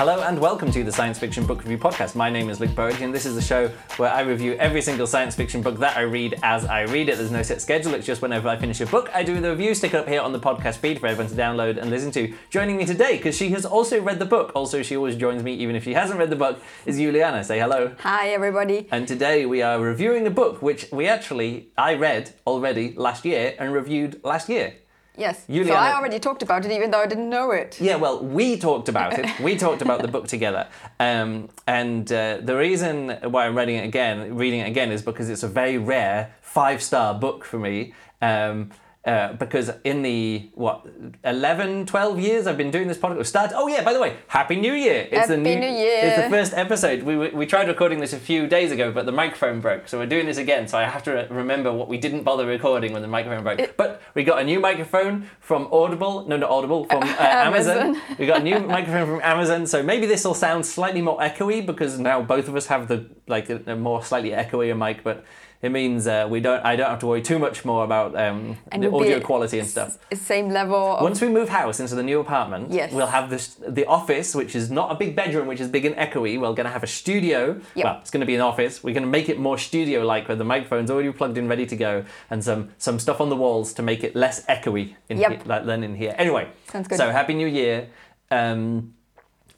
Hello 0.00 0.22
and 0.22 0.38
welcome 0.38 0.72
to 0.72 0.82
the 0.82 0.90
Science 0.90 1.18
Fiction 1.18 1.44
Book 1.44 1.58
Review 1.58 1.76
Podcast. 1.76 2.14
My 2.14 2.30
name 2.30 2.48
is 2.48 2.58
Luke 2.58 2.74
Burridge 2.74 3.02
and 3.02 3.14
this 3.14 3.26
is 3.26 3.34
the 3.34 3.42
show 3.42 3.68
where 3.98 4.10
I 4.10 4.22
review 4.22 4.54
every 4.54 4.80
single 4.80 5.06
science 5.06 5.34
fiction 5.34 5.60
book 5.60 5.78
that 5.80 5.94
I 5.94 6.00
read 6.00 6.40
as 6.42 6.64
I 6.64 6.84
read 6.84 7.10
it. 7.10 7.18
There's 7.18 7.30
no 7.30 7.42
set 7.42 7.60
schedule, 7.60 7.92
it's 7.92 8.06
just 8.06 8.22
whenever 8.22 8.48
I 8.48 8.56
finish 8.56 8.80
a 8.80 8.86
book, 8.86 9.10
I 9.12 9.22
do 9.22 9.38
the 9.42 9.50
review, 9.50 9.74
stick 9.74 9.92
it 9.92 9.98
up 9.98 10.08
here 10.08 10.22
on 10.22 10.32
the 10.32 10.40
podcast 10.40 10.76
feed 10.76 11.00
for 11.00 11.06
everyone 11.06 11.30
to 11.30 11.36
download 11.36 11.76
and 11.76 11.90
listen 11.90 12.10
to. 12.12 12.32
Joining 12.48 12.78
me 12.78 12.86
today, 12.86 13.18
because 13.18 13.36
she 13.36 13.50
has 13.50 13.66
also 13.66 14.00
read 14.00 14.18
the 14.18 14.24
book, 14.24 14.52
also 14.54 14.80
she 14.80 14.96
always 14.96 15.16
joins 15.16 15.42
me 15.42 15.52
even 15.56 15.76
if 15.76 15.84
she 15.84 15.92
hasn't 15.92 16.18
read 16.18 16.30
the 16.30 16.36
book, 16.36 16.62
is 16.86 16.96
Juliana. 16.96 17.44
Say 17.44 17.58
hello. 17.58 17.94
Hi, 17.98 18.28
everybody. 18.28 18.88
And 18.90 19.06
today 19.06 19.44
we 19.44 19.60
are 19.60 19.78
reviewing 19.78 20.26
a 20.26 20.30
book 20.30 20.62
which 20.62 20.86
we 20.90 21.08
actually, 21.08 21.72
I 21.76 21.92
read 21.92 22.32
already 22.46 22.94
last 22.94 23.26
year 23.26 23.54
and 23.58 23.74
reviewed 23.74 24.24
last 24.24 24.48
year. 24.48 24.76
Yes. 25.20 25.44
So 25.46 25.74
I 25.74 25.94
already 25.94 26.18
talked 26.18 26.42
about 26.42 26.64
it, 26.64 26.72
even 26.72 26.90
though 26.90 27.00
I 27.00 27.06
didn't 27.06 27.28
know 27.28 27.50
it. 27.50 27.78
Yeah, 27.80 27.96
well, 27.96 28.24
we 28.24 28.56
talked 28.56 28.88
about 28.88 29.18
it. 29.18 29.26
We 29.38 29.56
talked 29.64 29.82
about 29.82 30.00
the 30.00 30.08
book 30.08 30.26
together, 30.26 30.66
um, 30.98 31.50
and 31.66 32.10
uh, 32.10 32.38
the 32.42 32.56
reason 32.56 33.10
why 33.32 33.46
I'm 33.46 33.56
reading 33.56 33.76
it 33.76 33.84
again, 33.84 34.34
reading 34.34 34.60
it 34.60 34.68
again, 34.68 34.90
is 34.90 35.02
because 35.02 35.28
it's 35.28 35.42
a 35.42 35.48
very 35.48 35.76
rare 35.76 36.34
five 36.40 36.82
star 36.82 37.14
book 37.14 37.44
for 37.44 37.58
me. 37.58 37.92
Um, 38.22 38.70
uh, 39.06 39.32
because 39.34 39.70
in 39.84 40.02
the 40.02 40.50
what 40.54 40.86
11 41.24 41.86
12 41.86 42.20
years 42.20 42.46
I've 42.46 42.58
been 42.58 42.70
doing 42.70 42.86
this 42.86 42.98
podcast 42.98 43.24
start 43.26 43.50
oh 43.54 43.66
yeah 43.66 43.82
by 43.82 43.94
the 43.94 44.00
way 44.00 44.18
happy 44.28 44.56
new 44.56 44.74
year 44.74 45.08
it's 45.10 45.28
the 45.28 45.38
Happy 45.38 45.56
New 45.56 45.66
Year. 45.66 46.00
it's 46.02 46.22
the 46.22 46.28
first 46.28 46.52
episode 46.52 47.02
we, 47.04 47.16
we 47.16 47.30
we 47.30 47.46
tried 47.46 47.66
recording 47.68 48.00
this 48.00 48.12
a 48.12 48.18
few 48.18 48.46
days 48.46 48.70
ago 48.72 48.92
but 48.92 49.06
the 49.06 49.12
microphone 49.12 49.60
broke 49.60 49.88
so 49.88 49.98
we're 49.98 50.04
doing 50.04 50.26
this 50.26 50.36
again 50.36 50.68
so 50.68 50.76
I 50.76 50.84
have 50.84 51.02
to 51.04 51.12
re- 51.12 51.26
remember 51.30 51.72
what 51.72 51.88
we 51.88 51.96
didn't 51.96 52.24
bother 52.24 52.44
recording 52.44 52.92
when 52.92 53.00
the 53.00 53.08
microphone 53.08 53.42
broke 53.42 53.74
but 53.78 54.02
we 54.14 54.22
got 54.22 54.42
a 54.42 54.44
new 54.44 54.60
microphone 54.60 55.30
from 55.40 55.66
Audible 55.72 56.26
no 56.26 56.36
not 56.36 56.50
Audible 56.50 56.84
from 56.84 57.02
uh, 57.02 57.06
Amazon. 57.20 57.78
Amazon. 57.78 58.02
we 58.18 58.26
got 58.26 58.40
a 58.42 58.44
new 58.44 58.58
microphone 58.60 59.06
from 59.06 59.20
Amazon 59.22 59.66
so 59.66 59.82
maybe 59.82 60.04
this 60.06 60.24
will 60.26 60.34
sound 60.34 60.66
slightly 60.66 61.00
more 61.00 61.18
echoey 61.20 61.64
because 61.64 61.98
now 61.98 62.20
both 62.20 62.48
of 62.48 62.54
us 62.54 62.66
have 62.66 62.86
the 62.88 63.06
like 63.26 63.48
a, 63.48 63.62
a 63.66 63.76
more 63.76 64.04
slightly 64.04 64.30
echoey 64.30 64.76
mic 64.76 65.02
but 65.02 65.24
it 65.62 65.70
means 65.70 66.06
uh, 66.06 66.26
we 66.30 66.40
don't 66.40 66.64
I 66.64 66.74
don't 66.76 66.88
have 66.88 67.00
to 67.00 67.06
worry 67.06 67.20
too 67.22 67.38
much 67.38 67.64
more 67.64 67.84
about 67.84 68.16
um, 68.16 68.56
And 68.72 68.82
the 68.82 68.90
audio 68.90 69.20
quality 69.20 69.58
and 69.58 69.68
stuff 69.68 69.98
s- 70.10 70.20
Same 70.20 70.48
level 70.48 70.96
of. 70.96 71.02
once 71.02 71.20
we 71.20 71.28
move 71.28 71.48
house 71.50 71.80
into 71.80 71.94
the 71.94 72.02
new 72.02 72.18
apartment, 72.20 72.72
Yes. 72.72 72.92
we'll 72.92 73.08
have 73.18 73.28
this 73.30 73.56
the 73.80 73.84
office, 73.86 74.34
which 74.34 74.54
is 74.56 74.70
not 74.70 74.90
a 74.90 74.94
big 74.94 75.14
bedroom, 75.14 75.46
which 75.46 75.60
is 75.60 75.68
big 75.68 75.84
and 75.84 75.94
echoey. 75.96 76.40
We're 76.40 76.54
going 76.54 76.64
to 76.64 76.70
have 76.72 76.82
a 76.82 76.86
studio. 76.86 77.60
Yep. 77.74 77.84
Well, 77.84 77.98
it's 78.00 78.10
going 78.10 78.20
to 78.20 78.26
be 78.26 78.34
an 78.34 78.40
office. 78.40 78.82
We're 78.82 78.94
going 78.94 79.02
to 79.10 79.14
make 79.18 79.28
it 79.28 79.38
more 79.38 79.58
studio-like, 79.58 80.28
where 80.28 80.36
the 80.36 80.44
microphone's 80.44 80.90
already 80.90 81.12
plugged 81.12 81.36
in, 81.36 81.46
ready 81.48 81.66
to 81.66 81.76
go, 81.76 82.04
and 82.30 82.42
some 82.42 82.70
some 82.78 82.98
stuff 82.98 83.20
on 83.20 83.28
the 83.28 83.36
walls 83.36 83.74
to 83.74 83.82
make 83.82 84.02
it 84.02 84.16
less 84.16 84.44
echoey 84.46 84.94
in 85.10 85.18
Yep. 85.18 85.30
here, 85.30 85.40
like, 85.44 85.66
than 85.66 85.84
in 85.84 85.94
here. 85.94 86.14
Anyway, 86.16 86.48
Sounds 86.72 86.88
good. 86.88 86.96
So 86.98 87.10
happy 87.10 87.34
New 87.34 87.46
Year. 87.46 87.88
Um, 88.30 88.94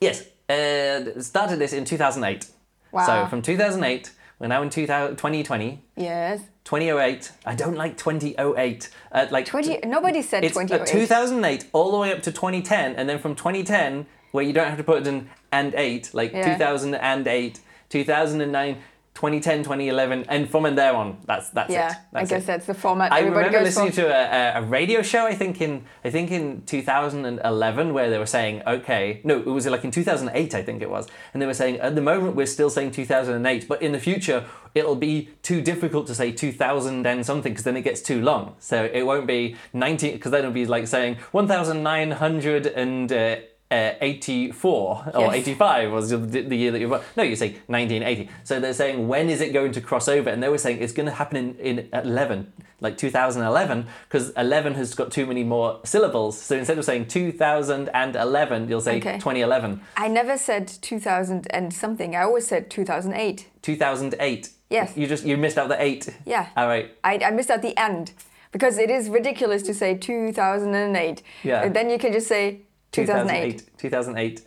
yes, 0.01 0.25
uh, 0.49 1.21
started 1.21 1.59
this 1.61 1.73
in 1.73 1.85
2008. 1.85 2.47
Wow. 2.91 3.07
So 3.07 3.27
from 3.31 3.41
2008, 3.43 4.11
we're 4.43 4.49
now 4.49 4.61
in 4.61 4.71
2000, 4.71 5.15
2020. 5.17 5.85
Yes. 5.97 6.41
2008. 6.65 7.31
I 7.47 7.55
don't 7.55 7.77
like 7.77 7.97
2008. 7.97 8.91
Uh, 9.13 9.27
like 9.31 9.47
20. 9.47 9.79
Nobody 9.85 10.21
said 10.21 10.43
it's 10.43 10.57
uh, 10.57 10.63
2008. 10.63 11.01
2008 11.07 11.67
all 11.73 11.93
the 11.93 11.99
way 11.99 12.13
up 12.13 12.23
to 12.25 12.33
2010, 12.33 12.97
and 12.97 13.09
then 13.09 13.21
from 13.21 13.37
2010, 13.37 14.05
where 14.33 14.43
you 14.43 14.53
don't 14.53 14.67
have 14.67 14.79
to 14.79 14.83
put 14.85 15.07
an 15.07 15.31
and 15.53 15.75
eight, 15.77 16.13
like 16.13 16.33
Yeah. 16.33 16.55
2008, 16.55 17.61
2009, 17.89 18.79
2010, 19.15 19.59
2011, 19.65 20.25
and 20.29 20.49
from 20.49 20.65
and 20.65 20.77
there 20.77 20.95
on. 20.95 21.19
That's 21.27 21.51
that's 21.51 21.71
Yeah, 21.71 21.91
it. 21.93 21.97
I 22.15 22.25
guess 22.25 22.45
it. 22.45 22.47
that's 22.47 22.67
the 22.67 22.75
format 22.75 23.13
I 23.13 23.21
remember 23.21 23.51
goes 23.51 23.75
for. 23.75 23.85
listening 23.85 23.93
to 23.93 24.07
a, 24.09 24.59
a, 24.61 24.63
a 24.63 24.67
radio 24.67 25.03
show. 25.03 25.27
I 25.27 25.35
think 25.35 25.61
in 25.61 25.85
I 26.05 26.11
think 26.11 26.31
in 26.31 26.63
2011 26.63 27.93
where 27.95 28.11
they 28.11 28.19
were 28.19 28.27
saying, 28.27 28.63
okay, 28.67 29.21
no, 29.25 29.39
it 29.39 29.47
was 29.47 29.67
like 29.67 29.85
in 29.85 29.91
2008. 29.91 30.55
I 30.55 30.63
think 30.63 30.83
it 30.83 30.91
was, 30.91 31.09
and 31.33 31.43
they 31.43 31.47
were 31.47 31.55
saying 31.55 31.77
at 31.81 31.95
the 31.95 32.01
moment 32.01 32.37
we're 32.37 32.47
still 32.47 32.71
saying 32.71 32.93
2008, 32.93 33.69
but 33.69 33.83
in 33.83 33.93
the 33.93 34.01
future 34.01 34.47
it'll 34.75 34.97
be 34.97 35.29
too 35.43 35.61
difficult 35.61 36.07
to 36.07 36.15
say 36.15 36.33
2000 36.33 37.07
and 37.07 37.27
something 37.27 37.53
because 37.53 37.65
then 37.65 37.77
it 37.77 37.83
gets 37.83 38.01
too 38.01 38.23
long. 38.23 38.55
So 38.59 38.89
it 38.93 39.03
won't 39.03 39.27
be 39.27 39.57
19 39.75 40.13
because 40.15 40.31
then 40.31 40.41
it'll 40.41 40.53
be 40.53 40.67
like 40.67 40.87
saying 40.87 41.17
1900 41.33 42.67
and. 42.67 43.13
Uh, 43.13 43.37
uh, 43.73 43.95
84 44.01 45.13
or 45.15 45.35
85 45.35 45.91
was 45.93 46.11
the, 46.11 46.17
the 46.19 46.57
year 46.57 46.71
that 46.71 46.79
you 46.81 46.89
were. 46.89 46.99
born. 46.99 47.09
No, 47.17 47.23
you 47.23 47.37
say 47.37 47.53
1980. 47.67 48.29
So 48.45 48.61
they're 48.61 48.73
saying 48.75 49.09
when 49.09 49.31
is 49.31 49.41
it 49.41 49.53
going 49.53 49.73
to 49.73 49.81
cross 49.81 50.09
over? 50.09 50.29
And 50.31 50.43
they 50.43 50.49
were 50.49 50.59
saying 50.59 50.83
it's 50.83 50.93
going 50.93 51.07
to 51.07 51.13
happen 51.15 51.37
in, 51.37 51.79
in 51.79 51.89
11, 51.93 52.53
like 52.81 52.99
2011, 52.99 53.87
because 54.09 54.31
11 54.31 54.75
has 54.75 54.95
got 54.95 55.11
too 55.11 55.27
many 55.27 55.45
more 55.45 55.81
syllables. 55.85 56.41
So 56.41 56.57
instead 56.57 56.79
of 56.79 56.85
saying 56.85 57.07
2011, 57.09 58.69
you'll 58.69 58.81
say 58.81 58.97
Okay. 58.99 59.15
2011. 59.15 59.81
I 59.97 60.09
never 60.09 60.37
said 60.39 60.69
2000 60.69 61.47
and 61.51 61.73
something. 61.73 62.15
I 62.15 62.23
always 62.23 62.47
said 62.47 62.71
2008. 62.71 63.49
2008. 63.63 64.51
Yes. 64.71 64.97
You 64.97 65.07
just 65.07 65.25
you 65.25 65.37
missed 65.37 65.59
out 65.59 65.69
the 65.69 65.81
eight. 65.83 66.09
Yeah. 66.25 66.49
All 66.57 66.67
right. 66.67 66.91
I, 67.05 67.19
I 67.19 67.31
missed 67.31 67.51
out 67.51 67.63
the 67.63 67.77
end 67.79 68.13
because 68.53 68.79
it 68.79 68.91
is 68.91 69.09
ridiculous 69.09 69.63
to 69.65 69.75
say 69.75 69.95
2008. 69.97 71.23
Yeah. 71.43 71.63
And 71.63 71.75
then 71.77 71.91
you 71.91 71.99
can 71.99 72.13
just 72.13 72.27
say 72.29 72.61
2008. 72.93 73.71
2008. 73.79 74.43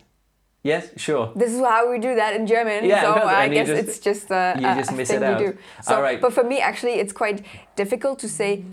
Yes, 0.63 0.89
sure. 0.97 1.31
This 1.35 1.51
is 1.53 1.59
how 1.59 1.91
we 1.91 1.99
do 1.99 2.15
that 2.15 2.35
in 2.35 2.47
German. 2.47 2.85
Yeah, 2.85 3.01
so 3.01 3.13
because- 3.13 3.29
I 3.29 3.47
guess 3.49 3.67
just- 3.67 3.83
it's 3.87 3.99
just 3.99 4.31
uh, 4.31 4.55
you 4.57 4.67
a, 4.67 4.75
just 4.75 4.91
a 4.91 4.93
miss 4.95 5.09
thing 5.09 5.17
it 5.21 5.23
out. 5.23 5.39
you 5.41 5.47
do. 5.51 5.57
So, 5.83 5.95
All 5.95 6.01
right. 6.01 6.19
But 6.19 6.33
for 6.33 6.43
me, 6.43 6.59
actually, 6.59 6.93
it's 6.93 7.13
quite 7.13 7.45
difficult 7.75 8.17
to 8.19 8.29
say 8.29 8.63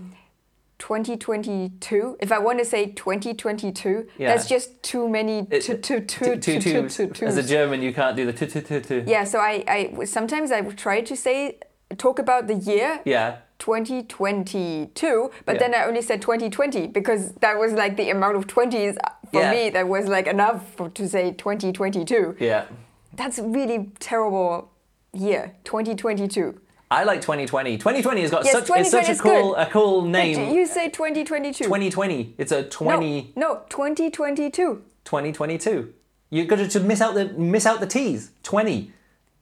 2022. 0.79 2.17
If 2.19 2.31
I 2.31 2.39
want 2.39 2.59
to 2.59 2.65
say 2.65 2.87
2022, 2.87 4.07
Yeah. 4.17 4.27
that's 4.29 4.47
just 4.47 4.81
too 4.83 5.07
many 5.07 5.45
to 5.45 5.59
to 5.59 6.01
Two, 6.01 6.35
to 6.37 6.59
two, 6.59 7.09
two. 7.09 7.25
As 7.25 7.37
a 7.37 7.43
German, 7.43 7.81
you 7.81 7.93
can't 7.93 8.15
do 8.15 8.25
the 8.25 8.33
two, 8.33 8.47
two, 8.47 8.61
two, 8.61 8.79
two. 8.81 9.03
Yeah, 9.07 9.23
so 9.23 9.39
I, 9.39 9.63
I 9.67 10.03
sometimes 10.05 10.51
I 10.51 10.61
try 10.61 11.01
to 11.01 11.15
say 11.15 11.57
talk 11.97 12.17
about 12.19 12.47
the 12.47 12.55
year 12.55 12.99
Yeah. 13.05 13.37
2022, 13.59 15.31
but 15.45 15.55
Yeah. 15.55 15.59
then 15.59 15.75
I 15.75 15.85
only 15.85 16.01
said 16.01 16.21
2020 16.21 16.87
because 16.87 17.33
that 17.43 17.57
was 17.59 17.71
like 17.73 17.95
the 17.97 18.09
amount 18.09 18.35
of 18.35 18.47
20s 18.47 18.97
for 19.33 19.39
Yeah. 19.41 19.51
me 19.51 19.69
that 19.71 19.87
was 19.87 20.07
like 20.07 20.27
enough 20.27 20.73
for, 20.75 20.89
to 20.89 21.07
say 21.09 21.31
2022. 21.31 22.37
Yeah. 22.39 22.65
That's 23.15 23.39
really 23.39 23.91
terrible 23.99 24.69
year, 25.13 25.53
2022. 25.65 26.59
I 26.91 27.03
like 27.03 27.21
2020. 27.21 27.77
2020 27.77 28.21
has 28.21 28.29
got 28.31 28.45
Yes, 28.45 28.53
such 28.53 28.69
it's 28.79 28.91
such 28.91 29.09
a 29.09 29.15
cool 29.15 29.53
good. 29.55 29.59
a 29.59 29.65
cool 29.71 30.03
name. 30.05 30.53
You 30.53 30.65
say 30.67 30.89
2022. 30.89 31.63
2020. 31.63 32.35
It's 32.37 32.51
a 32.51 32.63
20 32.63 33.33
No, 33.35 33.47
no, 33.53 33.61
2022. 33.69 34.83
2022. 35.03 35.93
You're 36.29 36.45
going 36.45 36.67
to 36.67 36.79
miss 36.79 37.01
out 37.01 37.13
the 37.15 37.25
miss 37.29 37.65
out 37.65 37.79
the 37.79 37.87
T's. 37.87 38.31
20. 38.43 38.91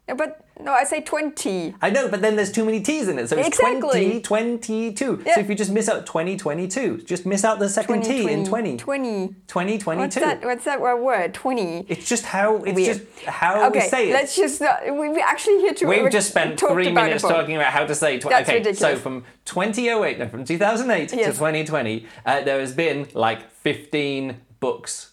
Yeah, 0.08 0.14
But 0.16 0.46
no, 0.60 0.74
I 0.74 0.84
say 0.84 1.02
20. 1.02 1.76
I 1.82 1.90
know, 1.90 2.08
but 2.10 2.22
then 2.22 2.36
there's 2.36 2.52
too 2.52 2.66
many 2.66 2.82
T's 2.82 3.08
in 3.08 3.18
it. 3.18 3.30
So 3.30 3.38
it's 3.38 3.48
Exactly. 3.48 4.22
2022. 4.22 5.24
Yeah. 5.26 5.36
So 5.36 5.40
if 5.42 5.50
you 5.50 5.56
just 5.56 5.72
miss 5.72 5.90
out 5.90 6.06
2022, 6.06 7.00
just 7.00 7.26
miss 7.26 7.44
out 7.44 7.60
the 7.60 7.70
second 7.70 8.04
T 8.04 8.30
in 8.30 8.46
20. 8.46 8.78
20. 8.78 9.28
2022. 9.48 10.00
What's 10.00 10.16
that? 10.16 10.44
What's 10.44 10.66
that 10.66 10.82
word? 10.82 11.34
20. 11.34 11.86
It's 11.88 12.08
just 12.08 12.26
how 12.26 12.58
it's 12.58 12.76
Weird. 12.76 12.98
just 12.98 13.26
how 13.26 13.68
okay, 13.70 13.80
we 13.80 13.88
say 13.88 14.10
it. 14.10 14.14
let's 14.14 14.36
just. 14.36 14.62
Uh, 14.62 14.78
we, 14.88 15.10
we 15.10 15.22
actually 15.22 15.60
here 15.60 15.74
to. 15.74 15.86
We've 15.88 16.12
just 16.12 16.30
spent 16.30 16.60
three 16.60 16.92
minutes 16.92 17.24
talking 17.24 17.56
about 17.56 17.72
how 17.72 17.86
to 17.86 17.96
say. 17.96 18.20
Tw- 18.20 18.30
That's 18.30 18.50
okay, 18.50 18.74
so 18.74 18.96
from 18.98 19.24
2008, 19.46 20.20
no, 20.20 20.28
from 20.28 20.46
2008 20.46 21.10
to 21.10 21.16
2020, 21.16 22.06
uh, 22.26 22.42
there 22.42 22.60
has 22.60 22.74
been 22.74 23.08
like 23.14 23.50
15 23.52 24.38
books 24.60 25.12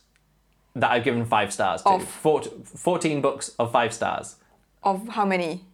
that 0.74 0.90
I've 0.90 1.04
given 1.04 1.24
five 1.24 1.52
stars 1.52 1.82
to. 1.82 1.98
Four, 2.00 2.42
14 2.42 3.20
books 3.20 3.50
of 3.58 3.72
five 3.72 3.92
stars. 3.94 4.36
Of 4.88 5.08
how 5.08 5.24
many? 5.26 5.64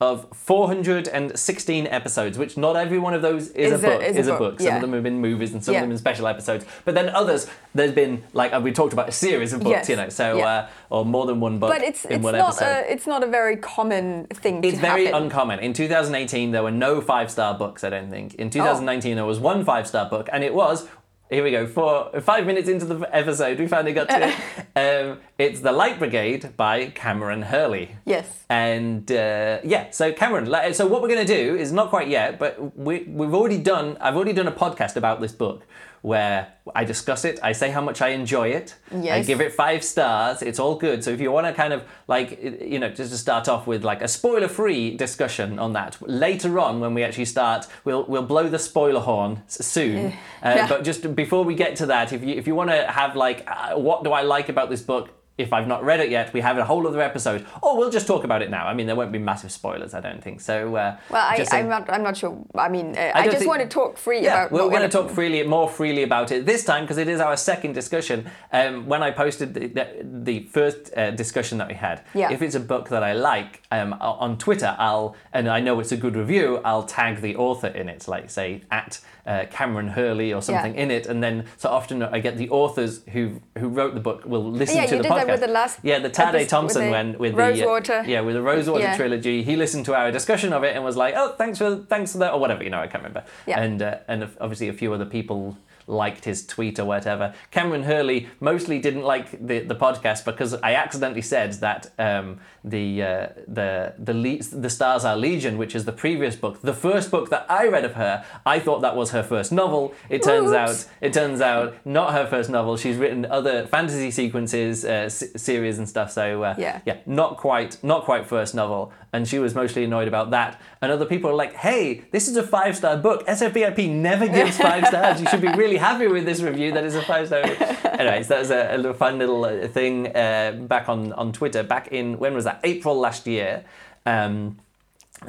Of 0.00 0.26
416 0.32 1.86
episodes, 1.86 2.36
which 2.36 2.56
not 2.56 2.74
every 2.76 2.98
one 2.98 3.14
of 3.14 3.22
those 3.22 3.48
is, 3.50 3.72
Is 3.72 3.84
a 3.84 3.86
a- 3.86 3.90
book. 3.90 4.02
is 4.02 4.16
a 4.16 4.20
is 4.20 4.26
a 4.26 4.30
book, 4.32 4.38
book. 4.40 4.58
Some 4.60 4.66
yeah. 4.66 4.74
of 4.76 4.80
them 4.82 4.92
have 4.94 5.02
been 5.04 5.20
movies, 5.20 5.52
and 5.54 5.62
some 5.64 5.74
Yeah. 5.74 5.80
of 5.80 5.84
them 5.84 5.92
in 5.92 5.98
special 5.98 6.26
episodes. 6.26 6.64
But 6.84 6.94
then 6.96 7.08
others, 7.08 7.46
there's 7.74 7.92
been 7.92 8.24
like 8.32 8.52
uh, 8.52 8.60
we 8.60 8.72
talked 8.72 8.92
about 8.92 9.08
a 9.08 9.12
series 9.12 9.52
of 9.52 9.60
books, 9.60 9.70
Yes. 9.70 9.88
you 9.88 9.96
know, 9.96 10.08
so 10.08 10.38
Yeah. 10.38 10.46
uh, 10.48 10.68
or 10.90 11.04
more 11.06 11.26
than 11.26 11.38
one 11.40 11.58
book 11.60 11.70
But 11.70 11.82
it's 11.82 12.04
in 12.04 12.16
it's 12.16 12.24
one 12.24 12.34
not 12.36 12.48
episode. 12.60 12.66
a 12.66 12.92
it's 12.92 13.06
not 13.06 13.22
a 13.22 13.28
very 13.28 13.56
common 13.56 14.26
thing. 14.42 14.64
It's 14.64 14.80
very 14.80 15.06
happen. 15.06 15.22
uncommon. 15.22 15.60
In 15.60 15.72
2018, 15.72 16.50
there 16.50 16.64
were 16.64 16.72
no 16.88 17.00
five 17.00 17.30
star 17.30 17.54
books, 17.54 17.84
I 17.84 17.90
don't 17.90 18.10
think. 18.10 18.34
In 18.34 18.50
2019, 18.50 19.14
there 19.14 19.24
was 19.24 19.38
one 19.38 19.64
five 19.64 19.86
star 19.86 20.06
book, 20.10 20.28
and 20.32 20.42
it 20.44 20.52
was. 20.52 20.86
Here 21.32 21.42
we 21.42 21.50
go. 21.50 21.66
For 21.66 22.20
five 22.20 22.44
minutes 22.44 22.68
into 22.68 22.84
the 22.84 23.08
episode, 23.10 23.58
we 23.58 23.66
finally 23.66 23.94
got 23.94 24.10
to 24.10 24.28
it. 24.28 24.34
Um, 24.74 25.18
it's 25.38 25.60
The 25.60 25.72
Light 25.72 25.98
Brigade 25.98 26.56
by 26.56 26.88
Kameron 26.88 27.44
Hurley. 27.44 27.96
Yes. 28.06 28.44
And 28.48 29.10
uh, 29.12 29.58
yeah, 29.62 29.90
so 29.90 30.12
Kameron, 30.12 30.74
so 30.74 30.86
what 30.86 31.02
we're 31.02 31.08
going 31.08 31.26
to 31.26 31.34
do 31.34 31.56
is 31.56 31.72
not 31.72 31.90
quite 31.90 32.08
yet, 32.08 32.38
but 32.38 32.76
we, 32.76 33.02
we've 33.02 33.34
already 33.34 33.58
done, 33.58 33.98
I've 34.00 34.16
already 34.16 34.32
done 34.32 34.48
a 34.48 34.52
podcast 34.52 34.96
about 34.96 35.20
this 35.20 35.32
book 35.32 35.66
where 36.02 36.52
I 36.74 36.84
discuss 36.84 37.24
it, 37.24 37.38
I 37.42 37.52
say 37.52 37.70
how 37.70 37.80
much 37.80 38.02
I 38.02 38.08
enjoy 38.08 38.48
it, 38.48 38.74
yes. 38.92 39.24
I 39.24 39.26
give 39.26 39.40
it 39.40 39.52
five 39.52 39.82
stars, 39.84 40.42
it's 40.42 40.58
all 40.58 40.74
good. 40.74 41.02
So 41.04 41.10
if 41.10 41.20
you 41.20 41.30
want 41.30 41.46
to 41.46 41.52
kind 41.52 41.72
of 41.72 41.84
like, 42.08 42.42
you 42.42 42.78
know, 42.80 42.88
just 42.90 43.10
to 43.12 43.16
start 43.18 43.48
off 43.48 43.66
with 43.68 43.84
like 43.84 44.02
a 44.02 44.08
spoiler 44.08 44.48
free 44.48 44.96
discussion 44.96 45.58
on 45.60 45.72
that, 45.74 45.96
later 46.00 46.58
on 46.58 46.80
when 46.80 46.92
we 46.94 47.04
actually 47.04 47.26
start, 47.26 47.66
we'll, 47.84 48.04
we'll 48.04 48.22
blow 48.24 48.48
the 48.48 48.58
spoiler 48.58 49.00
horn 49.00 49.42
soon. 49.46 50.06
Uh, 50.42 50.54
Yeah. 50.56 50.68
But 50.68 50.82
just 50.84 51.14
before 51.14 51.44
we 51.44 51.54
get 51.54 51.76
to 51.76 51.86
that, 51.86 52.12
if 52.12 52.22
you, 52.22 52.34
if 52.34 52.46
you 52.48 52.54
want 52.56 52.70
to 52.70 52.84
have 52.86 53.14
like, 53.16 53.44
uh, 53.46 53.76
what 53.76 54.02
do 54.02 54.10
I 54.12 54.22
like 54.22 54.48
about 54.48 54.70
this 54.70 54.82
book? 54.82 55.10
If 55.42 55.52
I've 55.52 55.66
not 55.66 55.84
read 55.84 56.00
it 56.00 56.10
yet, 56.10 56.32
we 56.32 56.40
have 56.40 56.56
a 56.58 56.64
whole 56.64 56.86
other 56.86 57.00
episode, 57.00 57.46
or 57.62 57.76
we'll 57.76 57.90
just 57.90 58.06
talk 58.06 58.24
about 58.24 58.40
it 58.42 58.50
now. 58.50 58.66
I 58.66 58.74
mean, 58.74 58.86
there 58.86 58.96
won't 58.96 59.12
be 59.12 59.18
massive 59.18 59.52
spoilers, 59.52 59.92
I 59.94 60.00
don't 60.00 60.22
think. 60.22 60.40
So, 60.40 60.74
uh, 60.76 60.96
Well, 61.10 61.20
I, 61.22 61.44
I'm 61.52 61.68
not. 61.68 61.90
I'm 61.90 62.02
not 62.02 62.16
sure. 62.16 62.38
I 62.54 62.68
mean, 62.68 62.96
uh, 62.96 63.12
I, 63.14 63.22
don't 63.22 63.32
just 63.32 63.38
think- 63.38 63.48
want 63.50 63.62
to 63.62 63.68
talk 63.68 63.98
free 63.98 64.22
yeah, 64.22 64.44
about. 64.46 64.52
we're 64.52 64.70
going 64.70 64.82
to 64.82 64.88
talk 64.88 65.10
freely, 65.10 65.42
more 65.42 65.68
freely 65.68 66.02
about 66.02 66.30
it 66.32 66.46
this 66.46 66.64
time 66.64 66.84
because 66.84 66.98
it 66.98 67.08
is 67.08 67.20
our 67.20 67.36
second 67.36 67.72
discussion. 67.74 68.26
Um, 68.52 68.86
when 68.86 69.02
I 69.02 69.10
posted 69.10 69.54
the, 69.54 69.66
the, 69.66 69.86
the 70.04 70.40
first 70.44 70.96
uh, 70.96 71.10
discussion 71.10 71.58
that 71.58 71.68
we 71.68 71.74
had, 71.74 72.02
Yeah. 72.14 72.30
if 72.32 72.40
it's 72.42 72.54
a 72.54 72.60
book 72.60 72.88
that 72.90 73.02
I 73.02 73.12
like 73.14 73.61
um, 73.76 73.92
on 74.00 74.36
Twitter, 74.38 74.74
I'll 74.78 75.16
and 75.32 75.48
I 75.48 75.60
know 75.60 75.80
it's 75.80 75.92
a 75.92 75.96
good 75.96 76.16
review, 76.16 76.60
I'll 76.64 76.82
tag 76.84 77.14
the 77.20 77.34
author 77.36 77.68
in 77.68 77.88
it, 77.88 78.06
like 78.06 78.30
say 78.30 78.62
at 78.70 79.00
uh, 79.26 79.44
Kameron 79.56 79.90
Hurley 79.90 80.32
or 80.32 80.42
something 80.42 80.74
in 80.74 80.90
it, 80.90 81.06
and 81.06 81.22
then 81.22 81.44
so 81.56 81.68
often 81.70 82.02
I 82.02 82.18
get 82.18 82.36
the 82.36 82.48
authors 82.50 83.02
who 83.14 83.40
who 83.60 83.68
wrote 83.68 83.94
the 83.94 84.00
book 84.08 84.24
will 84.24 84.44
listen 84.50 84.76
Yeah, 84.76 84.86
to 84.86 84.96
you 84.96 85.02
the 85.02 85.02
did 85.04 85.12
podcast. 85.12 85.16
that 85.26 85.28
with 85.28 85.40
the 85.40 85.54
last 85.60 85.78
yeah, 85.82 85.98
the 86.00 86.10
Tade 86.10 86.48
Thompson 86.48 86.82
with 86.82 86.86
the 86.88 86.90
when 86.96 87.18
with 87.18 87.34
the 87.36 87.42
uh, 87.42 87.48
Rosewater. 87.48 88.04
yeah 88.06 88.20
with 88.20 88.34
the 88.34 88.42
Rosewater 88.42 88.84
Yeah. 88.84 88.96
trilogy. 88.96 89.42
He 89.42 89.56
listened 89.56 89.84
to 89.86 89.94
our 89.94 90.10
discussion 90.12 90.52
of 90.52 90.64
it 90.64 90.74
and 90.76 90.84
was 90.84 90.96
like, 90.96 91.14
"Oh, 91.16 91.28
thanks 91.38 91.58
for 91.58 91.76
thanks 91.88 92.12
for 92.12 92.18
that," 92.18 92.32
or 92.34 92.40
whatever. 92.40 92.62
You 92.64 92.70
know, 92.70 92.80
I 92.80 92.86
can't 92.88 93.02
remember. 93.04 93.24
Yeah. 93.46 93.60
And 93.60 93.80
uh, 93.80 93.98
and 94.08 94.28
obviously 94.40 94.68
a 94.68 94.72
few 94.74 94.92
other 94.92 95.06
people 95.06 95.56
liked 95.88 96.24
his 96.24 96.46
tweet 96.46 96.78
or 96.78 96.84
whatever. 96.84 97.34
Kameron 97.52 97.84
Hurley 97.84 98.28
mostly 98.40 98.78
didn't 98.78 99.02
like 99.02 99.26
the, 99.44 99.58
the 99.60 99.74
podcast 99.74 100.24
because 100.24 100.54
I 100.54 100.74
accidentally 100.74 101.22
said 101.22 101.54
that 101.54 101.90
um, 101.98 102.38
the 102.64 103.02
uh, 103.02 103.26
the 103.48 103.94
the 103.98 104.14
Le- 104.14 104.60
the 104.60 104.70
Stars 104.70 105.04
Are 105.04 105.16
Legion, 105.16 105.58
which 105.58 105.74
is 105.74 105.84
the 105.84 105.92
previous 105.92 106.36
book, 106.36 106.60
the 106.62 106.72
first 106.72 107.10
book 107.10 107.28
that 107.30 107.44
I 107.48 107.66
read 107.66 107.84
of 107.84 107.94
her, 107.94 108.24
I 108.46 108.60
thought 108.60 108.80
that 108.82 108.94
was 108.96 109.10
her 109.10 109.22
first 109.22 109.50
novel. 109.52 109.94
It 110.08 110.22
turns 110.22 110.50
Oops. 110.50 110.56
out 110.56 110.88
it 111.00 111.12
turns 111.12 111.40
out 111.40 111.74
not 111.84 112.12
her 112.12 112.26
first 112.26 112.50
novel. 112.50 112.76
She's 112.76 112.96
written 112.96 113.24
other 113.26 113.66
fantasy 113.66 114.10
sequences, 114.10 114.84
uh, 114.84 114.88
s- 115.06 115.24
series 115.36 115.78
and 115.78 115.88
stuff. 115.88 116.12
So 116.12 116.42
uh, 116.44 116.54
Yeah. 116.58 116.80
yeah, 116.86 116.98
not 117.06 117.36
quite 117.36 117.82
not 117.82 118.04
quite 118.04 118.26
first 118.26 118.54
novel. 118.54 118.92
And 119.14 119.28
she 119.28 119.38
was 119.38 119.54
mostly 119.54 119.84
annoyed 119.84 120.08
about 120.08 120.30
that. 120.30 120.58
And 120.80 120.90
other 120.90 121.04
people 121.04 121.28
are 121.30 121.34
like, 121.34 121.52
"Hey, 121.54 122.04
this 122.12 122.28
is 122.28 122.36
a 122.36 122.42
five 122.42 122.76
star 122.76 122.96
book. 122.96 123.26
SFBRP 123.26 123.90
never 123.90 124.26
gives 124.26 124.56
five 124.68 124.86
stars. 124.86 125.20
You 125.20 125.26
should 125.28 125.42
be 125.42 125.52
really 125.52 125.76
happy 125.76 126.06
with 126.06 126.24
this 126.24 126.40
review. 126.40 126.72
That 126.72 126.84
is 126.84 126.94
a 126.94 127.02
five 127.02 127.26
star." 127.26 127.40
Anyways, 128.00 128.28
that 128.28 128.38
was 128.38 128.50
a, 128.50 128.74
a 128.74 128.76
little 128.78 128.94
fun 128.94 129.18
little 129.18 129.44
uh, 129.44 129.68
thing 129.68 130.14
uh, 130.16 130.52
back 130.66 130.88
on 130.88 131.12
on 131.14 131.32
Twitter 131.32 131.62
back 131.62 131.88
in 131.88 132.18
when 132.18 132.32
was 132.34 132.44
that? 132.44 132.51
April 132.64 132.98
last 132.98 133.26
year. 133.26 133.64
Um, 134.06 134.58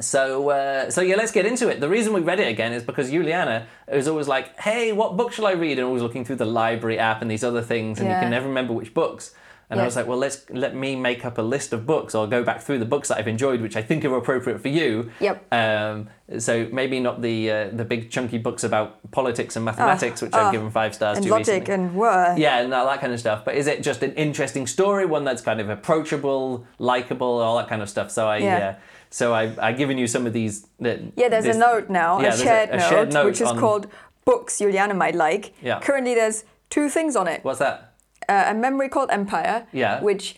so, 0.00 0.50
uh, 0.50 0.90
so 0.90 1.00
yeah, 1.00 1.16
let's 1.16 1.30
get 1.30 1.46
into 1.46 1.68
it. 1.68 1.80
The 1.80 1.88
reason 1.88 2.12
we 2.12 2.20
read 2.20 2.40
it 2.40 2.48
again 2.48 2.72
is 2.72 2.82
because 2.82 3.10
Juliana 3.10 3.66
is 3.86 4.08
always 4.08 4.26
like, 4.26 4.58
"Hey, 4.58 4.92
what 4.92 5.16
book 5.16 5.32
shall 5.32 5.46
I 5.46 5.52
read?" 5.52 5.78
and 5.78 5.86
always 5.86 6.02
looking 6.02 6.24
through 6.24 6.36
the 6.36 6.46
library 6.46 6.98
app 6.98 7.22
and 7.22 7.30
these 7.30 7.44
other 7.44 7.62
things, 7.62 8.00
and 8.00 8.08
you 8.08 8.14
can 8.14 8.30
never 8.30 8.48
remember 8.48 8.72
which 8.72 8.92
books. 8.92 9.34
And 9.74 9.82
I 9.82 9.84
was 9.84 9.96
like, 9.96 10.06
"Well, 10.06 10.18
let's 10.18 10.44
let 10.50 10.74
me 10.74 10.96
make 10.96 11.24
up 11.24 11.38
a 11.38 11.42
list 11.42 11.72
of 11.72 11.86
books, 11.86 12.14
or 12.14 12.26
go 12.26 12.42
back 12.42 12.60
through 12.62 12.78
the 12.78 12.84
books 12.84 13.08
that 13.08 13.18
I've 13.18 13.28
enjoyed, 13.28 13.60
which 13.60 13.76
I 13.76 13.82
think 13.82 14.04
are 14.04 14.16
appropriate 14.16 14.60
for 14.60 14.68
you." 14.68 15.10
Yep. 15.20 15.52
Um, 15.52 16.08
so 16.38 16.66
maybe 16.72 17.00
not 17.00 17.20
the 17.22 17.50
uh, 17.50 17.68
the 17.72 17.84
big 17.84 18.10
chunky 18.10 18.38
books 18.38 18.64
about 18.64 19.10
politics 19.10 19.56
and 19.56 19.64
mathematics, 19.64 20.22
which 20.22 20.32
oh, 20.34 20.38
I've 20.46 20.52
given 20.52 20.70
five 20.70 20.94
stars 20.94 21.18
and 21.18 21.26
to 21.26 21.32
logic 21.32 21.68
recently. 21.68 21.74
and 21.74 21.94
word. 21.94 22.38
Yeah, 22.38 22.60
and 22.60 22.72
all 22.72 22.86
that 22.86 23.00
kind 23.00 23.12
of 23.12 23.20
stuff. 23.20 23.44
But 23.44 23.56
is 23.56 23.66
it 23.66 23.82
just 23.82 24.02
an 24.02 24.12
interesting 24.14 24.66
story, 24.66 25.04
one 25.06 25.24
that's 25.24 25.42
kind 25.42 25.60
of 25.60 25.68
approachable, 25.68 26.66
likable, 26.78 27.40
all 27.40 27.56
that 27.58 27.68
kind 27.68 27.82
of 27.82 27.88
stuff? 27.90 28.10
So 28.10 28.26
I, 28.28 28.38
Yeah. 28.38 28.68
uh, 28.68 28.74
so 29.10 29.32
I, 29.34 29.54
I've 29.60 29.76
given 29.78 29.98
you 29.98 30.06
some 30.06 30.26
of 30.26 30.32
these. 30.32 30.66
Uh, 30.84 30.96
Yeah, 31.16 31.28
there's 31.28 31.44
this- 31.44 31.56
a 31.56 31.58
note 31.58 31.88
now, 31.90 32.20
yeah, 32.20 32.34
a, 32.34 32.36
shared, 32.36 32.70
a 32.70 32.76
note, 32.78 32.88
shared 32.88 33.12
note 33.12 33.26
which 33.26 33.40
is 33.40 33.48
on- 33.48 33.58
called 33.58 33.86
"Books 34.24 34.58
Juliana 34.58 34.94
Might 34.94 35.14
Like." 35.14 35.52
Yeah. 35.62 35.80
Currently, 35.80 36.14
there's 36.14 36.44
two 36.70 36.88
things 36.88 37.14
on 37.16 37.28
it: 37.28 37.44
What's 37.44 37.58
that? 37.60 37.93
Uh, 38.28 38.44
a 38.48 38.54
memory 38.54 38.88
called 38.88 39.10
Empire, 39.10 39.66
Yeah. 39.72 40.00
which, 40.02 40.36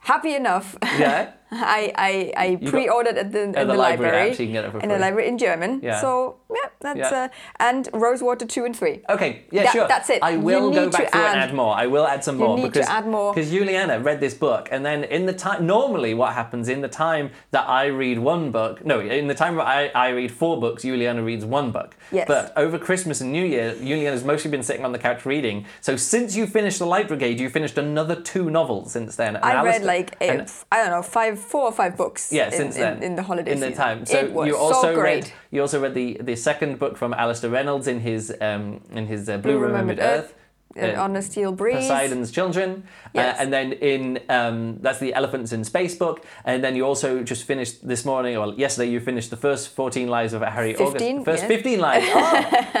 happy 0.00 0.34
enough, 0.34 0.76
Yeah. 0.98 1.32
I 1.52 1.92
I, 1.96 2.32
I 2.44 2.56
pre-ordered 2.70 3.16
at 3.16 3.32
the, 3.32 3.42
in 3.42 3.52
the 3.52 3.64
the, 3.64 3.74
library 3.74 4.12
library, 4.12 4.30
app, 4.32 4.38
you 4.38 4.46
can 4.46 4.52
get 4.52 4.64
it 4.66 4.70
for 4.72 4.80
in 4.80 4.88
the 4.88 4.98
library 4.98 5.28
in 5.28 5.38
German. 5.38 5.80
Yeah. 5.82 6.00
So 6.00 6.36
yeah, 6.50 6.68
that's 6.80 6.98
Yeah. 6.98 7.24
Uh, 7.24 7.28
and 7.60 7.88
Rosewater 7.92 8.46
two 8.46 8.64
and 8.64 8.76
three. 8.76 9.02
Okay, 9.08 9.42
yeah, 9.50 9.64
That- 9.64 9.72
sure. 9.72 9.88
that's 9.88 10.10
it. 10.10 10.22
I 10.22 10.36
will 10.36 10.70
go 10.70 10.88
back 10.90 11.04
to 11.04 11.10
through 11.10 11.20
add- 11.20 11.32
and 11.32 11.40
add 11.50 11.54
more. 11.54 11.74
I 11.74 11.86
will 11.86 12.06
add 12.06 12.22
some 12.24 12.38
You 12.38 12.44
more 12.46 12.56
need 12.56 12.62
to 12.64 12.68
because 12.70 12.88
add 12.88 13.06
more. 13.06 13.34
because 13.34 13.50
Juliana 13.50 13.98
read 14.00 14.20
this 14.20 14.34
book, 14.34 14.68
and 14.70 14.84
then 14.84 15.04
in 15.04 15.26
the 15.26 15.32
time 15.32 15.66
normally 15.66 16.12
what 16.14 16.32
happens 16.34 16.68
in 16.68 16.80
the 16.80 16.88
time 16.88 17.30
that 17.50 17.68
I 17.68 17.86
read 17.86 18.18
one 18.18 18.50
book, 18.50 18.84
no, 18.84 19.00
in 19.00 19.26
the 19.26 19.34
time 19.34 19.56
that 19.56 19.66
I, 19.66 19.88
I 19.94 20.08
read 20.10 20.30
four 20.32 20.60
books, 20.60 20.82
Juliana 20.82 21.22
reads 21.22 21.44
one 21.44 21.70
book. 21.70 21.96
Yes. 22.12 22.26
But 22.28 22.52
over 22.56 22.78
Christmas 22.78 23.20
and 23.20 23.32
New 23.32 23.44
Year, 23.44 23.74
Juliana's 23.74 24.24
mostly 24.24 24.50
been 24.50 24.62
sitting 24.62 24.84
on 24.84 24.92
the 24.92 24.98
couch 24.98 25.24
reading. 25.26 25.66
So 25.80 25.96
since 25.96 26.36
you 26.36 26.46
finished 26.46 26.78
the 26.78 26.86
Light 26.86 27.08
Brigade, 27.08 27.40
you 27.40 27.48
finished 27.50 27.78
another 27.78 28.16
two 28.16 28.50
novels 28.50 28.92
since 28.92 29.16
then. 29.16 29.36
I 29.38 29.62
read 29.62 29.82
like 29.84 30.16
a, 30.20 30.30
and- 30.30 30.52
I 30.72 30.76
don't 30.82 30.90
know 30.90 31.02
five, 31.02 31.37
four 31.38 31.62
or 31.64 31.72
five 31.72 31.96
books. 31.96 32.32
yeah, 32.32 32.46
in, 32.46 32.52
since 32.52 32.74
in, 32.76 32.80
then 32.82 33.02
in 33.02 33.14
the 33.16 33.22
holiday 33.22 33.52
in 33.52 33.60
the 33.60 33.68
season. 33.68 33.82
time. 33.84 34.06
So 34.06 34.44
you 34.44 34.56
also 34.56 34.82
so 34.82 34.94
great. 34.94 35.24
read 35.24 35.32
you 35.50 35.60
also 35.62 35.80
read 35.80 35.94
the 35.94 36.18
the 36.20 36.36
second 36.36 36.78
book 36.78 36.96
from 36.96 37.14
Alastair 37.14 37.50
Reynolds 37.50 37.86
in 37.86 38.00
his 38.00 38.34
um 38.40 38.80
in 38.92 39.06
his 39.06 39.28
uh, 39.28 39.38
Blue, 39.38 39.52
Blue 39.52 39.60
Remembered, 39.60 39.98
Remembered 39.98 40.24
Earth. 40.24 40.32
uh, 40.32 40.34
uh, 40.80 41.00
on 41.02 41.16
a 41.16 41.22
steel 41.22 41.52
breeze. 41.52 41.76
Poseidon's 41.76 42.30
Children, 42.30 42.84
Yes. 43.14 43.38
uh, 43.38 43.42
and 43.42 43.52
then 43.52 43.72
in 43.72 44.20
um, 44.28 44.78
that's 44.80 44.98
the 44.98 45.14
Elephants 45.14 45.52
in 45.52 45.64
Space 45.64 45.94
book, 45.96 46.24
and 46.44 46.62
then 46.62 46.76
you 46.76 46.84
also 46.84 47.22
just 47.22 47.44
finished 47.44 47.86
this 47.86 48.04
morning 48.04 48.36
or 48.36 48.52
yesterday 48.54 48.90
you 48.90 49.00
finished 49.00 49.30
the 49.30 49.36
first 49.36 49.70
fourteen 49.70 50.08
lives 50.08 50.32
of 50.34 50.42
Harry 50.42 50.74
15, 50.74 50.86
August. 51.16 51.24
First 51.24 51.42
yeah. 51.44 51.48
fifteen 51.48 51.80
lives. 51.80 52.06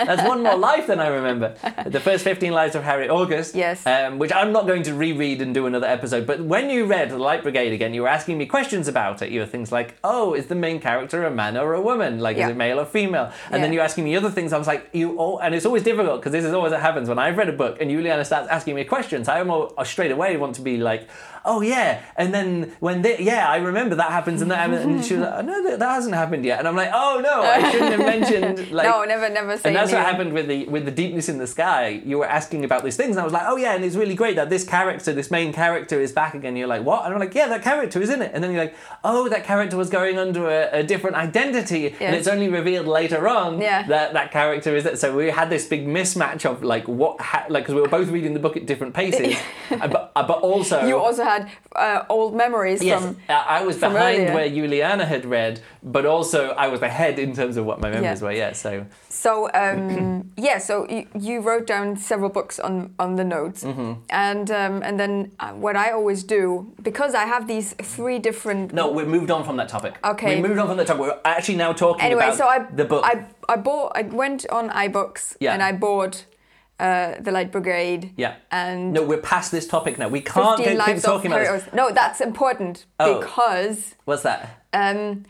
Oh, 0.00 0.04
that's 0.04 0.22
one 0.28 0.42
more 0.42 0.56
life 0.56 0.86
than 0.86 1.00
I 1.00 1.08
remember. 1.08 1.54
The 1.86 1.98
first 2.00 2.22
fifteen 2.24 2.52
lives 2.52 2.74
of 2.74 2.82
Harry 2.84 3.08
August. 3.08 3.54
Yes. 3.54 3.84
Um, 3.86 4.18
which 4.18 4.32
I'm 4.32 4.52
not 4.52 4.66
going 4.66 4.82
to 4.84 4.94
reread 4.94 5.40
and 5.42 5.52
do 5.54 5.66
another 5.66 5.86
episode. 5.86 6.26
But 6.26 6.40
when 6.40 6.70
you 6.70 6.84
read 6.84 7.10
The 7.10 7.18
Light 7.18 7.42
Brigade 7.42 7.72
again, 7.72 7.94
you 7.94 8.02
were 8.02 8.08
asking 8.08 8.38
me 8.38 8.46
questions 8.46 8.86
about 8.86 9.22
it. 9.22 9.30
You 9.32 9.40
were 9.40 9.46
things 9.46 9.72
like, 9.72 9.96
"Oh, 10.04 10.34
is 10.34 10.46
the 10.46 10.54
main 10.54 10.78
character 10.80 11.24
a 11.24 11.30
man 11.30 11.56
or 11.56 11.74
a 11.74 11.80
woman? 11.80 12.20
Like, 12.20 12.36
is 12.36 12.48
it 12.48 12.56
male 12.56 12.78
or 12.78 12.84
female?" 12.84 13.32
And 13.50 13.62
then 13.62 13.72
Yeah. 13.72 13.78
you 13.78 13.80
asking 13.80 14.04
me 14.04 14.14
other 14.14 14.30
things. 14.30 14.52
I 14.52 14.58
was 14.58 14.66
like, 14.68 14.88
"You 14.92 15.16
all," 15.16 15.38
and 15.38 15.54
it's 15.54 15.66
always 15.66 15.82
difficult 15.82 16.20
because 16.20 16.32
this 16.32 16.44
is 16.44 16.52
always 16.52 16.72
what 16.72 16.80
happens 16.80 17.08
when 17.08 17.18
I've 17.18 17.36
read 17.36 17.48
a 17.48 17.52
book 17.52 17.77
and 17.80 17.90
Juliana 17.90 18.24
starts 18.24 18.48
asking 18.48 18.74
me 18.74 18.84
questions. 18.84 19.28
I 19.28 19.40
almost 19.40 19.74
straight 19.84 20.10
away 20.10 20.36
want 20.36 20.54
to 20.56 20.62
be 20.62 20.76
like, 20.76 21.08
"Oh 21.48 21.60
yeah," 21.62 22.00
and 22.16 22.32
then 22.34 22.48
when 22.80 23.02
they, 23.02 23.18
yeah, 23.20 23.48
I 23.48 23.56
remember 23.56 23.94
that 23.96 24.10
happens 24.18 24.42
and 24.42 24.50
that, 24.50 24.58
happened," 24.58 24.82
and 24.90 25.04
she 25.04 25.14
was 25.14 25.22
like, 25.24 25.34
oh, 25.38 25.40
"No, 25.50 25.56
that, 25.64 25.78
that 25.80 25.90
hasn't 25.98 26.14
happened 26.14 26.44
yet," 26.44 26.58
and 26.60 26.68
I'm 26.68 26.76
like, 26.76 26.90
"Oh 26.92 27.20
no, 27.22 27.36
I 27.42 27.70
shouldn't 27.70 27.92
have 27.96 28.06
mentioned 28.14 28.70
like." 28.78 28.86
no, 28.86 29.04
never, 29.04 29.28
never 29.28 29.56
say. 29.56 29.68
and 29.70 29.76
that's 29.76 29.92
what 29.92 30.02
happened 30.04 30.32
with 30.32 30.46
the 30.48 30.66
with 30.66 30.84
the 30.84 30.90
deepness 31.02 31.28
in 31.28 31.38
the 31.38 31.46
sky. 31.46 32.00
You 32.04 32.18
were 32.18 32.26
asking 32.38 32.64
about 32.64 32.84
these 32.84 32.96
things, 32.96 33.12
and 33.16 33.20
I 33.20 33.24
was 33.24 33.32
like, 33.32 33.44
"Oh 33.46 33.56
yeah," 33.56 33.74
and 33.74 33.84
it's 33.84 33.96
really 33.96 34.14
great 34.14 34.36
that 34.36 34.50
this 34.50 34.64
character, 34.64 35.12
this 35.12 35.30
main 35.30 35.52
character, 35.52 36.00
is 36.00 36.12
back 36.12 36.34
again. 36.34 36.54
You're 36.56 36.68
like, 36.68 36.84
"What?" 36.84 37.04
And 37.04 37.14
I'm 37.14 37.20
like, 37.20 37.34
"Yeah, 37.34 37.48
that 37.48 37.62
character 37.62 38.00
is 38.02 38.10
in 38.10 38.22
it." 38.22 38.30
And 38.34 38.42
then 38.44 38.52
you're 38.52 38.64
like, 38.64 38.76
"Oh, 39.04 39.28
that 39.28 39.44
character 39.44 39.76
was 39.76 39.90
going 39.90 40.18
under 40.18 40.48
a, 40.48 40.80
a 40.80 40.82
different 40.82 41.16
identity, 41.16 41.94
and 42.00 42.14
it's 42.14 42.28
only 42.28 42.48
revealed 42.48 42.86
later 42.86 43.28
on 43.28 43.60
Yeah. 43.60 43.86
that 43.88 44.12
that 44.12 44.30
character 44.32 44.76
is 44.76 44.84
that." 44.84 44.98
So 44.98 45.16
we 45.16 45.30
had 45.30 45.48
this 45.50 45.66
big 45.66 45.86
mismatch 45.86 46.44
of 46.44 46.62
like 46.62 46.86
what, 46.88 47.20
ha- 47.20 47.46
like 47.48 47.64
because 47.64 47.74
we 47.74 47.80
were 47.80 47.88
both 47.88 48.08
reading 48.08 48.34
the 48.34 48.40
book 48.40 48.56
at 48.56 48.66
different 48.66 48.94
paces, 48.94 49.36
uh, 49.70 49.86
but 49.88 50.12
uh, 50.16 50.26
but 50.26 50.40
also 50.40 50.84
You 50.86 50.98
also 50.98 51.24
had 51.24 51.37
uh, 51.76 52.04
old 52.08 52.34
memories 52.34 52.82
Yes, 52.82 53.02
from. 53.02 53.16
I 53.28 53.62
was 53.64 53.76
from 53.78 53.92
behind 53.92 54.18
earlier. 54.20 54.34
where 54.34 54.48
Juliana 54.48 55.04
had 55.04 55.24
read, 55.24 55.60
but 55.82 56.04
also 56.06 56.40
I 56.64 56.68
was 56.68 56.80
ahead 56.82 57.18
in 57.18 57.34
terms 57.34 57.56
of 57.56 57.64
what 57.66 57.80
my 57.80 57.90
memories 57.90 58.20
Yeah. 58.20 58.26
were. 58.26 58.32
Yeah, 58.42 58.52
so 58.54 58.70
So 59.08 59.48
um, 59.54 60.30
yeah, 60.48 60.58
so 60.58 60.86
you, 60.88 61.06
you 61.18 61.40
wrote 61.40 61.66
down 61.66 61.96
several 61.96 62.30
books 62.30 62.58
on 62.60 62.74
on 62.98 63.16
the 63.16 63.24
notes, 63.24 63.64
Mm-hmm. 63.64 63.92
and 64.10 64.50
um, 64.50 64.82
and 64.82 64.98
then 64.98 65.12
uh, 65.40 65.52
what 65.64 65.76
I 65.76 65.88
always 65.98 66.22
do 66.24 66.72
because 66.82 67.12
I 67.14 67.24
have 67.34 67.46
these 67.46 67.74
three 67.96 68.18
different. 68.18 68.72
No, 68.72 68.84
we 68.98 69.04
moved 69.04 69.30
on 69.30 69.44
from 69.44 69.56
that 69.60 69.68
topic. 69.68 69.94
Okay. 70.02 70.36
We 70.40 70.48
moved 70.48 70.58
on 70.60 70.66
from 70.68 70.76
that 70.78 70.86
topic. 70.86 71.02
We're 71.02 71.20
actually 71.24 71.58
now 71.58 71.72
talking 71.72 72.04
Anyway, 72.06 72.24
about 72.24 72.38
so 72.38 72.46
I 72.46 72.58
the 72.76 72.84
book. 72.84 73.02
I 73.04 73.14
I 73.54 73.56
bought. 73.56 73.92
I 74.00 74.02
went 74.02 74.46
on 74.50 74.70
iBooks 74.70 75.36
Yeah. 75.40 75.52
and 75.54 75.62
I 75.62 75.72
bought 75.72 76.24
uh, 76.80 77.14
the 77.20 77.32
Light 77.32 77.50
Brigade. 77.50 78.12
yeah. 78.16 78.36
And 78.50 78.92
No, 78.92 79.02
we're 79.02 79.18
past 79.20 79.50
this 79.50 79.66
topic 79.66 79.98
now. 79.98 80.08
We 80.08 80.20
can't 80.20 80.58
15 80.58 80.78
keep 80.94 81.02
talking 81.02 81.32
about 81.32 81.60
this. 81.64 81.72
No, 81.72 81.90
that's 81.90 82.20
important 82.20 82.86
Oh. 83.00 83.18
because 83.20 83.94
What's 84.04 84.22
that? 84.22 84.62
um, 84.72 85.24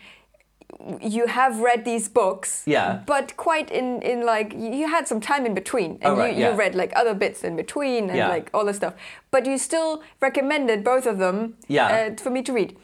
you 1.00 1.26
have 1.26 1.61
read 1.61 1.85
these 1.85 2.09
books. 2.09 2.62
Yeah. 2.67 3.00
But 3.07 3.37
quite 3.37 3.71
in, 3.71 4.02
in 4.02 4.25
like 4.26 4.52
you 4.55 4.87
had 4.88 5.09
some 5.09 5.21
time 5.21 5.47
in 5.47 5.55
between, 5.55 5.93
and 6.02 6.05
Oh, 6.12 6.17
right, 6.17 6.35
you, 6.35 6.40
yeah. 6.43 6.50
you 6.52 6.57
read 6.59 6.75
like 6.75 6.93
other 6.95 7.14
bits 7.14 7.43
in 7.43 7.57
between 7.57 8.09
and 8.11 8.17
Yeah. 8.17 8.28
like 8.28 8.50
all 8.55 8.64
the 8.67 8.75
stuff. 8.75 8.95
But 9.31 9.47
you 9.47 9.57
still 9.59 10.02
recommended 10.21 10.85
both 10.85 11.07
of 11.07 11.19
them. 11.19 11.57
Yeah. 11.69 11.87
Uh, 12.12 12.23
for 12.23 12.31
me 12.31 12.43
to 12.43 12.52
read. 12.52 12.76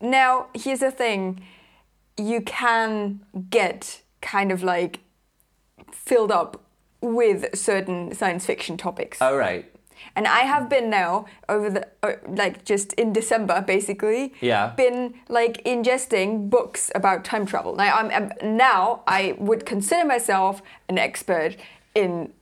Now 0.00 0.46
here's 0.54 0.80
the 0.80 0.90
thing: 0.90 1.40
you 2.16 2.40
can 2.42 3.20
get 3.50 4.02
kind 4.20 4.52
of 4.52 4.62
like 4.62 5.00
filled 5.92 6.30
up 6.30 6.62
with 7.00 7.56
certain 7.56 8.14
science 8.14 8.44
fiction 8.46 8.76
topics. 8.76 9.20
All 9.20 9.36
right. 9.36 9.64
And 10.16 10.26
I 10.26 10.40
have 10.40 10.68
been 10.70 10.88
now 10.88 11.26
over 11.48 11.68
the 11.70 11.86
uh, 12.02 12.12
like 12.26 12.64
just 12.64 12.92
in 12.94 13.12
December 13.12 13.60
basically. 13.66 14.32
Yeah. 14.40 14.68
Been 14.76 15.14
like 15.28 15.62
ingesting 15.64 16.48
books 16.48 16.90
about 16.94 17.24
time 17.24 17.44
travel. 17.46 17.74
Now 17.76 17.96
I'm, 17.96 18.10
I'm 18.10 18.56
now 18.56 19.02
I 19.06 19.34
would 19.38 19.66
consider 19.66 20.06
myself 20.06 20.62
an 20.88 20.98
expert 20.98 21.56
in 21.94 22.32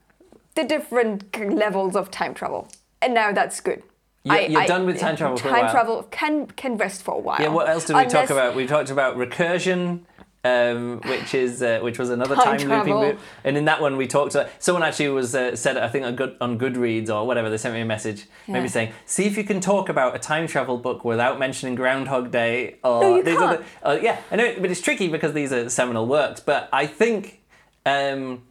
the 0.54 0.64
different 0.64 1.36
levels 1.54 1.94
of 1.96 2.10
time 2.10 2.34
travel, 2.34 2.68
and 3.00 3.14
now 3.14 3.32
that's 3.32 3.60
good. 3.60 3.82
You're- 4.24 4.48
you're 4.48 4.66
done 4.66 4.86
with 4.86 4.98
time 4.98 5.16
travel 5.16 5.36
for 5.36 5.48
a 5.48 5.50
time 5.52 5.70
travel 5.70 6.02
can 6.10 6.46
can 6.48 6.76
rest 6.76 7.02
for 7.02 7.14
a 7.14 7.18
while. 7.18 7.40
Yeah, 7.40 7.48
what 7.48 7.68
else 7.68 7.84
did 7.86 7.96
we 7.96 8.04
talk 8.06 8.30
about? 8.30 8.54
We 8.56 8.66
talked 8.66 8.90
about 8.90 9.16
recursion, 9.16 10.00
um, 10.44 11.00
which 11.06 11.34
is 11.34 11.62
uh, 11.62 11.80
which 11.82 11.98
was 11.98 12.10
another 12.10 12.34
Time 12.36 12.58
time, 12.58 12.68
looping 12.68 12.94
loop. 12.96 13.18
And 13.44 13.56
in 13.56 13.64
that 13.66 13.80
one, 13.80 13.96
we 13.96 14.06
talked. 14.06 14.36
Uh, 14.36 14.46
someone 14.58 14.82
actually 14.82 15.08
was 15.08 15.34
uh, 15.34 15.56
said, 15.56 15.76
I 15.76 15.88
think 15.88 16.04
on, 16.06 16.14
Good, 16.16 16.36
on 16.40 16.58
Goodreads 16.58 17.10
or 17.10 17.26
whatever, 17.26 17.50
they 17.50 17.56
sent 17.58 17.74
me 17.74 17.80
a 17.80 17.84
message, 17.84 18.26
maybe 18.46 18.68
saying, 18.68 18.92
"See 19.04 19.24
if 19.26 19.36
you 19.36 19.44
can 19.44 19.60
talk 19.60 19.88
about 19.88 20.14
a 20.14 20.18
time 20.18 20.46
travel 20.46 20.78
book 20.78 21.04
without 21.04 21.38
mentioning 21.38 21.74
Groundhog 21.74 22.30
Day." 22.30 22.76
Or 22.84 23.00
No, 23.02 23.16
you 23.16 23.22
these 23.22 23.36
can't. 23.38 23.52
other- 23.60 23.64
uh, 23.82 23.98
yeah, 24.00 24.20
I 24.30 24.36
know, 24.36 24.54
but 24.60 24.70
it's 24.70 24.80
tricky 24.80 25.08
because 25.08 25.32
these 25.32 25.52
are 25.52 25.68
seminal 25.68 26.06
works. 26.06 26.40
But 26.40 26.68
I 26.72 26.86
think 26.86 27.40
um, 27.84 28.42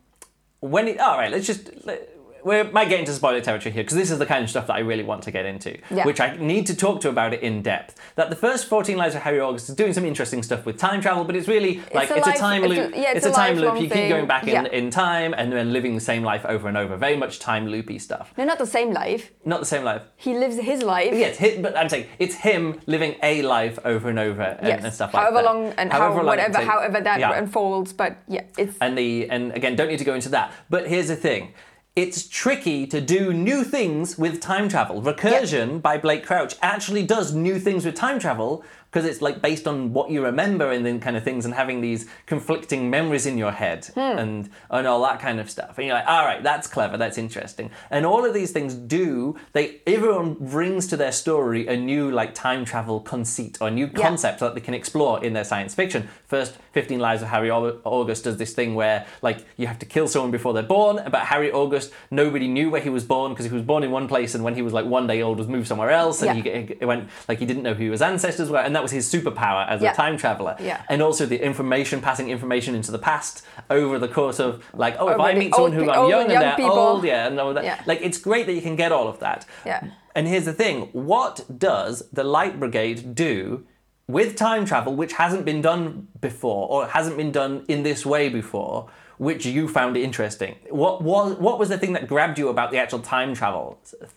when 0.59 0.87
it, 0.87 0.99
all 0.99 1.17
right, 1.17 1.31
let's 1.31 1.47
just. 1.47 1.69
Let, 1.85 2.13
we 2.43 2.63
might 2.63 2.89
get 2.89 2.99
into 2.99 3.11
spoiler 3.13 3.41
territory 3.41 3.71
here 3.73 3.83
because 3.83 3.97
this 3.97 4.11
is 4.11 4.19
the 4.19 4.25
kind 4.25 4.43
of 4.43 4.49
stuff 4.49 4.67
that 4.67 4.75
I 4.75 4.79
really 4.79 5.03
want 5.03 5.23
to 5.23 5.31
get 5.31 5.45
into, 5.45 5.77
Yeah. 5.89 6.05
which 6.05 6.19
I 6.19 6.35
need 6.37 6.65
to 6.67 6.75
talk 6.75 7.01
to 7.01 7.09
about 7.09 7.33
it 7.33 7.41
in 7.41 7.61
depth. 7.61 7.95
That 8.15 8.29
the 8.29 8.35
first 8.35 8.67
14 8.67 8.97
Lives 8.97 9.15
of 9.15 9.21
Harry 9.23 9.39
August 9.39 9.69
is 9.69 9.75
doing 9.75 9.93
some 9.93 10.05
interesting 10.05 10.43
stuff 10.43 10.65
with 10.65 10.77
time 10.77 11.01
travel, 11.01 11.23
but 11.23 11.35
it's 11.35 11.47
really 11.47 11.81
like 11.93 12.09
a 12.09 12.17
it's 12.17 12.27
a, 12.27 12.29
life- 12.29 12.39
time 12.39 12.63
it's 12.63 12.73
a- 12.73 12.81
loop. 12.81 12.93
yeah, 12.95 13.11
it's 13.15 13.25
a 13.25 13.29
a 13.29 13.33
time 13.33 13.57
loop. 13.57 13.75
You 13.81 13.89
keep 13.89 14.09
going 14.09 14.27
back 14.27 14.43
in, 14.43 14.49
Yeah. 14.49 14.63
in 14.71 14.89
time 14.89 15.33
and 15.37 15.51
then 15.51 15.73
living 15.73 15.95
the 15.95 16.01
same 16.01 16.23
life 16.23 16.45
over 16.45 16.67
and 16.67 16.77
over. 16.77 16.95
Very 16.97 17.17
much 17.17 17.39
time 17.39 17.67
loopy 17.67 17.99
stuff. 17.99 18.33
No, 18.37 18.43
not 18.45 18.57
the 18.59 18.65
same 18.65 18.91
life. 18.93 19.31
Not 19.45 19.59
the 19.59 19.65
same 19.65 19.83
life. 19.83 20.03
He 20.15 20.33
lives 20.37 20.57
his 20.57 20.83
life. 20.83 21.13
Yes, 21.13 21.37
hi- 21.37 21.57
but 21.61 21.75
I'm 21.77 21.89
saying 21.89 22.05
it's 22.19 22.35
him 22.35 22.79
living 22.85 23.15
a 23.23 23.41
life 23.41 23.77
over 23.85 24.09
and 24.09 24.19
over 24.19 24.41
and, 24.41 24.67
Yes. 24.67 24.83
and 24.83 24.93
stuff 24.93 25.13
like 25.13 25.21
however 25.23 25.37
that. 25.43 25.45
long 25.45 25.73
and 25.77 25.91
how, 25.91 25.99
However 25.99 26.17
long 26.17 26.25
whatever, 26.27 26.59
however 26.59 27.01
that 27.01 27.37
unfolds. 27.37 27.93
But 27.93 28.17
yeah, 28.27 28.41
it's 28.57 28.77
and 28.81 28.97
the 28.97 29.29
and 29.29 29.51
again 29.53 29.75
don't 29.75 29.87
need 29.89 29.99
to 29.99 30.05
go 30.05 30.13
into 30.13 30.29
that 30.29 30.51
but 30.69 30.87
here's 30.87 31.07
the 31.07 31.15
thing 31.15 31.53
it's 31.97 32.27
tricky 32.27 32.85
to 32.85 33.01
do 33.01 33.33
new 33.33 33.63
things 33.63 34.19
with 34.19 34.39
time 34.39 34.69
travel. 34.69 35.01
Recursion 35.01 35.81
by 35.81 35.97
blake 35.97 36.23
crouch 36.23 36.55
actually 36.61 37.03
does 37.03 37.33
new 37.33 37.57
things 37.57 37.85
with 37.85 37.95
time 37.95 38.19
travel 38.19 38.63
because 38.97 39.07
it's 39.11 39.21
like 39.21 39.43
based 39.43 39.67
on 39.67 39.93
what 39.93 40.09
you 40.09 40.23
remember 40.23 40.71
and 40.71 40.83
then 40.83 40.99
kind 40.99 41.15
of 41.15 41.23
things 41.23 41.45
and 41.45 41.53
having 41.53 41.81
these 41.81 42.07
conflicting 42.25 42.89
memories 42.89 43.27
in 43.27 43.37
your 43.37 43.51
head 43.51 43.85
Hmm. 43.93 43.99
and 43.99 44.49
and 44.71 44.87
all 44.87 45.01
that 45.03 45.19
kind 45.19 45.39
of 45.39 45.49
stuff 45.51 45.77
and 45.77 45.85
you're 45.85 45.95
like 45.95 46.07
all 46.07 46.25
right 46.25 46.41
that's 46.41 46.67
clever 46.67 46.97
that's 46.97 47.17
interesting 47.19 47.69
and 47.91 48.05
all 48.07 48.25
of 48.25 48.33
these 48.33 48.51
things 48.51 48.73
do 48.73 49.35
they 49.53 49.81
everyone 49.85 50.33
brings 50.33 50.87
to 50.87 50.97
their 50.97 51.11
story 51.11 51.67
a 51.67 51.77
new 51.77 52.09
like 52.09 52.33
time 52.33 52.65
travel 52.65 52.99
conceit 52.99 53.59
or 53.61 53.69
new 53.69 53.85
Yeah. 53.93 54.01
concept 54.07 54.39
that 54.39 54.55
they 54.55 54.61
can 54.61 54.73
explore 54.73 55.23
in 55.23 55.33
their 55.33 55.43
science 55.43 55.75
fiction 55.75 56.07
first 56.25 56.57
15 56.73 56.99
lives 56.99 57.21
of 57.21 57.27
harry 57.29 57.51
august 57.51 58.23
does 58.23 58.37
this 58.37 58.53
thing 58.53 58.73
where 58.73 59.05
like 59.21 59.45
you 59.57 59.67
have 59.67 59.77
to 59.79 59.85
kill 59.85 60.07
someone 60.07 60.31
before 60.31 60.53
they're 60.53 60.63
born 60.63 60.95
but 61.11 61.21
harry 61.21 61.51
august 61.51 61.91
nobody 62.09 62.47
knew 62.47 62.69
where 62.71 62.81
he 62.81 62.89
was 62.89 63.03
born 63.03 63.31
because 63.31 63.45
he 63.45 63.51
was 63.51 63.61
born 63.63 63.83
in 63.83 63.91
one 63.91 64.07
place 64.07 64.33
and 64.33 64.43
when 64.43 64.55
he 64.55 64.61
was 64.63 64.73
like 64.73 64.85
one 64.85 65.05
day 65.05 65.21
old 65.21 65.37
was 65.37 65.47
moved 65.47 65.67
somewhere 65.67 65.91
else 65.91 66.21
and 66.23 66.43
Yeah. 66.45 66.59
he, 66.61 66.75
he 66.79 66.85
went 66.85 67.09
like 67.27 67.37
he 67.39 67.45
didn't 67.45 67.63
know 67.63 67.73
who 67.75 67.91
his 67.91 68.01
ancestors 68.01 68.49
were 68.49 68.59
and 68.59 68.75
that 68.75 68.81
was 68.87 69.05
his 69.05 69.11
superpower 69.13 69.67
as 69.67 69.81
Yeah. 69.81 69.91
a 69.91 69.95
time 69.95 70.15
traveler 70.17 70.55
Yeah. 70.59 70.81
and 70.89 71.01
also 71.01 71.25
the 71.25 71.39
information 71.43 72.01
passing 72.01 72.29
information 72.29 72.73
into 72.75 72.91
the 72.91 72.99
past 72.99 73.45
over 73.69 73.99
the 73.99 74.07
course 74.07 74.39
of 74.39 74.63
like 74.73 74.95
oh 74.99 75.09
if 75.09 75.19
i 75.19 75.33
meet 75.33 75.53
someone 75.53 75.73
who 75.73 75.83
i'm 75.91 76.09
young 76.09 76.21
and 76.21 76.21
and 76.21 76.31
young 76.31 76.41
they're 76.43 76.55
people. 76.55 76.79
old 76.79 77.03
yeah 77.03 77.27
and 77.27 77.39
all 77.39 77.53
that 77.53 77.63
Yeah. 77.63 77.81
like 77.85 78.01
it's 78.01 78.17
great 78.29 78.45
that 78.47 78.53
you 78.53 78.61
can 78.61 78.75
get 78.83 78.91
all 78.91 79.07
of 79.13 79.19
that 79.19 79.45
Yeah. 79.65 79.81
and 80.15 80.27
here's 80.27 80.45
the 80.45 80.53
thing 80.53 80.75
what 80.93 81.35
does 81.69 81.93
the 82.13 82.23
light 82.23 82.59
brigade 82.59 83.13
do 83.15 83.63
with 84.07 84.35
time 84.35 84.63
travel 84.65 84.95
which 84.95 85.13
hasn't 85.13 85.43
been 85.45 85.61
done 85.61 86.07
before 86.21 86.63
or 86.69 86.87
hasn't 86.87 87.17
been 87.17 87.31
done 87.41 87.53
in 87.67 87.83
this 87.83 88.05
way 88.05 88.29
before 88.29 88.87
which 89.17 89.45
you 89.45 89.67
found 89.67 89.97
interesting 89.97 90.55
what 90.69 91.01
was 91.01 91.35
what 91.45 91.55
was 91.61 91.69
the 91.69 91.77
thing 91.77 91.93
that 91.93 92.07
grabbed 92.07 92.37
you 92.39 92.47
about 92.49 92.71
the 92.71 92.77
actual 92.77 92.99
time 92.99 93.33
travel 93.33 93.65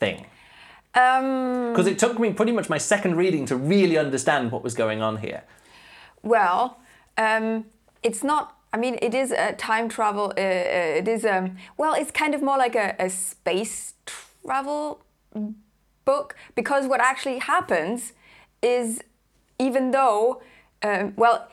thing 0.02 0.18
um, 0.94 1.70
because 1.72 1.86
it 1.86 1.98
took 1.98 2.18
me 2.18 2.32
pretty 2.32 2.52
much 2.52 2.68
my 2.68 2.78
second 2.78 3.16
reading 3.16 3.46
to 3.46 3.56
really 3.56 3.96
understand 3.96 4.50
what 4.50 4.62
was 4.62 4.74
going 4.74 5.00
on 5.02 5.18
here 5.18 5.44
well, 6.22 6.80
um, 7.16 7.66
it's 8.02 8.22
not. 8.22 8.56
I 8.72 8.76
mean, 8.76 8.98
it 9.02 9.14
is 9.14 9.32
a 9.32 9.52
time 9.52 9.88
travel. 9.88 10.32
Uh, 10.36 10.40
uh, 10.40 10.98
it 11.00 11.08
is 11.08 11.24
um, 11.24 11.56
well, 11.76 11.94
it's 11.94 12.10
kind 12.10 12.34
of 12.34 12.42
more 12.42 12.58
like 12.58 12.76
a, 12.76 12.94
a 12.98 13.10
space 13.10 13.94
travel 14.06 15.02
book 16.04 16.36
because 16.54 16.86
what 16.86 17.00
actually 17.00 17.38
happens 17.38 18.12
is 18.62 19.02
even 19.58 19.90
though 19.90 20.42
um, 20.82 21.14
well, 21.16 21.48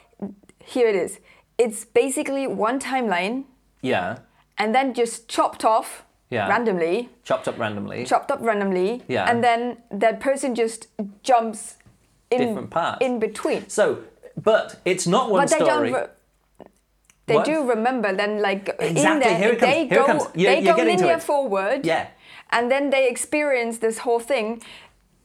here 0.63 0.88
it 0.88 0.96
is. 0.96 1.20
It's 1.58 1.86
basically 1.86 2.46
one 2.46 2.79
timeline 2.79 3.46
yeah 3.82 4.20
and 4.58 4.74
then 4.74 4.94
just 4.94 5.27
chopped 5.27 5.63
off 5.63 6.03
Yeah. 6.29 6.48
randomly, 6.50 7.10
chopped 7.24 7.48
up 7.48 7.57
randomly 7.57 8.03
chopped 8.05 8.31
up 8.31 8.39
randomly, 8.41 9.01
Yeah. 9.07 9.29
and 9.29 9.43
then 9.43 9.77
that 9.91 10.19
person 10.19 10.55
just 10.55 10.88
jumps 11.24 11.77
in 12.29 12.39
Different 12.39 12.69
parts. 12.69 12.98
in 13.05 13.19
between. 13.19 13.69
so 13.69 14.00
but 14.36 14.79
it's 14.86 15.07
not 15.07 15.31
one 15.31 15.41
But 15.41 15.50
they 15.57 15.65
don't. 15.65 15.91
Re- 15.93 16.07
they 17.27 17.36
What? 17.36 17.46
do 17.46 17.63
remember 17.69 18.13
then, 18.15 18.41
like 18.41 18.69
in 18.79 18.88
Exactly, 18.98 19.24
there, 19.24 19.38
here 19.38 19.51
it 19.53 19.60
comes, 19.60 19.74
they 19.74 19.88
go, 19.88 20.05
comes. 20.05 20.24
You're- 20.36 20.55
they 20.55 20.62
you're 20.62 20.75
go 20.75 20.84
linear 20.84 21.15
it. 21.17 21.24
forward, 21.24 21.86
Yeah. 21.86 22.07
and 22.51 22.69
then 22.72 22.89
they 22.89 23.07
experience 23.10 23.79
this 23.79 24.00
whole 24.00 24.19
thing 24.19 24.62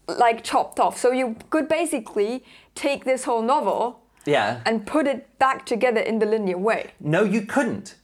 like 0.09 0.43
chopped 0.43 0.81
off. 0.81 0.99
So 0.99 1.11
you 1.13 1.37
could 1.51 1.69
basically 1.69 2.45
take 2.75 3.05
this 3.05 3.25
whole 3.25 3.43
novel 3.43 4.01
yeah 4.25 4.61
and 4.67 4.87
put 4.87 5.07
it 5.07 5.27
back 5.39 5.65
together 5.67 6.01
in 6.01 6.19
the 6.21 6.27
linear 6.27 6.59
way. 6.59 6.91
No, 7.01 7.23
you 7.25 7.43
couldn't. 7.43 7.97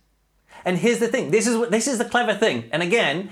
And 0.64 0.78
here's 0.78 0.98
the 0.98 1.08
thing. 1.08 1.30
This 1.30 1.46
is 1.46 1.56
what 1.56 1.70
this 1.70 1.86
is 1.86 1.98
the 1.98 2.04
clever 2.04 2.34
thing. 2.34 2.68
And 2.72 2.82
again, 2.82 3.30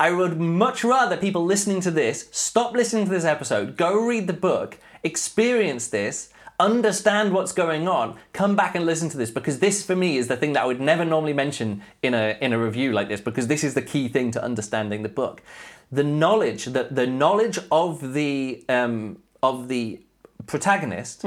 I 0.00 0.12
would 0.12 0.38
much 0.40 0.84
rather 0.84 1.16
people 1.16 1.44
listening 1.44 1.80
to 1.82 1.90
this 1.90 2.28
stop 2.30 2.72
listening 2.74 3.04
to 3.06 3.10
this 3.10 3.24
episode, 3.24 3.76
go 3.76 3.98
read 4.06 4.26
the 4.26 4.32
book, 4.32 4.78
experience 5.02 5.88
this, 5.88 6.30
understand 6.60 7.32
what's 7.32 7.52
going 7.52 7.88
on, 7.88 8.16
come 8.32 8.56
back 8.56 8.74
and 8.74 8.84
listen 8.86 9.08
to 9.10 9.16
this 9.16 9.30
because 9.30 9.58
this 9.58 9.84
for 9.84 9.96
me 9.96 10.16
is 10.16 10.28
the 10.28 10.36
thing 10.36 10.52
that 10.52 10.62
I 10.62 10.66
would 10.66 10.80
never 10.80 11.04
normally 11.04 11.32
mention 11.32 11.82
in 12.02 12.14
a 12.14 12.36
in 12.40 12.52
a 12.52 12.58
review 12.58 12.92
like 12.92 13.08
this 13.08 13.20
because 13.20 13.46
this 13.46 13.64
is 13.64 13.74
the 13.74 13.82
key 13.82 14.08
thing 14.08 14.30
to 14.32 14.42
understanding 14.42 15.02
the 15.02 15.08
book. 15.08 15.42
The 15.90 16.04
knowledge 16.04 16.66
that 16.66 16.94
the 16.94 17.06
knowledge 17.06 17.58
of 17.72 18.12
the 18.12 18.64
um, 18.68 19.18
of 19.42 19.68
the 19.68 20.00
protagonist 20.46 21.24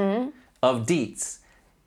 of 0.64 0.86
Dietz 0.86 1.40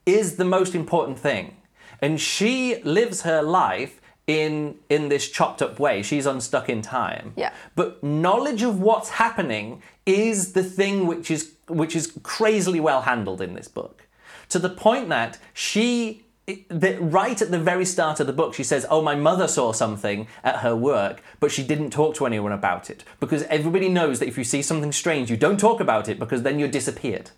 is 0.05 0.35
the 0.35 0.45
most 0.45 0.75
important 0.75 1.17
thing. 1.19 1.57
And 2.01 2.19
she 2.19 2.81
lives 2.83 3.21
her 3.21 3.41
life 3.41 4.01
in 4.27 4.75
in 4.89 5.09
this 5.09 5.29
chopped 5.29 5.61
up 5.61 5.79
way. 5.79 6.01
She's 6.01 6.25
unstuck 6.25 6.69
in 6.69 6.81
time. 6.81 7.33
Yeah. 7.35 7.53
But 7.75 8.03
knowledge 8.03 8.63
of 8.63 8.79
what's 8.79 9.09
happening 9.09 9.81
is 10.05 10.53
the 10.53 10.63
thing 10.63 11.07
which 11.07 11.29
is 11.29 11.53
which 11.67 11.95
is 11.95 12.17
crazily 12.23 12.79
well 12.79 13.01
handled 13.01 13.41
in 13.41 13.53
this 13.53 13.67
book. 13.67 14.07
To 14.49 14.59
the 14.59 14.69
point 14.69 15.09
that 15.09 15.37
she 15.53 16.23
that 16.69 17.01
right 17.01 17.41
at 17.41 17.49
the 17.49 17.57
very 17.57 17.85
start 17.85 18.19
of 18.19 18.27
the 18.27 18.33
book, 18.33 18.53
she 18.53 18.63
says, 18.63 18.85
"Oh, 18.89 19.01
my 19.01 19.15
mother 19.15 19.47
saw 19.47 19.71
something 19.71 20.27
at 20.43 20.57
her 20.57 20.75
work, 20.75 21.23
but 21.39 21.51
she 21.51 21.63
didn't 21.63 21.89
talk 21.89 22.15
to 22.15 22.25
anyone 22.25 22.51
about 22.51 22.89
it 22.89 23.03
because 23.19 23.43
everybody 23.43 23.89
knows 23.89 24.19
that 24.19 24.27
if 24.27 24.37
you 24.37 24.43
see 24.43 24.61
something 24.61 24.91
strange, 24.91 25.31
you 25.31 25.37
don't 25.37 25.59
talk 25.59 25.79
about 25.79 26.07
it 26.07 26.19
because 26.19 26.43
then 26.43 26.59
you're 26.59 26.67
disappeared." 26.67 27.31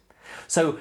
So 0.47 0.79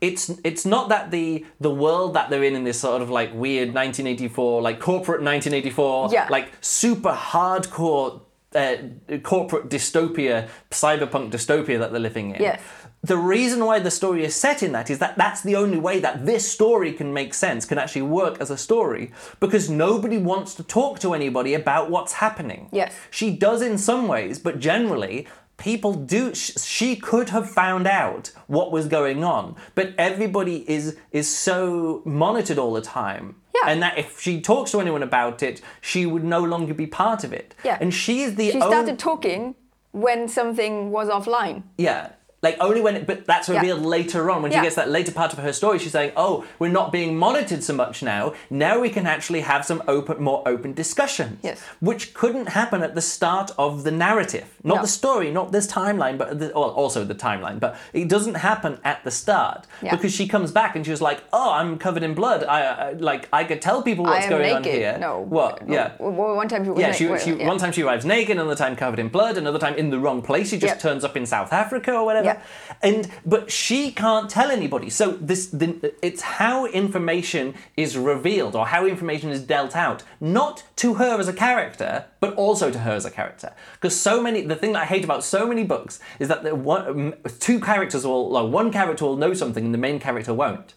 it's 0.00 0.30
it's 0.44 0.64
not 0.66 0.88
that 0.88 1.10
the 1.10 1.44
the 1.60 1.70
world 1.70 2.14
that 2.14 2.28
they're 2.30 2.44
in 2.44 2.54
in 2.54 2.64
this 2.64 2.80
sort 2.80 3.02
of 3.02 3.08
like 3.10 3.30
weird 3.34 3.68
1984 3.74 4.62
like 4.62 4.78
corporate 4.80 5.22
1984 5.22 6.10
Yeah. 6.12 6.28
like 6.30 6.52
super 6.60 7.12
hardcore 7.12 8.20
uh, 8.54 8.76
corporate 9.22 9.68
dystopia 9.68 10.48
cyberpunk 10.70 11.30
dystopia 11.30 11.78
that 11.78 11.90
they're 11.92 12.00
living 12.00 12.34
in 12.34 12.40
Yes. 12.42 12.60
the 13.02 13.16
reason 13.16 13.64
why 13.64 13.78
the 13.80 13.90
story 13.90 14.24
is 14.24 14.34
set 14.34 14.62
in 14.62 14.72
that 14.72 14.88
is 14.90 14.98
that 14.98 15.16
that's 15.18 15.42
the 15.42 15.56
only 15.56 15.78
way 15.78 15.98
that 16.00 16.24
this 16.26 16.50
story 16.50 16.92
can 16.92 17.12
make 17.12 17.34
sense 17.34 17.66
can 17.66 17.76
actually 17.78 18.02
work 18.02 18.40
as 18.40 18.50
a 18.50 18.56
story 18.56 19.12
because 19.40 19.68
nobody 19.68 20.16
wants 20.18 20.54
to 20.54 20.62
talk 20.62 20.98
to 21.00 21.12
anybody 21.12 21.52
about 21.54 21.90
what's 21.90 22.14
happening 22.14 22.68
Yes. 22.72 22.92
she 23.10 23.30
does 23.30 23.60
in 23.62 23.76
some 23.78 24.08
ways, 24.08 24.38
but 24.38 24.58
generally, 24.58 25.26
people 25.56 25.94
do. 25.94 26.34
She 26.34 26.96
could 26.96 27.30
have 27.30 27.50
found 27.50 27.86
out 27.86 28.30
what 28.46 28.70
was 28.72 28.86
going 28.86 29.24
on, 29.24 29.56
but 29.74 29.94
everybody 29.98 30.68
is 30.70 30.96
is 31.12 31.28
so 31.28 32.02
monitored 32.04 32.58
all 32.58 32.72
the 32.72 32.82
time. 32.82 33.36
Yeah. 33.54 33.70
And 33.70 33.82
that 33.82 33.98
if 33.98 34.20
she 34.20 34.40
talks 34.40 34.72
to 34.72 34.80
anyone 34.80 35.02
about 35.02 35.42
it, 35.42 35.62
she 35.80 36.04
would 36.04 36.24
no 36.24 36.40
longer 36.40 36.74
be 36.74 36.86
part 36.86 37.24
of 37.24 37.32
it. 37.32 37.54
Yeah. 37.64 37.78
And 37.80 37.92
she 37.92 38.22
is 38.22 38.34
the 38.34 38.50
She 38.50 38.60
started 38.60 38.98
talking 38.98 39.54
when 39.92 40.28
something 40.28 40.90
was 40.90 41.08
offline. 41.08 41.62
Yeah. 41.78 42.10
Like 42.42 42.56
only 42.60 42.80
when, 42.80 43.04
but 43.04 43.26
that's 43.26 43.48
Yeah. 43.48 43.56
revealed 43.56 43.82
later 43.82 44.30
on 44.30 44.42
when 44.42 44.52
she 44.52 44.60
gets 44.60 44.76
that 44.76 44.90
later 44.90 45.10
part 45.10 45.32
of 45.32 45.38
her 45.40 45.52
story. 45.52 45.78
She's 45.78 45.92
saying, 45.92 46.12
"Oh, 46.16 46.44
we're 46.58 46.68
not 46.80 46.92
being 46.92 47.16
monitored 47.16 47.64
so 47.64 47.72
much 47.72 48.02
now. 48.02 48.34
Now 48.50 48.78
we 48.78 48.90
can 48.90 49.06
actually 49.06 49.40
have 49.40 49.64
some 49.64 49.82
open, 49.88 50.22
more 50.22 50.42
open 50.46 50.72
discussions." 50.74 51.38
Yes. 51.42 51.60
which 51.80 52.14
couldn't 52.14 52.48
happen 52.50 52.82
at 52.82 52.94
the 52.94 53.00
start 53.00 53.50
of 53.58 53.84
the 53.84 53.90
narrative, 53.90 54.44
not 54.62 54.76
No. 54.76 54.82
the 54.82 54.88
story, 54.88 55.30
not 55.30 55.52
this 55.52 55.66
timeline, 55.66 56.18
but 56.18 56.38
the, 56.38 56.52
well, 56.54 56.70
also 56.70 57.04
the 57.04 57.14
timeline. 57.14 57.58
But 57.58 57.76
it 57.92 58.08
doesn't 58.08 58.34
happen 58.36 58.78
at 58.84 59.02
the 59.04 59.10
start 59.10 59.66
Yeah. 59.82 59.90
because 59.94 60.12
she 60.12 60.26
comes 60.28 60.50
back 60.52 60.76
and 60.76 60.84
she 60.84 60.90
was 60.90 61.00
like, 61.02 61.20
"Oh, 61.32 61.52
I'm 61.52 61.78
covered 61.78 62.02
in 62.02 62.14
blood. 62.14 62.44
I, 62.44 62.60
I 62.62 62.92
like 62.92 63.28
I 63.32 63.44
could 63.44 63.60
tell 63.62 63.82
people 63.82 64.04
what's 64.04 64.20
I 64.20 64.22
am 64.24 64.30
going 64.30 64.42
naked. 64.42 64.66
on 64.66 64.78
here." 64.80 64.96
No. 65.00 65.20
What? 65.20 65.66
no. 65.66 65.74
Yeah. 65.74 65.90
Well, 65.98 66.36
one 66.36 66.48
time 66.48 66.64
she 66.64 66.70
was 66.70 66.80
Yeah, 66.80 66.92
she, 66.92 67.04
she 67.18 67.32
yeah. 67.34 67.46
one 67.48 67.58
time 67.58 67.72
she 67.72 67.82
arrives 67.82 68.04
naked, 68.04 68.36
another 68.36 68.54
time 68.56 68.76
covered 68.76 68.98
in 68.98 69.08
blood, 69.08 69.36
another 69.38 69.58
time 69.58 69.74
in 69.74 69.90
the 69.90 69.98
wrong 69.98 70.20
place. 70.22 70.50
She 70.50 70.58
just 70.58 70.74
Yep. 70.74 70.80
turns 70.80 71.04
up 71.04 71.16
in 71.16 71.24
South 71.26 71.52
Africa 71.52 71.92
or 71.94 72.04
whatever. 72.04 72.25
Yep. 72.26 72.46
And 72.82 73.10
but 73.24 73.50
she 73.50 73.90
can't 73.90 74.28
tell 74.28 74.50
anybody. 74.50 74.90
So 74.90 75.12
this 75.12 75.46
the, 75.46 75.94
it's 76.02 76.22
how 76.22 76.66
information 76.66 77.54
is 77.76 77.96
revealed 77.96 78.54
or 78.54 78.66
how 78.66 78.86
information 78.86 79.30
is 79.30 79.40
dealt 79.42 79.74
out, 79.74 80.02
not 80.20 80.64
to 80.76 80.94
her 80.94 81.18
as 81.18 81.28
a 81.28 81.32
character, 81.32 82.06
but 82.20 82.34
also 82.34 82.70
to 82.70 82.80
her 82.80 82.92
as 82.92 83.04
a 83.04 83.10
character. 83.10 83.52
Because 83.74 83.98
so 83.98 84.22
many 84.22 84.42
the 84.42 84.56
thing 84.56 84.72
that 84.72 84.82
I 84.82 84.86
hate 84.86 85.04
about 85.04 85.24
so 85.24 85.46
many 85.46 85.64
books 85.64 86.00
is 86.18 86.28
that 86.28 86.56
one 86.56 87.14
two 87.40 87.60
characters 87.60 88.06
will 88.06 88.28
like 88.30 88.52
one 88.52 88.70
character 88.72 89.04
will 89.04 89.16
know 89.16 89.34
something 89.34 89.64
and 89.64 89.74
the 89.74 89.78
main 89.78 89.98
character 89.98 90.34
won't 90.34 90.74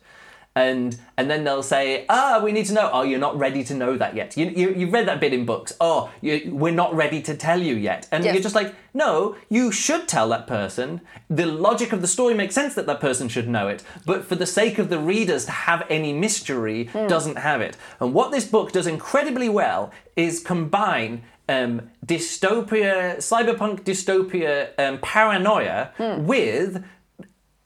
and 0.56 0.98
and 1.18 1.30
then 1.30 1.44
they'll 1.44 1.64
say, 1.64 2.06
"Ah, 2.10 2.42
we 2.44 2.52
need 2.52 2.66
to 2.66 2.74
know." 2.74 2.90
Oh, 2.92 3.04
you're 3.04 3.20
not 3.20 3.38
ready 3.38 3.64
to 3.66 3.74
know 3.74 3.98
that 3.98 4.16
yet. 4.16 4.36
You 4.36 4.48
you 4.48 4.74
you've 4.74 4.92
read 4.94 5.08
that 5.08 5.20
bit 5.20 5.34
in 5.34 5.46
books. 5.46 5.74
Oh, 5.80 6.10
you, 6.22 6.52
we're 6.54 6.74
not 6.74 6.94
ready 6.94 7.22
to 7.22 7.36
tell 7.36 7.62
you 7.62 7.76
yet. 7.76 8.08
And 8.12 8.24
Yes. 8.24 8.34
you're 8.34 8.44
just 8.44 8.56
like, 8.56 8.74
no, 8.94 9.36
you 9.50 9.72
should 9.72 10.08
tell 10.08 10.28
that 10.30 10.48
person. 10.48 11.02
The 11.30 11.46
logic 11.46 11.94
of 11.94 12.02
the 12.02 12.08
story 12.08 12.34
makes 12.34 12.56
sense 12.56 12.74
that 12.76 12.88
that 12.88 13.00
person 13.00 13.30
should 13.30 13.48
know 13.48 13.68
it, 13.68 13.84
but 14.06 14.26
for 14.26 14.36
the 14.36 14.48
sake 14.48 14.80
of 14.80 14.90
the 14.90 15.00
readers 15.00 15.46
to 15.46 15.52
have 15.52 15.86
any 15.90 16.12
mystery, 16.14 16.90
doesn't 16.94 17.38
have 17.38 17.62
it. 17.62 17.78
And 18.00 18.14
what 18.14 18.32
this 18.32 18.46
book 18.46 18.72
does 18.72 18.88
incredibly 18.88 19.50
well 19.50 19.92
is 20.16 20.40
combine. 20.40 21.22
Um, 21.48 21.90
dystopia, 22.06 23.18
cyberpunk 23.18 23.82
dystopia, 23.82 24.70
um, 24.78 25.00
paranoia 25.00 25.90
with 26.20 26.84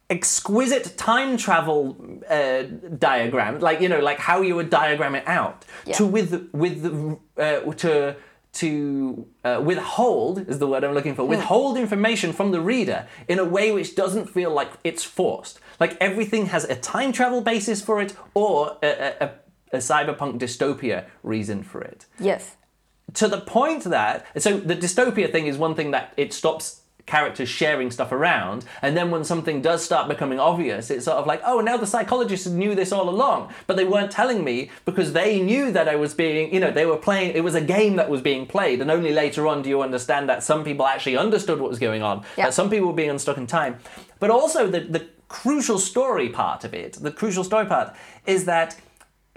exquisite 0.09 0.97
time 0.97 1.37
travel 1.37 1.95
uh, 2.29 2.63
diagram, 2.97 3.59
like 3.59 3.81
you 3.81 3.89
know, 3.89 3.99
like 3.99 4.19
how 4.19 4.41
you 4.41 4.55
would 4.55 4.69
diagram 4.69 5.15
it 5.15 5.27
out, 5.27 5.65
Yeah. 5.85 5.95
to 5.97 6.05
with 6.05 6.49
with 6.53 6.85
uh, 7.37 7.59
to 7.83 8.15
to 8.53 9.27
uh, 9.43 9.59
withhold 9.65 10.47
is 10.47 10.59
the 10.59 10.67
word 10.67 10.83
I'm 10.83 10.93
looking 10.93 11.15
for. 11.15 11.23
Withhold 11.25 11.75
information 11.77 12.31
from 12.33 12.51
the 12.51 12.61
reader 12.61 13.07
in 13.27 13.39
a 13.39 13.45
way 13.45 13.71
which 13.71 13.95
doesn't 13.95 14.29
feel 14.29 14.51
like 14.51 14.71
it's 14.83 15.03
forced. 15.03 15.59
Like 15.79 15.97
everything 15.99 16.45
has 16.47 16.63
a 16.65 16.75
time 16.75 17.11
travel 17.11 17.41
basis 17.41 17.81
for 17.81 17.99
it, 17.99 18.15
or 18.35 18.77
a, 18.83 18.87
a, 18.87 19.25
a, 19.25 19.31
a 19.73 19.77
cyberpunk 19.77 20.37
dystopia 20.37 21.05
reason 21.23 21.63
for 21.63 21.81
it 21.81 22.05
Yes. 22.19 22.55
to 23.15 23.27
the 23.27 23.41
point 23.41 23.85
that 23.85 24.25
so 24.37 24.57
the 24.59 24.75
dystopia 24.75 25.31
thing 25.31 25.47
is 25.47 25.57
one 25.57 25.73
thing 25.73 25.89
that 25.91 26.13
it 26.15 26.31
stops 26.31 26.81
characters 27.05 27.49
sharing 27.49 27.91
stuff 27.91 28.11
around 28.13 28.63
and 28.81 28.95
then 28.95 29.11
when 29.11 29.23
something 29.25 29.61
does 29.61 29.83
start 29.83 30.07
becoming 30.07 30.39
obvious 30.39 30.89
it's 30.89 31.03
sort 31.03 31.17
of 31.17 31.27
like 31.27 31.41
oh 31.45 31.59
now 31.59 31.75
the 31.75 31.85
psychologists 31.85 32.47
knew 32.47 32.73
this 32.73 32.93
all 32.93 33.09
along 33.09 33.51
but 33.67 33.75
they 33.75 33.83
weren't 33.83 34.09
telling 34.09 34.41
me 34.43 34.71
because 34.85 35.11
they 35.11 35.41
knew 35.41 35.69
that 35.69 35.89
i 35.89 35.95
was 35.95 36.13
being 36.13 36.53
you 36.53 36.61
know 36.61 36.71
they 36.71 36.85
were 36.85 36.95
playing 36.95 37.35
it 37.35 37.43
was 37.43 37.55
a 37.55 37.61
game 37.61 37.97
that 37.97 38.09
was 38.09 38.21
being 38.21 38.45
played 38.45 38.79
and 38.79 38.89
only 38.89 39.11
later 39.11 39.45
on 39.47 39.61
do 39.61 39.67
you 39.67 39.81
understand 39.81 40.29
that 40.29 40.41
some 40.43 40.63
people 40.63 40.85
actually 40.87 41.17
understood 41.17 41.59
what 41.59 41.69
was 41.69 41.79
going 41.79 42.01
on 42.01 42.23
Yeah. 42.37 42.45
that 42.45 42.53
some 42.53 42.69
people 42.69 42.87
were 42.87 42.93
being 42.93 43.09
unstuck 43.09 43.37
in 43.37 43.47
time 43.47 43.79
but 44.19 44.29
also 44.29 44.67
the, 44.67 44.79
the 44.79 45.05
crucial 45.27 45.79
story 45.79 46.29
part 46.29 46.63
of 46.63 46.73
it 46.73 46.93
the 46.93 47.11
crucial 47.11 47.43
story 47.43 47.65
part 47.65 47.93
is 48.25 48.45
that 48.45 48.77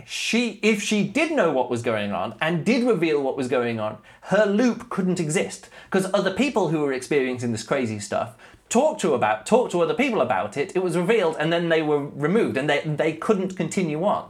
she 0.06 0.60
if 0.62 0.80
she 0.80 1.02
did 1.02 1.32
know 1.32 1.52
what 1.52 1.68
was 1.68 1.82
going 1.82 2.12
on 2.12 2.36
and 2.40 2.64
did 2.64 2.86
reveal 2.86 3.20
what 3.20 3.36
was 3.36 3.48
going 3.48 3.80
on 3.80 3.98
her 4.22 4.44
loop 4.44 4.88
couldn't 4.88 5.20
exist. 5.20 5.68
Because 5.90 6.12
other 6.12 6.32
people 6.32 6.68
who 6.68 6.80
were 6.80 6.92
experiencing 6.92 7.52
this 7.52 7.62
crazy 7.62 7.98
stuff 7.98 8.36
talked 8.68 9.00
to 9.00 9.14
about 9.14 9.46
talked 9.46 9.70
to 9.70 9.80
other 9.80 9.94
people 9.94 10.20
about 10.20 10.56
it 10.56 10.74
it 10.74 10.82
was 10.82 10.96
revealed 10.96 11.36
and 11.38 11.52
then 11.52 11.68
they 11.68 11.82
were 11.82 12.04
removed 12.06 12.56
and 12.56 12.68
they, 12.68 12.80
they 12.80 13.12
couldn't 13.12 13.56
continue 13.56 14.02
on. 14.04 14.28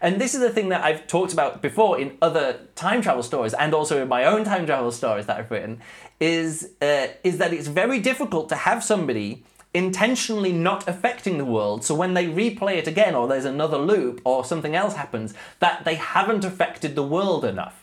And 0.00 0.20
this 0.20 0.34
is 0.34 0.40
the 0.40 0.50
thing 0.50 0.68
that 0.68 0.84
i've 0.84 1.06
talked 1.08 1.32
about 1.32 1.60
before 1.62 1.98
in 1.98 2.16
other 2.22 2.60
time 2.76 3.02
travel 3.02 3.24
stories 3.24 3.54
and 3.54 3.74
also 3.74 4.00
in 4.00 4.08
my 4.08 4.24
own 4.24 4.44
time 4.44 4.66
travel 4.66 4.92
stories 4.92 5.26
that 5.26 5.36
i've 5.36 5.50
written 5.50 5.80
is 6.20 6.74
uh, 6.80 7.08
is 7.24 7.38
that 7.38 7.52
it's 7.52 7.66
very 7.66 7.98
difficult 7.98 8.48
to 8.50 8.54
have 8.54 8.84
somebody 8.84 9.44
intentionally 9.74 10.52
not 10.52 10.86
affecting 10.86 11.38
the 11.38 11.44
world 11.44 11.82
so 11.84 11.94
when 11.94 12.14
they 12.14 12.26
replay 12.26 12.76
it 12.76 12.86
again 12.86 13.14
or 13.14 13.26
there's 13.26 13.46
another 13.46 13.78
loop 13.78 14.20
or 14.24 14.44
something 14.44 14.76
else 14.76 14.94
happens 14.94 15.32
that 15.60 15.84
they 15.84 15.94
haven't 15.94 16.44
affected 16.44 16.94
the 16.94 17.02
world 17.02 17.44
enough 17.44 17.81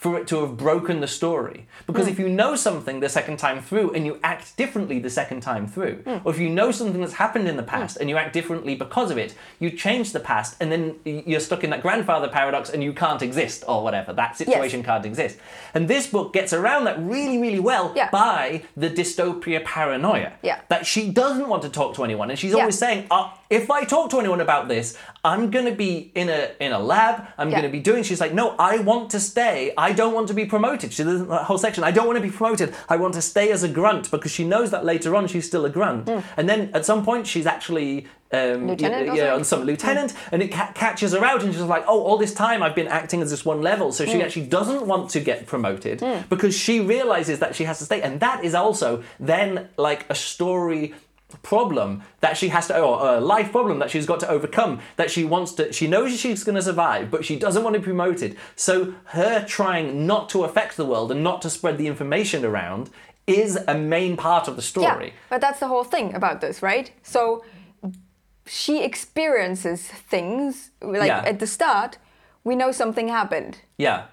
for 0.00 0.16
it 0.18 0.26
to 0.26 0.40
have 0.40 0.56
broken 0.56 1.00
the 1.00 1.06
story. 1.06 1.66
Because 1.86 2.08
if 2.08 2.18
you 2.18 2.26
know 2.26 2.56
something 2.56 3.00
the 3.00 3.08
second 3.10 3.36
time 3.36 3.60
through 3.60 3.92
and 3.92 4.06
you 4.06 4.18
act 4.24 4.56
differently 4.56 4.98
the 4.98 5.10
second 5.10 5.42
time 5.42 5.66
through 5.66 6.02
or 6.24 6.32
if 6.32 6.38
you 6.38 6.48
know 6.48 6.70
something 6.70 7.02
that's 7.02 7.12
happened 7.12 7.46
in 7.46 7.58
the 7.58 7.62
past 7.62 7.98
and 7.98 8.08
you 8.08 8.16
act 8.16 8.32
differently 8.32 8.74
because 8.74 9.10
of 9.10 9.18
it 9.18 9.34
you 9.58 9.68
change 9.70 10.12
the 10.12 10.18
past 10.20 10.56
and 10.58 10.72
then 10.72 10.94
you're 11.04 11.38
stuck 11.38 11.62
in 11.64 11.68
that 11.68 11.82
grandfather 11.82 12.28
paradox 12.28 12.70
and 12.70 12.82
you 12.82 12.94
can't 12.94 13.20
exist 13.20 13.62
or 13.68 13.82
whatever. 13.84 14.14
That 14.14 14.38
situation 14.38 14.82
can't 14.82 15.04
exist. 15.04 15.36
And 15.74 15.86
this 15.86 16.06
book 16.06 16.32
gets 16.32 16.54
around 16.54 16.84
that 16.84 16.98
really 16.98 17.36
really 17.36 17.60
well 17.60 17.92
Yeah. 17.94 18.08
by 18.10 18.62
the 18.78 18.88
dystopia 18.88 19.62
paranoia 19.62 20.32
Yeah. 20.42 20.60
that 20.70 20.86
she 20.86 21.10
doesn't 21.10 21.46
want 21.46 21.60
to 21.64 21.68
talk 21.68 21.94
to 21.96 22.04
anyone. 22.04 22.30
And 22.30 22.38
she's 22.38 22.52
Yeah. 22.54 22.60
always 22.60 22.78
saying 22.78 23.06
uh, 23.10 23.28
if 23.50 23.70
i 23.70 23.84
talk 23.84 24.08
to 24.10 24.18
anyone 24.20 24.40
about 24.40 24.68
this 24.68 24.96
i'm 25.24 25.50
going 25.50 25.64
to 25.66 25.72
be 25.72 26.10
in 26.14 26.28
a 26.28 26.50
in 26.60 26.72
a 26.72 26.78
lab 26.78 27.26
i'm 27.36 27.48
Yeah. 27.50 27.56
going 27.60 27.70
to 27.70 27.76
be 27.78 27.80
doing 27.80 28.02
she's 28.04 28.20
like 28.20 28.32
no 28.32 28.54
i 28.58 28.78
want 28.78 29.10
to 29.10 29.20
stay 29.20 29.72
i 29.76 29.92
don't 29.92 30.14
want 30.14 30.28
to 30.28 30.34
be 30.34 30.46
promoted 30.46 30.92
she 30.92 31.02
does 31.02 31.26
that 31.26 31.44
whole 31.44 31.58
section 31.58 31.82
i 31.84 31.90
don't 31.90 32.06
want 32.06 32.16
to 32.16 32.22
be 32.22 32.30
promoted 32.30 32.74
i 32.88 32.96
want 32.96 33.14
to 33.14 33.22
stay 33.22 33.50
as 33.50 33.62
a 33.62 33.68
grunt 33.68 34.10
because 34.10 34.30
she 34.30 34.44
knows 34.44 34.70
that 34.70 34.84
later 34.84 35.14
on 35.16 35.26
she's 35.26 35.46
still 35.46 35.64
a 35.64 35.70
grunt 35.70 36.08
and 36.36 36.48
then 36.48 36.70
at 36.74 36.86
some 36.86 37.04
point 37.04 37.26
she's 37.26 37.46
actually 37.46 38.06
um, 38.32 38.60
Hmm. 38.60 38.68
Lieutenant 38.68 39.06
yeah, 39.06 39.12
or 39.12 39.16
yeah, 39.16 39.34
on 39.34 39.42
some 39.42 39.62
lieutenant, 39.64 40.14
and 40.30 40.40
it 40.40 40.52
ca- 40.52 40.70
catches 40.72 41.10
her 41.14 41.24
out, 41.24 41.42
and 41.42 41.52
she's 41.52 41.62
like, 41.64 41.84
"Oh, 41.88 42.00
all 42.04 42.16
this 42.16 42.32
time 42.32 42.62
I've 42.62 42.76
been 42.76 42.86
acting 42.86 43.22
as 43.22 43.30
this 43.32 43.44
one 43.44 43.60
level." 43.60 43.90
So 43.90 44.04
Hmm. 44.04 44.10
she 44.12 44.22
actually 44.22 44.46
doesn't 44.46 44.86
want 44.86 45.10
to 45.10 45.18
get 45.30 45.46
promoted 45.48 46.00
because 46.28 46.54
she 46.56 46.78
realizes 46.78 47.40
that 47.40 47.56
she 47.56 47.64
has 47.64 47.80
to 47.80 47.84
stay, 47.86 48.00
and 48.02 48.20
that 48.20 48.44
is 48.44 48.54
also 48.54 49.02
then 49.18 49.68
like 49.76 50.06
a 50.08 50.14
story 50.14 50.94
problem 51.38 52.02
that 52.20 52.36
she 52.36 52.48
has 52.48 52.66
to 52.68 52.80
or 52.80 53.16
a 53.16 53.20
life 53.20 53.50
problem 53.52 53.78
that 53.78 53.90
she's 53.90 54.06
got 54.06 54.20
to 54.20 54.28
overcome 54.28 54.80
that 54.96 55.10
she 55.10 55.24
wants 55.24 55.52
to 55.52 55.72
she 55.72 55.86
knows 55.86 56.18
she's 56.18 56.44
going 56.44 56.56
to 56.56 56.62
survive 56.62 57.10
but 57.10 57.24
she 57.24 57.36
doesn't 57.36 57.62
want 57.64 57.74
to 57.74 57.80
be 57.80 57.84
promoted. 57.84 58.36
So 58.56 58.94
her 59.06 59.44
trying 59.46 60.06
not 60.06 60.28
to 60.30 60.44
affect 60.44 60.76
the 60.76 60.84
world 60.84 61.10
and 61.10 61.22
not 61.22 61.42
to 61.42 61.50
spread 61.50 61.78
the 61.78 61.86
information 61.86 62.44
around 62.44 62.90
is 63.26 63.56
a 63.68 63.74
main 63.74 64.16
part 64.16 64.48
of 64.48 64.56
the 64.56 64.62
story. 64.62 65.06
Yeah, 65.08 65.12
but 65.28 65.40
that's 65.40 65.60
the 65.60 65.68
whole 65.68 65.84
thing 65.84 66.14
about 66.14 66.40
this, 66.40 66.62
right? 66.62 66.90
So 67.02 67.44
she 68.46 68.82
experiences 68.82 69.86
things 69.86 70.70
like 70.82 71.08
Yeah. 71.08 71.22
at 71.24 71.38
the 71.38 71.46
start, 71.46 71.98
we 72.42 72.56
know 72.56 72.72
something 72.72 73.08
happened, 73.08 73.58
yeah. 73.78 74.06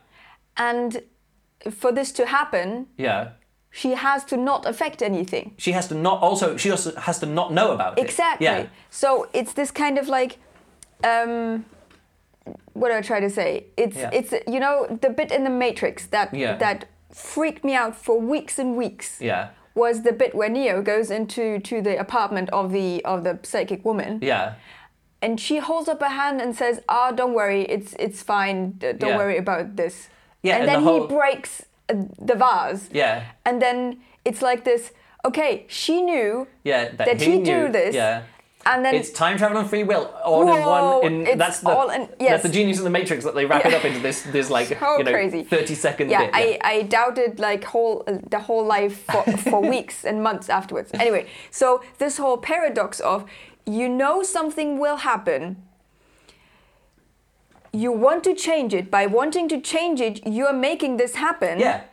And 0.56 1.02
for 1.72 1.92
this 1.92 2.12
to 2.14 2.26
happen, 2.26 2.88
yeah 2.98 3.30
she 3.82 3.92
has 3.96 4.24
to 4.26 4.36
not 4.38 4.66
affect 4.66 5.02
anything. 5.02 5.46
she 5.58 5.72
has 5.78 5.88
to 5.88 5.96
not 5.96 6.18
also 6.28 6.58
she 6.58 6.70
also 6.72 6.92
has 7.08 7.20
to 7.20 7.26
not 7.26 7.48
know 7.58 7.72
about 7.78 7.98
it 8.00 8.04
Exactly. 8.06 8.46
yeah 8.48 8.66
So 8.90 9.10
it's 9.40 9.54
this 9.54 9.72
kind 9.72 9.98
of 10.02 10.08
like, 10.18 10.32
um, 11.04 11.66
what 12.74 12.90
do 12.90 12.96
I 12.98 13.02
try 13.02 13.20
to 13.20 13.30
say? 13.30 13.50
It's 13.84 13.98
Yeah. 13.98 14.10
it's 14.20 14.32
you 14.54 14.60
know 14.60 14.76
the 15.02 15.10
bit 15.10 15.32
in 15.32 15.44
the 15.44 15.50
Matrix 15.66 16.08
that 16.16 16.28
Yeah. 16.34 16.58
that 16.58 16.86
freaked 17.12 17.64
me 17.64 17.74
out 17.84 17.96
for 18.06 18.16
weeks 18.34 18.60
and 18.60 18.70
weeks. 18.78 19.10
yeah 19.22 19.44
Was 19.76 20.02
the 20.02 20.12
bit 20.22 20.32
where 20.34 20.50
Neo 20.58 20.82
goes 20.82 21.08
into 21.12 21.44
to 21.70 21.76
the 21.88 21.96
apartment 22.06 22.50
of 22.60 22.72
the 22.72 22.90
of 23.06 23.24
the 23.24 23.34
psychic 23.44 23.82
woman, 23.86 24.20
yeah 24.22 24.54
and 25.22 25.40
she 25.40 25.56
holds 25.70 25.88
up 25.90 26.00
her 26.08 26.16
hand 26.24 26.42
and 26.42 26.56
says, 26.56 26.76
"Ah, 26.88 27.10
don't 27.20 27.34
worry, 27.42 27.62
it's 27.76 27.92
it's 28.06 28.22
fine. 28.24 28.60
Don't 28.80 29.02
Yeah. 29.12 29.18
worry 29.22 29.38
about 29.46 29.66
this." 29.82 29.96
Yeah, 30.44 30.56
and, 30.56 30.62
and 30.64 30.70
then 30.70 30.84
the 30.86 30.92
he 30.92 31.08
breaks 31.18 31.52
the 31.88 32.36
vase. 32.36 32.90
Yeah. 32.92 33.26
And 33.46 33.62
then 33.62 34.00
it's 34.26 34.42
like 34.42 34.64
this. 34.64 34.92
Okay, 35.26 35.66
she 35.68 36.02
knew 36.02 36.48
yeah 36.64 36.86
that, 36.90 36.98
that 36.98 37.22
he 37.22 37.32
he 37.32 37.38
knew, 37.40 37.68
do 37.68 37.72
this. 37.72 37.96
yeah 37.96 38.24
and 38.68 38.84
then 38.86 38.96
it's 38.96 39.12
time 39.12 39.38
travel 39.38 39.58
and 39.58 39.70
free 39.70 39.84
will 39.84 40.06
all 40.24 40.42
in 40.42 40.62
Whoa, 40.62 41.00
one. 41.00 41.06
In, 41.12 41.28
it's 41.28 41.38
that's 41.38 41.60
the 41.62 41.70
all 41.70 41.90
in- 41.90 42.10
yes. 42.20 42.32
that's 42.32 42.44
the 42.44 42.50
genius 42.50 42.78
of 42.80 42.84
the 42.84 42.90
Matrix 42.90 43.24
that 43.24 43.34
they 43.36 43.46
wrap 43.46 43.66
it 43.66 43.74
up 43.74 43.86
into 43.86 44.00
this 44.00 44.22
this 44.24 44.50
like 44.50 44.68
So 44.68 44.98
you 44.98 45.04
know 45.04 45.12
crazy. 45.12 45.44
thirty 45.44 45.76
second 45.76 46.10
yeah, 46.10 46.26
bit. 46.26 46.32
I, 46.34 46.60
I 46.64 46.82
doubted 46.84 47.40
like 47.40 47.64
whole 47.64 48.04
uh, 48.08 48.18
the 48.30 48.40
whole 48.40 48.66
life 48.66 49.04
for, 49.12 49.24
for 49.38 49.62
weeks 49.76 50.04
and 50.04 50.22
months 50.22 50.50
afterwards. 50.50 50.92
Anyway, 50.94 51.28
so 51.50 51.84
this 51.98 52.18
whole 52.18 52.38
paradox 52.38 53.00
of 53.00 53.26
you 53.66 53.88
know 53.90 54.24
something 54.24 54.80
will 54.80 54.98
happen, 54.98 55.58
you 57.74 57.92
want 57.92 58.24
to 58.26 58.34
change 58.36 58.74
it. 58.74 58.90
By 58.92 59.06
wanting 59.06 59.48
to 59.50 59.60
change 59.62 60.02
it, 60.02 60.26
you're 60.26 60.54
making 60.54 60.98
this 60.98 61.16
happen. 61.16 61.60
yeah. 61.60 61.84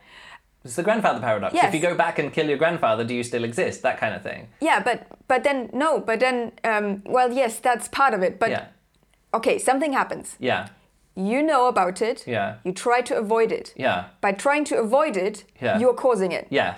It's 0.64 0.76
the 0.76 0.82
grandfather 0.82 1.20
paradox. 1.20 1.52
Yes. 1.54 1.66
If 1.66 1.74
you 1.74 1.80
go 1.80 1.94
back 1.94 2.18
and 2.18 2.32
kill 2.32 2.48
your 2.48 2.56
grandfather, 2.56 3.04
do 3.04 3.12
you 3.14 3.22
still 3.22 3.44
exist? 3.44 3.82
That 3.82 3.98
kind 3.98 4.14
of 4.14 4.22
thing. 4.22 4.48
Yeah, 4.62 4.80
but 4.82 5.06
but 5.28 5.44
then 5.44 5.68
no, 5.74 6.00
but 6.00 6.20
then 6.20 6.52
um, 6.64 7.02
well, 7.04 7.30
yes, 7.30 7.58
that's 7.58 7.86
part 7.88 8.14
of 8.14 8.22
it. 8.22 8.40
But 8.40 8.50
Yeah. 8.50 8.64
okay, 9.34 9.58
something 9.58 9.92
happens. 9.92 10.36
Yeah. 10.40 10.68
You 11.16 11.42
know 11.42 11.66
about 11.68 12.00
it. 12.00 12.24
Yeah. 12.26 12.54
You 12.64 12.72
try 12.72 13.02
to 13.02 13.14
avoid 13.18 13.52
it. 13.52 13.74
Yeah. 13.76 14.06
By 14.22 14.32
trying 14.32 14.64
to 14.64 14.76
avoid 14.80 15.18
it, 15.18 15.44
Yeah. 15.60 15.78
you're 15.78 15.92
causing 15.94 16.32
it. 16.32 16.46
Yeah. 16.50 16.76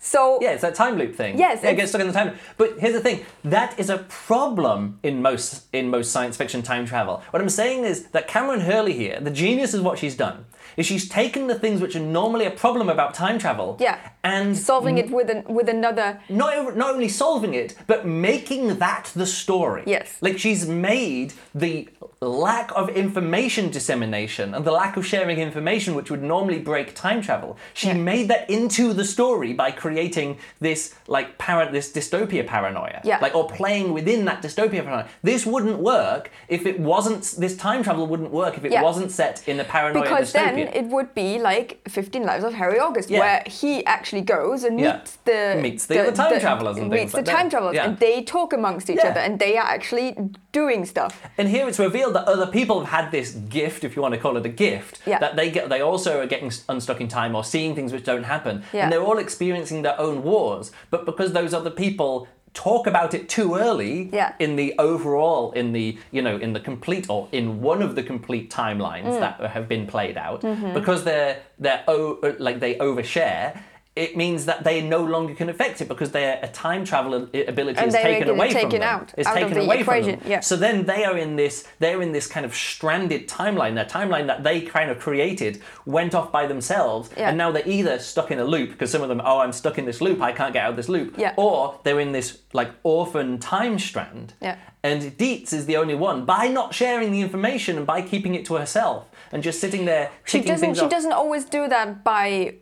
So 0.00 0.38
Yeah, 0.40 0.50
it's 0.52 0.62
that 0.62 0.74
time 0.74 0.96
loop 0.96 1.14
thing. 1.16 1.38
Yes, 1.38 1.60
yeah, 1.62 1.70
it's- 1.70 1.76
get 1.80 1.88
stuck 1.88 2.00
in 2.00 2.06
the 2.06 2.12
time. 2.12 2.38
But 2.56 2.78
here's 2.78 2.94
the 2.94 3.00
thing: 3.00 3.24
that 3.44 3.78
is 3.78 3.90
a 3.90 3.98
problem 3.98 5.00
in 5.02 5.20
most 5.22 5.64
in 5.72 5.90
most 5.90 6.12
science 6.12 6.36
fiction 6.36 6.62
time 6.62 6.86
travel. 6.86 7.22
What 7.30 7.42
I'm 7.42 7.48
saying 7.48 7.84
is 7.84 8.04
that 8.08 8.28
Kameron 8.28 8.62
Hurley 8.62 8.92
here, 8.92 9.18
the 9.20 9.30
genius 9.30 9.74
is 9.74 9.80
what 9.80 9.98
she's 9.98 10.16
done. 10.16 10.44
Is 10.78 10.86
she's 10.86 11.08
taken 11.08 11.48
the 11.48 11.56
things 11.64 11.80
which 11.80 11.96
are 11.96 12.06
normally 12.20 12.46
a 12.46 12.52
problem 12.52 12.88
about 12.88 13.12
time 13.12 13.36
travel, 13.40 13.76
Yeah. 13.80 13.98
and 14.22 14.56
solving 14.56 14.96
it 14.96 15.10
with 15.10 15.28
an, 15.28 15.42
with 15.58 15.68
another. 15.68 16.20
not 16.28 16.76
not 16.76 16.94
only 16.94 17.08
solving 17.08 17.52
it, 17.52 17.74
but 17.88 18.06
making 18.06 18.78
that 18.78 19.10
the 19.20 19.26
story. 19.26 19.82
Yes. 19.86 20.06
Like 20.20 20.38
she's 20.38 20.66
made 20.68 21.32
the 21.52 21.88
lack 22.20 22.70
of 22.76 22.88
information 22.90 23.70
dissemination 23.70 24.54
and 24.54 24.64
the 24.64 24.70
lack 24.72 24.96
of 24.96 25.04
sharing 25.04 25.38
information, 25.38 25.94
which 25.96 26.10
would 26.12 26.22
normally 26.22 26.58
break 26.60 26.94
time 26.94 27.20
travel. 27.22 27.56
She 27.74 27.88
Yeah. 27.88 27.94
made 27.94 28.28
that 28.28 28.48
into 28.48 28.92
the 28.92 29.04
story 29.04 29.52
by 29.52 29.70
creating 29.72 30.38
this 30.60 30.94
like 31.08 31.28
this 31.72 31.90
dystopia 31.92 32.46
paranoia. 32.46 33.00
Yeah. 33.02 33.18
Like 33.20 33.34
or 33.34 33.46
playing 33.48 33.92
within 33.98 34.24
that 34.26 34.42
dystopia 34.42 34.80
paranoia. 34.84 35.06
This 35.24 35.44
wouldn't 35.44 35.78
work 35.78 36.30
if 36.48 36.66
it 36.66 36.78
wasn't. 36.78 37.22
This 37.44 37.56
time 37.56 37.82
travel 37.82 38.06
wouldn't 38.06 38.30
work 38.30 38.56
if 38.58 38.64
it 38.64 38.72
Yeah. 38.72 38.82
wasn't 38.82 39.10
set 39.10 39.36
in 39.48 39.58
a 39.60 39.64
paranoia 39.64 40.02
Because 40.02 40.32
dystopia. 40.32 40.54
then 40.56 40.67
it 40.74 40.86
would 40.86 41.14
be 41.14 41.38
like 41.38 41.80
15 41.88 42.22
Lives 42.24 42.44
of 42.44 42.54
Harry 42.54 42.78
August, 42.78 43.10
Yeah. 43.10 43.20
where 43.20 43.42
he 43.46 43.84
actually 43.86 44.22
goes 44.22 44.64
and 44.64 44.78
Yeah. 44.80 44.96
meets 44.96 45.16
the 45.24 45.58
Meets 45.60 45.86
the 45.86 46.00
other 46.00 46.12
time 46.12 46.40
travelers 46.40 46.76
and 46.76 46.88
meets 46.90 47.00
things 47.00 47.12
the 47.12 47.16
like 47.18 47.24
that. 47.26 47.36
time 47.36 47.50
travelers, 47.50 47.74
Yeah. 47.74 47.84
and 47.86 47.98
they 47.98 48.22
talk 48.22 48.52
amongst 48.52 48.88
each 48.90 48.98
other, 49.00 49.20
and 49.20 49.38
they 49.38 49.56
are 49.56 49.66
actually 49.66 50.16
doing 50.52 50.84
stuff. 50.84 51.22
And 51.36 51.48
here 51.48 51.68
it's 51.68 51.78
revealed 51.78 52.14
that 52.14 52.26
other 52.26 52.46
people 52.46 52.80
have 52.84 52.88
had 53.02 53.10
this 53.12 53.32
gift, 53.32 53.84
if 53.84 53.96
you 53.96 54.02
want 54.02 54.14
to 54.14 54.20
call 54.20 54.36
it 54.36 54.44
a 54.46 54.48
gift, 54.48 55.04
that 55.06 55.36
they 55.36 55.50
get 55.50 55.68
they 55.68 55.80
also 55.80 56.20
are 56.20 56.26
getting 56.26 56.50
unstuck 56.68 57.00
in 57.00 57.08
time 57.08 57.34
or 57.34 57.44
seeing 57.44 57.74
things 57.74 57.92
which 57.92 58.04
don't 58.04 58.24
happen. 58.24 58.62
And 58.72 58.92
they're 58.92 59.02
all 59.02 59.18
experiencing 59.18 59.82
their 59.82 59.98
own 60.00 60.22
wars. 60.22 60.70
But 60.90 61.04
because 61.06 61.32
those 61.32 61.52
other 61.54 61.70
people 61.70 62.26
talk 62.54 62.86
about 62.86 63.14
it 63.14 63.28
too 63.28 63.54
early 63.56 64.08
Yeah. 64.12 64.32
in 64.38 64.56
the 64.56 64.74
overall 64.78 65.52
in 65.52 65.72
the 65.72 65.96
you 66.10 66.22
know 66.22 66.36
in 66.36 66.52
the 66.52 66.60
complete 66.60 67.06
or 67.08 67.28
in 67.32 67.60
one 67.60 67.82
of 67.82 67.94
the 67.94 68.02
complete 68.02 68.50
timelines 68.50 69.04
Mm. 69.14 69.20
that 69.20 69.40
have 69.50 69.68
been 69.68 69.86
played 69.86 70.16
out 70.16 70.42
Mm-hmm. 70.42 70.74
because 70.74 71.04
they're 71.04 71.38
they're 71.58 71.84
o- 71.88 72.18
like 72.38 72.60
they 72.60 72.74
overshare 72.76 73.58
it 74.04 74.16
means 74.16 74.44
that 74.46 74.62
they 74.64 74.80
no 74.80 75.02
longer 75.14 75.34
can 75.34 75.48
affect 75.48 75.80
it 75.80 75.88
because 75.88 76.10
their 76.12 76.38
uh, 76.42 76.48
time 76.52 76.84
travel 76.84 77.14
uh, 77.14 77.26
ability 77.54 77.78
And 77.78 77.88
is 77.88 77.94
taken 77.94 78.28
away 78.28 78.50
from 78.52 78.60
taken 78.62 78.80
them. 78.80 78.82
out- 78.94 79.12
It's 79.18 79.28
out 79.28 79.34
taken 79.34 79.54
the 79.54 79.60
away 79.64 79.80
equation, 79.80 80.12
from 80.14 80.20
them. 80.20 80.30
yeah. 80.30 80.40
So 80.40 80.56
then 80.56 80.86
they 80.86 81.04
are 81.04 81.16
in 81.18 81.36
this 81.36 81.66
they're 81.80 82.00
in 82.02 82.12
this 82.12 82.26
kind 82.26 82.46
of 82.46 82.54
stranded 82.54 83.28
timeline. 83.28 83.74
Their 83.74 83.84
timeline 83.98 84.26
that 84.28 84.44
they 84.44 84.60
kind 84.60 84.90
of 84.90 84.98
created 84.98 85.60
went 85.84 86.14
off 86.14 86.30
by 86.32 86.46
themselves, 86.46 87.10
Yeah. 87.16 87.28
and 87.28 87.36
now 87.38 87.50
they're 87.52 87.68
either 87.78 87.98
stuck 87.98 88.30
in 88.30 88.38
a 88.38 88.44
loop 88.44 88.70
because 88.70 88.90
some 88.90 89.02
of 89.02 89.08
them, 89.08 89.20
oh, 89.24 89.38
I'm 89.40 89.52
stuck 89.52 89.76
in 89.78 89.84
this 89.84 90.00
loop, 90.00 90.20
I 90.22 90.32
can't 90.32 90.52
get 90.52 90.64
out 90.64 90.70
of 90.70 90.76
this 90.76 90.88
loop, 90.88 91.14
Yeah. 91.18 91.34
or 91.36 91.80
they're 91.84 92.00
in 92.00 92.12
this 92.12 92.38
like 92.52 92.70
orphan 92.82 93.38
time 93.38 93.78
strand. 93.78 94.34
Yeah. 94.40 94.56
And 94.84 95.16
Dietz 95.18 95.52
is 95.52 95.66
the 95.66 95.76
only 95.76 95.94
one 95.96 96.24
by 96.24 96.46
not 96.48 96.72
sharing 96.72 97.10
the 97.12 97.20
information 97.20 97.76
and 97.78 97.86
by 97.86 98.00
keeping 98.02 98.34
it 98.36 98.44
to 98.46 98.54
herself 98.54 99.06
and 99.32 99.42
just 99.42 99.58
sitting 99.60 99.84
there 99.86 100.10
She 100.24 100.40
doesn't. 100.40 100.74
She 100.76 100.82
off. 100.82 100.90
doesn't 100.90 101.12
always 101.12 101.44
do 101.46 101.66
that 101.68 102.04
by 102.04 102.54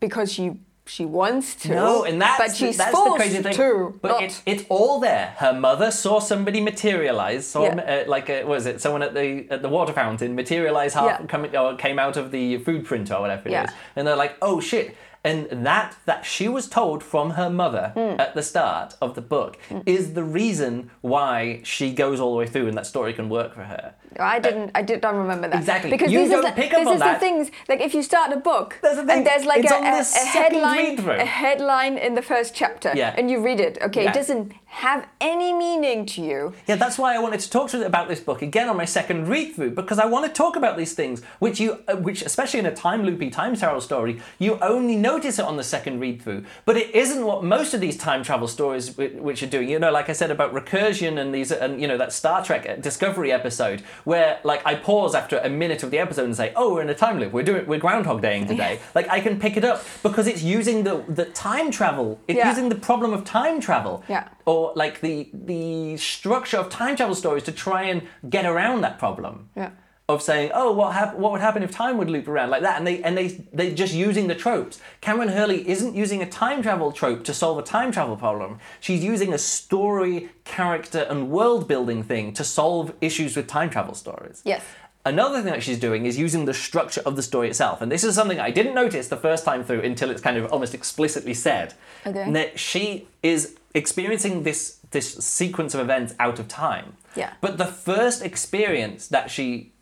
because 0.00 0.32
she 0.32 0.52
she 0.88 1.04
wants 1.04 1.54
to. 1.56 1.68
No, 1.70 2.04
and 2.04 2.20
that's, 2.20 2.38
but 2.38 2.56
she's 2.56 2.76
that's 2.78 2.90
the 2.90 2.96
forced 2.96 3.16
crazy 3.16 3.42
thing. 3.42 3.54
to. 3.54 3.98
But 4.02 4.08
not- 4.08 4.22
it, 4.22 4.42
it's 4.46 4.64
all 4.68 5.00
there. 5.00 5.34
Her 5.38 5.52
mother 5.52 5.90
saw 5.90 6.18
somebody 6.18 6.60
materialize, 6.60 7.46
saw 7.46 7.64
Yeah. 7.64 8.02
uh, 8.06 8.10
like 8.10 8.28
what 8.28 8.46
was 8.46 8.66
it 8.66 8.80
someone 8.80 9.02
at 9.02 9.14
the 9.14 9.46
at 9.50 9.62
the 9.62 9.68
water 9.68 9.92
fountain 9.92 10.34
materialize 10.34 10.94
half 10.94 11.06
Yeah. 11.20 11.26
coming 11.26 11.54
or 11.56 11.76
came 11.76 11.98
out 11.98 12.16
of 12.16 12.30
the 12.30 12.58
food 12.58 12.84
printer 12.84 13.14
or 13.14 13.20
whatever 13.20 13.42
it 13.48 13.52
is, 13.52 13.52
Yeah. 13.52 13.70
and 13.96 14.06
they're 14.06 14.16
like, 14.16 14.36
oh 14.42 14.60
shit. 14.60 14.96
And 15.24 15.66
that 15.66 15.96
that 16.06 16.24
she 16.24 16.48
was 16.48 16.68
told 16.68 17.02
from 17.02 17.30
her 17.30 17.50
mother 17.50 17.90
Hmm. 17.94 18.20
at 18.20 18.34
the 18.34 18.42
start 18.42 18.94
of 19.02 19.14
the 19.14 19.20
book 19.20 19.58
is 19.84 20.14
the 20.14 20.22
reason 20.22 20.90
why 21.00 21.60
she 21.64 21.92
goes 21.92 22.20
all 22.20 22.32
the 22.32 22.38
way 22.38 22.46
through 22.46 22.68
and 22.68 22.76
that 22.78 22.86
story 22.86 23.12
can 23.12 23.28
work 23.28 23.52
for 23.54 23.64
her. 23.64 23.94
I 24.18 24.38
didn't. 24.38 24.70
I 24.74 24.82
did 24.82 25.02
not 25.02 25.14
remember 25.14 25.48
that. 25.48 25.58
Exactly. 25.58 25.90
Because 25.90 26.10
You 26.12 26.20
these 26.20 26.30
don't 26.30 26.44
is 26.44 26.50
the, 26.50 26.62
pick 26.62 26.72
up 26.72 26.78
this 26.80 26.88
on 26.88 26.94
is 26.94 27.00
that. 27.00 27.14
the 27.14 27.20
things 27.20 27.50
like 27.68 27.80
if 27.80 27.94
you 27.94 28.02
start 28.02 28.32
a 28.32 28.36
book 28.36 28.78
That's 28.80 28.96
the 28.96 29.02
thing. 29.04 29.18
and 29.18 29.26
there's 29.26 29.44
like 29.44 29.64
a, 29.64 29.74
a, 29.74 30.00
a 30.00 30.26
headline, 30.26 30.98
a 31.20 31.24
headline 31.24 31.98
in 31.98 32.14
the 32.14 32.22
first 32.22 32.54
chapter, 32.54 32.92
Yeah. 32.94 33.14
and 33.18 33.30
you 33.30 33.40
read 33.44 33.60
it. 33.60 33.76
Okay, 33.82 34.04
Yeah. 34.04 34.10
it 34.10 34.14
doesn't 34.14 34.52
have 34.70 35.08
any 35.20 35.52
meaning 35.52 36.04
to 36.06 36.20
you. 36.22 36.52
Yeah, 36.66 36.76
that's 36.76 36.98
why 36.98 37.14
I 37.14 37.18
wanted 37.18 37.40
to 37.40 37.50
talk 37.50 37.70
to 37.70 37.78
you 37.78 37.84
about 37.84 38.06
this 38.06 38.20
book 38.20 38.42
again 38.42 38.68
on 38.68 38.76
my 38.76 38.84
second 38.84 39.26
read 39.26 39.54
through 39.54 39.70
because 39.70 39.98
I 39.98 40.04
want 40.06 40.26
to 40.26 40.32
talk 40.32 40.56
about 40.56 40.76
these 40.76 40.92
things, 40.92 41.22
which 41.38 41.58
you, 41.58 41.82
uh, 41.88 41.96
which 41.96 42.20
especially 42.22 42.60
in 42.60 42.66
a 42.66 42.74
time 42.74 43.02
loopy 43.02 43.30
time 43.30 43.56
travel 43.56 43.80
story, 43.80 44.20
you 44.38 44.58
only 44.60 44.94
notice 44.94 45.38
it 45.38 45.44
on 45.46 45.56
the 45.56 45.64
second 45.64 46.00
read 46.00 46.20
through. 46.22 46.44
But 46.66 46.76
it 46.76 46.94
isn't 46.94 47.24
what 47.24 47.42
most 47.42 47.72
of 47.74 47.80
these 47.80 47.96
time 47.96 48.22
travel 48.22 48.46
stories 48.46 48.94
which 48.96 49.42
are 49.42 49.46
doing. 49.46 49.68
You 49.70 49.78
know, 49.78 49.90
like 49.90 50.10
I 50.10 50.12
said 50.12 50.30
about 50.30 50.54
recursion 50.54 51.18
and 51.18 51.34
these, 51.34 51.50
and 51.50 51.80
you 51.80 51.88
know 51.88 51.96
that 51.98 52.12
Star 52.12 52.44
Trek 52.44 52.80
Discovery 52.82 53.32
episode 53.32 53.80
where 54.04 54.38
like 54.44 54.64
I 54.66 54.74
pause 54.74 55.14
after 55.14 55.38
a 55.38 55.48
minute 55.48 55.82
of 55.82 55.90
the 55.90 55.98
episode 55.98 56.26
and 56.26 56.36
say, 56.36 56.52
"Oh, 56.54 56.74
we're 56.74 56.82
in 56.82 56.90
a 56.90 56.94
time 56.94 57.18
loop. 57.18 57.32
We're 57.32 57.42
doing 57.42 57.66
we're 57.66 57.78
Groundhog 57.80 58.20
Daying 58.20 58.46
today." 58.46 58.80
like 58.94 59.08
I 59.08 59.20
can 59.20 59.40
pick 59.40 59.56
it 59.56 59.64
up 59.64 59.82
because 60.02 60.26
it's 60.26 60.42
using 60.42 60.84
the 60.84 61.02
the 61.08 61.24
time 61.24 61.70
travel. 61.70 62.20
It's 62.28 62.36
Yeah. 62.36 62.50
using 62.50 62.68
the 62.68 62.74
problem 62.88 63.12
of 63.14 63.24
time 63.24 63.60
travel 63.60 64.04
Yeah. 64.08 64.28
or 64.44 64.57
like 64.82 65.00
the 65.00 65.16
the 65.52 65.96
structure 65.96 66.58
of 66.62 66.66
time 66.70 66.94
travel 66.96 67.14
stories 67.14 67.44
to 67.44 67.52
try 67.52 67.82
and 67.92 67.98
get 68.28 68.44
around 68.52 68.78
that 68.82 68.98
problem 68.98 69.34
Yeah. 69.56 69.70
of 70.14 70.22
saying, 70.22 70.50
oh, 70.60 70.70
what 70.78 70.90
hap- 71.00 71.16
what 71.22 71.30
would 71.32 71.40
happen 71.48 71.62
if 71.62 71.70
time 71.70 71.94
would 71.98 72.10
loop 72.14 72.26
around 72.28 72.50
like 72.54 72.62
that, 72.68 72.76
and 72.78 72.86
they 72.88 72.96
and 73.06 73.12
they 73.18 73.28
they 73.58 73.66
just 73.82 73.94
using 74.08 74.26
the 74.32 74.34
tropes. 74.44 74.80
Kameron 75.04 75.30
Hurley 75.36 75.60
isn't 75.74 75.94
using 76.04 76.20
a 76.22 76.28
time 76.44 76.60
travel 76.62 76.90
trope 77.00 77.22
to 77.24 77.34
solve 77.34 77.56
a 77.58 77.66
time 77.76 77.90
travel 77.92 78.16
problem. 78.16 78.58
She's 78.86 79.02
using 79.12 79.30
a 79.34 79.38
story, 79.38 80.16
character, 80.44 81.02
and 81.10 81.18
world 81.30 81.62
building 81.72 82.02
thing 82.02 82.32
to 82.34 82.44
solve 82.44 82.84
issues 83.08 83.36
with 83.36 83.46
time 83.58 83.70
travel 83.70 83.94
stories. 83.94 84.40
Yes. 84.44 84.62
Another 85.04 85.40
thing 85.42 85.52
that 85.52 85.62
she's 85.62 85.78
doing 85.88 86.04
is 86.04 86.18
using 86.18 86.44
the 86.44 86.52
structure 86.52 87.00
of 87.06 87.14
the 87.16 87.22
story 87.22 87.48
itself. 87.48 87.80
And 87.80 87.90
this 87.90 88.04
is 88.04 88.14
something 88.14 88.38
I 88.40 88.50
didn't 88.50 88.74
notice 88.74 89.08
the 89.08 89.16
first 89.28 89.42
time 89.44 89.62
through 89.64 89.80
until 89.90 90.10
it's 90.10 90.20
kind 90.20 90.36
of 90.36 90.52
almost 90.52 90.74
explicitly 90.74 91.32
said. 91.32 91.68
Okay. 92.04 92.30
That 92.32 92.58
she 92.58 93.06
is 93.22 93.40
experiencing 93.74 94.42
this 94.42 94.78
this 94.90 95.14
sequence 95.14 95.74
of 95.74 95.80
events 95.80 96.14
out 96.18 96.38
of 96.38 96.48
time. 96.48 96.96
Yeah. 97.14 97.34
But 97.40 97.58
the 97.58 97.66
first 97.66 98.22
experience 98.22 99.08
that 99.08 99.30
she 99.30 99.72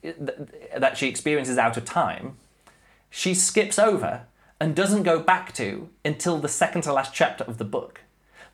that 0.77 0.97
she 0.97 1.09
experiences 1.09 1.59
out 1.59 1.77
of 1.77 1.85
time, 1.85 2.37
she 3.11 3.35
skips 3.35 3.79
over 3.79 4.23
and 4.61 4.75
doesn't 4.75 5.03
go 5.03 5.21
back 5.21 5.53
to 5.55 5.89
until 6.05 6.39
the 6.39 6.49
second 6.49 6.83
to 6.83 6.93
last 6.93 7.13
chapter 7.15 7.45
of 7.45 7.59
the 7.59 7.65
book. 7.65 8.01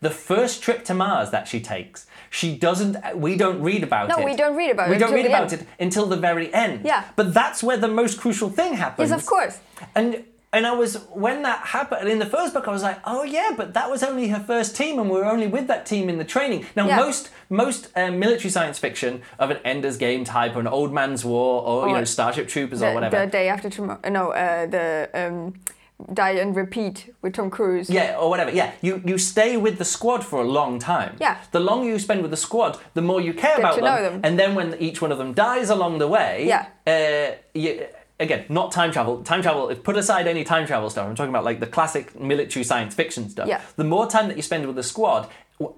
The 0.01 0.11
first 0.11 0.63
trip 0.63 0.85
to 0.87 0.95
Mars 0.95 1.31
that 1.31 1.47
she 1.47 1.61
takes, 1.61 2.07
she 2.29 2.57
doesn't. 2.57 2.97
We 3.15 3.37
don't 3.37 3.63
read 3.63 3.85
about 3.85 4.09
No, 4.09 4.17
it. 4.17 4.21
No, 4.21 4.27
we 4.27 4.35
don't 4.37 4.57
read 4.57 4.71
about 4.71 4.89
we 4.89 4.97
it 4.97 4.99
We 4.99 5.01
don't 5.01 5.15
read 5.15 5.27
about 5.27 5.53
end. 5.53 5.63
it 5.63 5.69
until 5.79 6.07
the 6.07 6.17
very 6.17 6.53
end. 6.53 6.85
Yeah. 6.85 7.05
But 7.15 7.33
that's 7.33 7.63
where 7.63 7.77
the 7.77 7.87
most 7.89 8.19
crucial 8.21 8.51
thing 8.51 8.75
happens. 8.75 9.11
Yes, 9.11 9.21
of 9.21 9.27
course. 9.27 9.61
And 9.95 10.25
and 10.53 10.67
I 10.67 10.73
was 10.73 10.97
when 11.11 11.43
that 11.43 11.61
happened 11.69 12.09
in 12.09 12.19
the 12.19 12.27
first 12.27 12.53
book, 12.55 12.69
I 12.69 12.73
was 12.73 12.83
like, 12.83 12.99
oh 13.05 13.23
yeah, 13.25 13.51
but 13.57 13.73
that 13.75 13.91
was 13.91 14.03
only 14.03 14.29
her 14.29 14.41
first 14.41 14.77
team, 14.77 14.99
and 14.99 15.09
we 15.11 15.17
were 15.17 15.25
only 15.25 15.47
with 15.47 15.67
that 15.69 15.87
team 15.87 16.09
in 16.09 16.19
the 16.19 16.25
training. 16.25 16.67
Now 16.77 16.87
Yeah. 16.87 16.97
most 16.97 17.31
most 17.49 17.89
um, 17.97 18.19
military 18.19 18.51
science 18.51 18.79
fiction 18.79 19.23
of 19.39 19.51
an 19.51 19.59
Ender's 19.65 19.97
Game 19.97 20.25
type, 20.25 20.55
or 20.57 20.61
an 20.61 20.67
Old 20.67 20.93
Man's 20.93 21.25
War, 21.25 21.63
or 21.63 21.89
you 21.89 21.95
know 21.95 22.05
Starship 22.05 22.49
Troopers 22.49 22.81
The, 22.81 22.91
or 22.91 22.95
whatever. 22.95 23.19
the 23.25 23.27
day 23.31 23.49
after 23.49 23.71
tomorrow. 23.71 24.01
No, 24.09 24.33
uh, 24.33 24.67
the 24.67 25.09
um, 25.15 25.55
Die 26.13 26.31
and 26.33 26.57
Repeat 26.57 27.15
with 27.23 27.33
Tom 27.35 27.49
Cruise. 27.49 27.89
Yeah, 27.89 28.17
or 28.19 28.29
whatever. 28.29 28.51
Yeah, 28.51 28.73
you, 28.81 29.01
you 29.07 29.19
stay 29.19 29.57
with 29.57 29.79
the 29.79 29.85
squad 29.85 30.25
for 30.25 30.41
a 30.43 30.45
long 30.45 30.81
time. 30.81 31.17
Yeah. 31.21 31.37
The 31.53 31.61
longer 31.61 31.87
you 31.89 31.99
spend 32.01 32.23
with 32.23 32.33
the 32.33 32.37
squad, 32.37 32.77
the 32.95 33.03
more 33.03 33.21
you 33.21 33.33
care 33.33 33.57
Get 33.57 33.61
about 33.61 33.75
to 33.77 33.81
know 33.83 34.03
them. 34.03 34.21
And 34.25 34.37
then 34.37 34.57
when 34.57 34.75
each 34.81 35.01
one 35.01 35.13
of 35.13 35.19
them 35.19 35.33
dies 35.33 35.71
along 35.71 35.99
the 35.99 36.09
way, 36.09 36.45
Yeah. 36.47 36.67
Uh, 36.87 37.37
you, 37.55 37.87
again, 38.23 38.45
not 38.49 38.73
time 38.73 38.93
travel. 38.93 39.23
Time 39.23 39.43
travel. 39.43 39.69
if- 39.69 39.83
Put 39.83 39.97
aside 39.97 40.27
any 40.27 40.45
time 40.45 40.67
travel 40.67 40.89
stuff. 40.91 41.07
I'm 41.09 41.15
talking 41.15 41.31
about 41.31 41.45
like 41.45 41.61
the 41.61 41.67
classic 41.67 42.19
military 42.19 42.65
science 42.65 42.95
fiction 42.95 43.29
stuff. 43.29 43.49
Yeah. 43.49 43.61
The 43.77 43.85
more 43.85 44.07
time 44.09 44.29
that 44.29 44.37
you 44.37 44.43
spend 44.43 44.67
with 44.67 44.77
the 44.77 44.83
squad. 44.83 45.29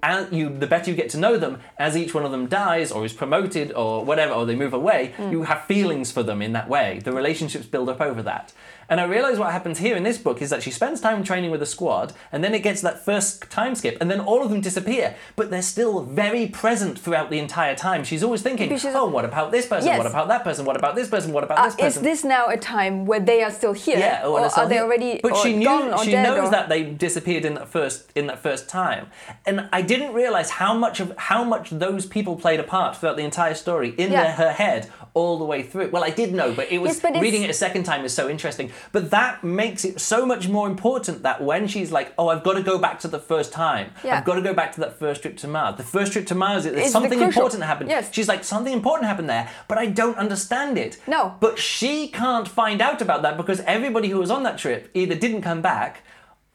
And 0.02 0.33
you, 0.35 0.48
the 0.48 0.66
better 0.66 0.90
you 0.90 0.96
get 0.96 1.11
to 1.11 1.18
know 1.18 1.37
them. 1.37 1.59
As 1.78 1.94
each 1.94 2.14
one 2.14 2.24
of 2.24 2.30
them 2.30 2.46
dies, 2.46 2.90
or 2.90 3.04
is 3.04 3.12
promoted, 3.12 3.70
or 3.72 4.02
whatever, 4.02 4.33
or 4.33 4.46
they 4.46 4.54
move 4.54 4.72
away, 4.72 5.12
Mm. 5.18 5.30
you 5.33 5.42
have 5.42 5.64
feelings 5.64 6.11
for 6.11 6.22
them 6.22 6.40
in 6.40 6.52
that 6.54 6.70
way. 6.70 7.00
The 7.04 7.12
relationships 7.12 7.66
build 7.66 7.90
up 7.90 8.00
over 8.00 8.22
that. 8.22 8.54
And 8.88 9.01
I 9.01 9.05
realize 9.05 9.38
what 9.38 9.53
happens 9.53 9.79
here 9.79 9.97
in 9.97 10.03
this 10.03 10.18
book 10.18 10.42
is 10.42 10.51
that 10.51 10.62
she 10.62 10.70
spends 10.70 11.01
time 11.01 11.25
training 11.25 11.51
with 11.51 11.62
a 11.62 11.66
squad, 11.66 12.12
and 12.33 12.44
then 12.44 12.55
it 12.55 12.62
gets 12.62 12.81
that 12.83 13.05
first 13.05 13.51
time 13.51 13.75
skip, 13.75 13.97
and 14.01 14.11
then 14.11 14.20
all 14.20 14.42
of 14.42 14.51
them 14.51 14.61
disappear, 14.61 15.16
but 15.37 15.51
they're 15.51 15.62
still 15.62 16.03
very 16.03 16.47
present 16.47 16.99
throughout 16.99 17.31
the 17.31 17.38
entire 17.38 17.75
time. 17.75 18.05
She's 18.05 18.23
always 18.23 18.42
thinking, 18.42 18.68
Because 18.68 18.85
oh, 18.94 19.07
what 19.07 19.25
about 19.25 19.53
this 19.53 19.66
person? 19.66 19.87
Yes. 19.88 19.99
What 19.99 20.07
about 20.07 20.29
that 20.29 20.44
person? 20.44 20.64
What 20.64 20.77
about 20.77 20.94
this 20.97 21.09
person? 21.09 21.33
What 21.33 21.44
about 21.44 21.59
Uh, 21.59 21.64
this 21.66 21.75
person? 21.77 21.87
is 21.87 22.20
this 22.20 22.25
now 22.25 22.47
a 22.49 22.57
time 22.57 23.07
where 23.07 23.20
they 23.20 23.42
are 23.42 23.51
still 23.51 23.73
here, 23.73 23.99
Yeah, 23.99 24.27
or 24.27 24.44
it's 24.44 24.57
are 24.59 24.66
they 24.68 24.75
here. 24.77 24.85
already 24.85 25.20
But 25.23 25.37
she 25.38 25.55
knew 25.57 25.94
she 26.03 26.12
knows 26.12 26.49
or- 26.49 26.51
that 26.51 26.68
they 26.68 26.83
disappeared 26.85 27.44
in 27.44 27.55
that 27.55 27.68
first 27.68 28.11
in 28.14 28.27
that 28.27 28.40
first 28.42 28.68
time, 28.68 29.07
and 29.47 29.68
I 29.73 29.81
didn't 29.83 30.12
realize 30.12 30.51
how 30.51 30.75
much 30.75 31.01
of 31.01 31.14
how 31.16 31.42
much 31.44 31.70
those 31.70 32.07
people 32.07 32.37
played 32.37 32.61
a 32.61 32.64
part 32.64 32.97
throughout 32.97 33.16
the 33.16 33.25
entire 33.25 33.55
story 33.55 33.94
in 33.97 34.12
Yeah. 34.12 34.23
their, 34.23 34.33
her 34.33 34.53
head 34.53 34.90
all 35.14 35.38
the 35.38 35.44
way 35.44 35.62
through. 35.62 35.88
Well, 35.90 36.05
I 36.05 36.11
did 36.11 36.35
know, 36.35 36.53
but 36.53 36.70
it 36.70 36.79
was 36.79 36.92
Yes, 36.92 37.01
but 37.01 37.20
reading 37.20 37.42
it 37.42 37.51
a 37.51 37.55
second 37.55 37.85
time 37.85 38.05
is 38.05 38.12
so 38.12 38.29
interesting. 38.29 38.70
But 38.92 39.10
that 39.10 39.42
makes 39.44 39.84
it 39.84 40.00
so 40.00 40.24
much 40.26 40.48
more 40.48 40.66
important 40.68 41.22
that 41.22 41.42
when 41.42 41.66
she's 41.68 41.90
like, 41.92 42.12
"Oh, 42.18 42.28
I've 42.28 42.42
got 42.42 42.54
to 42.54 42.62
go 42.62 42.78
back 42.78 43.00
to 43.00 43.08
the 43.08 43.18
first 43.18 43.52
time. 43.52 43.92
Yeah. 44.04 44.18
I've 44.18 44.24
got 44.24 44.34
to 44.34 44.42
go 44.42 44.54
back 44.54 44.72
to 44.74 44.80
that 44.80 44.98
first 44.98 45.22
trip 45.22 45.37
to 45.38 45.48
Mars. 45.48 45.76
The 45.76 45.82
first 45.82 46.12
trip 46.12 46.26
to 46.28 46.34
Mars, 46.34 46.64
there's 46.64 46.76
It's 46.76 46.87
the 46.87 46.92
something 46.92 47.18
crucial- 47.18 47.42
important 47.42 47.62
happened." 47.64 47.90
Yes. 47.90 48.08
She's 48.12 48.28
like, 48.28 48.44
"Something 48.44 48.72
important 48.72 49.08
happened 49.08 49.28
there, 49.30 49.48
but 49.68 49.78
I 49.78 49.87
don't 49.87 50.16
understand 50.18 50.78
it." 50.78 50.98
No. 51.06 51.34
But 51.40 51.58
she 51.58 52.08
can't 52.08 52.48
find 52.48 52.80
out 52.80 53.00
about 53.02 53.22
that 53.22 53.37
because 53.37 53.60
everybody 53.60 54.08
who 54.08 54.18
was 54.18 54.30
on 54.30 54.42
that 54.44 54.58
trip 54.58 54.90
either 54.94 55.14
didn't 55.14 55.42
come 55.42 55.62
back, 55.62 56.02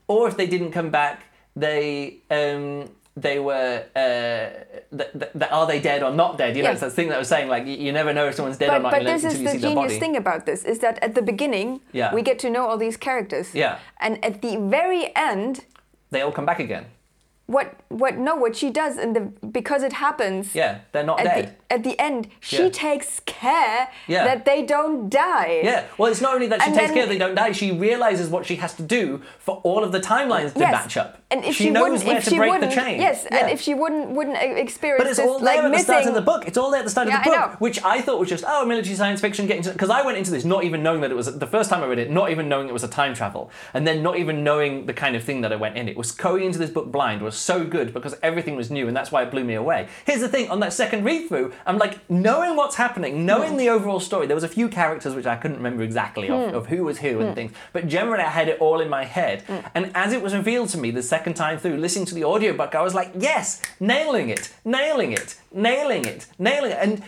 or 0.08 0.28
if 0.28 0.36
they 0.38 0.48
didn't 0.48 0.72
come 0.72 0.90
back, 0.90 1.24
they 1.56 2.20
um, 2.32 2.90
they 3.22 3.40
were 3.40 3.84
uh, 3.96 4.46
th- 4.98 5.12
th- 5.20 5.32
th- 5.40 5.52
are 5.52 5.68
they 5.72 5.80
dead 5.80 6.04
or 6.04 6.12
not 6.12 6.38
dead? 6.38 6.56
You 6.56 6.64
know, 6.64 6.70
Yeah. 6.70 6.74
it's 6.74 6.82
that 6.82 6.94
thing 6.94 7.08
that 7.10 7.16
I 7.16 7.20
was 7.20 7.28
saying. 7.36 7.48
Like 7.56 7.66
you, 7.66 7.92
never 7.92 8.14
know 8.14 8.26
if 8.30 8.36
someone's 8.36 8.58
dead 8.58 8.70
or 8.70 8.74
but, 8.80 8.82
not 8.84 8.92
but 8.92 9.04
this 9.04 9.24
is 9.24 9.38
the 9.50 9.58
genius 9.58 9.98
thing 9.98 10.16
about 10.24 10.46
this 10.46 10.64
is 10.64 10.80
that 10.80 10.96
at 11.02 11.16
the 11.16 11.22
beginning 11.22 11.82
Yeah. 11.92 12.14
we 12.14 12.22
get 12.22 12.38
to 12.40 12.50
know 12.50 12.64
all 12.68 12.78
these 12.78 12.98
characters 12.98 13.48
Yeah. 13.54 13.80
and 14.00 14.24
at 14.24 14.42
the 14.42 14.54
very 14.58 15.04
end 15.16 15.66
They 16.12 16.22
all 16.22 16.32
come 16.32 16.46
back 16.46 16.60
again. 16.60 16.86
What 17.56 17.68
what 18.02 18.14
no 18.18 18.34
what 18.36 18.56
she 18.56 18.70
does 18.82 18.94
and 19.04 19.16
the 19.16 19.22
because 19.60 19.82
it 19.90 19.94
happens 19.94 20.54
Yeah, 20.54 20.72
they're 20.92 21.04
not 21.12 21.20
at 21.20 21.26
dead. 21.26 21.46
the 21.70 21.74
at 21.76 21.84
the 21.84 21.96
end 22.00 22.28
she 22.40 22.64
Yeah. 22.64 22.70
takes 22.88 23.20
care 23.26 23.90
Yeah. 24.08 24.24
that 24.30 24.46
they 24.46 24.60
don't 24.74 25.10
die 25.10 25.62
Yeah, 25.64 25.84
well, 25.98 26.12
it's 26.12 26.22
not 26.22 26.34
only 26.36 26.48
that 26.52 26.62
she 26.62 26.68
And 26.68 26.76
takes 26.80 26.92
care 26.92 27.08
they 27.08 27.18
don't 27.18 27.36
die. 27.36 27.52
She 27.52 27.72
realizes 27.72 28.30
what 28.30 28.46
she 28.46 28.56
has 28.58 28.74
to 28.76 28.84
do 28.84 29.22
for 29.40 29.56
all 29.64 29.84
of 29.84 29.92
the 29.92 30.00
timelines 30.00 30.54
to 30.54 30.60
yes. 30.60 30.72
match 30.72 30.96
up. 31.04 31.12
and 31.32 31.44
if 31.46 31.54
she, 31.56 31.66
she, 31.66 31.70
knows 31.70 32.04
where 32.04 32.22
to 32.22 32.36
break 32.36 32.60
the 32.62 32.68
chain. 32.80 32.96
yes 33.08 33.18
Yeah. 33.32 33.38
and 33.40 33.46
if 33.56 33.60
she 33.66 33.74
wouldn't 33.82 34.08
wouldn't 34.18 34.38
experience 34.66 35.00
But 35.04 35.08
it's 35.12 35.18
this 35.18 35.28
all 35.28 35.40
like 35.40 35.58
there 35.58 35.66
at 35.66 35.72
the 35.72 35.80
start 35.90 36.06
of 36.06 36.16
the 36.20 36.26
book. 36.32 36.42
It's 36.50 36.58
all 36.62 36.70
there 36.72 36.82
at 36.84 36.88
the 36.90 36.96
start 36.98 37.08
of 37.08 37.14
the 37.14 37.30
book, 37.32 37.50
which 37.66 37.78
I 37.96 37.98
thought 38.06 38.20
was 38.24 38.30
just 38.36 38.44
oh 38.48 38.62
military 38.74 38.96
science 39.02 39.20
fiction 39.26 39.44
getting 39.48 39.64
because 39.72 39.90
I 39.90 40.02
went 40.08 40.18
into 40.22 40.32
this 40.36 40.46
not 40.56 40.62
even 40.68 40.80
knowing 40.86 41.02
that 41.04 41.12
it 41.16 41.18
was 41.22 41.28
the 41.46 41.52
first 41.56 41.68
time 41.72 41.82
I 41.84 41.88
read 41.88 42.00
it, 42.06 42.10
not 42.22 42.30
even 42.34 42.46
knowing 42.52 42.68
it 42.72 42.74
was 42.80 42.84
a 42.92 42.94
time 43.02 43.14
travel, 43.22 43.44
and 43.76 43.82
then 43.88 43.98
not 44.08 44.16
even 44.22 44.44
knowing 44.44 44.86
the 44.86 44.94
kind 45.04 45.16
of 45.16 45.24
thing 45.24 45.42
that 45.42 45.52
I 45.52 45.56
went 45.66 45.76
in. 45.80 45.88
It 45.94 45.98
was 46.04 46.12
going 46.12 46.44
into 46.44 46.60
this 46.64 46.70
book 46.78 46.88
blind 46.92 47.22
was 47.22 47.39
so 47.40 47.64
good 47.66 47.94
because 47.94 48.16
everything 48.22 48.56
was 48.56 48.70
new, 48.70 48.88
and 48.88 48.96
that's 48.96 49.12
why 49.12 49.24
it 49.24 49.32
blew 49.32 49.44
me 49.44 49.56
away. 49.56 49.88
Here's 50.06 50.22
the 50.22 50.30
thing: 50.30 50.50
on 50.50 50.60
that 50.60 50.74
second 50.74 51.04
read 51.04 51.28
through, 51.28 51.54
I'm 51.66 51.78
like 51.78 51.98
knowing 52.10 52.56
what's 52.56 52.76
happening, 52.76 53.26
knowing 53.26 53.58
the 53.58 53.70
overall 53.70 54.00
story. 54.00 54.28
There 54.28 54.36
was 54.36 54.44
a 54.44 54.50
few 54.50 54.68
characters 54.70 55.16
which 55.16 55.26
I 55.26 55.36
couldn't 55.36 55.58
remember 55.58 55.84
exactly 55.84 56.28
Hmm. 56.28 56.34
of, 56.34 56.54
of 56.54 56.66
who 56.68 56.84
was 56.84 57.00
who 57.00 57.20
and 57.22 57.36
things, 57.36 57.52
but 57.74 57.88
generally 57.88 58.24
I 58.24 58.30
had 58.30 58.48
it 58.50 58.60
all 58.60 58.80
in 58.82 58.90
my 58.90 59.06
head. 59.06 59.42
Hmm. 59.44 59.58
And 59.76 59.92
as 59.96 60.14
it 60.14 60.22
was 60.22 60.34
revealed 60.36 60.70
to 60.70 60.78
me 60.78 60.92
the 60.92 61.02
second 61.04 61.36
time 61.36 61.58
through, 61.58 61.78
listening 61.78 62.06
to 62.08 62.16
the 62.16 62.24
audiobook, 62.26 62.76
I 62.76 62.82
was 62.82 62.94
like, 62.94 63.12
yes, 63.18 63.62
nailing 63.80 64.30
it, 64.30 64.54
nailing 64.66 65.12
it, 65.14 65.36
nailing 65.52 66.06
it, 66.06 66.28
nailing 66.38 66.72
it. 66.72 66.78
And 66.80 67.04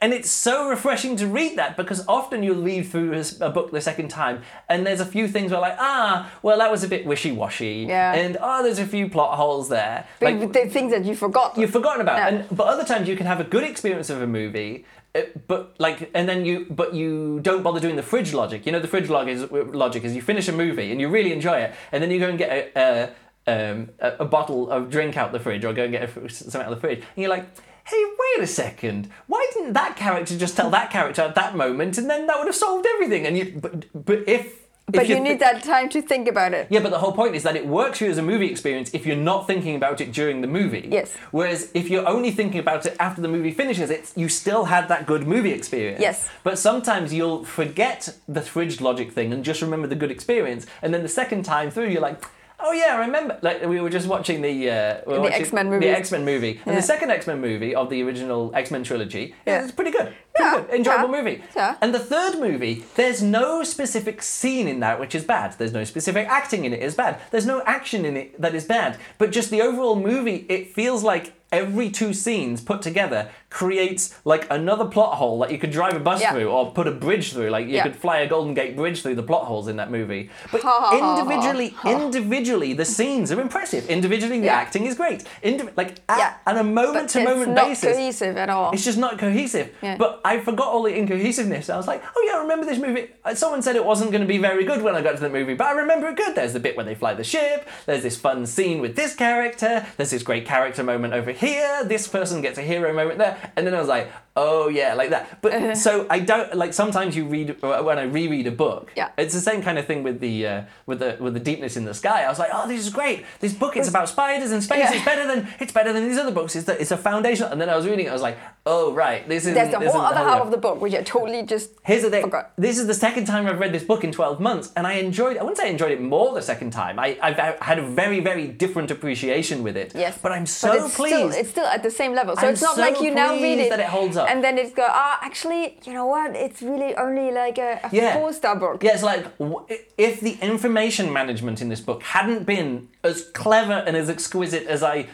and 0.00 0.12
it's 0.12 0.30
so 0.30 0.68
refreshing 0.68 1.16
to 1.16 1.26
read 1.26 1.56
that 1.56 1.76
because 1.76 2.04
often 2.06 2.42
you'll 2.42 2.62
read 2.62 2.86
through 2.86 3.22
a 3.40 3.48
book 3.50 3.70
the 3.70 3.80
second 3.80 4.08
time 4.08 4.42
and 4.68 4.86
there's 4.86 5.00
a 5.00 5.06
few 5.06 5.26
things 5.26 5.50
where 5.50 5.60
like 5.60 5.76
ah 5.78 6.30
well 6.42 6.58
that 6.58 6.70
was 6.70 6.84
a 6.84 6.88
bit 6.88 7.06
wishy-washy 7.06 7.86
Yeah. 7.88 8.12
and 8.14 8.36
oh 8.40 8.62
there's 8.62 8.78
a 8.78 8.86
few 8.86 9.08
plot 9.08 9.36
holes 9.36 9.68
there 9.68 10.06
But 10.20 10.34
like 10.34 10.52
the 10.52 10.66
things 10.68 10.92
that 10.92 11.04
you 11.04 11.14
forgot 11.14 11.56
you've 11.56 11.70
forgotten 11.70 12.00
about 12.02 12.18
Yeah. 12.18 12.28
and 12.28 12.56
but 12.56 12.66
other 12.66 12.84
times 12.84 13.08
you 13.08 13.16
can 13.16 13.26
have 13.26 13.40
a 13.40 13.44
good 13.44 13.64
experience 13.64 14.10
of 14.10 14.20
a 14.20 14.26
movie 14.26 14.84
uh, 15.14 15.22
but 15.48 15.74
like 15.78 16.10
and 16.14 16.28
then 16.28 16.44
you 16.44 16.66
but 16.70 16.92
you 16.94 17.40
don't 17.40 17.62
bother 17.62 17.80
doing 17.80 17.96
the 17.96 18.02
fridge 18.02 18.32
logic 18.34 18.66
you 18.66 18.72
know 18.72 18.80
the 18.80 18.88
fridge 18.88 19.08
logic 19.08 19.34
is, 19.34 19.50
logic 19.50 20.04
is 20.04 20.14
you 20.14 20.22
finish 20.22 20.46
a 20.48 20.52
movie 20.52 20.92
and 20.92 21.00
you 21.00 21.08
really 21.08 21.32
enjoy 21.32 21.58
it 21.58 21.74
and 21.90 22.02
then 22.02 22.10
you 22.10 22.18
go 22.20 22.28
and 22.28 22.38
get 22.38 22.50
a, 22.50 22.70
a 22.78 23.10
um, 23.46 23.88
a, 24.00 24.12
a 24.20 24.24
bottle 24.26 24.70
of 24.70 24.90
drink 24.90 25.16
out 25.16 25.32
the 25.32 25.40
fridge 25.40 25.64
or 25.64 25.72
go 25.72 25.84
and 25.84 25.92
get 25.92 26.02
a, 26.16 26.28
something 26.28 26.60
out 26.60 26.70
of 26.72 26.74
the 26.76 26.80
fridge 26.80 26.98
and 26.98 27.06
you're 27.16 27.30
like 27.30 27.46
hey 27.90 28.04
wait 28.04 28.44
a 28.44 28.46
second 28.46 29.08
why 29.26 29.44
didn't 29.52 29.72
that 29.72 29.96
character 29.96 30.36
just 30.38 30.56
tell 30.56 30.70
that 30.70 30.90
character 30.90 31.22
at 31.22 31.34
that 31.34 31.56
moment 31.56 31.98
and 31.98 32.08
then 32.08 32.26
that 32.26 32.38
would 32.38 32.46
have 32.46 32.54
solved 32.54 32.86
everything 32.94 33.26
and 33.26 33.36
you 33.36 33.58
but 33.60 33.84
but 34.04 34.28
if 34.28 34.60
but 34.92 35.08
you 35.08 35.20
need 35.20 35.38
that 35.38 35.62
time 35.62 35.88
to 35.88 36.02
think 36.02 36.26
about 36.28 36.52
it 36.52 36.66
yeah, 36.70 36.80
but 36.80 36.90
the 36.90 36.98
whole 36.98 37.12
point 37.12 37.34
is 37.34 37.42
that 37.44 37.56
it 37.56 37.66
works 37.66 37.98
for 37.98 38.04
you 38.04 38.10
as 38.10 38.18
a 38.18 38.22
movie 38.22 38.50
experience 38.50 38.90
if 38.92 39.06
you're 39.06 39.16
not 39.16 39.46
thinking 39.46 39.76
about 39.76 40.00
it 40.00 40.12
during 40.12 40.40
the 40.40 40.46
movie. 40.46 40.88
Yes. 40.90 41.14
Whereas 41.30 41.70
if 41.74 41.88
you're 41.88 42.08
only 42.08 42.30
thinking 42.30 42.60
about 42.60 42.86
it 42.86 42.96
after 42.98 43.20
the 43.22 43.28
movie 43.28 43.50
finishes, 43.50 43.90
it's 43.90 44.16
you 44.16 44.28
still 44.28 44.64
had 44.64 44.88
that 44.88 45.06
good 45.06 45.26
movie 45.26 45.52
experience. 45.52 46.00
Yes. 46.00 46.28
But 46.42 46.58
sometimes 46.58 47.12
you'll 47.12 47.44
forget 47.44 48.16
the 48.28 48.40
fridge 48.40 48.80
logic 48.80 49.12
thing 49.12 49.32
and 49.32 49.44
just 49.44 49.62
remember 49.62 49.86
the 49.86 49.96
good 49.96 50.10
experience, 50.10 50.66
and 50.82 50.92
then 50.92 51.02
the 51.02 51.08
second 51.08 51.44
time 51.44 51.70
through, 51.70 51.88
you're 51.88 52.02
like. 52.02 52.24
Oh 52.62 52.72
yeah, 52.72 52.94
I 52.96 53.00
remember. 53.00 53.38
Like 53.42 53.64
we 53.66 53.80
were 53.80 53.90
just 53.90 54.06
watching 54.06 54.42
the 54.42 54.70
uh, 54.70 55.00
we 55.06 55.14
The 55.28 55.34
X-Men 55.34 55.70
movie. 55.70 55.86
The. 55.86 55.96
X 55.96 56.10
Men 56.12 56.24
movie, 56.24 56.50
and 56.64 56.66
Yeah. 56.66 56.74
the 56.76 56.82
second 56.82 57.10
X 57.10 57.26
Men 57.26 57.40
movie 57.40 57.74
of 57.74 57.90
the 57.90 58.02
original 58.02 58.50
X 58.54 58.70
Men 58.70 58.84
trilogy. 58.84 59.34
Yeah. 59.46 59.62
It's 59.62 59.72
pretty 59.72 59.90
good. 59.90 60.14
Pretty 60.34 60.50
Yeah, 60.56 60.60
good. 60.60 60.70
Enjoyable 60.70 61.10
yeah, 61.14 61.22
movie. 61.22 61.42
yeah. 61.56 61.76
And 61.80 61.94
the 61.94 61.98
third 61.98 62.38
movie, 62.38 62.84
there's 62.96 63.22
no 63.22 63.62
specific 63.64 64.22
scene 64.22 64.68
in 64.68 64.80
that 64.80 65.00
which 65.00 65.14
is 65.14 65.24
bad. 65.24 65.54
There's 65.58 65.72
no 65.72 65.84
specific 65.84 66.28
acting 66.28 66.64
in 66.64 66.72
it 66.72 66.80
is 66.82 66.94
bad. 66.94 67.18
There's 67.30 67.46
no 67.46 67.62
action 67.62 68.04
in 68.04 68.16
it 68.16 68.40
that 68.40 68.54
is 68.54 68.64
bad. 68.64 68.98
But 69.18 69.32
just 69.32 69.50
the 69.50 69.62
overall 69.62 69.96
movie, 69.96 70.46
it 70.48 70.72
feels 70.74 71.02
like 71.02 71.32
every 71.52 71.90
two 71.90 72.12
scenes 72.14 72.60
put 72.60 72.80
together 72.80 73.28
creates 73.50 74.14
like 74.24 74.46
another 74.50 74.84
plot 74.84 75.16
hole 75.16 75.40
that 75.40 75.50
you 75.50 75.58
could 75.58 75.70
drive 75.72 75.94
a 75.94 76.00
bus 76.00 76.20
Yeah. 76.20 76.32
through 76.32 76.48
or 76.48 76.70
put 76.70 76.86
a 76.86 76.92
bridge 76.92 77.32
through. 77.32 77.50
Like 77.50 77.66
you 77.66 77.74
Yeah. 77.74 77.82
could 77.82 77.96
fly 77.96 78.18
a 78.20 78.28
Golden 78.28 78.54
Gate 78.54 78.76
Bridge 78.76 79.02
through 79.02 79.16
the 79.16 79.22
plot 79.24 79.44
holes 79.46 79.66
in 79.68 79.76
that 79.76 79.90
movie. 79.90 80.30
But 80.52 80.62
individually, 80.94 81.74
individually, 81.84 82.72
the 82.72 82.84
scenes 82.84 83.32
are 83.32 83.40
impressive. 83.40 83.88
Individually, 83.90 84.38
the 84.40 84.46
Yeah. 84.46 84.54
acting 84.54 84.86
is 84.86 84.94
great. 84.94 85.24
Indiv- 85.44 85.76
like 85.76 85.96
at, 86.08 86.40
on 86.46 86.56
a 86.58 86.64
moment 86.64 87.10
to 87.10 87.24
moment 87.24 87.50
it's 87.52 87.56
not 87.56 87.66
basis. 87.68 87.92
cohesive 87.96 88.36
at 88.36 88.48
all 88.48 88.70
It's 88.72 88.84
just 88.84 88.98
not 88.98 89.18
cohesive. 89.18 89.70
But 89.98 90.20
I 90.24 90.38
forgot 90.38 90.68
all 90.68 90.82
the 90.84 90.94
incohesiveness. 90.94 91.68
I 91.68 91.76
was 91.76 91.86
like, 91.88 92.02
oh 92.16 92.24
yeah, 92.26 92.38
I 92.38 92.42
remember 92.42 92.64
this 92.66 92.78
movie. 92.78 93.08
Uh, 93.24 93.34
Someone 93.34 93.62
said 93.62 93.74
it 93.74 93.84
wasn't 93.84 94.10
going 94.12 94.20
to 94.22 94.28
be 94.28 94.38
very 94.38 94.64
good 94.64 94.82
when 94.82 94.94
I 94.94 95.00
got 95.02 95.16
to 95.16 95.20
the 95.20 95.28
movie, 95.28 95.54
but 95.54 95.66
I 95.66 95.72
remember 95.72 96.08
it 96.08 96.16
good. 96.16 96.34
There's 96.34 96.52
the 96.52 96.60
bit 96.60 96.76
where 96.76 96.84
they 96.86 96.94
fly 96.94 97.14
the 97.14 97.24
ship. 97.24 97.66
There's 97.86 98.02
this 98.02 98.16
fun 98.16 98.46
scene 98.46 98.80
with 98.80 98.96
this 98.96 99.14
character. 99.14 99.86
There's 99.96 100.10
this 100.10 100.22
great 100.22 100.46
character 100.46 100.82
moment 100.84 101.14
over 101.14 101.32
here. 101.32 101.82
This 101.84 102.06
person 102.06 102.40
gets 102.42 102.58
a 102.58 102.62
hero 102.62 102.92
moment 102.92 103.18
there. 103.18 103.36
And 103.56 103.66
then 103.66 103.74
I 103.74 103.78
was 103.78 103.88
like, 103.88 104.10
oh 104.36 104.68
yeah, 104.68 104.94
like 104.94 105.10
that. 105.10 105.40
But 105.42 105.74
so 105.86 106.06
I 106.08 106.20
don't 106.20 106.54
like. 106.54 106.72
Sometimes 106.72 107.16
you 107.16 107.24
read 107.26 107.56
uh, 107.62 107.82
when 107.82 107.98
I 107.98 108.02
reread 108.02 108.46
a 108.46 108.50
book. 108.50 108.92
Yeah. 108.96 109.10
It's 109.18 109.34
the 109.34 109.40
same 109.40 109.62
kind 109.62 109.78
of 109.78 109.86
thing 109.86 110.02
with 110.02 110.20
the 110.20 110.46
uh, 110.46 110.62
with 110.86 111.00
the 111.00 111.16
with 111.20 111.34
the 111.34 111.40
deepness 111.40 111.76
in 111.76 111.84
the 111.84 111.94
sky. 111.94 112.24
I 112.24 112.28
was 112.28 112.38
like, 112.38 112.50
oh, 112.52 112.68
this 112.68 112.80
is 112.80 112.92
great. 112.92 113.24
This 113.40 113.52
book 113.52 113.76
it's 113.76 113.88
about 113.88 114.08
spiders 114.08 114.52
and 114.52 114.62
space. 114.62 114.78
Yeah. 114.78 114.94
It's 114.94 115.04
better 115.04 115.26
than 115.26 115.48
it's 115.58 115.72
better 115.72 115.92
than 115.92 116.08
these 116.08 116.18
other 116.18 116.32
books. 116.32 116.56
It's 116.56 116.66
the, 116.66 116.80
it's 116.80 116.90
a 116.90 116.96
foundation. 116.96 117.46
And 117.50 117.60
then 117.60 117.68
I 117.68 117.76
was 117.76 117.86
reading 117.86 118.06
it. 118.06 118.10
I 118.10 118.12
was 118.12 118.22
like, 118.22 118.38
oh 118.66 118.92
right, 118.92 119.28
this 119.28 119.46
is 119.46 119.54
there's 119.54 119.70
the 119.70 119.78
whole 119.90 120.00
other 120.00 120.18
half 120.18 120.42
of 120.42 120.50
the 120.50 120.56
book 120.56 120.80
which 120.80 120.94
I 120.94 121.02
totally 121.02 121.42
just 121.42 121.70
Here's 121.84 122.02
the 122.02 122.10
thing. 122.10 122.22
forgot. 122.22 122.52
This 122.56 122.78
is 122.78 122.86
the 122.86 122.94
second 122.94 123.26
time 123.26 123.46
I've 123.46 123.58
read 123.58 123.72
this 123.72 123.84
book 123.84 124.04
in 124.04 124.12
12 124.12 124.40
months, 124.40 124.72
and 124.76 124.86
I 124.86 124.94
enjoyed 124.94 125.38
I 125.38 125.42
wouldn't 125.42 125.58
say 125.58 125.66
I 125.66 125.70
enjoyed 125.70 125.92
it 125.92 126.00
more 126.00 126.34
the 126.34 126.42
second 126.42 126.70
time. 126.70 126.98
I, 126.98 127.18
I've 127.22 127.36
had 127.60 127.78
a 127.78 127.86
very, 127.86 128.20
very 128.20 128.46
different 128.48 128.90
appreciation 128.90 129.62
with 129.62 129.76
it. 129.76 129.92
Yes, 129.94 130.18
But 130.20 130.32
I'm 130.32 130.46
so 130.46 130.86
it's 130.86 130.94
pleased. 130.96 131.16
Still, 131.16 131.30
it's 131.30 131.50
still 131.50 131.66
at 131.66 131.82
the 131.82 131.90
same 131.90 132.14
level. 132.14 132.36
So 132.36 132.46
I'm 132.46 132.52
it's 132.52 132.62
not 132.62 132.76
so 132.76 132.82
like 132.82 133.00
you 133.00 133.14
now 133.14 133.29
read 133.32 133.58
it, 133.58 133.70
that 133.70 133.80
it 133.80 133.86
holds 133.86 134.16
up. 134.16 134.28
and 134.30 134.42
then 134.44 134.58
it's 134.58 134.72
go. 134.72 134.86
Ah, 134.88 135.18
actually, 135.22 135.78
you 135.84 135.92
know 135.92 136.06
what? 136.06 136.34
It's 136.34 136.60
really 136.62 136.94
only 136.96 137.30
like 137.32 137.58
a, 137.58 137.80
a 137.84 137.88
Yeah. 137.92 138.14
four-star 138.14 138.56
book. 138.56 138.82
Yeah, 138.82 138.94
it's 138.94 139.02
like 139.02 139.24
w- 139.38 139.64
if 139.98 140.20
the 140.20 140.38
information 140.40 141.12
management 141.12 141.60
in 141.62 141.68
this 141.68 141.80
book 141.80 142.02
hadn't 142.02 142.44
been 142.44 142.88
as 143.04 143.22
clever 143.34 143.82
and 143.86 143.96
as 143.96 144.08
exquisite 144.10 144.66
as 144.66 144.82
I 144.82 145.06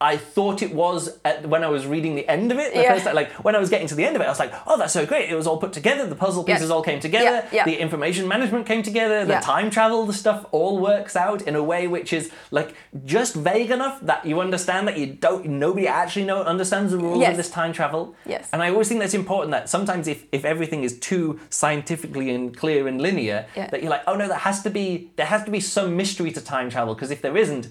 I 0.00 0.16
thought 0.16 0.60
it 0.60 0.74
was 0.74 1.18
at, 1.24 1.48
when 1.48 1.62
I 1.62 1.68
was 1.68 1.86
reading 1.86 2.14
the 2.16 2.28
end 2.28 2.50
of 2.52 2.58
it. 2.58 2.74
The 2.74 2.80
Yeah. 2.82 2.94
first 2.94 3.06
like 3.14 3.32
when 3.44 3.54
I 3.54 3.58
was 3.60 3.70
getting 3.70 3.86
to 3.86 3.94
the 3.94 4.04
end 4.04 4.16
of 4.16 4.22
it, 4.22 4.26
I 4.26 4.28
was 4.28 4.40
like, 4.40 4.52
"Oh, 4.66 4.76
that's 4.76 4.92
so 4.92 5.06
great! 5.06 5.30
It 5.30 5.36
was 5.36 5.46
all 5.46 5.56
put 5.56 5.72
together. 5.72 6.04
The 6.06 6.16
puzzle 6.16 6.42
pieces 6.44 6.68
all 6.70 6.82
came 6.82 6.98
together. 7.00 7.24
Yeah, 7.46 7.58
yeah. 7.58 7.64
The 7.64 7.76
information 7.80 8.26
management 8.28 8.66
came 8.66 8.82
together. 8.82 9.24
The 9.24 9.34
Yeah. 9.34 9.40
time 9.40 9.70
travel, 9.70 10.04
the 10.04 10.12
stuff 10.12 10.44
all 10.50 10.78
works 10.78 11.14
out 11.16 11.42
in 11.42 11.54
a 11.54 11.62
way 11.62 11.86
which 11.86 12.12
is 12.12 12.30
like 12.50 12.74
just 13.04 13.34
vague 13.34 13.70
enough 13.70 13.98
that 14.02 14.26
you 14.26 14.40
understand 14.40 14.88
that 14.88 14.98
you 14.98 15.06
don't. 15.06 15.46
Nobody 15.46 15.86
actually 15.86 16.24
know 16.26 16.42
understands 16.42 16.90
the 16.92 16.98
rules 16.98 17.20
Yes. 17.20 17.30
of 17.30 17.36
this 17.36 17.50
time 17.50 17.72
travel. 17.72 18.14
Yes. 18.26 18.48
And 18.52 18.62
I 18.62 18.70
always 18.70 18.88
think 18.88 19.00
that's 19.00 19.14
important. 19.14 19.52
That 19.52 19.68
sometimes 19.68 20.08
if 20.08 20.24
if 20.32 20.44
everything 20.44 20.82
is 20.82 20.98
too 20.98 21.38
scientifically 21.50 22.34
and 22.34 22.54
clear 22.54 22.88
and 22.88 23.00
linear, 23.00 23.46
Yeah. 23.56 23.68
that 23.70 23.80
you're 23.80 23.90
like, 23.90 24.02
oh 24.08 24.16
no, 24.16 24.26
there 24.28 24.38
has 24.38 24.60
to 24.64 24.70
be 24.70 25.10
there 25.16 25.26
has 25.26 25.44
to 25.44 25.50
be 25.52 25.60
some 25.60 25.96
mystery 25.96 26.30
to 26.32 26.40
time 26.40 26.68
travel 26.68 26.94
because 26.94 27.10
if 27.12 27.22
there 27.22 27.36
isn't, 27.36 27.68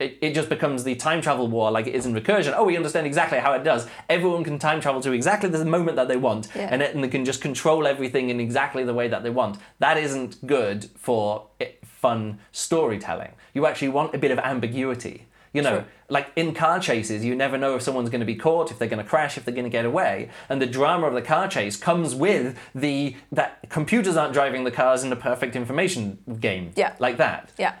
it, 0.00 0.18
it 0.20 0.34
just 0.34 0.48
becomes 0.48 0.82
the 0.84 0.94
time 0.96 1.20
travel 1.20 1.46
war 1.46 1.70
like 1.70 1.86
it 1.86 1.94
is 1.94 2.04
in 2.06 2.14
recursion. 2.14 2.52
Oh, 2.56 2.64
we 2.64 2.76
understand 2.76 3.06
exactly 3.06 3.38
how 3.38 3.52
it 3.54 3.62
does. 3.62 3.86
Everyone 4.08 4.42
can 4.44 4.58
time 4.58 4.80
travel 4.80 5.00
to 5.02 5.12
exactly 5.12 5.48
the 5.48 5.64
moment 5.64 5.96
that 5.96 6.08
they 6.08 6.16
want, 6.16 6.48
Yeah. 6.54 6.68
and, 6.70 6.82
it, 6.82 6.94
and 6.94 7.04
they 7.04 7.08
can 7.08 7.24
just 7.24 7.40
control 7.40 7.86
everything 7.86 8.28
in 8.28 8.40
exactly 8.40 8.82
the 8.84 8.94
way 8.94 9.06
that 9.08 9.22
they 9.22 9.30
want. 9.30 9.58
That 9.78 9.96
isn't 9.96 10.44
good 10.46 10.90
for 10.96 11.46
i- 11.60 11.74
fun 11.84 12.38
storytelling. 12.50 13.32
You 13.54 13.66
actually 13.66 13.88
want 13.88 14.14
a 14.14 14.18
bit 14.18 14.30
of 14.30 14.38
ambiguity. 14.38 15.26
You 15.52 15.62
know, 15.62 15.76
Sure. 15.76 15.84
like 16.08 16.26
in 16.34 16.52
car 16.52 16.80
chases, 16.80 17.24
you 17.24 17.36
never 17.36 17.56
know 17.56 17.76
if 17.76 17.82
someone's 17.82 18.10
going 18.10 18.18
to 18.20 18.26
be 18.26 18.34
caught, 18.34 18.72
if 18.72 18.78
they're 18.80 18.88
going 18.88 19.02
to 19.02 19.08
crash, 19.08 19.38
if 19.38 19.44
they're 19.44 19.54
going 19.54 19.62
to 19.64 19.70
get 19.70 19.84
away. 19.84 20.28
And 20.48 20.60
the 20.60 20.66
drama 20.66 21.06
of 21.06 21.14
the 21.14 21.22
car 21.22 21.46
chase 21.46 21.76
comes 21.76 22.12
with 22.12 22.58
the 22.74 23.14
that 23.30 23.70
computers 23.70 24.16
aren't 24.16 24.32
driving 24.32 24.64
the 24.64 24.72
cars 24.72 25.04
in 25.04 25.12
a 25.12 25.16
perfect 25.16 25.54
information 25.54 26.18
game. 26.40 26.72
Yeah. 26.74 26.94
Like 26.98 27.18
that 27.18 27.52
Yeah. 27.56 27.74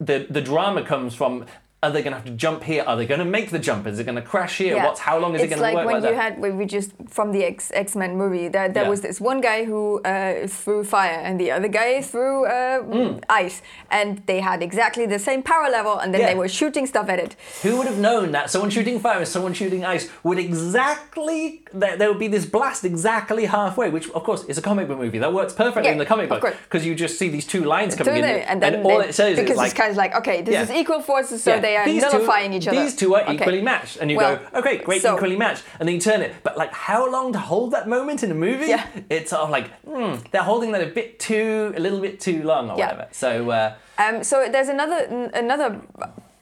the 0.00 0.26
the 0.28 0.40
drama 0.40 0.82
comes 0.84 1.14
from 1.14 1.46
are 1.82 1.90
they 1.90 2.02
going 2.02 2.12
to 2.12 2.18
have 2.18 2.26
to 2.26 2.32
jump 2.32 2.62
here? 2.62 2.84
Are 2.86 2.94
they 2.94 3.06
going 3.06 3.20
to 3.20 3.24
make 3.24 3.48
the 3.50 3.58
jump? 3.58 3.86
Is 3.86 3.98
it 3.98 4.04
going 4.04 4.16
to 4.16 4.22
crash 4.22 4.58
here? 4.58 4.76
Yeah. 4.76 4.84
What's 4.84 5.00
how 5.00 5.18
long 5.18 5.34
is 5.34 5.40
it's 5.40 5.50
it 5.52 5.56
going 5.56 5.62
like 5.62 5.72
to 5.72 5.76
work? 5.78 5.86
when 5.86 6.02
like 6.02 6.10
you 6.10 6.16
that? 6.16 6.32
had 6.34 6.38
when 6.38 6.58
we 6.58 6.66
just 6.66 6.92
from 7.08 7.32
the 7.32 7.42
X 7.44 7.70
X 7.74 7.96
Men 7.96 8.16
movie. 8.18 8.48
There, 8.48 8.68
there 8.68 8.84
Yeah. 8.84 8.90
was 8.90 9.00
this 9.00 9.18
one 9.18 9.40
guy 9.40 9.64
who 9.64 10.00
uh, 10.02 10.46
threw 10.46 10.84
fire, 10.84 11.18
and 11.26 11.40
the 11.40 11.50
other 11.50 11.68
guy 11.68 12.02
threw 12.02 12.44
uh, 12.44 13.18
ice, 13.30 13.62
and 13.90 14.22
they 14.26 14.40
had 14.40 14.62
exactly 14.62 15.06
the 15.06 15.18
same 15.18 15.42
power 15.42 15.68
level, 15.70 15.98
and 15.98 16.12
then 16.12 16.20
Mm. 16.20 16.24
Yeah. 16.24 16.32
they 16.34 16.38
were 16.38 16.48
shooting 16.48 16.86
stuff 16.86 17.08
at 17.08 17.18
it. 17.18 17.34
Who 17.62 17.78
would 17.78 17.86
have 17.86 17.98
known 17.98 18.32
that 18.32 18.50
someone 18.50 18.70
shooting 18.70 19.00
fire 19.00 19.18
and 19.18 19.28
someone 19.28 19.54
shooting 19.54 19.82
ice 19.84 20.08
would 20.22 20.38
exactly 20.38 21.59
there, 21.72 21.96
there 21.96 22.08
would 22.08 22.18
be 22.18 22.28
this 22.28 22.46
blast 22.46 22.84
exactly 22.84 23.44
halfway, 23.46 23.90
which 23.90 24.08
of 24.10 24.22
course 24.24 24.44
is 24.44 24.58
a 24.58 24.62
comic 24.62 24.88
book 24.88 24.98
movie 24.98 25.18
that 25.18 25.32
works 25.32 25.52
perfectly 25.52 25.84
Yeah, 25.84 25.92
in 25.92 25.98
the 25.98 26.06
comic 26.06 26.28
book 26.28 26.42
because 26.64 26.84
you 26.86 26.94
just 26.94 27.18
see 27.18 27.28
these 27.28 27.46
two 27.46 27.64
lines 27.64 27.94
coming 27.94 28.16
in, 28.16 28.24
and 28.24 28.62
then 28.62 28.82
all 28.82 28.98
they- 28.98 29.08
it 29.08 29.14
says 29.14 29.36
because 29.36 29.52
is 29.52 29.56
like 29.56 29.70
it's 29.70 29.78
kind 29.78 29.90
of 29.90 29.96
like 29.96 30.14
okay, 30.16 30.42
this 30.42 30.52
Yeah. 30.54 30.62
is 30.62 30.70
equal 30.70 31.00
forces, 31.00 31.42
so 31.42 31.54
Yeah, 31.54 31.60
they 31.60 31.76
are 31.76 31.84
these 31.84 32.04
two- 32.04 32.10
nullifying 32.12 32.52
each 32.52 32.66
other. 32.68 32.80
These 32.82 32.96
two 32.96 33.14
are 33.14 33.22
Okay. 33.22 33.34
equally 33.34 33.62
matched, 33.62 33.96
and 34.00 34.10
you 34.10 34.16
Well, 34.16 34.36
go, 34.52 34.58
okay, 34.60 34.78
great, 34.78 35.02
so- 35.02 35.14
equally 35.14 35.36
matched, 35.36 35.62
and 35.78 35.86
then 35.88 35.94
you 35.94 36.00
turn 36.00 36.20
it. 36.22 36.32
But 36.42 36.56
like, 36.56 36.72
how 36.72 37.08
long 37.10 37.32
to 37.32 37.38
hold 37.38 37.70
that 37.72 37.86
moment 37.88 38.22
in 38.22 38.30
a 38.30 38.34
movie? 38.34 38.66
Yeah. 38.66 38.84
It's 39.08 39.30
sort 39.30 39.42
of 39.42 39.50
like 39.50 39.66
hmm, 39.84 40.14
they're 40.32 40.42
holding 40.42 40.72
that 40.72 40.82
a 40.82 40.86
bit 40.86 41.18
too, 41.18 41.72
a 41.76 41.80
little 41.80 42.00
bit 42.00 42.20
too 42.20 42.42
long, 42.42 42.70
or 42.70 42.76
whatever. 42.76 43.06
So 43.12 43.50
uh, 43.50 43.72
Um, 43.98 44.24
so 44.24 44.48
there's 44.50 44.68
another 44.68 45.30
another 45.34 45.80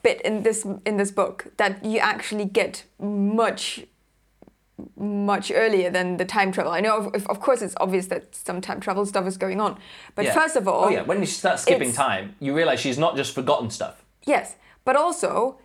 bit 0.03 0.21
in 0.23 0.43
this 0.43 0.65
in 0.87 0.97
this 0.97 1.11
book 1.11 1.47
that 1.57 1.85
you 1.85 1.99
actually 1.99 2.45
get 2.45 2.85
much 3.01 3.85
much 4.97 5.51
earlier 5.55 5.91
than 5.91 6.17
the 6.17 6.25
time 6.25 6.53
travel. 6.53 6.73
I 6.73 6.81
know, 6.81 6.97
of, 6.97 7.27
of 7.27 7.41
course, 7.41 7.63
it's 7.63 7.75
obvious 7.79 8.07
that 8.07 8.35
some 8.35 8.61
time 8.61 8.81
travel 8.81 9.05
stuff 9.07 9.27
is 9.27 9.37
going 9.37 9.61
on, 9.61 9.79
but 10.15 10.25
yeah. 10.25 10.35
first 10.35 10.57
of 10.57 10.69
all, 10.69 10.87
oh 10.87 10.89
yeah, 10.89 11.03
when 11.03 11.21
you 11.21 11.27
start 11.27 11.61
skipping 11.61 11.93
time, 11.93 12.37
you 12.41 12.55
realize 12.55 12.81
she's 12.81 12.99
not 12.99 13.17
just 13.17 13.35
forgotten 13.35 13.71
stuff. 13.71 14.05
yes, 14.25 14.57
but 14.85 14.97
also 14.97 15.59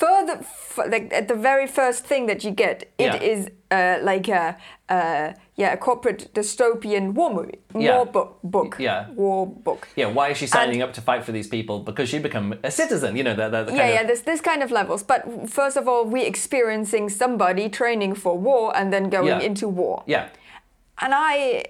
further, 0.00 0.38
f- 0.40 0.78
like 0.90 1.12
at 1.12 1.26
the 1.28 1.34
very 1.34 1.66
first 1.66 2.04
thing 2.06 2.26
that 2.26 2.44
you 2.44 2.50
get, 2.50 2.82
it 2.98 3.04
Yeah. 3.14 3.22
is 3.32 3.48
uh, 3.70 3.98
like 4.02 4.28
a 4.28 4.56
uh, 4.88 5.32
yeah 5.56 5.72
a 5.72 5.76
corporate 5.76 6.32
dystopian 6.34 7.12
war 7.14 7.30
movie, 7.34 7.58
Yeah. 7.74 7.96
war 7.96 8.06
book, 8.06 8.38
book, 8.42 8.76
Yeah. 8.78 9.06
war 9.14 9.46
book. 9.46 9.88
Yeah, 9.96 10.06
why 10.12 10.28
is 10.30 10.38
she 10.38 10.46
signing 10.46 10.82
up 10.82 10.92
to 10.94 11.00
fight 11.00 11.24
for 11.24 11.32
these 11.32 11.48
people? 11.48 11.78
Because 11.80 12.08
she 12.08 12.18
become 12.18 12.54
a 12.62 12.70
citizen. 12.70 13.16
You 13.16 13.24
know, 13.24 13.34
the 13.34 13.42
yeah, 13.50 13.64
kind 13.66 13.76
yeah, 13.94 14.00
of, 14.00 14.06
there's 14.06 14.22
this 14.22 14.40
kind 14.40 14.62
of 14.62 14.70
levels. 14.70 15.02
But 15.02 15.20
first 15.50 15.76
of 15.76 15.86
all, 15.88 16.04
we 16.04 16.22
experiencing 16.24 17.10
somebody 17.10 17.68
training 17.68 18.14
for 18.16 18.38
war 18.38 18.72
and 18.76 18.90
then 18.92 19.10
going 19.10 19.26
Yeah. 19.40 19.46
into 19.48 19.68
war. 19.68 20.02
yeah. 20.06 20.28
And 21.00 21.12
I 21.14 21.64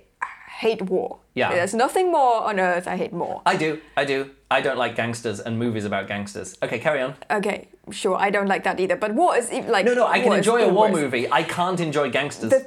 hate 0.61 0.83
war. 0.83 1.19
Yeah. 1.35 1.51
There's 1.55 1.75
nothing 1.75 2.11
more 2.11 2.43
on 2.51 2.59
earth 2.59 2.87
I 2.89 2.97
hate 2.97 3.13
more. 3.13 3.43
I 3.47 3.57
do, 3.57 3.79
I 3.97 4.05
do. 4.05 4.31
I 4.51 4.61
don't 4.63 4.79
like 4.79 4.97
gangsters 4.97 5.39
and 5.41 5.59
movies 5.59 5.85
about 5.85 6.09
gangsters. 6.09 6.57
Okay, 6.63 6.79
carry 6.79 7.01
on. 7.03 7.15
Okay, 7.31 7.69
sure, 7.93 8.17
I 8.17 8.31
don't 8.31 8.47
like 8.49 8.65
that 8.65 8.81
either. 8.81 8.97
But 8.97 9.15
war 9.15 9.37
is 9.37 9.51
like 9.69 9.85
No, 9.87 9.95
no, 9.95 10.07
I 10.07 10.21
can 10.21 10.33
enjoy 10.33 10.63
a 10.65 10.69
war 10.73 10.89
worst. 10.91 11.01
movie. 11.03 11.31
I 11.31 11.43
can't 11.43 11.81
enjoy 11.81 12.11
gangsters. 12.11 12.51
The, 12.51 12.67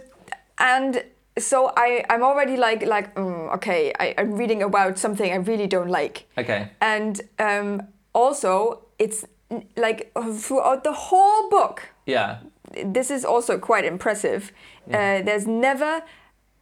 and 0.58 1.04
so 1.40 1.72
I, 1.78 2.04
I'm 2.10 2.24
already 2.24 2.58
like 2.58 2.86
like 2.86 3.16
mm, 3.16 3.54
okay, 3.56 3.94
I, 4.00 4.14
I'm 4.18 4.34
reading 4.34 4.62
about 4.64 4.98
something 5.00 5.32
I 5.32 5.36
really 5.38 5.68
don't 5.68 5.90
like. 5.90 6.28
okay. 6.38 6.70
And 6.82 7.22
um, 7.40 7.88
also, 8.14 8.86
it's 9.00 9.26
like 9.76 10.12
throughout 10.34 10.84
the 10.84 10.94
whole 10.94 11.50
book, 11.50 11.90
Yeah. 12.06 12.38
this 12.86 13.12
is 13.12 13.26
also 13.26 13.58
quite 13.58 13.86
impressive. 13.86 14.52
Uh, 14.88 15.22
there's 15.24 15.46
never 15.48 16.04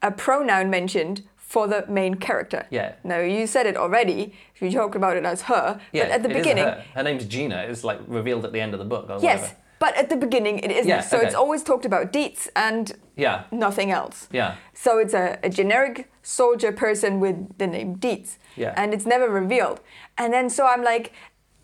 a 0.01 0.11
pronoun 0.11 0.69
mentioned 0.69 1.21
for 1.49 1.67
the 1.67 1.83
main 1.89 2.13
character. 2.13 2.67
Yeah. 2.69 2.93
No, 3.03 3.19
you 3.21 3.47
said 3.47 3.65
it 3.65 3.75
already. 3.75 4.35
You 4.61 4.69
talked 4.69 4.95
about 4.95 5.17
it 5.17 5.25
as 5.25 5.41
her, 5.43 5.81
Yeah, 5.91 6.03
but 6.03 6.11
at 6.11 6.21
the 6.21 6.29
beginning, 6.29 6.65
her. 6.65 6.85
her 6.93 7.01
name's 7.01 7.25
Gina. 7.25 7.65
It's 7.67 7.83
like 7.83 7.99
revealed 8.07 8.45
at 8.45 8.53
the 8.53 8.61
end 8.61 8.73
of 8.73 8.79
the 8.79 8.85
book 8.85 9.07
yes. 9.09 9.21
whatever. 9.23 9.55
But 9.79 9.95
at 9.95 10.09
the 10.09 10.15
beginning, 10.15 10.59
it 10.59 10.69
isn't. 10.69 10.87
Yeah, 10.87 11.01
so 11.01 11.17
okay. 11.17 11.25
it's 11.25 11.33
always 11.35 11.63
talked 11.63 11.85
about 11.85 12.11
Dietz 12.13 12.49
and 12.55 12.91
Yeah. 13.15 13.45
nothing 13.51 13.89
else. 13.89 14.27
Yeah. 14.31 14.57
So 14.73 14.99
it's 14.99 15.15
a, 15.15 15.39
a 15.41 15.49
generic 15.49 16.11
soldier 16.21 16.71
person 16.71 17.19
with 17.19 17.57
the 17.57 17.65
name 17.65 17.95
Dietz. 17.95 18.37
Yeah. 18.55 18.73
And 18.77 18.93
it's 18.93 19.07
never 19.07 19.27
revealed. 19.27 19.79
And 20.19 20.31
then 20.31 20.51
so 20.51 20.67
I'm 20.67 20.83
like, 20.83 21.13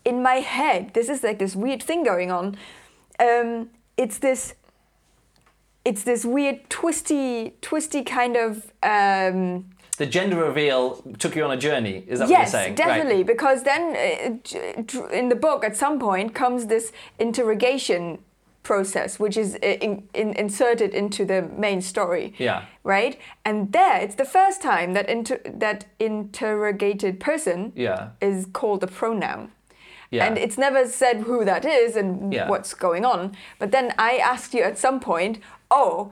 in 0.04 0.20
my 0.20 0.36
head, 0.56 0.94
this 0.94 1.08
is 1.08 1.22
like 1.22 1.38
this 1.38 1.54
weird 1.54 1.82
thing 1.82 2.02
going 2.02 2.32
on. 2.32 2.56
Um, 3.20 3.70
it's 3.96 4.18
this 4.18 4.54
it's 5.84 6.02
this 6.02 6.24
weird 6.24 6.68
twisty 6.68 7.54
twisty 7.60 8.02
kind 8.02 8.36
of 8.36 8.72
um, 8.82 9.66
The 9.98 10.06
gender 10.06 10.36
reveal 10.36 11.02
took 11.18 11.34
you 11.36 11.44
on 11.44 11.50
a 11.52 11.56
journey. 11.56 12.04
Is 12.06 12.18
that 12.18 12.28
yes 12.28 12.30
what 12.30 12.38
you're 12.38 12.46
saying? 12.46 12.76
Yes, 12.78 12.86
definitely 12.86 13.16
Right. 13.22 13.26
because 13.34 13.62
then 13.62 13.82
uh, 13.96 15.08
in 15.20 15.28
the 15.28 15.36
book 15.36 15.64
at 15.64 15.76
some 15.76 15.98
point 15.98 16.34
comes 16.34 16.66
this 16.66 16.92
interrogation 17.18 18.18
process 18.62 19.20
which 19.20 19.36
is 19.36 19.54
uh, 19.54 19.66
in, 19.86 19.92
in, 20.12 20.32
inserted 20.32 20.92
into 20.92 21.24
the 21.24 21.40
main 21.66 21.80
story 21.80 22.34
Yeah. 22.36 22.64
right 22.82 23.16
and 23.44 23.70
there 23.72 23.96
it's 24.04 24.16
the 24.16 24.24
first 24.24 24.60
time 24.60 24.92
that 24.94 25.08
inter- 25.08 25.40
that 25.64 25.84
interrogated 26.00 27.20
person 27.20 27.72
Yeah. 27.76 28.08
is 28.20 28.46
called 28.52 28.82
a 28.82 28.88
pronoun 28.88 29.52
Yeah. 30.10 30.24
and 30.26 30.36
it's 30.36 30.58
never 30.58 30.86
said 30.88 31.16
who 31.28 31.44
that 31.44 31.64
is 31.64 31.94
and 31.96 32.32
Yeah. 32.32 32.48
what's 32.50 32.74
going 32.74 33.04
on 33.04 33.36
but 33.60 33.70
then 33.70 33.86
i 33.98 34.12
asked 34.32 34.52
you 34.58 34.62
at 34.64 34.78
some 34.78 34.98
point 35.00 35.38
oh 35.70 36.10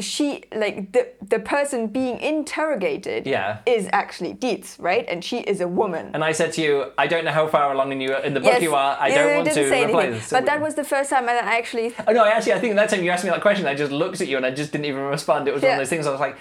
she 0.00 0.42
like 0.56 0.90
the 0.92 1.06
the 1.22 1.38
person 1.38 1.86
being 1.86 2.18
interrogated 2.18 3.26
Yeah. 3.26 3.58
is 3.64 3.88
actually 3.92 4.32
Dietz, 4.34 4.76
right? 4.80 5.04
And 5.08 5.22
she 5.24 5.38
is 5.38 5.60
a 5.60 5.68
woman. 5.68 6.10
And 6.14 6.24
I 6.24 6.32
said 6.32 6.52
to 6.54 6.62
you, 6.62 6.90
I 6.98 7.06
don't 7.06 7.24
know 7.24 7.30
how 7.30 7.46
far 7.46 7.72
along 7.72 7.92
in, 7.92 8.00
you, 8.00 8.16
in 8.16 8.34
the 8.34 8.40
book 8.40 8.52
Yes, 8.54 8.62
you 8.62 8.74
are. 8.74 8.96
I 8.98 9.08
yeah, 9.08 9.14
don't 9.14 9.28
you 9.30 9.34
want 9.36 9.48
to 9.48 9.54
say 9.54 9.84
reply 9.84 10.02
anything. 10.02 10.20
this. 10.20 10.30
But 10.30 10.46
that 10.46 10.60
was 10.60 10.74
the 10.74 10.82
first 10.84 11.10
time 11.10 11.28
I 11.28 11.34
actually 11.34 11.94
Oh, 12.08 12.12
no, 12.12 12.24
actually, 12.24 12.54
I 12.54 12.58
think 12.58 12.74
that 12.74 12.88
time 12.90 13.04
you 13.04 13.10
asked 13.10 13.24
me 13.24 13.30
that 13.30 13.40
question, 13.40 13.66
I 13.66 13.74
just 13.76 13.92
looked 13.92 14.20
at 14.20 14.26
you 14.26 14.36
and 14.36 14.44
I 14.44 14.50
just 14.50 14.72
didn't 14.72 14.86
even 14.86 15.02
respond. 15.02 15.46
It 15.46 15.54
was 15.54 15.62
one 15.62 15.72
of 15.72 15.78
those 15.78 15.88
things 15.90 16.06
I 16.08 16.10
was 16.10 16.20
like, 16.20 16.36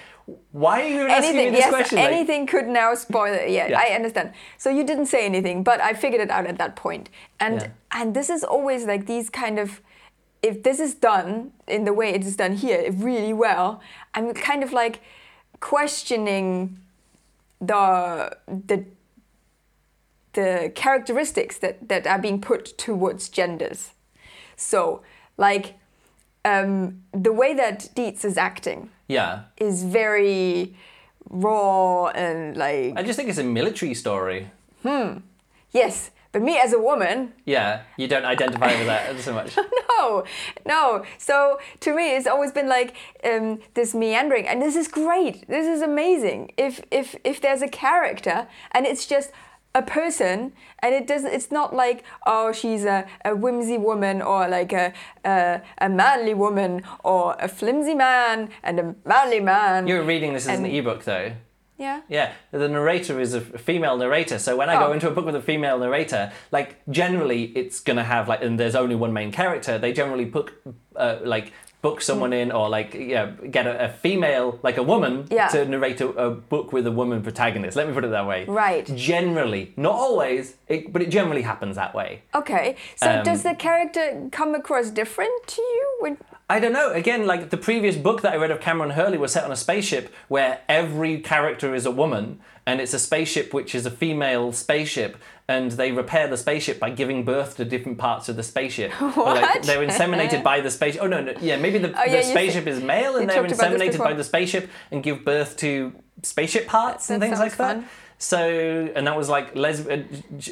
why 0.51 0.81
are 0.81 0.87
you 0.87 0.95
even 1.01 1.11
asking 1.11 1.35
me 1.37 1.49
this 1.51 1.59
Yes, 1.59 1.69
question? 1.69 1.97
Like, 1.99 2.11
anything 2.11 2.47
could 2.47 2.67
now 2.67 2.95
spoil 2.95 3.33
it. 3.33 3.49
Yeah, 3.51 3.67
Yeah. 3.67 3.79
I 3.85 3.93
understand. 3.93 4.31
So 4.57 4.69
you 4.71 4.83
didn't 4.83 5.07
say 5.07 5.25
anything, 5.25 5.63
but 5.63 5.79
I 5.79 5.93
figured 5.93 6.21
it 6.21 6.31
out 6.31 6.47
at 6.47 6.57
that 6.57 6.75
point. 6.75 7.09
And 7.39 7.61
Yeah. 7.61 7.67
and 7.99 8.15
this 8.15 8.29
is 8.31 8.43
always 8.43 8.85
like 8.85 9.05
these 9.05 9.29
kind 9.29 9.59
of. 9.59 9.81
If 10.43 10.61
this 10.61 10.79
is 10.79 10.93
done 10.93 11.53
in 11.67 11.85
the 11.85 11.93
way 11.93 12.09
it 12.09 12.23
is 12.23 12.35
done 12.35 12.53
here 12.57 12.91
really 12.91 13.33
well, 13.33 13.81
I'm 14.13 14.33
kind 14.33 14.63
of 14.63 14.71
like 14.71 15.01
questioning 15.59 16.77
the 17.59 18.37
the 18.47 18.85
the 20.33 20.71
characteristics 20.75 21.57
that, 21.59 21.87
that 21.89 22.05
are 22.07 22.19
being 22.19 22.41
put 22.41 22.77
towards 22.77 23.29
genders. 23.29 23.91
So, 24.55 25.01
like, 25.37 25.75
um, 26.45 27.03
the 27.11 27.31
way 27.31 27.53
that 27.53 27.89
Dietz 27.95 28.25
is 28.25 28.37
acting 28.37 28.89
yeah. 29.07 29.43
is 29.57 29.83
very 29.83 30.75
raw 31.29 32.07
and 32.07 32.57
like, 32.57 32.93
I 32.97 33.03
just 33.03 33.17
think 33.17 33.29
it's 33.29 33.37
a 33.37 33.43
military 33.43 33.93
story. 33.93 34.49
Hmm. 34.81 35.19
Yes, 35.71 36.11
but 36.33 36.41
me 36.41 36.57
as 36.57 36.73
a 36.73 36.79
woman, 36.79 37.31
Yeah, 37.45 37.83
you 37.95 38.07
don't 38.07 38.25
identify 38.25 38.75
with 38.77 38.87
that 38.87 39.17
so 39.19 39.33
much. 39.33 39.55
no, 39.99 40.23
no. 40.65 41.03
So 41.17 41.59
to 41.81 41.95
me, 41.95 42.15
it's 42.17 42.27
always 42.27 42.51
been 42.51 42.67
like 42.67 42.95
um, 43.23 43.59
this 43.75 43.93
meandering, 43.95 44.47
and 44.47 44.61
this 44.61 44.75
is 44.75 44.87
great. 44.89 45.47
This 45.47 45.67
is 45.67 45.81
amazing. 45.81 46.51
If 46.57 46.81
if 46.91 47.15
if 47.23 47.39
there's 47.39 47.61
a 47.61 47.67
character 47.69 48.47
and 48.71 48.85
it's 48.85 49.05
just 49.05 49.31
a 49.75 49.81
person 49.81 50.53
and 50.83 50.93
it 50.93 51.07
doesn't 51.07 51.33
it's 51.33 51.49
not 51.51 51.73
like 51.75 52.03
oh 52.27 52.51
she's 52.51 52.85
a, 52.85 53.07
a 53.25 53.35
whimsy 53.35 53.75
woman 53.75 54.21
or 54.21 54.47
like 54.47 54.71
a, 54.71 54.93
a 55.25 55.61
a 55.79 55.89
manly 55.89 56.35
woman 56.35 56.83
or 57.03 57.35
a 57.39 57.47
flimsy 57.47 57.95
man 57.95 58.49
and 58.61 58.79
a 58.79 58.95
manly 59.03 59.39
man 59.39 59.87
You're 59.87 60.03
reading 60.03 60.33
this 60.33 60.47
as 60.47 60.59
an 60.59 60.65
And- 60.65 60.75
ebook, 60.75 61.03
though. 61.05 61.31
Yeah 61.85 61.99
Yeah, 62.17 62.27
the 62.63 62.69
narrator 62.77 63.15
is 63.25 63.31
a 63.33 63.41
female 63.67 63.95
narrator. 64.03 64.37
So 64.45 64.49
when 64.59 64.69
I 64.73 64.75
Oh. 64.75 64.87
go 64.87 64.93
into 64.95 65.07
a 65.11 65.13
book 65.15 65.25
with 65.29 65.35
a 65.43 65.45
female 65.51 65.77
narrator, 65.85 66.23
like 66.57 66.69
generally 66.99 67.41
it's 67.59 67.77
gonna 67.87 68.07
have 68.15 68.23
like, 68.31 68.41
and 68.45 68.53
there's 68.59 68.77
only 68.83 68.95
one 69.05 69.13
main 69.19 69.31
character. 69.41 69.73
They 69.83 69.91
generally 70.01 70.27
put 70.37 70.45
uh, 70.95 71.17
like 71.35 71.47
book 71.85 71.99
someone 72.01 72.31
in 72.41 72.47
or 72.57 72.65
like 72.77 72.89
yeah 73.15 73.25
get 73.57 73.65
a, 73.71 73.73
a 73.87 73.89
female 74.03 74.47
like 74.67 74.77
a 74.83 74.85
woman 74.93 75.13
Yeah. 75.39 75.49
to 75.53 75.59
narrate 75.73 75.99
a, 76.07 76.07
a 76.27 76.29
book 76.53 76.67
with 76.75 76.85
a 76.87 76.91
woman 77.01 77.17
protagonist. 77.27 77.73
Let 77.79 77.85
me 77.89 77.93
put 77.97 78.05
it 78.09 78.11
that 78.19 78.27
way. 78.33 78.39
Right. 78.65 78.85
Generally, 79.13 79.63
not 79.75 79.95
always, 80.05 80.43
it, 80.73 80.93
but 80.93 81.01
it 81.05 81.09
generally 81.17 81.41
happens 81.51 81.75
that 81.75 81.93
way. 81.99 82.09
Okay. 82.41 82.65
So 82.95 83.09
Um, 83.09 83.23
does 83.29 83.41
the 83.49 83.55
character 83.67 84.03
come 84.39 84.51
across 84.61 84.85
different 85.01 85.35
to 85.55 85.61
you 85.61 85.85
when? 86.03 86.15
I 86.53 86.59
don't 86.59 86.71
know. 86.73 86.91
Again, 86.91 87.25
like 87.25 87.49
the 87.49 87.57
previous 87.57 87.95
book 87.95 88.21
that 88.21 88.33
I 88.33 88.35
read 88.35 88.51
of 88.51 88.59
Kameron 88.59 88.93
Hurley 88.93 89.17
was 89.17 89.31
set 89.31 89.43
on 89.43 89.51
a 89.51 89.55
spaceship 89.55 90.13
where 90.27 90.59
every 90.69 91.19
character 91.19 91.73
is 91.73 91.87
a 91.87 91.91
woman, 91.91 92.39
and 92.67 92.79
it's 92.79 92.93
a 92.93 92.99
spaceship 92.99 93.55
which 93.55 93.73
is 93.73 93.87
a 93.87 93.91
female 93.91 94.51
spaceship, 94.51 95.17
and 95.47 95.71
they 95.71 95.91
repair 95.91 96.27
the 96.27 96.37
spaceship 96.37 96.79
by 96.79 96.91
giving 96.91 97.25
birth 97.25 97.57
to 97.57 97.65
different 97.65 97.97
parts 97.97 98.29
of 98.29 98.35
the 98.35 98.43
spaceship. 98.43 98.91
Or, 99.01 99.09
like, 99.33 99.41
What? 99.41 99.63
they're 99.63 99.85
inseminated 99.85 100.43
by 100.43 100.61
the 100.61 100.69
spaceship. 100.69 101.01
Oh 101.01 101.07
no, 101.07 101.21
no, 101.21 101.33
yeah, 101.41 101.57
maybe 101.57 101.79
the, 101.79 101.89
Oh, 101.99 102.03
yeah, 102.03 102.17
the 102.17 102.23
spaceship 102.23 102.67
is 102.67 102.83
male, 102.83 103.15
and 103.17 103.27
they're 103.27 103.41
talked 103.41 103.51
about 103.53 103.71
this 103.71 103.81
inseminated 103.81 103.97
by 103.97 104.13
the 104.13 104.23
spaceship 104.23 104.69
and 104.91 105.01
give 105.01 105.25
birth 105.25 105.57
to 105.57 105.91
spaceship 106.21 106.67
parts 106.67 107.09
and 107.09 107.19
That 107.19 107.25
things 107.29 107.39
sounds 107.39 107.49
like 107.49 107.57
that. 107.57 107.83
So, 108.23 108.39
and 108.95 109.05
that 109.07 109.17
was 109.17 109.27
like 109.27 109.53
les- 109.53 109.85
uh, 109.85 109.97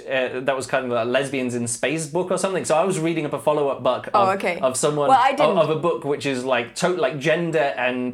uh, 0.09 0.39
that 0.41 0.55
was 0.59 0.67
kind 0.67 0.83
of 0.85 0.91
a 0.91 1.05
lesbians 1.05 1.55
in 1.55 1.67
space 1.67 2.05
book 2.05 2.29
or 2.29 2.37
something. 2.37 2.65
So 2.65 2.75
I 2.75 2.83
was 2.83 2.99
reading 2.99 3.25
up 3.25 3.31
a 3.33 3.39
follow 3.39 3.69
up 3.69 3.81
book 3.81 4.07
of, 4.07 4.11
Oh, 4.15 4.31
okay. 4.31 4.59
of 4.59 4.75
someone 4.75 5.07
Well, 5.07 5.17
I 5.17 5.29
of, 5.29 5.37
didn't. 5.37 5.57
of 5.57 5.69
a 5.69 5.75
book 5.77 6.03
which 6.03 6.25
is 6.25 6.43
like 6.43 6.75
to- 6.81 6.89
like 7.05 7.17
gender 7.19 7.67
and 7.87 8.09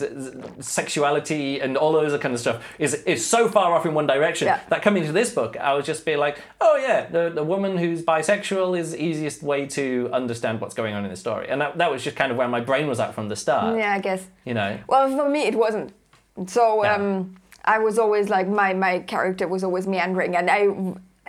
sexuality 0.59 1.59
and 1.59 1.75
all 1.75 1.91
those 1.93 2.09
other 2.13 2.19
kind 2.21 2.33
of 2.35 2.39
stuff 2.39 2.63
is 2.77 2.93
is 3.13 3.25
so 3.25 3.47
far 3.49 3.73
off 3.73 3.85
in 3.85 3.93
one 3.93 4.05
direction 4.07 4.45
Yeah. 4.47 4.59
that 4.69 4.81
coming 4.83 5.03
to 5.05 5.11
this 5.11 5.33
book 5.33 5.57
I 5.57 5.73
would 5.73 5.85
just 5.85 6.05
be 6.05 6.15
like 6.15 6.39
oh 6.61 6.75
yeah 6.77 7.05
the, 7.09 7.29
the 7.29 7.43
woman 7.43 7.77
who's 7.77 8.01
bisexual 8.03 8.77
is 8.77 8.91
the 8.91 9.01
easiest 9.03 9.41
way 9.43 9.65
to 9.77 10.09
understand 10.13 10.61
what's 10.61 10.75
going 10.75 10.93
on 10.93 11.03
in 11.03 11.09
the 11.09 11.15
story 11.17 11.47
and 11.49 11.59
that, 11.61 11.77
that 11.79 11.89
was 11.91 12.03
just 12.03 12.15
kind 12.15 12.31
of 12.31 12.37
where 12.37 12.47
my 12.47 12.59
brain 12.61 12.87
was 12.87 12.99
at 12.99 13.15
from 13.15 13.27
the 13.29 13.35
start 13.35 13.77
Yeah, 13.77 13.93
I 13.93 13.99
guess. 13.99 14.21
you 14.45 14.53
know 14.53 14.77
Well, 14.87 15.09
for 15.17 15.27
me, 15.29 15.41
it 15.51 15.55
wasn't. 15.55 15.93
So 16.47 16.85
um, 16.85 17.35
I 17.67 17.79
was 17.79 17.99
always 17.99 18.29
like 18.29 18.47
my 18.47 18.73
my 18.73 18.99
character 18.99 19.47
was 19.47 19.63
always 19.63 19.85
meandering, 19.85 20.35
and 20.35 20.49
I 20.49 20.67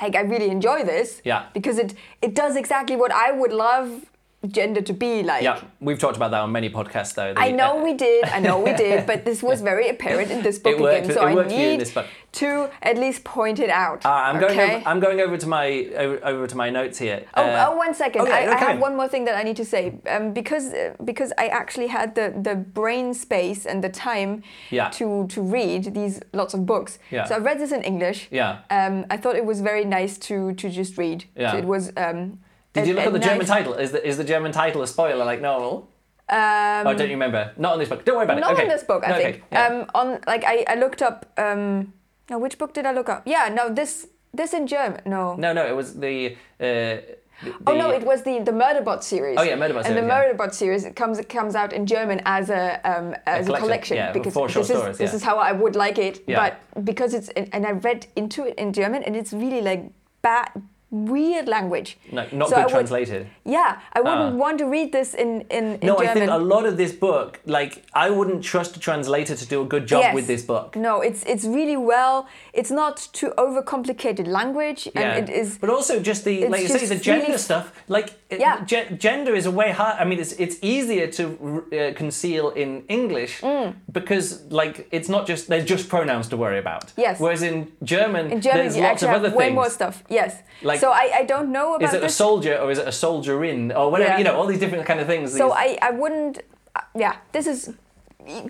like 0.01 0.14
I 0.16 0.20
really 0.20 0.51
enjoy 0.51 0.84
this. 0.84 1.20
Yeah. 1.24 1.47
Because 1.53 1.78
it 1.78 1.95
it 2.22 2.34
does 2.34 2.57
exactly 2.57 2.97
what 2.97 3.12
I 3.12 3.32
would 3.32 3.53
love 3.53 4.07
gender 4.53 4.80
to 4.82 4.92
be 4.92 5.22
like. 5.22 5.42
yeah 5.42 5.61
we've 5.80 5.99
talked 5.99 6.16
about 6.16 6.30
that 6.30 6.40
on 6.40 6.51
many 6.53 6.70
podcasts 6.70 7.14
though 7.14 7.32
the- 7.34 7.40
I 7.40 7.51
know 7.51 7.78
uh, 7.78 7.84
we 7.84 7.94
did, 7.94 8.24
I 8.24 8.40
know 8.40 8.59
we 8.61 8.72
did, 8.84 9.07
but 9.07 9.24
this 9.24 9.42
was 9.42 9.61
very 9.61 9.88
apparent 9.88 10.30
in 10.30 10.42
this 10.42 10.59
book 10.59 10.78
worked- 10.78 11.05
again. 11.07 11.14
So 11.16 11.20
I 11.22 11.34
worked 11.34 11.51
for 11.51 11.57
you 11.57 11.68
in 11.70 11.78
need 11.78 11.92
to 12.32 12.70
at 12.82 12.96
least 12.99 13.24
point 13.24 13.59
it 13.59 13.70
out. 13.70 14.05
uh, 14.05 14.09
I'm 14.11 14.38
going 14.38 14.53
okay? 14.59 14.76
over, 14.76 14.88
I'm 14.88 15.01
going 15.01 15.20
over 15.20 15.36
to 15.38 15.46
my 15.46 15.66
over, 15.96 16.16
over 16.24 16.46
to 16.46 16.57
my 16.57 16.68
notes 16.70 16.99
here 16.99 17.24
Oh, 17.36 17.42
Uh, 17.42 17.66
oh, 17.68 17.76
one 17.76 17.94
second. 17.94 18.22
okay, 18.22 18.46
I, 18.49 18.53
I 18.55 18.59
have 18.59 18.78
one 18.80 18.94
more 18.96 19.09
thing 19.09 19.24
that 19.28 19.36
I 19.40 19.42
need 19.49 19.57
to 19.57 19.64
say 19.64 19.82
um, 20.14 20.32
because 20.40 20.72
uh, 20.72 20.94
because 21.05 21.32
I 21.38 21.46
actually 21.49 21.88
had 21.88 22.14
the, 22.14 22.26
the 22.49 22.55
brain 22.78 23.14
space 23.14 23.61
and 23.70 23.82
the 23.82 23.88
time 24.11 24.42
Yeah. 24.70 24.90
to 24.99 25.26
to 25.34 25.40
read 25.59 25.82
these 25.94 26.20
lots 26.40 26.53
of 26.55 26.61
books. 26.66 26.99
Yeah. 27.11 27.24
So 27.28 27.34
I 27.36 27.38
read 27.38 27.59
this 27.59 27.72
in 27.72 27.82
English. 27.82 28.28
Yeah. 28.30 28.51
Um, 28.78 28.94
I 29.14 29.16
thought 29.16 29.36
it 29.36 29.46
was 29.53 29.61
very 29.61 29.84
nice 29.84 30.14
to 30.28 30.53
to 30.61 30.66
just 30.80 30.92
read. 30.99 31.18
Yeah. 31.36 31.53
So 31.53 31.59
it 31.59 31.64
was. 31.64 31.92
Um, 31.96 32.38
Did 32.73 32.87
you 32.87 32.95
look 32.95 33.07
at 33.07 33.12
the 33.12 33.19
German 33.19 33.47
title? 33.47 33.75
Is 33.75 33.93
the, 33.93 34.07
is 34.07 34.16
the 34.16 34.25
German 34.25 34.53
title 34.53 34.83
a 34.83 34.87
spoiler 34.87 35.25
like 35.25 35.41
normal? 35.41 35.91
Um, 36.31 36.87
oh, 36.87 36.95
don't 36.95 37.09
you 37.09 37.14
remember? 37.14 37.53
Not 37.57 37.73
on 37.73 37.79
this 37.79 37.89
book. 37.89 38.05
Don't 38.05 38.16
worry 38.16 38.25
about 38.25 38.41
not 38.41 38.51
it. 38.51 38.55
Okay. 38.55 38.62
in 38.64 38.69
this 38.69 38.85
book, 38.85 39.03
I 39.05 39.09
No, 39.09 39.14
okay, 39.16 39.33
think. 39.33 39.45
yeah. 39.51 39.66
Um, 39.66 39.91
on 39.95 40.21
like 40.27 40.45
I, 40.45 40.64
I 40.69 40.75
looked 40.75 41.01
up. 41.01 41.33
Um, 41.39 41.95
no, 42.29 42.39
which 42.39 42.59
book 42.59 42.75
did 42.75 42.85
I 42.85 42.93
look 42.93 43.09
up? 43.09 43.23
Yeah, 43.25 43.49
no, 43.53 43.73
this 43.73 44.09
this 44.35 44.53
in 44.53 44.66
German. 44.66 45.01
No. 45.07 45.35
no, 45.37 45.53
no, 45.53 45.66
it 45.66 45.75
was 45.75 45.95
the. 45.95 46.37
Uh, 46.61 47.01
the 47.43 47.55
Oh 47.66 47.77
no, 47.77 47.91
it 47.91 48.05
was 48.05 48.25
the 48.25 48.41
the 48.41 48.51
Murderbot 48.51 49.03
series. 49.03 49.39
Oh, 49.39 49.43
yeah, 49.43 49.57
Murderbot 49.57 49.85
series. 49.85 49.87
And 49.87 49.97
the 49.97 50.03
yeah. 50.03 50.35
Murderbot 50.35 50.53
series 50.53 50.85
it 50.85 50.97
comes 50.97 51.19
it 51.19 51.29
comes 51.29 51.55
out 51.55 51.73
in 51.73 51.87
German 51.87 52.21
as 52.27 52.51
a 52.51 52.81
um, 52.85 53.14
as 53.27 53.47
a 53.47 53.53
collection, 53.53 53.62
collection, 53.62 53.97
yeah, 53.97 54.12
because 54.12 54.35
four 54.35 54.49
short 54.49 54.66
this 54.66 54.77
is 54.77 54.81
stories, 54.81 54.99
this 54.99 55.14
is 55.14 55.23
how 55.23 55.39
I 55.39 55.53
would 55.53 55.77
like 55.77 55.99
it. 55.99 56.25
Yeah. 56.27 56.37
But 56.75 56.85
because 56.85 57.14
it's 57.14 57.29
and 57.29 57.64
I 57.64 57.71
read 57.71 58.07
into 58.16 58.45
it 58.45 58.55
in 58.57 58.73
German 58.73 59.03
and 59.05 59.16
it's 59.16 59.33
really 59.33 59.62
like 59.62 59.93
bad 60.21 60.51
weird 60.91 61.49
language. 61.49 61.99
No, 62.12 62.24
not 62.32 62.49
So 62.49 62.57
good 62.57 62.64
would- 62.64 62.70
translated. 62.70 63.26
Yeah, 63.45 63.76
I 63.93 64.01
wouldn't 64.01 64.34
Ah. 64.34 64.45
want 64.45 64.59
to 64.59 64.66
read 64.66 64.91
this 64.93 65.14
in 65.14 65.43
in, 65.51 65.64
in 65.82 65.86
No, 65.86 65.97
German. 65.97 66.09
I 66.09 66.14
think 66.14 66.30
a 66.30 66.39
lot 66.55 66.64
of 66.66 66.76
this 66.76 66.93
book, 66.93 67.41
like, 67.45 67.82
I 67.95 68.09
wouldn't 68.11 68.43
trust 68.43 68.76
a 68.76 68.80
translator 68.80 69.34
to 69.36 69.47
do 69.47 69.61
a 69.62 69.64
good 69.66 69.86
job 69.86 70.01
Yes. 70.03 70.14
with 70.14 70.26
this 70.26 70.43
book. 70.43 70.76
No, 70.76 71.01
it's 71.09 71.22
it's 71.32 71.45
really 71.45 71.76
well. 71.76 72.26
It's 72.53 72.70
not 72.70 73.09
too 73.12 73.30
overcomplicated 73.36 74.26
language, 74.26 74.86
and 74.95 75.05
Yeah. 75.05 75.16
it 75.22 75.28
is. 75.28 75.59
But 75.59 75.70
also 75.70 76.01
just 76.01 76.24
the 76.24 76.47
like 76.49 76.62
you 76.62 76.68
say 76.68 76.86
the 76.86 76.95
gender 76.97 77.26
really- 77.26 77.39
stuff. 77.39 77.66
Like 77.89 78.09
Yeah. 78.30 78.64
ge- 78.64 78.91
gender 78.99 79.34
is 79.34 79.47
a 79.47 79.51
way 79.51 79.70
hard. 79.72 79.97
I 80.01 80.05
mean, 80.05 80.18
it's 80.20 80.32
it's 80.45 80.57
easier 80.62 81.07
to 81.18 81.22
uh, 81.24 81.93
conceal 82.03 82.51
in 82.51 82.84
English 82.89 83.43
Mm. 83.43 83.74
because 83.93 84.26
like 84.51 84.86
it's 84.91 85.09
not 85.09 85.28
just 85.28 85.49
there's 85.49 85.64
just 85.74 85.89
pronouns 85.89 86.28
to 86.28 86.36
worry 86.36 86.59
about. 86.59 86.84
Yes. 86.97 87.20
Whereas 87.20 87.43
in 87.43 87.57
German, 87.82 88.24
In 88.32 88.41
German, 88.41 88.59
there's 88.61 88.76
lots 88.76 89.03
of 89.03 89.11
other 89.11 89.28
have 89.28 89.36
way 89.39 89.51
more 89.51 89.70
stuff. 89.70 90.03
Yes. 90.09 90.32
Like- 90.62 90.78
so 90.81 90.91
I, 90.93 91.11
I 91.20 91.24
don't 91.24 91.51
know 91.53 91.74
about 91.74 91.89
Is 91.89 91.95
it 91.95 92.03
a 92.05 92.09
soldier 92.09 92.57
or 92.59 92.70
is 92.70 92.79
it 92.79 92.89
a 92.89 92.93
soldier 92.93 93.45
in 93.45 93.72
or 93.72 93.91
whatever? 93.91 94.11
Yeah. 94.12 94.18
You 94.18 94.24
know, 94.24 94.37
all 94.37 94.47
these 94.47 94.61
different 94.61 94.87
kind 94.87 95.01
of 95.01 95.07
things. 95.07 95.37
So 95.37 95.47
these- 95.49 95.55
I, 95.57 95.79
I 95.89 95.91
wouldn't. 95.91 96.39
uh, 96.76 96.81
Yeah, 96.95 97.14
this 97.33 97.47
is 97.47 97.72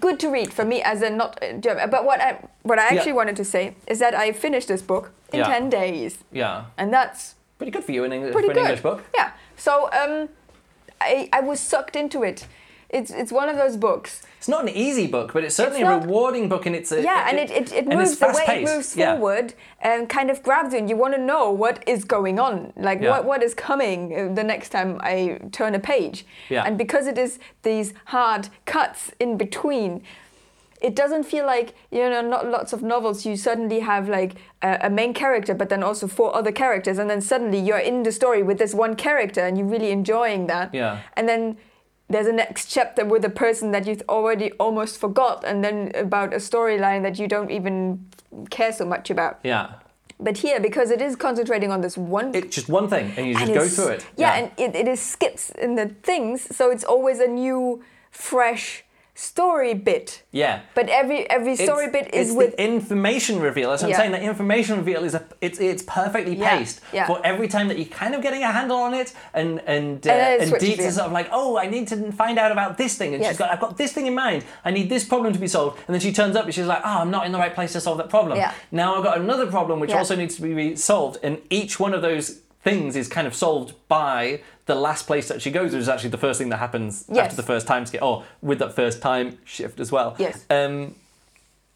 good 0.00 0.18
to 0.20 0.28
read 0.30 0.52
for 0.52 0.64
me 0.64 0.82
as 0.82 1.02
a 1.02 1.10
not 1.10 1.38
uh, 1.42 1.52
German. 1.64 1.90
But 1.90 2.04
what 2.04 2.20
I 2.20 2.30
what 2.62 2.78
I 2.78 2.86
actually 2.92 3.12
Yeah. 3.12 3.22
wanted 3.22 3.36
to 3.36 3.44
say 3.44 3.74
is 3.86 3.98
that 3.98 4.14
I 4.14 4.32
finished 4.32 4.68
this 4.68 4.82
book 4.82 5.10
in 5.32 5.38
Yeah. 5.40 5.48
ten 5.48 5.70
days, 5.70 6.18
yeah, 6.32 6.64
and 6.76 6.92
that's 6.92 7.34
pretty 7.58 7.70
good 7.72 7.84
for 7.84 7.92
you 7.92 8.04
in 8.04 8.12
English 8.12 8.32
pretty 8.32 8.48
for 8.48 8.52
an 8.52 8.58
good. 8.58 8.64
English 8.70 8.82
book. 8.82 9.00
Yeah. 9.14 9.30
So 9.56 9.72
um, 10.00 10.28
I 11.00 11.28
I 11.32 11.40
was 11.40 11.60
sucked 11.60 11.96
into 11.96 12.22
it. 12.24 12.46
It's 12.90 13.10
it's 13.10 13.30
one 13.30 13.48
of 13.50 13.56
those 13.56 13.76
books. 13.76 14.22
It's 14.38 14.48
not 14.48 14.62
an 14.62 14.70
easy 14.70 15.06
book, 15.06 15.32
but 15.34 15.44
it's 15.44 15.54
certainly 15.56 15.80
It's 15.82 15.88
a 15.90 15.98
rewarding 16.06 16.48
book, 16.48 16.64
and 16.64 16.74
it's 16.74 16.90
a, 16.92 17.02
Yeah, 17.02 17.28
and 17.28 17.38
it, 17.38 17.50
it, 17.50 17.72
it 17.72 17.86
moves 17.86 18.18
the 18.18 18.26
way 18.26 18.32
it 18.32 18.36
fast-paced. 18.36 18.74
moves 18.74 18.96
Yeah. 18.96 19.12
forward 19.16 19.52
and 19.82 20.08
kind 20.08 20.30
of 20.30 20.42
grabs 20.42 20.72
you, 20.72 20.78
and 20.78 20.88
you 20.88 20.96
want 20.96 21.14
to 21.14 21.20
know 21.20 21.50
what 21.50 21.82
is 21.86 22.04
going 22.04 22.38
on, 22.38 22.72
like 22.76 23.00
Yeah. 23.02 23.10
what, 23.10 23.24
what 23.26 23.42
is 23.42 23.52
coming 23.54 24.00
uh, 24.18 24.32
the 24.34 24.44
next 24.44 24.70
time 24.70 25.00
I 25.02 25.38
turn 25.52 25.74
a 25.74 25.78
page. 25.80 26.24
Yeah. 26.48 26.62
And 26.64 26.78
because 26.78 27.06
it 27.06 27.18
is 27.18 27.38
these 27.62 27.92
hard 28.06 28.48
cuts 28.64 29.10
in 29.20 29.36
between, 29.36 30.02
it 30.80 30.94
doesn't 30.94 31.24
feel 31.24 31.44
like 31.44 31.74
you 31.90 32.08
know 32.08 32.22
not 32.22 32.46
lots 32.46 32.72
of 32.72 32.82
novels 32.82 33.26
you 33.26 33.36
suddenly 33.36 33.80
have 33.80 34.08
like 34.08 34.36
a, 34.62 34.78
a 34.82 34.90
main 34.90 35.12
character 35.12 35.52
but 35.52 35.68
then 35.68 35.82
also 35.82 36.06
four 36.06 36.32
other 36.36 36.52
characters 36.52 36.98
and 36.98 37.10
then 37.10 37.20
suddenly 37.20 37.58
you're 37.58 37.80
in 37.90 38.04
the 38.04 38.12
story 38.12 38.44
with 38.44 38.58
this 38.58 38.74
one 38.74 38.94
character 38.94 39.40
and 39.40 39.58
you're 39.58 39.66
really 39.66 39.90
enjoying 39.90 40.46
that 40.46 40.72
Yeah. 40.72 41.00
and 41.16 41.28
then 41.28 41.56
there's 42.08 42.26
a 42.26 42.32
next 42.32 42.66
chapter 42.66 43.04
with 43.04 43.24
a 43.24 43.30
person 43.30 43.70
that 43.72 43.86
you've 43.86 44.02
already 44.08 44.52
almost 44.52 44.98
forgot 44.98 45.44
and 45.44 45.62
then 45.62 45.92
about 45.94 46.32
a 46.32 46.38
storyline 46.38 47.02
that 47.02 47.18
you 47.18 47.28
don't 47.28 47.50
even 47.50 48.06
care 48.50 48.72
so 48.72 48.84
much 48.84 49.10
about. 49.10 49.38
Yeah, 49.42 49.74
but 50.20 50.38
here 50.38 50.60
because 50.60 50.90
it 50.90 51.00
is 51.00 51.16
concentrating 51.16 51.70
on 51.70 51.80
this 51.80 51.96
one 51.96 52.34
it's 52.34 52.54
just 52.54 52.68
one 52.68 52.88
thing, 52.88 53.12
and 53.16 53.26
you 53.26 53.34
just 53.34 53.46
and 53.46 53.54
go 53.54 53.68
through 53.68 53.88
it. 53.88 54.06
Yeah, 54.16 54.34
and 54.34 54.50
it, 54.56 54.74
it 54.74 54.88
is 54.88 55.00
skips 55.00 55.50
in 55.50 55.76
the 55.76 55.86
things, 56.02 56.54
so 56.54 56.70
it's 56.70 56.84
always 56.84 57.20
a 57.20 57.28
new, 57.28 57.82
fresh 58.10 58.84
story 59.22 59.74
bit. 59.74 60.22
yeah. 60.30 60.60
But 60.76 60.88
every 60.88 61.28
every 61.28 61.56
story 61.56 61.86
It's- 61.86 61.92
bit 62.04 62.14
is 62.14 62.28
it's 62.28 62.36
with 62.36 62.52
the 62.56 62.62
information 62.64 63.40
reveal. 63.40 63.72
As 63.72 63.82
I'm 63.82 63.90
Yeah. 63.90 63.96
saying, 63.96 64.12
the 64.12 64.20
information 64.20 64.76
reveal 64.76 65.02
is 65.02 65.14
a 65.14 65.22
it's 65.40 65.58
it's 65.58 65.82
perfectly 65.82 66.36
paced 66.36 66.80
yeah. 66.92 67.06
for 67.08 67.20
every 67.24 67.48
time 67.48 67.66
that 67.68 67.78
you're 67.78 67.94
kind 68.02 68.14
of 68.14 68.22
getting 68.22 68.44
a 68.44 68.52
handle 68.52 68.76
on 68.76 68.94
it, 68.94 69.12
and 69.34 69.60
and 69.66 70.06
uh, 70.06 70.10
And 70.12 70.42
and 70.42 70.52
Dietz 70.60 70.78
is 70.90 70.94
sort 70.94 71.06
of 71.08 71.12
like, 71.12 71.28
oh, 71.32 71.58
I 71.58 71.66
need 71.66 71.88
to 71.88 72.12
find 72.12 72.38
out 72.38 72.52
about 72.52 72.78
this 72.78 72.96
thing, 72.96 73.12
and 73.14 73.20
Yes. 73.22 73.30
she's 73.32 73.38
got 73.38 73.50
I've 73.50 73.60
got 73.66 73.76
this 73.76 73.92
thing 73.92 74.06
in 74.06 74.14
mind. 74.14 74.44
I 74.64 74.70
need 74.70 74.88
this 74.88 75.04
problem 75.04 75.32
to 75.32 75.40
be 75.40 75.48
solved, 75.48 75.78
and 75.88 75.92
then 75.94 76.00
she 76.00 76.12
turns 76.12 76.36
up 76.36 76.44
and 76.44 76.54
she's 76.54 76.66
like, 76.66 76.82
oh, 76.84 76.98
I'm 77.02 77.10
not 77.10 77.26
in 77.26 77.32
the 77.32 77.38
right 77.38 77.54
place 77.54 77.72
to 77.72 77.80
solve 77.80 77.98
that 77.98 78.08
problem. 78.10 78.38
Yeah. 78.38 78.52
Now 78.70 78.94
I've 78.96 79.04
got 79.04 79.18
another 79.18 79.46
problem 79.46 79.80
which 79.80 79.90
Yeah. 79.90 79.98
also 79.98 80.14
needs 80.14 80.36
to 80.36 80.42
be 80.42 80.76
solved, 80.76 81.18
and 81.24 81.38
each 81.50 81.80
one 81.80 81.92
of 81.92 82.02
those 82.02 82.26
things 82.68 82.96
is 82.96 83.08
kind 83.08 83.26
of 83.26 83.34
solved 83.34 83.74
by 83.88 84.40
the 84.66 84.74
last 84.74 85.06
place 85.06 85.28
that 85.28 85.40
she 85.42 85.50
goes, 85.50 85.72
which 85.72 85.80
is 85.82 85.88
actually 85.88 86.10
the 86.10 86.18
first 86.26 86.38
thing 86.38 86.50
that 86.50 86.58
happens 86.58 87.04
Yes. 87.08 87.24
after 87.24 87.36
the 87.36 87.42
first 87.52 87.66
time 87.66 87.86
skip, 87.86 88.02
or 88.02 88.24
with 88.42 88.58
that 88.58 88.72
first 88.74 89.00
time 89.02 89.38
shift 89.44 89.80
as 89.80 89.90
well. 89.90 90.14
Yes. 90.18 90.44
Um, 90.50 90.94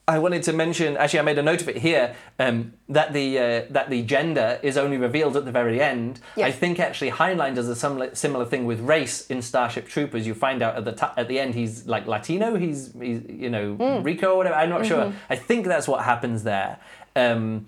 I 0.09 0.19
wanted 0.19 0.43
to 0.49 0.53
mention. 0.53 0.97
Actually, 0.97 1.21
I 1.21 1.23
made 1.23 1.39
a 1.39 1.43
note 1.45 1.63
of 1.63 1.69
it 1.69 1.77
here 1.77 2.17
um, 2.41 2.73
that 2.89 3.13
the 3.13 3.39
uh, 3.39 3.63
that 3.71 3.89
the 3.89 4.03
gender 4.03 4.59
is 4.63 4.77
only 4.77 4.97
revealed 4.99 5.37
at 5.37 5.45
the 5.45 5.53
very 5.53 5.81
end. 5.81 6.19
Yes. 6.37 6.49
I 6.49 6.51
think 6.51 6.81
actually 6.81 7.13
Heinlein 7.13 7.55
does 7.55 7.69
a 7.69 7.77
similar 7.77 8.13
similar 8.15 8.45
thing 8.45 8.67
with 8.67 8.81
race 8.81 9.27
in 9.31 9.41
Starship 9.43 9.87
Troopers. 9.87 10.27
You 10.27 10.35
find 10.35 10.61
out 10.61 10.75
at 10.77 10.85
the 10.85 10.93
ta- 10.93 11.15
at 11.17 11.29
the 11.29 11.39
end 11.39 11.55
he's 11.55 11.87
like 11.87 12.09
Latino. 12.09 12.57
He's, 12.57 12.93
he's 13.01 13.23
you 13.29 13.49
know 13.49 13.75
Hmm. 13.77 14.03
Rico 14.03 14.33
or 14.33 14.37
whatever. 14.39 14.57
I'm 14.57 14.69
not 14.71 14.81
Mm-hmm. 14.83 14.89
sure. 14.89 15.13
I 15.31 15.37
think 15.37 15.67
that's 15.67 15.87
what 15.87 16.03
happens 16.05 16.43
there. 16.43 16.79
Um, 17.15 17.67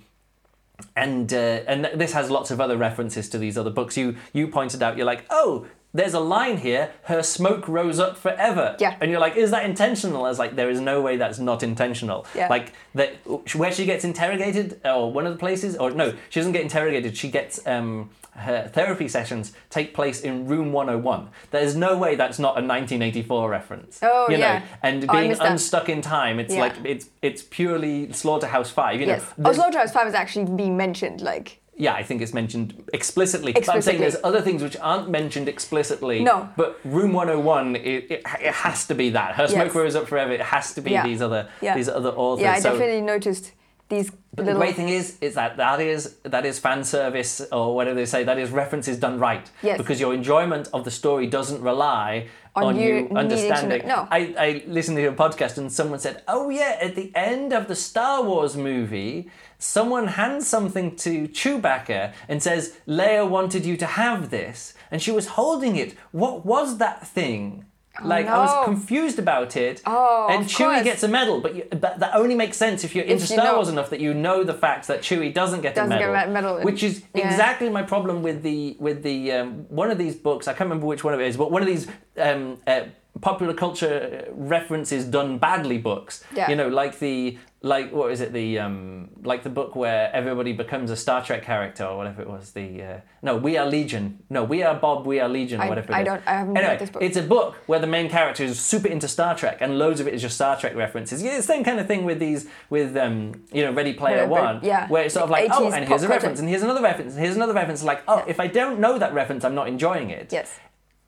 and 0.96 1.32
uh, 1.32 1.36
and 1.66 1.84
this 1.94 2.12
has 2.12 2.30
lots 2.30 2.50
of 2.50 2.60
other 2.60 2.76
references 2.76 3.28
to 3.30 3.38
these 3.38 3.56
other 3.56 3.70
books. 3.70 3.96
You 3.96 4.16
you 4.32 4.48
pointed 4.48 4.82
out. 4.82 4.96
You're 4.96 5.06
like, 5.06 5.24
oh, 5.30 5.66
there's 5.92 6.14
a 6.14 6.20
line 6.20 6.58
here. 6.58 6.90
Her 7.04 7.22
smoke 7.22 7.68
rose 7.68 8.00
up 8.00 8.16
forever. 8.16 8.76
Yeah. 8.80 8.96
And 9.00 9.10
you're 9.10 9.20
like, 9.20 9.36
is 9.36 9.52
that 9.52 9.64
intentional? 9.64 10.24
I 10.24 10.28
was 10.28 10.40
like, 10.40 10.56
there 10.56 10.68
is 10.68 10.80
no 10.80 11.00
way 11.00 11.16
that's 11.16 11.38
not 11.38 11.62
intentional. 11.62 12.26
Yeah. 12.34 12.48
Like 12.48 12.72
that 12.94 13.14
where 13.54 13.72
she 13.72 13.86
gets 13.86 14.04
interrogated, 14.04 14.80
or 14.84 15.12
one 15.12 15.26
of 15.26 15.32
the 15.32 15.38
places, 15.38 15.76
or 15.76 15.92
no, 15.92 16.12
she 16.30 16.40
doesn't 16.40 16.52
get 16.52 16.62
interrogated. 16.62 17.16
She 17.16 17.30
gets 17.30 17.64
um, 17.66 18.10
her 18.36 18.68
therapy 18.68 19.08
sessions 19.08 19.52
take 19.70 19.94
place 19.94 20.20
in 20.20 20.46
room 20.46 20.72
101. 20.72 21.28
There's 21.50 21.76
no 21.76 21.96
way 21.96 22.14
that's 22.16 22.38
not 22.38 22.50
a 22.58 22.62
1984 22.66 23.48
reference. 23.48 24.00
Oh, 24.02 24.26
you 24.28 24.36
know, 24.38 24.44
yeah. 24.44 24.62
and 24.82 25.04
Oh, 25.08 25.12
being 25.12 25.32
unstuck 25.40 25.88
in 25.88 26.02
time, 26.02 26.38
it's 26.40 26.54
Yeah. 26.54 26.60
like 26.60 26.74
it's 26.84 27.08
it's 27.22 27.42
purely 27.42 28.12
Slaughterhouse 28.12 28.70
5, 28.70 29.00
you 29.00 29.06
know. 29.06 29.14
Yes. 29.14 29.24
Oh, 29.44 29.52
Slaughterhouse 29.52 29.92
Five 29.92 30.08
is 30.08 30.14
actually 30.14 30.46
being 30.56 30.76
mentioned. 30.76 31.20
Like 31.20 31.60
yeah, 31.76 31.94
I 31.94 32.02
think 32.04 32.22
it's 32.22 32.32
mentioned 32.34 32.84
explicitly. 32.92 33.52
But 33.52 33.68
I'm 33.68 33.82
saying 33.82 34.00
there's 34.00 34.16
other 34.22 34.40
things 34.40 34.62
which 34.62 34.76
aren't 34.80 35.10
mentioned 35.10 35.48
explicitly. 35.48 36.22
No. 36.22 36.48
But 36.56 36.78
Room 36.84 37.12
101, 37.12 37.74
it, 37.76 37.80
it, 37.82 38.10
it 38.40 38.52
has 38.54 38.86
to 38.86 38.94
be 38.94 39.10
that. 39.10 39.34
Her 39.34 39.48
smoke 39.48 39.64
Yes. 39.64 39.72
grows 39.72 39.96
up 39.96 40.06
forever. 40.06 40.32
It 40.32 40.40
has 40.40 40.72
to 40.74 40.80
be 40.80 40.92
Yeah. 40.92 41.02
these 41.04 41.20
other 41.20 41.48
Yeah. 41.60 41.74
these 41.74 41.88
other 41.88 42.10
authors. 42.10 42.42
yeah, 42.42 42.52
I 42.52 42.60
So- 42.60 42.70
definitely 42.72 43.00
noticed 43.00 43.52
these 43.88 44.10
but 44.34 44.46
little. 44.46 44.54
the 44.54 44.58
great 44.64 44.74
thing 44.76 44.88
is, 44.88 45.18
is 45.20 45.34
that 45.34 45.56
that 45.58 45.80
is 45.80 46.16
that 46.24 46.44
is 46.46 46.58
fan 46.58 46.82
service 46.84 47.40
or 47.52 47.74
whatever 47.76 47.94
they 47.96 48.06
say. 48.06 48.24
That 48.24 48.38
is 48.38 48.50
references 48.50 48.98
done 48.98 49.18
right. 49.18 49.48
Yes. 49.62 49.78
Because 49.78 50.00
your 50.00 50.12
enjoyment 50.14 50.68
of 50.72 50.84
the 50.84 50.90
story 50.90 51.26
doesn't 51.26 51.60
rely 51.62 52.28
On 52.56 52.64
on, 52.64 52.76
you 52.76 52.94
you, 52.94 53.08
to 53.08 53.14
understanding. 53.14 53.86
no. 53.86 54.08
I, 54.10 54.34
I 54.38 54.64
listened 54.66 54.96
to 54.96 55.04
a 55.06 55.12
podcast 55.12 55.58
and 55.58 55.70
someone 55.70 55.98
said, 56.00 56.22
"Oh 56.26 56.48
yeah, 56.50 56.78
at 56.80 56.94
the 56.96 57.12
end 57.14 57.52
of 57.52 57.68
the 57.68 57.76
Star 57.76 58.22
Wars 58.24 58.56
movie, 58.56 59.30
someone 59.58 60.06
hands 60.08 60.46
something 60.48 60.96
to 60.96 61.28
Chewbacca 61.28 62.12
and 62.28 62.42
says 62.42 62.76
Leia 62.88 63.28
wanted 63.28 63.64
you 63.66 63.76
to 63.76 63.86
have 63.86 64.30
this, 64.30 64.74
and 64.90 65.00
she 65.02 65.12
was 65.12 65.26
holding 65.38 65.76
it. 65.76 65.94
What 66.10 66.44
was 66.46 66.78
that 66.78 67.06
thing?" 67.06 67.66
Like 68.02 68.26
I 68.26 68.38
was 68.38 68.64
confused 68.64 69.18
about 69.20 69.56
it, 69.56 69.80
Oh, 69.86 70.26
and 70.30 70.42
of 70.44 70.48
Chewie 70.50 70.74
course. 70.74 70.82
gets 70.84 71.02
a 71.04 71.08
medal, 71.08 71.40
but, 71.40 71.54
you, 71.54 71.64
but 71.70 72.00
that 72.00 72.14
only 72.16 72.34
makes 72.34 72.56
sense 72.56 72.82
if 72.82 72.94
you're 72.94 73.04
into 73.04 73.20
you 73.22 73.26
Star 73.26 73.44
know. 73.44 73.54
Wars 73.54 73.68
enough 73.68 73.90
that 73.90 74.00
you 74.00 74.12
know 74.14 74.42
the 74.42 74.52
fact 74.54 74.88
that 74.88 75.00
Chewie 75.02 75.32
doesn't 75.32 75.60
get 75.60 75.76
Doesn't 75.76 75.92
a 75.92 75.98
get 75.98 76.10
medal, 76.10 76.56
a 76.56 76.56
medal. 76.56 76.64
which 76.64 76.82
is 76.82 77.02
Yeah. 77.14 77.28
exactly 77.30 77.68
my 77.68 77.82
problem 77.82 78.22
with 78.22 78.42
the 78.42 78.76
with 78.80 79.02
the 79.04 79.32
um, 79.32 79.66
one 79.68 79.90
of 79.92 79.98
these 79.98 80.16
books. 80.16 80.48
I 80.48 80.52
can't 80.52 80.68
remember 80.68 80.86
which 80.86 81.04
one 81.04 81.14
it 81.14 81.20
is, 81.20 81.36
but 81.36 81.52
one 81.52 81.62
of 81.62 81.68
these 81.68 81.86
um, 82.18 82.58
uh, 82.66 82.80
popular 83.20 83.54
culture 83.54 84.28
references 84.32 85.04
done 85.04 85.38
badly 85.38 85.78
books. 85.78 86.24
Yeah. 86.34 86.50
You 86.50 86.56
know, 86.56 86.68
like 86.68 86.98
the 86.98 87.38
like 87.62 87.90
what 87.92 88.12
is 88.12 88.20
it 88.20 88.34
the 88.34 88.58
um, 88.58 89.08
like 89.22 89.42
the 89.42 89.48
book 89.48 89.74
where 89.74 90.10
everybody 90.12 90.52
becomes 90.52 90.90
a 90.90 90.96
Star 90.96 91.24
Trek 91.24 91.42
character 91.42 91.84
or 91.84 91.96
whatever 91.96 92.20
it 92.20 92.28
was. 92.28 92.50
The 92.50 92.82
uh, 92.82 93.00
no, 93.22 93.36
we 93.36 93.56
are 93.56 93.64
Legion. 93.66 94.18
No, 94.28 94.44
we 94.44 94.62
are 94.62 94.74
Bob. 94.74 95.06
We 95.06 95.18
are 95.20 95.28
Legion. 95.28 95.60
Or 95.60 95.64
I- 95.64 95.68
whatever. 95.70 95.92
it 95.92 95.96
I 95.96 96.00
is. 96.00 96.06
don't- 96.06 96.22
I 96.26 96.32
haven't 96.32 96.54
read 96.54 96.78
this 96.78 96.90
book. 96.90 97.02
It's 97.02 97.16
a 97.16 97.22
book 97.22 97.54
where 97.66 97.78
the 97.78 97.86
main 97.86 98.10
character 98.10 98.44
is 98.44 98.60
super 98.60 98.88
into 98.88 99.08
Star 99.08 99.34
Trek, 99.34 99.58
and 99.62 99.78
loads 99.78 100.00
of 100.00 100.06
it 100.08 100.12
is 100.14 100.20
just 100.20 100.34
Star 100.34 100.58
Trek 100.58 100.74
references. 100.74 101.22
Yeah, 101.22 101.36
the 101.38 101.42
same 101.42 101.64
kind 101.64 101.80
of 101.80 101.86
thing 101.86 102.04
with 102.04 102.18
these 102.18 102.46
with 102.68 102.94
um, 102.98 103.44
you 103.52 103.62
know 103.64 103.72
Ready 103.72 103.94
Player 103.94 104.26
Whatever, 104.26 104.54
One. 104.58 104.64
yeah. 104.64 104.86
Where 104.88 105.04
it's 105.04 105.14
sort 105.14 105.24
of 105.24 105.30
like, 105.30 105.48
oh, 105.50 105.70
and 105.72 105.86
here's 105.88 106.02
a 106.02 106.06
culture. 106.06 106.08
reference, 106.08 106.40
and 106.40 106.48
here's 106.48 106.62
another 106.62 106.82
reference, 106.82 107.14
and 107.14 107.22
here's 107.24 107.36
another 107.36 107.54
reference. 107.54 107.82
Like, 107.82 108.02
oh, 108.08 108.18
Yeah. 108.18 108.24
if 108.28 108.40
I 108.40 108.46
don't 108.48 108.78
know 108.80 108.98
that 108.98 109.14
reference, 109.14 109.42
I'm 109.44 109.54
not 109.54 109.68
enjoying 109.68 110.10
it. 110.10 110.30
Yes. 110.32 110.58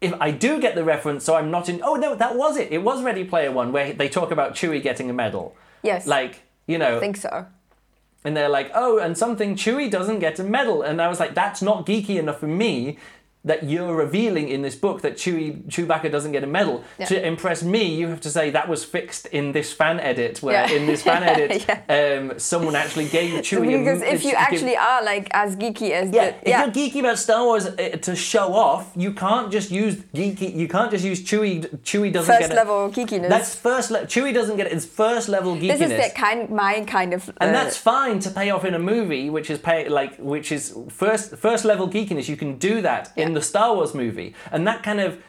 If 0.00 0.12
I 0.20 0.30
do 0.30 0.60
get 0.60 0.74
the 0.74 0.84
reference, 0.84 1.24
so 1.24 1.34
I'm 1.36 1.50
not 1.50 1.68
in. 1.68 1.80
Oh 1.82 1.94
no, 1.94 2.14
that 2.14 2.36
was 2.36 2.56
it. 2.56 2.70
It 2.70 2.82
was 2.82 3.02
Ready 3.02 3.24
Player 3.24 3.50
One, 3.50 3.72
where 3.72 3.92
they 3.92 4.08
talk 4.08 4.30
about 4.30 4.54
Chewie 4.54 4.82
getting 4.82 5.08
a 5.08 5.12
medal. 5.12 5.56
Yes. 5.82 6.06
Like, 6.06 6.42
you 6.66 6.78
know, 6.78 6.96
I 6.98 7.00
think 7.00 7.16
so. 7.16 7.46
and 8.24 8.36
they're 8.36 8.48
like, 8.48 8.70
oh, 8.74 8.98
and 8.98 9.16
something 9.16 9.54
Chewie 9.56 9.90
doesn't 9.90 10.18
get 10.18 10.38
a 10.38 10.44
medal, 10.44 10.82
and 10.82 11.00
I 11.00 11.08
was 11.08 11.18
like, 11.20 11.34
that's 11.34 11.62
not 11.62 11.86
geeky 11.86 12.18
enough 12.18 12.40
for 12.40 12.46
me. 12.48 12.98
That 13.50 13.60
you're 13.70 13.94
revealing 14.06 14.46
in 14.54 14.60
this 14.62 14.74
book 14.84 14.98
that 15.02 15.14
Chewie 15.22 15.62
Chewbacca 15.74 16.08
doesn't 16.10 16.32
get 16.36 16.42
a 16.42 16.46
medal 16.58 16.76
Yeah. 16.98 17.06
to 17.10 17.16
impress 17.32 17.62
me, 17.62 17.82
you 17.98 18.08
have 18.08 18.20
to 18.22 18.30
say 18.30 18.50
that 18.50 18.66
was 18.68 18.84
fixed 18.96 19.24
in 19.38 19.52
this 19.52 19.68
fan 19.80 19.96
edit. 20.00 20.34
Where 20.42 20.54
Yeah. 20.54 20.76
in 20.76 20.82
this 20.90 21.02
fan 21.08 21.22
edit, 21.32 21.52
um, 21.98 22.38
someone 22.38 22.74
actually 22.82 23.08
gave 23.18 23.30
Chewie. 23.48 23.74
a- 23.74 23.78
Because 23.78 24.02
if 24.02 24.24
you 24.24 24.32
give- 24.32 24.46
actually 24.48 24.76
are 24.76 25.00
like 25.12 25.26
as 25.32 25.54
geeky 25.62 25.90
as 26.00 26.06
yeah, 26.10 26.30
the, 26.30 26.50
if 26.50 26.54
you're 26.58 26.72
geeky 26.78 27.00
about 27.04 27.18
Star 27.26 27.42
Wars 27.44 27.66
uh, 27.66 27.76
to 28.06 28.12
show 28.16 28.48
off, 28.68 28.84
you 28.96 29.12
can't 29.24 29.48
just 29.52 29.70
use 29.70 29.94
geeky. 30.18 30.48
You 30.62 30.68
can't 30.76 30.90
just 30.90 31.04
use 31.04 31.20
Chewie. 31.22 31.56
Chewie 31.88 32.12
doesn't 32.12 32.34
first 32.34 32.48
get 32.48 32.50
it. 32.50 32.56
level 32.62 32.90
geekiness. 32.90 33.28
That's 33.28 33.54
first. 33.54 33.90
Le- 33.92 34.06
Chewie 34.12 34.34
doesn't 34.34 34.56
get 34.56 34.66
it. 34.66 34.72
It's 34.72 34.86
first 34.86 35.28
level 35.28 35.54
geekiness. 35.56 35.78
this 35.78 36.06
is 36.06 36.12
kind, 36.14 36.50
my 36.50 36.80
kind 36.96 37.14
of. 37.14 37.28
and 37.40 37.50
uh, 37.50 37.52
that's 37.64 37.76
fine 37.76 38.18
to 38.26 38.30
pay 38.30 38.50
off 38.50 38.64
in 38.64 38.74
a 38.74 38.78
movie, 38.92 39.30
which 39.30 39.50
is 39.50 39.58
pay 39.60 39.88
like 39.88 40.16
which 40.18 40.50
is 40.50 40.62
first 40.88 41.36
first 41.36 41.64
level 41.64 41.86
geekiness. 41.88 42.28
You 42.28 42.36
can 42.36 42.58
do 42.58 42.82
that 42.82 43.12
in 43.16 43.28
Yeah. 43.28 43.35
The 43.36 43.42
Star 43.42 43.74
Wars 43.76 43.94
movie, 43.94 44.34
and 44.50 44.66
that 44.66 44.82
kind 44.82 45.00
of 45.00 45.22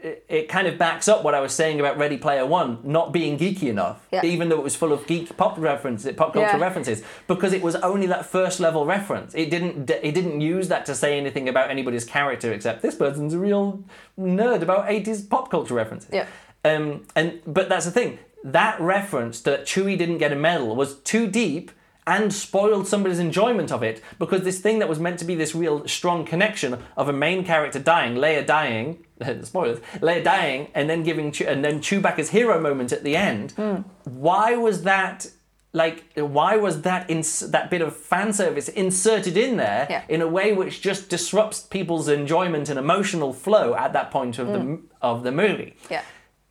it, 0.00 0.48
kind 0.48 0.68
of 0.68 0.78
backs 0.78 1.08
up 1.08 1.24
what 1.24 1.34
I 1.34 1.40
was 1.40 1.52
saying 1.52 1.80
about 1.80 1.98
Ready 1.98 2.16
Player 2.18 2.46
One 2.46 2.78
not 2.84 3.12
being 3.12 3.36
geeky 3.36 3.64
enough, 3.64 4.06
Yeah. 4.12 4.24
even 4.24 4.48
though 4.48 4.58
it 4.58 4.62
was 4.62 4.76
full 4.76 4.92
of 4.92 5.04
geek 5.08 5.36
pop 5.36 5.58
references, 5.58 6.14
pop 6.14 6.32
culture 6.34 6.56
Yeah. 6.56 6.60
references, 6.62 7.02
because 7.26 7.52
it 7.52 7.62
was 7.62 7.74
only 7.76 8.06
that 8.06 8.24
first 8.24 8.60
level 8.60 8.86
reference. 8.86 9.34
It 9.34 9.50
didn't 9.50 9.90
it 9.90 10.14
didn't 10.14 10.40
use 10.40 10.68
that 10.68 10.86
to 10.86 10.94
say 10.94 11.18
anything 11.18 11.48
about 11.48 11.68
anybody's 11.70 12.04
character 12.04 12.52
except 12.52 12.80
this 12.80 12.94
person's 12.94 13.34
a 13.34 13.38
real 13.38 13.80
nerd 14.16 14.62
about 14.62 14.84
eighties 14.88 15.20
pop 15.22 15.50
culture 15.50 15.74
references. 15.74 16.10
Yeah. 16.12 16.26
Um, 16.64 17.04
and 17.16 17.40
but 17.44 17.68
that's 17.68 17.84
the 17.84 17.90
thing. 17.90 18.18
That 18.44 18.80
reference 18.80 19.40
that 19.40 19.64
Chewie 19.66 19.98
didn't 19.98 20.18
get 20.18 20.30
a 20.32 20.36
medal 20.36 20.76
was 20.76 21.00
too 21.00 21.26
deep 21.26 21.72
and 22.14 22.32
spoiled 22.32 22.86
somebody's 22.88 23.18
enjoyment 23.18 23.70
of 23.70 23.82
it 23.82 24.02
because 24.18 24.42
this 24.42 24.60
thing 24.60 24.78
that 24.80 24.88
was 24.88 24.98
meant 24.98 25.18
to 25.18 25.24
be 25.26 25.34
this 25.34 25.54
real 25.54 25.86
strong 25.86 26.24
connection 26.24 26.70
of 26.96 27.08
a 27.08 27.12
main 27.12 27.44
character 27.44 27.78
dying, 27.78 28.14
Leia 28.16 28.44
dying, 28.46 29.04
spoilers, 29.42 29.78
Leia 30.06 30.24
dying, 30.24 30.68
and 30.74 30.88
then 30.88 31.02
giving 31.02 31.30
Chew- 31.32 31.46
and 31.46 31.62
then 31.64 31.80
Chewbacca's 31.80 32.30
hero 32.30 32.58
moment 32.60 32.90
at 32.92 33.04
the 33.04 33.14
end. 33.16 33.52
Hmm. 33.52 33.82
Why 34.04 34.56
was 34.56 34.82
that? 34.84 35.26
Like, 35.74 35.98
why 36.16 36.56
was 36.56 36.80
that 36.82 37.10
ins- 37.10 37.40
that 37.50 37.68
bit 37.68 37.82
of 37.82 37.94
fan 37.94 38.32
service 38.32 38.68
inserted 38.70 39.36
in 39.36 39.58
there 39.58 39.86
Yeah. 39.90 40.02
in 40.08 40.22
a 40.22 40.26
way 40.26 40.54
which 40.54 40.80
just 40.80 41.10
disrupts 41.10 41.60
people's 41.60 42.08
enjoyment 42.08 42.70
and 42.70 42.78
emotional 42.78 43.34
flow 43.34 43.74
at 43.74 43.92
that 43.92 44.10
point 44.10 44.38
of 44.38 44.46
the 44.48 44.80
of 45.02 45.24
the 45.24 45.30
movie? 45.42 45.74
Hmm. 45.86 45.92
Yeah. 45.92 46.02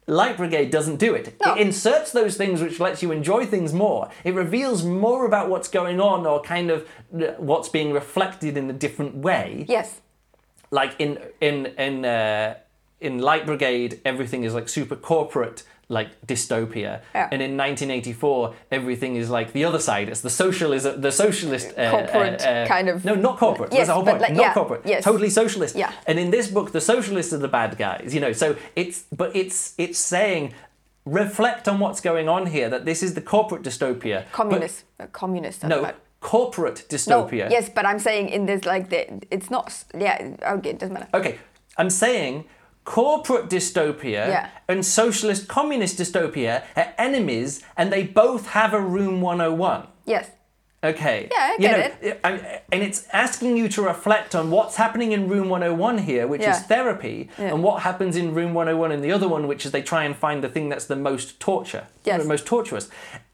Light 0.07 0.37
Brigade 0.37 0.71
doesn't 0.71 0.97
do 0.97 1.13
it. 1.13 1.35
No. 1.45 1.53
It 1.53 1.61
inserts 1.61 2.11
those 2.11 2.37
things 2.37 2.61
which 2.61 2.79
lets 2.79 3.03
you 3.03 3.11
enjoy 3.11 3.45
things 3.45 3.73
more. 3.73 4.09
It 4.23 4.33
reveals 4.33 4.85
more 4.85 5.25
about 5.25 5.49
what's 5.49 5.67
going 5.67 5.99
on 5.99 6.25
or 6.25 6.41
kind 6.41 6.71
of 6.71 6.87
uh, 7.13 7.33
what's 7.37 7.67
being 7.67 7.91
reflected 7.91 8.55
in 8.55 8.69
a 8.69 8.73
different 8.73 9.15
way. 9.15 9.65
Yes. 9.67 10.01
Like 10.71 10.95
in 10.97 11.19
in 11.41 11.67
in 11.77 12.05
uh, 12.05 12.55
in 13.01 13.19
Light 13.19 13.45
Brigade, 13.45 13.99
everything 14.05 14.43
is 14.43 14.53
like 14.53 14.69
super 14.69 14.95
corporate, 14.95 15.63
like 15.89 16.09
dystopia. 16.27 17.01
Yeah. 17.15 17.29
And 17.31 17.41
in 17.41 17.55
1984, 17.55 18.53
everything 18.71 19.15
is 19.15 19.29
like 19.29 19.53
the 19.53 19.63
other 19.63 19.79
side. 19.79 20.09
It's 20.09 20.21
the 20.21 20.29
socialism, 20.29 20.99
the 21.01 21.11
socialist 21.11 21.67
uh, 21.77 21.91
Corporate 21.91 22.41
uh, 22.45 22.49
uh, 22.49 22.67
kind 22.67 22.89
of- 22.89 23.05
No, 23.05 23.15
not 23.15 23.37
corporate. 23.37 23.71
Yes, 23.71 23.79
That's 23.79 23.87
the 23.89 23.93
whole 23.93 24.03
point. 24.05 24.21
like- 24.21 24.33
not 24.33 24.41
yeah, 24.41 24.53
corporate. 24.53 24.81
yes. 24.85 25.03
Totally 25.03 25.29
socialist. 25.29 25.75
Yeah. 25.75 25.91
And 26.05 26.19
in 26.19 26.29
this 26.31 26.47
book, 26.51 26.71
the 26.73 26.81
socialists 26.81 27.31
are 27.33 27.37
the 27.37 27.47
bad 27.47 27.77
guys. 27.77 28.13
You 28.13 28.19
know, 28.19 28.33
so 28.33 28.55
it's 28.75 29.05
but 29.15 29.33
it's 29.35 29.73
it's 29.77 29.97
saying 29.99 30.53
reflect 31.05 31.67
on 31.67 31.79
what's 31.79 32.01
going 32.01 32.27
on 32.27 32.47
here. 32.47 32.69
That 32.69 32.85
this 32.85 33.01
is 33.01 33.13
the 33.13 33.21
corporate 33.21 33.63
dystopia. 33.63 34.29
Communist. 34.31 34.83
uh, 34.99 35.05
communist. 35.11 35.63
No, 35.63 35.79
about- 35.79 35.95
corporate 36.19 36.79
No, 36.91 36.97
dystopia. 36.97 37.49
yes, 37.49 37.69
but 37.69 37.85
I'm 37.85 37.99
saying 37.99 38.29
in 38.29 38.45
this 38.45 38.65
like 38.65 38.89
the 38.89 39.07
it's 39.31 39.49
not. 39.49 39.83
Yeah. 39.97 40.35
Okay, 40.57 40.71
it 40.71 40.79
doesn't 40.79 40.93
matter. 40.93 41.07
Okay, 41.13 41.37
I'm 41.77 41.89
saying 41.89 42.43
corporate 42.87 43.49
dystopia 43.49 44.27
Yeah. 44.27 44.47
and 44.69 44.85
socialist 44.85 45.49
communist 45.49 45.97
dystopia 45.99 46.63
are 46.77 46.87
enemies, 46.97 47.61
and 47.75 47.91
they 47.91 48.03
both 48.03 48.47
have 48.59 48.73
a 48.73 48.79
room 48.79 49.19
101. 49.19 49.87
Yes. 50.05 50.31
Okay. 50.81 51.27
Yeah, 51.29 51.37
I 51.37 51.51
you 51.53 51.57
get 51.67 52.03
know, 52.03 52.13
I- 52.23 52.61
and 52.71 52.81
it's 52.83 53.05
asking 53.11 53.57
you 53.57 53.67
to 53.69 53.81
reflect 53.81 54.35
on 54.35 54.51
what's 54.51 54.77
happening 54.77 55.11
in 55.11 55.27
room 55.27 55.49
101 55.49 55.97
here, 55.97 56.27
which 56.27 56.41
Yeah. 56.43 56.51
is 56.55 56.59
therapy, 56.61 57.29
Yeah. 57.37 57.47
and 57.51 57.61
what 57.61 57.81
happens 57.81 58.15
in 58.15 58.33
room 58.33 58.53
101 58.53 58.91
in 58.93 59.01
the 59.01 59.11
other 59.11 59.27
one, 59.27 59.47
which 59.47 59.65
is 59.65 59.71
they 59.73 59.81
try 59.81 60.03
and 60.05 60.15
find 60.15 60.41
the 60.41 60.47
thing 60.49 60.69
that's 60.69 60.85
the 60.85 60.95
most 60.95 61.39
torture, 61.41 61.87
Yes. 62.05 62.21
the 62.21 62.27
most 62.27 62.45
torturous. 62.45 62.87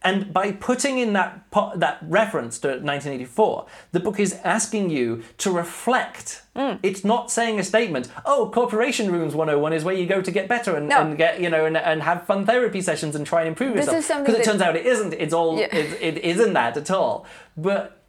And 0.03 0.33
by 0.33 0.51
putting 0.51 0.97
in 0.97 1.13
that 1.13 1.49
po- 1.49 1.71
that 1.75 1.99
reference 2.03 2.59
to 2.59 2.67
1984, 2.67 3.65
the 3.93 3.99
book 3.99 4.19
is 4.19 4.33
asking 4.43 4.89
you 4.89 5.23
to 5.37 5.49
reflect. 5.51 6.43
Mm. 6.55 6.79
It's 6.83 7.03
not 7.05 7.31
saying 7.31 7.57
a 7.59 7.63
statement. 7.63 8.09
Oh, 8.25 8.51
corporation 8.53 9.11
rooms 9.11 9.33
101 9.33 9.73
is 9.73 9.83
where 9.83 9.95
you 9.95 10.05
go 10.05 10.21
to 10.21 10.29
get 10.31 10.47
better 10.49 10.75
and, 10.75 10.89
No. 10.89 11.01
and 11.01 11.17
get 11.17 11.39
you 11.39 11.49
know 11.49 11.65
and, 11.65 11.77
and 11.77 12.03
have 12.03 12.25
fun 12.27 12.45
therapy 12.45 12.81
sessions 12.81 13.15
and 13.15 13.25
try 13.25 13.39
and 13.41 13.47
improve 13.47 13.75
This 13.75 13.87
yourself. 13.91 14.25
Because 14.25 14.39
it 14.39 14.43
turns 14.43 14.61
out 14.61 14.75
it 14.75 14.85
isn't. 14.85 15.13
It's 15.13 15.33
all 15.33 15.57
Yeah. 15.57 15.73
it, 15.75 16.01
it 16.01 16.17
isn't 16.23 16.53
that 16.53 16.75
at 16.77 16.91
all. 16.91 17.25
But 17.55 18.02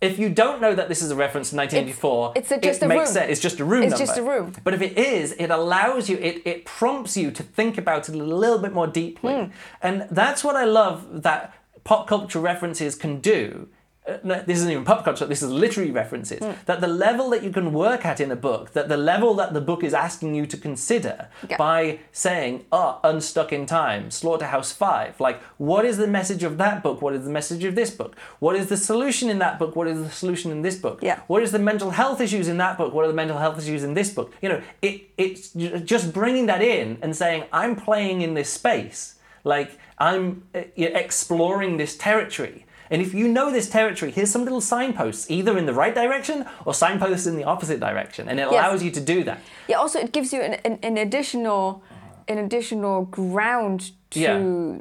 if 0.00 0.18
you 0.18 0.28
don't 0.28 0.60
know 0.60 0.74
that 0.74 0.88
this 0.88 1.00
is 1.02 1.10
a 1.10 1.16
reference 1.16 1.50
to 1.50 1.56
1984, 1.56 2.32
It's- 2.36 2.52
it's 2.52 2.64
a- 2.64 2.68
just 2.68 2.82
it 2.82 2.84
a 2.84 2.88
makes 2.88 2.98
room. 3.08 3.14
sense. 3.14 3.30
It's 3.32 3.40
just 3.40 3.60
a 3.60 3.64
room 3.64 3.82
It's 3.84 3.92
number. 3.92 4.06
just 4.06 4.18
a 4.18 4.22
room. 4.22 4.52
But 4.62 4.74
if 4.74 4.82
it 4.82 4.98
is, 4.98 5.32
it 5.32 5.50
allows 5.50 6.08
you, 6.10 6.18
it, 6.18 6.42
it 6.44 6.64
prompts 6.64 7.16
you 7.16 7.30
to 7.30 7.42
think 7.42 7.78
about 7.78 8.08
it 8.08 8.14
a 8.14 8.18
little 8.22 8.58
bit 8.58 8.72
more 8.74 8.86
deeply. 8.86 9.34
Hmm. 9.34 9.50
And 9.82 10.06
that's 10.10 10.44
what 10.44 10.54
I 10.56 10.64
love 10.64 11.22
that 11.22 11.54
pop 11.84 12.06
culture 12.06 12.40
references 12.40 12.94
can 12.94 13.20
do. 13.20 13.68
Uh, 14.08 14.18
no, 14.22 14.42
this 14.42 14.58
isn't 14.58 14.70
even 14.70 14.84
pop 14.84 15.04
culture, 15.04 15.26
this 15.26 15.42
is 15.42 15.50
literary 15.50 15.90
references, 15.90 16.38
Hmm. 16.42 16.52
that 16.66 16.80
the 16.80 16.86
level 16.88 17.30
that 17.30 17.42
you 17.42 17.50
can 17.50 17.72
work 17.72 18.04
at 18.06 18.20
in 18.20 18.30
a 18.30 18.36
book, 18.36 18.72
that 18.72 18.88
the 18.88 18.96
level 18.96 19.34
that 19.34 19.52
the 19.52 19.60
book 19.60 19.82
is 19.82 19.92
asking 19.94 20.34
you 20.34 20.46
to 20.46 20.56
consider 20.56 21.28
Yeah. 21.48 21.56
by 21.56 21.98
saying, 22.12 22.64
oh, 22.72 22.98
Unstuck 23.04 23.52
in 23.52 23.66
Time, 23.66 24.10
Slaughterhouse 24.10 24.72
5, 24.72 25.20
like, 25.20 25.42
what 25.58 25.84
is 25.84 25.96
the 25.98 26.06
message 26.06 26.42
of 26.44 26.56
that 26.58 26.82
book? 26.82 27.02
What 27.02 27.14
is 27.14 27.24
the 27.24 27.30
message 27.30 27.64
of 27.64 27.74
this 27.74 27.90
book? 27.90 28.14
What 28.38 28.54
is 28.56 28.66
the 28.68 28.76
solution 28.76 29.28
in 29.30 29.38
that 29.40 29.58
book? 29.58 29.74
What 29.76 29.88
is 29.88 30.02
the 30.02 30.10
solution 30.10 30.50
in 30.52 30.62
this 30.62 30.76
book? 30.76 31.00
Yeah. 31.02 31.20
What 31.26 31.42
is 31.42 31.52
the 31.52 31.58
mental 31.58 31.90
health 31.90 32.20
issues 32.20 32.48
in 32.48 32.58
that 32.58 32.76
book? 32.78 32.92
What 32.94 33.04
are 33.04 33.08
the 33.08 33.14
mental 33.14 33.38
health 33.38 33.58
issues 33.58 33.82
in 33.84 33.94
this 33.94 34.10
book? 34.10 34.32
You 34.42 34.48
know, 34.50 34.62
it, 34.82 35.02
it's 35.18 35.50
just 35.84 36.12
bringing 36.12 36.46
that 36.46 36.62
in 36.62 36.98
and 37.02 37.14
saying, 37.16 37.44
I'm 37.52 37.74
playing 37.76 38.20
in 38.22 38.34
this 38.34 38.50
space. 38.50 39.14
Like, 39.44 39.78
I'm 39.98 40.42
know, 40.54 40.64
exploring 40.76 41.76
this 41.76 41.96
territory. 41.96 42.65
And 42.90 43.02
if 43.02 43.12
you 43.14 43.26
know 43.28 43.50
this 43.50 43.68
territory, 43.68 44.10
here's 44.12 44.30
some 44.30 44.44
little 44.44 44.60
signposts, 44.60 45.30
either 45.30 45.58
in 45.58 45.66
the 45.66 45.74
right 45.74 45.94
direction 45.94 46.46
or 46.64 46.72
signposts 46.74 47.26
in 47.26 47.36
the 47.36 47.44
opposite 47.44 47.80
direction. 47.80 48.28
And 48.28 48.38
it 48.38 48.42
Yes. 48.50 48.52
allows 48.52 48.82
you 48.82 48.90
to 48.92 49.00
do 49.00 49.24
that. 49.24 49.38
Yeah. 49.68 49.76
Also, 49.78 49.98
it 49.98 50.12
gives 50.12 50.32
you 50.32 50.40
an, 50.42 50.54
an, 50.64 50.78
an 50.82 50.96
additional 50.98 51.82
an 52.28 52.38
additional 52.38 53.02
ground 53.04 53.92
to 54.10 54.20
Yeah. 54.20 54.80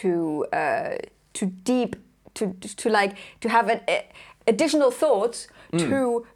to 0.00 0.46
uh, 0.52 0.96
to 1.34 1.46
deep 1.46 1.96
to 2.34 2.52
to 2.76 2.88
like 2.88 3.16
to 3.40 3.48
have 3.48 3.68
an 3.68 3.80
a, 3.88 4.06
additional 4.46 4.90
thoughts 4.90 5.48
to 5.78 6.26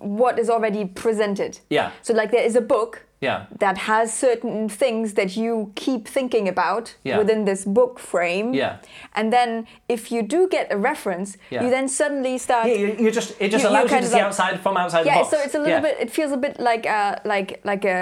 what 0.00 0.38
is 0.38 0.48
already 0.48 0.84
presented. 0.84 1.52
Mm. 1.52 1.60
Yeah. 1.70 1.90
So 2.02 2.14
like 2.14 2.30
there 2.30 2.44
is 2.46 2.56
a 2.56 2.60
book 2.60 3.04
Yeah. 3.24 3.38
that 3.64 3.76
has 3.90 4.06
certain 4.26 4.68
things 4.68 5.14
that 5.14 5.30
you 5.42 5.72
keep 5.84 6.02
thinking 6.16 6.48
about 6.48 6.84
Yeah. 7.04 7.18
within 7.20 7.44
this 7.44 7.64
book 7.64 7.98
frame. 8.10 8.48
Yeah. 8.54 8.72
And 9.18 9.32
then 9.32 9.66
if 9.88 10.10
you 10.12 10.20
do 10.34 10.40
get 10.56 10.66
a 10.72 10.76
reference, 10.90 11.28
Yeah. 11.50 11.62
you 11.64 11.70
then 11.76 11.88
suddenly 11.88 12.38
start 12.38 12.66
Yeah, 12.68 12.74
you, 12.82 12.88
you 13.04 13.10
just 13.10 13.30
it 13.40 13.50
just 13.50 13.64
You- 13.64 13.70
you 13.70 13.76
allows 13.76 13.84
you 13.84 13.94
kind 13.94 14.04
to 14.04 14.10
see 14.10 14.16
like- 14.18 14.26
outside 14.28 14.56
from 14.64 14.76
outside 14.76 15.04
yeah, 15.06 15.14
the 15.14 15.20
box. 15.24 15.30
so 15.32 15.36
it's 15.44 15.54
a 15.54 15.58
little 15.64 15.80
Yeah. 15.82 15.88
bit. 15.88 15.96
It 16.04 16.10
feels 16.10 16.32
a 16.32 16.36
bit 16.46 16.54
like 16.70 16.84
a 16.86 17.20
like 17.24 17.60
like 17.64 17.84
a 17.84 18.00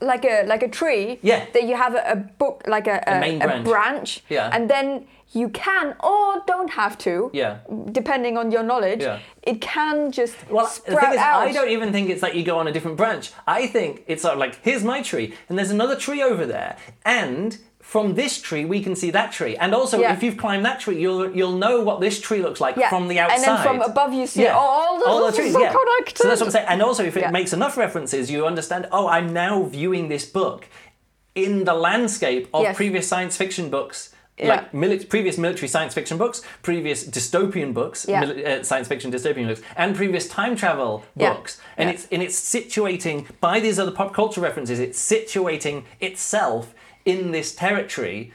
like 0.00 0.24
a 0.24 0.44
like 0.46 0.62
a 0.62 0.68
tree. 0.68 1.18
Yeah. 1.22 1.46
That 1.52 1.64
you 1.64 1.76
have 1.76 1.94
a, 1.94 2.12
a 2.12 2.16
book 2.16 2.62
like 2.66 2.86
a, 2.86 3.02
a, 3.06 3.36
a 3.36 3.38
branch. 3.38 3.64
branch. 3.64 4.22
Yeah. 4.28 4.50
And 4.52 4.68
then 4.68 5.06
you 5.32 5.48
can 5.48 5.94
or 6.00 6.42
don't 6.46 6.70
have 6.70 6.96
to. 6.98 7.30
Yeah. 7.32 7.58
Depending 7.92 8.38
on 8.38 8.50
your 8.50 8.62
knowledge. 8.62 9.02
Yeah. 9.02 9.18
It 9.42 9.60
can 9.60 10.12
just 10.12 10.36
Well, 10.50 10.66
the 10.66 10.70
sprout 10.70 11.00
thing 11.00 11.12
is, 11.12 11.18
out. 11.18 11.40
I 11.42 11.52
don't 11.52 11.70
even 11.70 11.92
think 11.92 12.10
it's 12.10 12.22
like 12.22 12.34
you 12.34 12.44
go 12.44 12.58
on 12.58 12.68
a 12.68 12.72
different 12.72 12.96
branch. 12.96 13.32
I 13.46 13.66
think 13.66 14.04
it's 14.06 14.22
sort 14.22 14.34
of 14.34 14.40
like, 14.40 14.60
here's 14.62 14.84
my 14.84 15.02
tree, 15.02 15.34
and 15.48 15.58
there's 15.58 15.70
another 15.70 15.96
tree 15.96 16.22
over 16.22 16.46
there, 16.46 16.76
and 17.04 17.58
from 17.92 18.14
this 18.14 18.40
tree 18.42 18.64
we 18.64 18.80
can 18.86 18.94
see 18.96 19.10
that 19.12 19.30
tree. 19.38 19.54
And 19.56 19.70
also, 19.72 19.96
Yeah. 20.00 20.12
if 20.14 20.20
you've 20.24 20.36
climbed 20.44 20.64
that 20.66 20.78
tree, 20.80 20.98
you'll 21.04 21.30
you'll 21.38 21.58
know 21.64 21.76
what 21.88 22.00
this 22.00 22.16
tree 22.26 22.42
looks 22.46 22.60
like 22.60 22.74
Yeah. 22.76 22.88
from 22.88 23.06
the 23.06 23.18
And 23.20 23.30
outside. 23.30 23.46
then 23.46 23.62
from 23.66 23.80
above 23.92 24.12
you 24.12 24.26
see 24.26 24.46
all 24.48 24.98
the- 24.98 25.06
all 25.10 25.24
the 25.26 25.32
trees. 25.38 25.52
so 25.52 25.60
yeah. 25.60 25.72
connected. 25.72 26.18
So 26.22 26.28
that's 26.28 26.40
what 26.40 26.48
I'm 26.48 26.56
saying. 26.56 26.66
And 26.72 26.82
also, 26.82 27.02
if 27.04 27.16
it 27.16 27.20
Yeah. 27.24 27.30
makes 27.38 27.52
enough 27.52 27.76
references, 27.76 28.28
you 28.34 28.44
understand. 28.44 28.82
Oh, 28.90 29.06
I'm 29.16 29.32
now 29.32 29.54
viewing 29.78 30.08
this 30.08 30.24
book 30.38 30.60
in 31.36 31.52
the 31.64 31.74
landscape 31.74 32.48
of 32.52 32.62
Yes. 32.62 32.76
previous 32.76 33.06
science 33.06 33.36
fiction 33.36 33.68
books. 33.70 33.98
Yeah. 34.38 34.48
Like 34.48 34.72
mili- 34.72 35.08
previous 35.08 35.38
military 35.38 35.68
science 35.68 35.94
fiction 35.94 36.18
books, 36.18 36.42
previous 36.62 36.98
dystopian 37.16 37.72
books, 37.72 38.04
Yeah. 38.08 38.22
mili- 38.24 38.44
uh, 38.46 38.62
science 38.64 38.88
fiction 38.88 39.10
dystopian 39.12 39.46
books, 39.46 39.62
and 39.76 39.94
previous 39.96 40.26
time 40.28 40.56
travel 40.56 41.04
Yeah. 41.16 41.32
books. 41.34 41.52
And 41.78 41.88
Yeah. 41.88 41.94
it's 41.94 42.04
and 42.12 42.20
it's 42.22 42.38
situating 42.56 43.18
by 43.40 43.60
these 43.60 43.78
other 43.78 43.92
pop 43.92 44.12
culture 44.12 44.40
references. 44.48 44.78
It's 44.80 44.98
situating 45.14 45.84
itself 46.00 46.74
in 47.06 47.30
this 47.30 47.54
territory, 47.54 48.32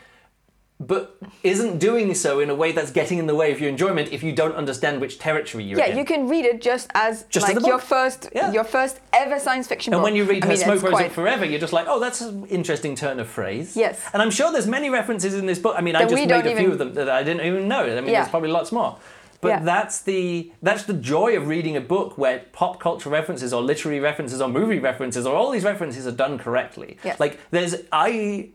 but 0.80 1.16
isn't 1.44 1.78
doing 1.78 2.16
so 2.16 2.40
in 2.40 2.50
a 2.50 2.56
way 2.56 2.72
that's 2.72 2.90
getting 2.90 3.20
in 3.20 3.28
the 3.28 3.36
way 3.36 3.52
of 3.52 3.60
your 3.60 3.70
enjoyment 3.70 4.12
if 4.12 4.24
you 4.24 4.32
don't 4.34 4.56
understand 4.56 5.00
which 5.00 5.20
territory 5.20 5.64
you're 5.64 5.78
yeah, 5.78 5.86
in. 5.86 5.92
Yeah, 5.92 5.98
you 6.00 6.06
can 6.06 6.28
read 6.28 6.44
it 6.46 6.60
just 6.60 6.90
as 6.96 7.24
Just 7.30 7.48
like 7.48 7.58
a 7.62 7.68
your 7.68 7.78
first 7.78 8.30
Yeah. 8.34 8.52
your 8.52 8.64
first 8.64 9.00
ever 9.14 9.38
science 9.40 9.68
fiction 9.68 9.92
book. 9.92 9.98
And 9.98 10.02
book. 10.02 10.06
when 10.06 10.16
you 10.16 10.24
read 10.24 10.44
I 10.44 10.48
Her 10.48 10.54
mean, 10.54 10.64
Smoke 10.64 10.82
Rose 10.82 10.92
quite- 10.92 11.06
Up 11.08 11.12
Forever, 11.12 11.46
you're 11.46 11.60
just 11.60 11.74
like, 11.74 11.86
oh, 11.88 12.00
that's 12.00 12.22
an 12.22 12.48
interesting 12.48 12.96
turn 12.96 13.20
of 13.20 13.28
phrase. 13.28 13.78
Yes. 13.78 14.02
And 14.12 14.24
I'm 14.24 14.32
sure 14.32 14.52
there's 14.52 14.66
many 14.66 14.90
references 14.90 15.36
in 15.36 15.46
this 15.46 15.60
book. 15.60 15.76
I 15.78 15.82
mean, 15.82 15.96
I 15.96 16.02
just 16.04 16.16
made 16.16 16.32
a 16.32 16.56
few 16.56 16.72
of 16.72 16.80
them 16.80 16.96
that 16.96 17.10
I 17.10 17.22
didn't 17.22 17.46
even 17.46 17.68
know. 17.68 17.82
I 17.82 18.02
mean, 18.02 18.08
Yeah. 18.08 18.22
there's 18.22 18.30
probably 18.30 18.50
lots 18.50 18.72
more. 18.72 18.98
But 19.42 19.66
that's 19.66 20.02
the 20.02 20.52
that's 20.62 20.84
the 20.84 20.94
joy 20.94 21.36
of 21.36 21.48
reading 21.48 21.76
a 21.76 21.82
book 21.82 22.18
where 22.18 22.40
pop 22.54 22.80
culture 22.80 23.10
references 23.10 23.52
or 23.54 23.62
literary 23.62 24.00
references 24.00 24.40
or 24.40 24.48
movie 24.48 24.80
references 24.80 25.26
or 25.26 25.36
all 25.36 25.50
these 25.52 25.64
references 25.64 26.06
are 26.08 26.12
done 26.12 26.38
correctly. 26.38 26.98
Yes. 27.04 27.20
Like 27.20 27.40
there's 27.50 27.76
I 27.92 28.50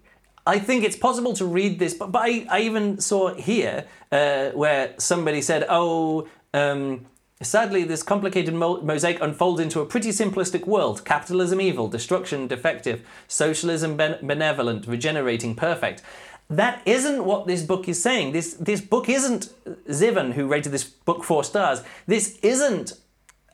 I 0.47 0.61
think 0.61 0.85
it's 0.85 0.97
possible 0.97 1.33
to 1.35 1.45
read 1.45 1.79
this, 1.79 1.93
but, 1.93 2.13
but 2.13 2.23
I, 2.23 2.47
I 2.49 2.61
even 2.61 3.01
saw 3.01 3.35
here 3.35 3.85
uh, 4.13 4.51
where 4.51 4.95
somebody 4.99 5.43
said, 5.43 5.67
oh, 5.69 6.29
um, 6.55 7.07
sadly, 7.43 7.83
this 7.83 8.05
complicated 8.05 8.55
mo- 8.55 8.81
mosaic 8.81 9.21
unfolds 9.21 9.61
into 9.61 9.81
a 9.81 9.87
pretty 9.87 10.11
simplistic 10.11 10.67
world 10.67 11.05
capitalism 11.05 11.61
evil, 11.61 11.89
destruction 11.89 12.47
defective, 12.47 13.05
socialism 13.27 13.97
ben- 13.97 14.19
benevolent, 14.23 14.87
regenerating 14.87 15.57
perfect. 15.57 16.03
That 16.49 16.81
isn't 16.87 17.25
what 17.25 17.49
this 17.49 17.63
book 17.63 17.89
is 17.89 18.01
saying. 18.01 18.31
This, 18.31 18.55
this 18.55 18.81
book 18.81 19.09
isn't 19.09 19.53
Zivan, 19.89 20.35
who 20.35 20.47
rated 20.47 20.71
this 20.71 20.85
book 20.85 21.25
four 21.25 21.43
stars. 21.43 21.83
This 22.07 22.39
isn't 22.41 22.93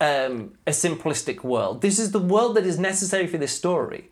um, 0.03 0.33
a 0.67 0.73
simplistic 0.73 1.39
world. 1.53 1.75
This 1.87 1.99
is 1.99 2.09
the 2.11 2.25
world 2.35 2.53
that 2.57 2.67
is 2.73 2.79
necessary 2.79 3.27
for 3.33 3.39
this 3.39 3.55
story, 3.63 4.03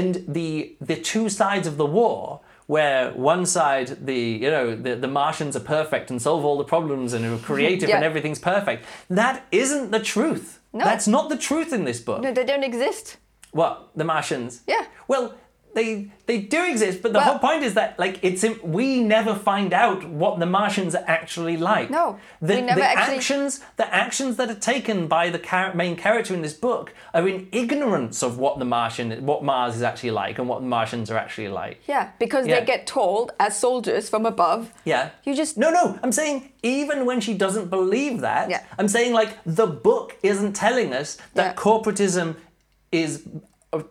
and 0.00 0.10
the 0.38 0.50
the 0.90 0.96
two 1.12 1.28
sides 1.28 1.66
of 1.66 1.76
the 1.76 1.86
war, 2.00 2.40
where 2.74 3.00
one 3.32 3.44
side 3.46 3.88
the 4.10 4.20
you 4.44 4.50
know 4.54 4.66
the, 4.86 4.92
the 5.04 5.12
Martians 5.22 5.54
are 5.56 5.66
perfect 5.78 6.10
and 6.10 6.18
solve 6.28 6.42
all 6.44 6.58
the 6.64 6.68
problems 6.76 7.12
and 7.14 7.22
are 7.24 7.38
creative 7.50 7.88
Yeah. 7.88 7.96
and 7.96 8.04
everything's 8.10 8.40
perfect. 8.54 8.80
That 9.20 9.36
isn't 9.62 9.90
the 9.96 10.00
truth. 10.14 10.48
No. 10.72 10.84
That's 10.84 11.06
not 11.16 11.28
the 11.28 11.36
truth 11.48 11.72
in 11.72 11.84
this 11.84 12.00
book. 12.08 12.20
No, 12.22 12.32
they 12.32 12.44
don't 12.52 12.64
exist. 12.72 13.16
What 13.52 13.74
the 13.94 14.04
Martians? 14.04 14.62
Yeah. 14.66 14.84
Well, 15.06 15.34
they 15.74 16.10
they 16.26 16.38
do 16.38 16.64
exist, 16.64 17.02
but 17.02 17.12
the 17.12 17.18
Well- 17.18 17.28
whole 17.32 17.38
point 17.38 17.62
is 17.62 17.74
that 17.74 17.98
like 17.98 18.18
it's 18.22 18.44
we 18.62 19.02
never 19.02 19.34
find 19.34 19.72
out 19.74 20.08
what 20.08 20.38
the 20.38 20.46
Martians 20.46 20.94
are 20.94 21.04
actually 21.06 21.56
like. 21.56 21.90
No, 21.90 22.18
the, 22.40 22.54
we 22.54 22.60
never 22.62 22.80
the 22.80 22.86
actually- 22.86 23.16
actions 23.16 23.60
the 23.76 23.94
actions 23.94 24.36
that 24.36 24.48
are 24.50 24.54
taken 24.72 25.06
by 25.08 25.28
the 25.30 25.38
char- 25.38 25.74
main 25.74 25.96
character 25.96 26.32
in 26.34 26.42
this 26.42 26.54
book 26.54 26.94
are 27.12 27.28
in 27.28 27.48
ignorance 27.52 28.22
of 28.22 28.38
what 28.38 28.58
the 28.58 28.64
Martian 28.64 29.26
what 29.26 29.42
Mars 29.44 29.76
is 29.76 29.82
actually 29.82 30.12
like 30.12 30.38
and 30.38 30.48
what 30.48 30.60
the 30.60 30.66
Martians 30.68 31.10
are 31.10 31.18
actually 31.18 31.48
like. 31.48 31.80
Yeah, 31.86 32.10
because 32.18 32.46
Yeah. 32.46 32.60
they 32.60 32.66
get 32.66 32.86
told 32.86 33.32
as 33.38 33.58
soldiers 33.58 34.08
from 34.08 34.24
above. 34.26 34.72
Yeah. 34.84 35.10
You 35.24 35.34
just 35.34 35.58
No, 35.58 35.70
no, 35.70 35.98
I'm 36.02 36.12
saying 36.12 36.52
even 36.62 37.04
when 37.04 37.20
she 37.20 37.34
doesn't 37.34 37.68
believe 37.68 38.20
that, 38.20 38.48
Yeah. 38.50 38.62
I'm 38.78 38.88
saying 38.88 39.12
like 39.12 39.32
the 39.44 39.66
book 39.66 40.16
isn't 40.22 40.54
telling 40.54 40.92
us 40.94 41.18
that 41.34 41.54
Yeah. 41.56 41.62
corporatism 41.62 42.36
is 42.92 43.22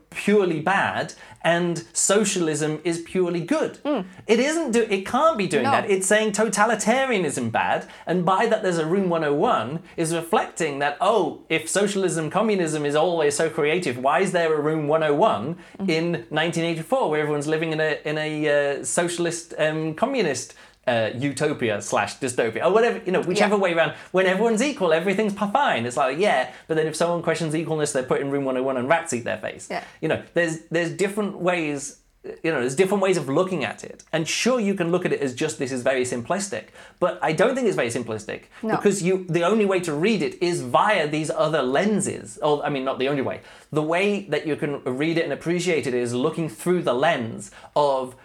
purely 0.09 0.59
bad 0.61 1.13
and 1.41 1.84
socialism 1.93 2.79
is 2.84 2.99
purely 3.01 3.41
good. 3.41 3.79
It 4.27 4.39
isn't 4.39 4.71
do 4.71 4.81
it 4.89 5.05
can't 5.05 5.38
be 5.38 5.47
doing. 5.47 5.63
No. 5.63 5.71
that. 5.71 5.89
It's 5.89 6.07
saying 6.07 6.31
totalitarianism 6.34 7.51
bad 7.51 7.88
and 8.05 8.23
by 8.25 8.45
that 8.47 8.63
there's 8.63 8.77
a 8.77 8.86
room 8.86 9.09
101 9.09 9.81
is 9.97 10.13
reflecting 10.13 10.79
that 10.79 10.97
oh, 11.01 11.41
if 11.49 11.69
socialism 11.69 12.29
communism 12.29 12.86
is 12.86 12.95
always 12.95 13.36
so 13.36 13.49
creative, 13.49 13.97
why 13.97 14.19
is 14.21 14.31
there 14.31 14.53
a 14.53 14.61
room 14.61 14.88
101 14.88 15.57
Hmm. 15.77 15.89
in 15.89 16.05
1984 16.29 17.09
where 17.09 17.19
everyone's 17.21 17.47
living 17.47 17.71
in 17.71 17.79
a 17.79 17.99
in 18.05 18.17
a 18.17 18.31
uh, 18.79 18.84
socialist 18.84 19.53
um, 19.57 19.93
communist 19.95 20.53
uh, 20.88 21.09
utopia 21.17 21.81
slash 21.81 22.17
dystopia 22.17 22.63
or 22.65 22.71
whatever 22.71 23.01
you 23.05 23.11
know 23.11 23.21
whichever 23.21 23.55
Yeah. 23.55 23.61
way 23.61 23.73
around 23.73 23.93
when 24.11 24.25
everyone's 24.25 24.61
equal 24.61 24.91
everything's 24.93 25.34
fine 25.34 25.86
it's 25.86 25.95
like 25.97 26.17
yeah 26.17 26.51
but 26.67 26.75
then 26.75 26.88
if 26.88 26.95
someone 26.95 27.21
questions 27.23 27.53
equalness 27.53 27.93
they're 27.93 28.03
put 28.03 28.19
in 28.21 28.29
room 28.31 28.43
101 28.45 28.77
and 28.77 28.89
rats 28.89 29.13
eat 29.13 29.23
their 29.23 29.38
face 29.38 29.67
Yeah. 29.71 29.84
you 30.01 30.09
know 30.09 30.21
there's 30.34 30.59
there's 30.71 30.91
different 30.91 31.38
ways 31.38 31.99
you 32.43 32.51
know 32.51 32.59
there's 32.61 32.75
different 32.75 33.01
ways 33.03 33.17
of 33.17 33.27
looking 33.29 33.65
at 33.65 33.84
it 33.84 34.03
and 34.13 34.27
sure 34.27 34.57
you 34.59 34.73
can 34.73 34.91
look 34.91 35.05
at 35.05 35.11
it 35.13 35.19
as 35.21 35.34
just 35.36 35.57
this 35.59 35.71
is 35.73 35.81
very 35.84 36.03
simplistic 36.03 36.65
but 36.99 37.17
i 37.21 37.31
don't 37.34 37.53
think 37.55 37.67
it's 37.67 37.75
very 37.75 37.89
simplistic 37.89 38.43
No. 38.61 38.75
because 38.77 39.01
you 39.03 39.25
the 39.29 39.43
only 39.43 39.65
way 39.65 39.79
to 39.81 39.93
read 39.93 40.21
it 40.21 40.41
is 40.41 40.61
via 40.61 41.07
these 41.07 41.29
other 41.29 41.61
lenses 41.61 42.39
or 42.41 42.65
i 42.65 42.69
mean 42.69 42.84
not 42.86 42.97
the 42.99 43.09
only 43.09 43.21
way 43.21 43.39
the 43.71 43.81
way 43.84 44.21
that 44.34 44.45
you 44.47 44.55
can 44.55 44.81
read 44.86 45.17
it 45.17 45.23
and 45.23 45.34
appreciate 45.34 45.86
it 45.88 45.93
is 45.93 46.13
looking 46.13 46.47
through 46.49 46.81
the 46.84 46.93
lens 46.93 47.51
of 47.75 48.15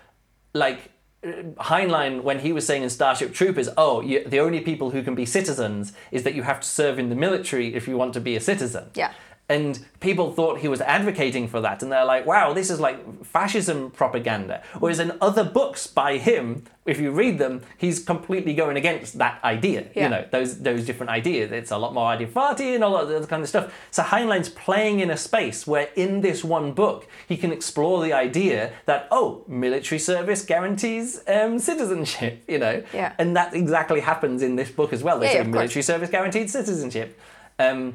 like 0.54 0.90
Heinlein, 1.24 2.22
when 2.22 2.40
he 2.40 2.52
was 2.52 2.64
saying 2.64 2.84
in 2.84 2.90
Starship 2.90 3.34
Troopers, 3.34 3.68
oh, 3.76 4.00
you, 4.00 4.22
the 4.24 4.38
only 4.38 4.60
people 4.60 4.90
who 4.90 5.02
can 5.02 5.14
be 5.16 5.26
citizens 5.26 5.92
is 6.12 6.22
that 6.22 6.34
you 6.34 6.42
have 6.44 6.60
to 6.60 6.68
serve 6.68 6.98
in 6.98 7.08
the 7.08 7.16
military 7.16 7.74
if 7.74 7.88
you 7.88 7.96
want 7.96 8.14
to 8.14 8.20
be 8.20 8.36
a 8.36 8.40
citizen. 8.40 8.90
Yeah. 8.94 9.12
And 9.50 9.78
people 10.00 10.30
thought 10.34 10.58
he 10.58 10.68
was 10.68 10.82
advocating 10.82 11.48
for 11.48 11.62
that, 11.62 11.82
and 11.82 11.90
they're 11.90 12.04
like, 12.04 12.26
wow, 12.26 12.52
this 12.52 12.68
is 12.68 12.80
like 12.80 13.24
fascism 13.24 13.90
propaganda. 13.90 14.62
Whereas 14.78 15.00
in 15.00 15.16
other 15.22 15.42
books 15.42 15.86
by 15.86 16.18
him, 16.18 16.64
if 16.84 17.00
you 17.00 17.10
read 17.12 17.38
them, 17.38 17.62
he's 17.78 17.98
completely 18.04 18.52
going 18.54 18.76
against 18.76 19.16
that 19.16 19.42
idea. 19.42 19.86
Yeah. 19.94 20.02
You 20.02 20.08
know, 20.10 20.24
those 20.30 20.58
those 20.60 20.84
different 20.84 21.10
ideas. 21.10 21.50
It's 21.50 21.70
a 21.70 21.78
lot 21.78 21.94
more 21.94 22.12
Adifati 22.14 22.74
and 22.74 22.84
all 22.84 22.92
that 23.06 23.14
other 23.16 23.26
kind 23.26 23.42
of 23.42 23.48
stuff. 23.48 23.72
So 23.90 24.02
Heinlein's 24.02 24.50
playing 24.50 25.00
in 25.00 25.08
a 25.10 25.16
space 25.16 25.66
where 25.66 25.88
in 25.96 26.20
this 26.20 26.44
one 26.44 26.72
book 26.72 27.06
he 27.26 27.38
can 27.38 27.50
explore 27.50 28.02
the 28.02 28.12
idea 28.12 28.72
that 28.84 29.08
oh, 29.10 29.44
military 29.48 29.98
service 29.98 30.44
guarantees 30.44 31.22
um, 31.26 31.58
citizenship. 31.58 32.42
You 32.48 32.58
know, 32.58 32.82
Yeah. 32.92 33.12
and 33.18 33.34
that 33.36 33.54
exactly 33.54 34.00
happens 34.00 34.42
in 34.42 34.56
this 34.56 34.70
book 34.70 34.92
as 34.92 35.02
well. 35.02 35.18
They 35.18 35.26
Yeah, 35.26 35.32
say 35.32 35.38
of 35.40 35.46
course. 35.46 35.54
military 35.54 35.82
service 35.82 36.10
guaranteed 36.10 36.50
citizenship. 36.50 37.18
Um, 37.58 37.94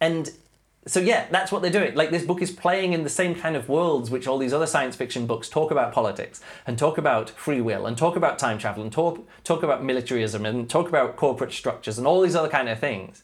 and 0.00 0.30
so 0.86 1.00
yeah, 1.00 1.26
that's 1.30 1.52
what 1.52 1.60
they're 1.60 1.70
doing. 1.70 1.94
Like 1.94 2.10
this 2.10 2.24
book 2.24 2.40
is 2.40 2.50
playing 2.50 2.94
in 2.94 3.04
the 3.04 3.10
same 3.10 3.34
kind 3.34 3.56
of 3.56 3.68
worlds 3.68 4.10
which 4.10 4.26
all 4.26 4.38
these 4.38 4.54
other 4.54 4.66
science 4.66 4.96
fiction 4.96 5.26
books 5.26 5.48
talk 5.48 5.70
about 5.70 5.92
politics 5.92 6.40
and 6.66 6.78
talk 6.78 6.96
about 6.96 7.28
free 7.30 7.60
will 7.60 7.86
and 7.86 7.96
talk 7.96 8.16
about 8.16 8.38
time 8.38 8.58
travel 8.58 8.82
and 8.82 8.90
talk 8.90 9.26
talk 9.44 9.62
about 9.62 9.84
militarism 9.84 10.46
and 10.46 10.70
talk 10.70 10.88
about 10.88 11.16
corporate 11.16 11.52
structures 11.52 11.98
and 11.98 12.06
all 12.06 12.22
these 12.22 12.34
other 12.34 12.48
kind 12.48 12.68
of 12.68 12.78
things. 12.78 13.22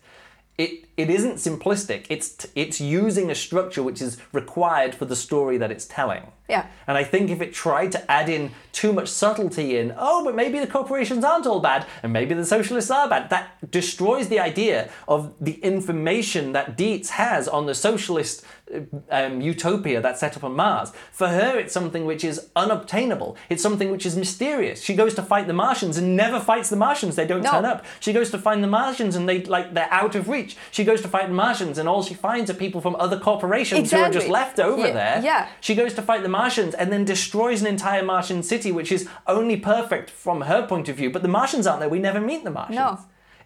It 0.57 0.85
it 0.97 1.11
isn't 1.11 1.35
simplistic. 1.35 2.07
It's 2.09 2.47
it's 2.55 2.81
using 2.81 3.31
a 3.31 3.35
structure 3.35 3.83
which 3.83 4.01
is 4.01 4.19
required 4.33 4.95
for 4.95 5.05
the 5.05 5.17
story 5.17 5.59
that 5.59 5.71
it's 5.73 5.87
telling. 5.87 6.31
Yeah. 6.49 6.67
And 6.87 6.99
I 6.99 7.05
think 7.05 7.31
if 7.31 7.41
it 7.41 7.55
tried 7.55 7.91
to 7.93 8.11
add 8.11 8.29
in 8.29 8.51
too 8.73 8.93
much 8.93 9.09
subtlety 9.09 9.79
in, 9.79 9.95
oh, 9.97 10.23
but 10.25 10.35
maybe 10.35 10.59
the 10.59 10.67
corporations 10.67 11.25
aren't 11.25 11.47
all 11.47 11.59
bad, 11.61 11.87
and 12.03 12.13
maybe 12.13 12.35
the 12.35 12.45
socialists 12.45 12.91
are 12.91 13.09
bad, 13.09 13.31
that 13.31 13.71
destroys 13.71 14.29
the 14.29 14.39
idea 14.39 14.91
of 15.09 15.33
the 15.41 15.55
information 15.63 16.53
that 16.53 16.77
Dietz 16.77 17.11
has 17.11 17.49
on 17.49 17.65
the 17.65 17.75
socialist 17.75 18.45
uh, 18.75 18.81
um, 19.11 19.41
utopia 19.41 20.03
that's 20.03 20.21
set 20.21 20.37
up 20.37 20.45
on 20.45 20.55
Mars. 20.55 20.93
For 21.13 21.29
her, 21.29 21.59
it's 21.59 21.73
something 21.73 22.05
which 22.05 22.23
is 22.23 22.51
unobtainable. 22.55 23.39
It's 23.49 23.63
something 23.63 23.91
which 23.91 24.05
is 24.05 24.15
mysterious. 24.15 24.83
She 24.83 24.95
goes 24.95 25.15
to 25.15 25.23
fight 25.23 25.47
the 25.47 25.55
Martians 25.55 25.97
and 25.97 26.15
never 26.15 26.41
fights 26.41 26.69
the 26.69 26.77
Martians. 26.77 27.17
They 27.17 27.27
don't 27.27 27.43
No. 27.43 27.53
turn 27.53 27.65
up. 27.65 27.87
She 28.01 28.13
goes 28.13 28.31
to 28.33 28.39
find 28.39 28.63
the 28.63 28.69
Martians 28.69 29.17
and 29.17 29.27
they 29.27 29.43
like 29.45 29.73
they're 29.73 29.89
out 29.91 30.15
of 30.15 30.29
reach. 30.29 30.44
She 30.71 30.85
goes 30.85 31.01
to 31.03 31.09
fight 31.09 31.29
the 31.29 31.35
Martians 31.35 31.79
and 31.79 31.89
all 31.89 32.03
she 32.03 32.15
finds 32.15 32.51
are 32.51 32.55
people 32.55 32.81
from 32.81 32.97
other 32.97 33.19
corporations 33.19 33.91
who 33.91 33.99
are 33.99 34.11
just 34.11 34.29
left 34.29 34.59
over 34.61 34.87
Yeah, 34.89 34.93
there. 34.93 35.21
yeah. 35.23 35.49
She 35.61 35.75
goes 35.75 35.95
to 35.95 36.03
fight 36.03 36.23
the 36.23 36.29
Martians 36.29 36.75
and 36.75 36.93
then 36.93 37.05
destroys 37.05 37.61
an 37.61 37.67
entire 37.67 38.03
Martian 38.03 38.43
city, 38.43 38.71
which 38.73 38.91
is 38.93 39.09
only 39.27 39.57
perfect 39.57 40.11
from 40.11 40.43
her 40.43 40.67
point 40.67 40.89
of 40.89 40.97
view. 40.97 41.11
But 41.11 41.23
the 41.23 41.29
Martians 41.29 41.67
aren't 41.67 41.81
there. 41.81 41.89
We 41.89 41.99
never 41.99 42.21
meet 42.21 42.45
the 42.45 42.51
Martians. 42.51 42.77
No. 42.77 42.99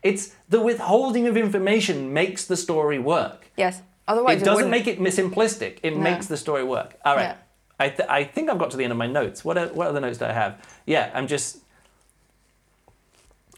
It's 0.03 0.35
the 0.49 0.61
withholding 0.61 1.27
of 1.27 1.37
information 1.37 2.13
makes 2.13 2.45
the 2.47 2.57
story 2.57 2.99
work. 2.99 3.51
Yes. 3.57 3.83
Otherwise, 4.07 4.41
It 4.41 4.45
doesn't 4.45 4.71
wouldn't. 4.71 4.71
make 4.71 4.87
it 4.87 4.99
simplistic. 5.01 5.79
It 5.83 5.95
No. 5.97 6.01
makes 6.03 6.27
the 6.29 6.37
story 6.37 6.65
work. 6.65 6.97
All 7.05 7.17
right. 7.17 7.23
Yeah. 7.23 7.35
I, 7.81 7.89
th- 7.91 8.09
I 8.09 8.25
think 8.25 8.49
I've 8.51 8.59
got 8.59 8.71
to 8.73 8.77
the 8.77 8.85
end 8.85 8.93
of 8.93 8.97
my 8.99 9.07
notes. 9.07 9.45
What, 9.45 9.57
are, 9.59 9.67
what 9.69 9.87
other 9.87 10.01
notes 10.01 10.19
do 10.19 10.25
I 10.25 10.33
have? 10.33 10.59
Yeah, 10.87 11.11
I'm 11.15 11.27
just. 11.27 11.59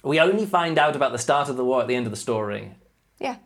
We 0.03 0.19
only 0.19 0.47
find 0.47 0.79
out 0.79 0.97
about 0.97 1.13
the 1.13 1.19
start 1.19 1.49
of 1.49 1.57
the 1.57 1.65
war 1.65 1.83
at 1.83 1.89
the 1.89 1.95
end 1.95 2.07
of 2.07 2.11
the 2.11 2.17
story 2.19 2.73
Yeah. 3.21 3.37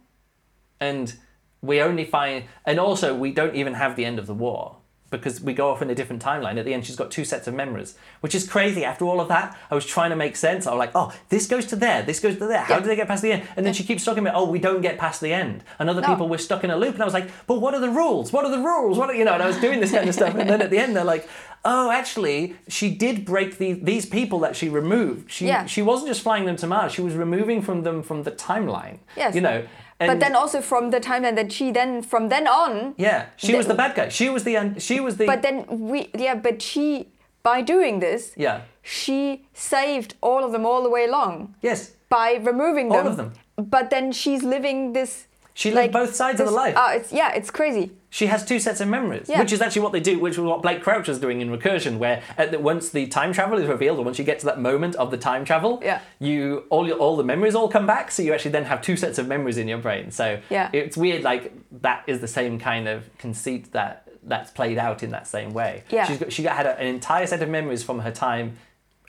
and 0.81 1.14
we 1.62 1.81
only 1.81 2.05
find 2.05 2.45
and 2.64 2.79
also 2.79 3.14
we 3.14 3.33
don't 3.33 3.55
even 3.57 3.75
have 3.75 3.97
the 3.97 4.05
end 4.05 4.18
of 4.18 4.27
the 4.27 4.35
war 4.35 4.77
because 5.11 5.41
we 5.41 5.53
go 5.55 5.71
off 5.71 5.81
in 5.81 5.91
a 5.91 5.95
different 5.95 6.23
timeline. 6.23 6.59
At 6.59 6.65
the 6.65 6.75
end 6.75 6.85
she's 6.87 6.97
got 6.97 7.11
two 7.11 7.25
sets 7.25 7.47
of 7.47 7.55
memories 7.55 7.95
which 8.21 8.35
is 8.35 8.49
crazy. 8.49 8.85
After 8.85 9.05
all 9.05 9.21
of 9.21 9.29
that 9.29 9.57
i 9.71 9.75
was 9.75 9.87
trying 9.87 10.11
to 10.11 10.17
make 10.17 10.35
sense. 10.37 10.67
I 10.67 10.71
was 10.73 10.79
like 10.79 10.91
oh 10.95 11.13
this 11.29 11.47
goes 11.47 11.67
to 11.67 11.77
there 11.77 12.03
this 12.03 12.21
goes 12.21 12.35
to 12.39 12.47
there. 12.47 12.59
How 12.63 12.75
Yeah. 12.75 12.81
do 12.81 12.87
they 12.87 12.97
get 12.97 13.07
past 13.09 13.23
the 13.23 13.33
end? 13.33 13.43
And 13.57 13.65
then 13.65 13.75
she 13.75 13.85
keeps 13.85 14.05
talking 14.05 14.23
about 14.27 14.35
oh 14.35 14.49
we 14.51 14.59
don't 14.59 14.81
get 14.81 14.99
past 14.99 15.21
the 15.21 15.33
end. 15.33 15.63
And 15.79 15.89
other 15.89 16.01
No. 16.01 16.09
people 16.09 16.29
we're 16.29 16.39
stuck 16.39 16.65
in 16.65 16.71
a 16.71 16.77
loop. 16.77 16.95
And 16.95 17.03
i 17.03 17.05
was 17.05 17.15
like 17.15 17.29
but 17.47 17.61
what 17.61 17.75
are 17.75 17.81
the 17.81 17.91
rules? 17.91 18.33
What 18.33 18.45
are 18.45 18.51
the 18.51 18.59
rules? 18.59 18.99
What 18.99 19.15
you 19.17 19.25
know 19.25 19.35
and 19.35 19.43
i 19.43 19.47
was 19.47 19.59
doing 19.59 19.81
this 19.81 19.93
kind 19.93 20.09
of 20.09 20.15
stuff. 20.15 20.35
And 20.35 20.49
then 20.51 20.61
at 20.63 20.71
the 20.71 20.79
end 20.79 20.97
they're 20.97 21.05
like 21.05 21.29
oh 21.67 21.91
actually 21.91 22.57
she 22.69 22.95
did 22.95 23.25
break 23.25 23.57
the, 23.59 23.73
these 23.75 24.07
people 24.07 24.39
that 24.41 24.57
she 24.57 24.69
removed. 24.69 25.31
She 25.31 25.47
Yeah. 25.47 25.67
she 25.67 25.83
wasn't 25.83 26.09
just 26.09 26.23
flying 26.23 26.45
them 26.47 26.57
to 26.57 26.67
mars. 26.67 26.93
She 26.93 27.03
was 27.03 27.15
removing 27.15 27.63
from 27.63 27.83
them 27.83 28.03
from 28.03 28.25
the 28.25 28.33
timeline. 28.33 28.99
Yes. 29.17 29.35
you 29.35 29.41
know 29.43 29.65
but 29.99 30.20
then 30.20 30.34
also 30.34 30.61
from 30.61 30.90
the 30.90 31.01
timeline 31.01 31.36
that 31.36 31.51
she 31.53 31.70
then 31.70 32.03
from 32.03 32.28
then 32.28 32.47
on. 32.47 32.95
yeah, 32.97 33.26
she 33.36 33.53
The- 33.53 33.59
was 33.59 33.66
the 33.66 33.74
bad 33.74 33.95
guy. 33.95 34.09
She 34.09 34.28
was 34.28 34.42
the 34.45 34.57
un- 34.57 34.78
she 34.78 35.01
was 35.01 35.16
the 35.16 35.26
But 35.26 35.42
then 35.42 35.64
we 35.68 36.11
yeah, 36.14 36.34
but 36.34 36.61
she 36.62 37.09
by 37.42 37.61
doing 37.62 38.01
this, 38.01 38.32
yeah. 38.36 38.61
she 38.82 39.47
saved 39.53 40.14
all 40.22 40.42
of 40.45 40.53
them 40.53 40.64
all 40.66 40.82
the 40.82 40.90
way 40.90 41.05
along 41.05 41.55
Yes, 41.62 41.92
by 42.09 42.34
removing 42.42 42.90
All 42.90 42.99
them. 42.99 43.07
of 43.07 43.16
them. 43.16 43.32
But 43.57 43.90
then 43.90 44.12
she's 44.12 44.42
living 44.42 44.92
this. 44.95 45.26
She 45.55 45.70
lived 45.70 45.92
both 45.92 46.14
sides 46.14 46.40
of 46.40 46.47
the 46.47 46.53
life. 46.53 46.74
Oh, 46.76 46.90
it's 46.99 47.12
yeah, 47.12 47.32
it's 47.38 47.51
crazy. 47.51 47.90
She 48.15 48.27
has 48.27 48.45
two 48.45 48.61
sets 48.61 48.81
of 48.81 48.87
memories, 48.87 49.27
Yeah. 49.29 49.41
which 49.41 49.53
is 49.53 49.61
actually 49.61 49.83
what 49.83 49.91
they 49.91 49.99
do, 49.99 50.21
which 50.21 50.35
is 50.35 50.39
what 50.39 50.62
Blake 50.62 50.81
Crouch 50.85 51.09
is 51.09 51.19
doing 51.19 51.41
in 51.41 51.49
Recursion, 51.51 51.99
where 51.99 52.23
at 52.39 52.53
the, 52.53 52.61
once 52.61 52.91
the 52.91 53.09
time 53.09 53.33
travel 53.33 53.59
is 53.59 53.67
revealed, 53.67 53.99
or 53.99 54.05
once 54.05 54.21
you 54.21 54.25
get 54.25 54.39
to 54.39 54.47
that 54.47 54.61
moment 54.61 54.95
of 54.95 55.11
the 55.11 55.17
time 55.17 55.45
travel, 55.45 55.81
Yeah. 55.83 55.99
you 56.21 56.62
all 56.71 56.87
your, 56.87 56.97
all 56.99 57.17
the 57.17 57.25
memories 57.25 57.57
all 57.57 57.69
come 57.69 57.89
back, 57.89 58.12
so 58.12 58.23
you 58.23 58.33
actually 58.33 58.53
then 58.53 58.67
have 58.67 58.81
two 58.83 58.97
sets 58.97 59.19
of 59.19 59.27
memories 59.27 59.59
in 59.59 59.67
your 59.67 59.79
brain. 59.79 60.12
So 60.12 60.39
Yeah. 60.49 60.71
it's 60.73 60.97
weird, 60.97 61.25
like 61.25 61.53
that 61.83 62.05
is 62.07 62.21
the 62.21 62.29
same 62.29 62.61
kind 62.61 62.87
of 62.87 63.03
conceit 63.19 63.73
that 63.73 64.07
that's 64.23 64.53
played 64.53 64.79
out 64.79 65.03
in 65.03 65.11
that 65.11 65.27
same 65.27 65.53
way. 65.53 65.83
Yeah. 65.91 66.05
She's 66.07 66.19
got, 66.19 66.33
she 66.33 66.43
got, 66.45 66.55
had 66.57 66.67
a, 66.67 66.79
an 66.79 66.87
entire 66.87 67.27
set 67.27 67.43
of 67.43 67.49
memories 67.49 67.83
from 67.83 67.99
her 67.99 68.12
time 68.12 68.59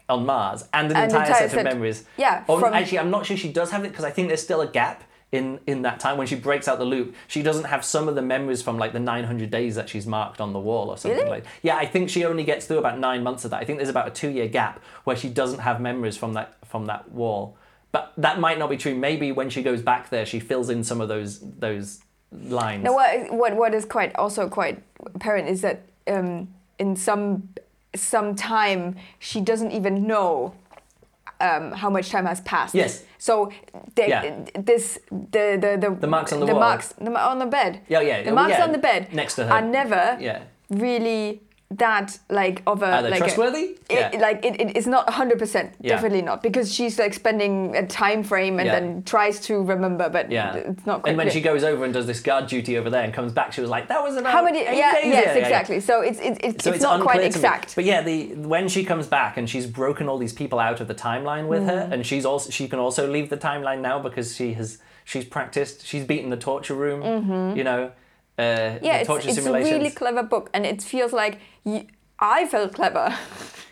on 0.10 0.26
Mars 0.26 0.64
and 0.74 0.90
an 0.90 0.98
An 0.98 1.04
entire, 1.04 1.22
entire 1.22 1.40
set, 1.42 1.52
set- 1.52 1.60
of 1.60 1.64
memories. 1.64 2.06
yeah, 2.18 2.44
from- 2.46 2.74
actually, 2.74 2.98
I'm 2.98 3.12
not 3.12 3.28
sure 3.28 3.38
she 3.38 3.52
does 3.54 3.70
have 3.70 3.86
it 3.86 3.90
because 3.90 4.04
I 4.04 4.10
think 4.10 4.30
there's 4.30 4.42
still 4.42 4.62
a 4.62 4.68
gap 4.68 5.04
in 5.36 5.60
in 5.68 5.82
that 5.84 6.00
time 6.00 6.18
when 6.18 6.28
she 6.28 6.36
breaks 6.36 6.68
out 6.68 6.80
the 6.80 6.86
loop. 6.86 7.16
She 7.28 7.44
doesn't 7.44 7.66
have 7.66 7.84
some 7.86 8.08
of 8.08 8.16
the 8.16 8.22
memories 8.22 8.62
from 8.62 8.78
like 8.78 8.94
the 8.94 9.00
900 9.00 9.50
days 9.52 9.76
that 9.76 9.90
she's 9.90 10.08
marked 10.08 10.40
on 10.42 10.54
the 10.54 10.60
wall 10.60 10.90
or 10.90 10.98
something 10.98 11.20
Really? 11.20 11.30
like. 11.30 11.46
Yeah, 11.62 11.78
I 11.78 11.86
think 11.86 12.10
she 12.10 12.26
only 12.26 12.44
gets 12.44 12.66
through 12.66 12.78
about 12.80 13.00
nine 13.00 13.24
months 13.24 13.46
of 13.46 13.52
that. 13.52 13.62
I 13.62 13.66
think 13.66 13.80
there's 13.80 13.90
about 13.90 14.08
a 14.08 14.12
two 14.12 14.30
year 14.30 14.48
gap 14.48 14.82
where 15.04 15.16
she 15.16 15.30
doesn't 15.30 15.60
have 15.60 15.80
memories 15.82 16.18
from 16.18 16.34
that 16.34 16.56
from 16.66 16.86
that 16.86 17.12
wall. 17.12 17.58
But 17.92 18.12
that 18.18 18.40
might 18.40 18.60
not 18.60 18.70
be 18.70 18.78
true. 18.78 18.94
Maybe 18.94 19.32
when 19.32 19.50
she 19.50 19.64
goes 19.64 19.82
back 19.82 20.10
there, 20.10 20.26
she 20.26 20.40
fills 20.40 20.70
in 20.70 20.84
some 20.84 21.00
of 21.02 21.08
those 21.08 21.40
those 21.40 22.02
lines. 22.32 22.84
Now, 22.84 22.94
what 22.94 23.34
what 23.34 23.56
what 23.56 23.74
is 23.74 23.86
quite 23.86 24.16
also 24.16 24.50
quite 24.50 24.82
apparent 25.14 25.48
is 25.48 25.62
that 25.62 25.84
um, 26.08 26.50
in 26.78 26.96
some 26.96 27.50
some 27.96 28.36
time 28.36 28.98
she 29.20 29.40
doesn't 29.40 29.72
even 29.72 30.06
know 30.06 30.54
um, 31.40 31.72
how 31.72 31.90
much 31.90 32.10
time 32.10 32.26
has 32.26 32.42
passed. 32.42 32.76
Yes. 32.76 33.04
So 33.26 33.34
they, 33.98 34.08
Yeah. 34.10 34.22
this 34.70 35.00
the 35.34 35.46
the 35.64 35.72
the, 35.84 35.90
The 36.06 36.08
marks 36.08 36.32
on 36.34 36.40
the 36.40 36.46
the 36.46 36.54
wall. 36.54 36.70
marks 36.70 36.88
the, 37.06 37.12
on 37.32 37.40
the 37.40 37.50
bed. 37.58 37.72
Yeah, 37.94 38.02
yeah, 38.10 38.22
The 38.24 38.30
oh, 38.32 38.36
marks 38.42 38.58
yeah, 38.58 38.66
on 38.66 38.72
the 38.72 38.78
bed 38.90 39.02
next 39.14 39.36
to 39.36 39.42
her. 39.46 39.54
are 39.56 39.66
never 39.80 40.04
Yeah. 40.22 40.40
really 40.70 41.42
that 41.72 42.20
like 42.30 42.62
of 42.68 42.84
a 42.84 42.86
Are 42.86 43.02
they 43.02 43.10
like 43.10 43.22
a- 43.22 43.24
trustworthy? 43.24 43.78
it, 43.90 44.14
Yeah. 44.14 44.20
like 44.22 44.46
it, 44.46 44.62
it 44.62 44.78
is 44.78 44.86
not 44.86 45.08
100% 45.08 45.72
Yeah. 45.82 45.96
definitely 45.96 46.22
not 46.22 46.44
because 46.44 46.72
she's 46.74 47.00
like 47.00 47.14
spending 47.14 47.76
a 47.76 47.86
time 47.88 48.22
frame 48.24 48.60
and 48.60 48.68
Yeah. 48.68 48.80
then 48.80 49.04
tries 49.04 49.40
to 49.48 49.64
remember 49.64 50.08
but 50.08 50.32
Yeah, 50.32 50.54
it's 50.54 50.86
not 50.86 51.02
quite 51.02 51.10
And 51.10 51.18
when 51.18 51.26
clear. 51.26 51.34
she 51.34 51.42
goes 51.42 51.64
over 51.64 51.84
and 51.84 51.92
does 51.94 52.06
this 52.06 52.22
guard 52.22 52.46
duty 52.48 52.78
over 52.78 52.92
there 52.92 53.02
and 53.04 53.12
comes 53.12 53.34
back, 53.34 53.52
she 53.52 53.62
was 53.62 53.70
like, 53.72 53.88
"That 53.88 54.04
was 54.04 54.16
about 54.16 54.32
how 54.32 54.44
many 54.44 54.64
yeah 54.64 54.94
days." 54.94 55.06
yes 55.06 55.26
Yeah, 55.36 55.42
exactly 55.44 55.80
so 55.80 56.02
it's 56.02 56.20
it's, 56.20 56.40
it's, 56.44 56.64
So 56.64 56.72
it's, 56.72 56.84
not 56.84 57.02
quite 57.02 57.16
unclear 57.16 57.32
to 57.32 57.38
me. 57.38 57.40
exact 57.40 57.76
But 57.76 57.84
yeah, 57.86 58.02
the 58.04 58.36
when 58.36 58.68
she 58.68 58.86
comes 58.86 59.08
back 59.08 59.36
and 59.38 59.50
she's 59.50 59.66
broken 59.66 60.08
all 60.08 60.20
these 60.20 60.34
people 60.34 60.60
out 60.60 60.80
of 60.82 60.88
the 60.88 60.96
timeline 60.96 61.48
with 61.48 61.64
Mm. 61.64 61.70
her, 61.70 61.90
and 61.92 62.06
she's 62.06 62.26
also 62.28 62.52
she 62.52 62.68
can 62.68 62.78
also 62.78 63.08
leave 63.10 63.30
the 63.30 63.38
timeline 63.38 63.80
now 63.82 63.98
because 63.98 64.36
she 64.36 64.54
has 64.54 64.78
she's 65.04 65.26
practiced. 65.26 65.86
She's 65.86 66.04
beaten 66.06 66.30
the 66.30 66.38
torture 66.38 66.76
room. 66.76 67.56
You 67.58 67.64
know, 67.64 67.92
uh, 68.38 68.78
yeah 68.82 68.98
it's, 68.98 69.10
it's 69.26 69.46
a 69.46 69.54
really 69.54 69.90
clever 69.92 70.24
book 70.24 70.50
and 70.54 70.66
it 70.66 70.82
feels 70.82 71.14
like 71.14 71.40
you, 71.64 71.86
i 72.20 72.46
felt 72.48 72.74
clever 72.74 73.16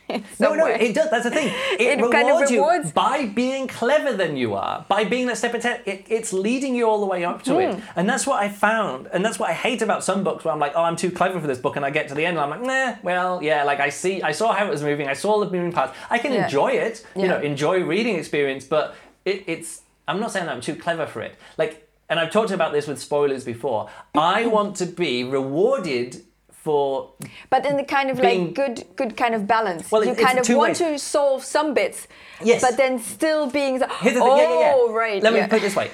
no, 0.40 0.54
no, 0.54 0.66
way. 0.66 0.78
it 0.82 0.94
does. 0.94 1.10
That's 1.10 1.24
the 1.24 1.32
thing. 1.32 1.48
It, 1.80 1.82
It 1.82 1.96
rewards, 1.96 2.14
kind 2.14 2.30
of 2.30 2.50
rewards- 2.52 2.88
you 2.88 2.94
by 2.94 3.26
being 3.26 3.68
clever 3.68 4.12
than 4.16 4.36
you 4.38 4.54
are, 4.54 4.86
by 4.88 5.06
being 5.06 5.26
that 5.28 5.38
step 5.38 5.54
ahead. 5.56 5.82
It, 5.86 6.06
it's 6.08 6.32
leading 6.34 6.76
you 6.76 6.88
all 6.88 7.00
the 7.00 7.06
way 7.08 7.24
up 7.24 7.42
to 7.44 7.58
it, 7.60 7.74
Hmm. 7.74 7.80
and 7.96 8.08
that's 8.10 8.28
what 8.28 8.44
I 8.44 8.50
found, 8.50 9.08
and 9.14 9.24
that's 9.26 9.40
what 9.40 9.50
I 9.50 9.54
hate 9.54 9.82
about 9.82 10.04
some 10.04 10.24
books 10.24 10.44
where 10.44 10.54
I'm 10.54 10.60
like, 10.60 10.74
oh, 10.76 10.84
I'm 10.84 10.98
too 10.98 11.10
clever 11.10 11.40
for 11.40 11.48
this 11.48 11.58
book, 11.58 11.78
and 11.78 11.86
I 11.86 11.90
get 11.90 12.10
to 12.10 12.16
the 12.16 12.26
end 12.26 12.38
and 12.38 12.44
I'm 12.44 12.50
like, 12.50 12.62
nah, 12.62 12.96
well, 13.02 13.42
yeah, 13.42 13.64
like 13.64 13.80
I 13.80 13.90
see, 13.90 14.22
I 14.22 14.34
saw 14.34 14.54
how 14.54 14.66
it 14.68 14.70
was 14.70 14.84
moving, 14.84 15.08
I 15.08 15.14
saw 15.14 15.40
the 15.40 15.50
moving 15.50 15.72
parts, 15.72 15.94
I 16.10 16.20
can 16.20 16.34
Yeah. 16.34 16.44
enjoy 16.44 16.72
it, 16.88 17.04
you 17.16 17.28
know, 17.30 17.40
enjoy 17.40 17.82
reading 17.84 18.16
experience, 18.18 18.66
but 18.66 18.96
it, 19.26 19.46
it's. 19.48 19.82
I'm 20.08 20.20
not 20.20 20.32
saying 20.34 20.46
that 20.48 20.54
I'm 20.54 20.62
too 20.62 20.76
clever 20.76 21.08
for 21.08 21.22
it, 21.22 21.34
like, 21.58 21.90
and 22.14 22.20
I've 22.20 22.30
talked 22.30 22.52
about 22.52 22.74
this 22.74 22.86
with 22.86 23.00
spoilers 23.02 23.44
before. 23.44 23.90
I 24.14 24.46
want 24.56 24.76
to 24.76 24.86
be 24.86 25.24
rewarded 25.24 26.22
for 26.64 27.12
but 27.50 27.66
in 27.66 27.76
the 27.76 27.84
kind 27.84 28.10
of 28.12 28.22
being- 28.22 28.46
like 28.46 28.54
good 28.54 28.86
good 28.96 29.18
kind 29.18 29.34
of 29.36 29.48
balance 29.48 29.92
Well, 29.92 30.06
you 30.06 30.14
kind 30.16 30.38
of 30.40 30.48
want 30.50 30.70
ways. 30.70 30.78
to 30.78 31.00
solve 31.00 31.44
some 31.44 31.74
bits 31.74 32.08
Yes. 32.42 32.62
but 32.62 32.78
then 32.78 33.00
still 33.00 33.50
being 33.50 33.80
so, 33.80 33.88
the 34.04 34.20
oh 34.22 34.38
yeah, 34.38 34.44
yeah, 34.44 34.76
yeah. 34.88 34.94
right 35.04 35.24
Let 35.24 35.34
me 35.34 35.42
put 35.42 35.58
it 35.58 35.62
this 35.62 35.76
way. 35.76 35.90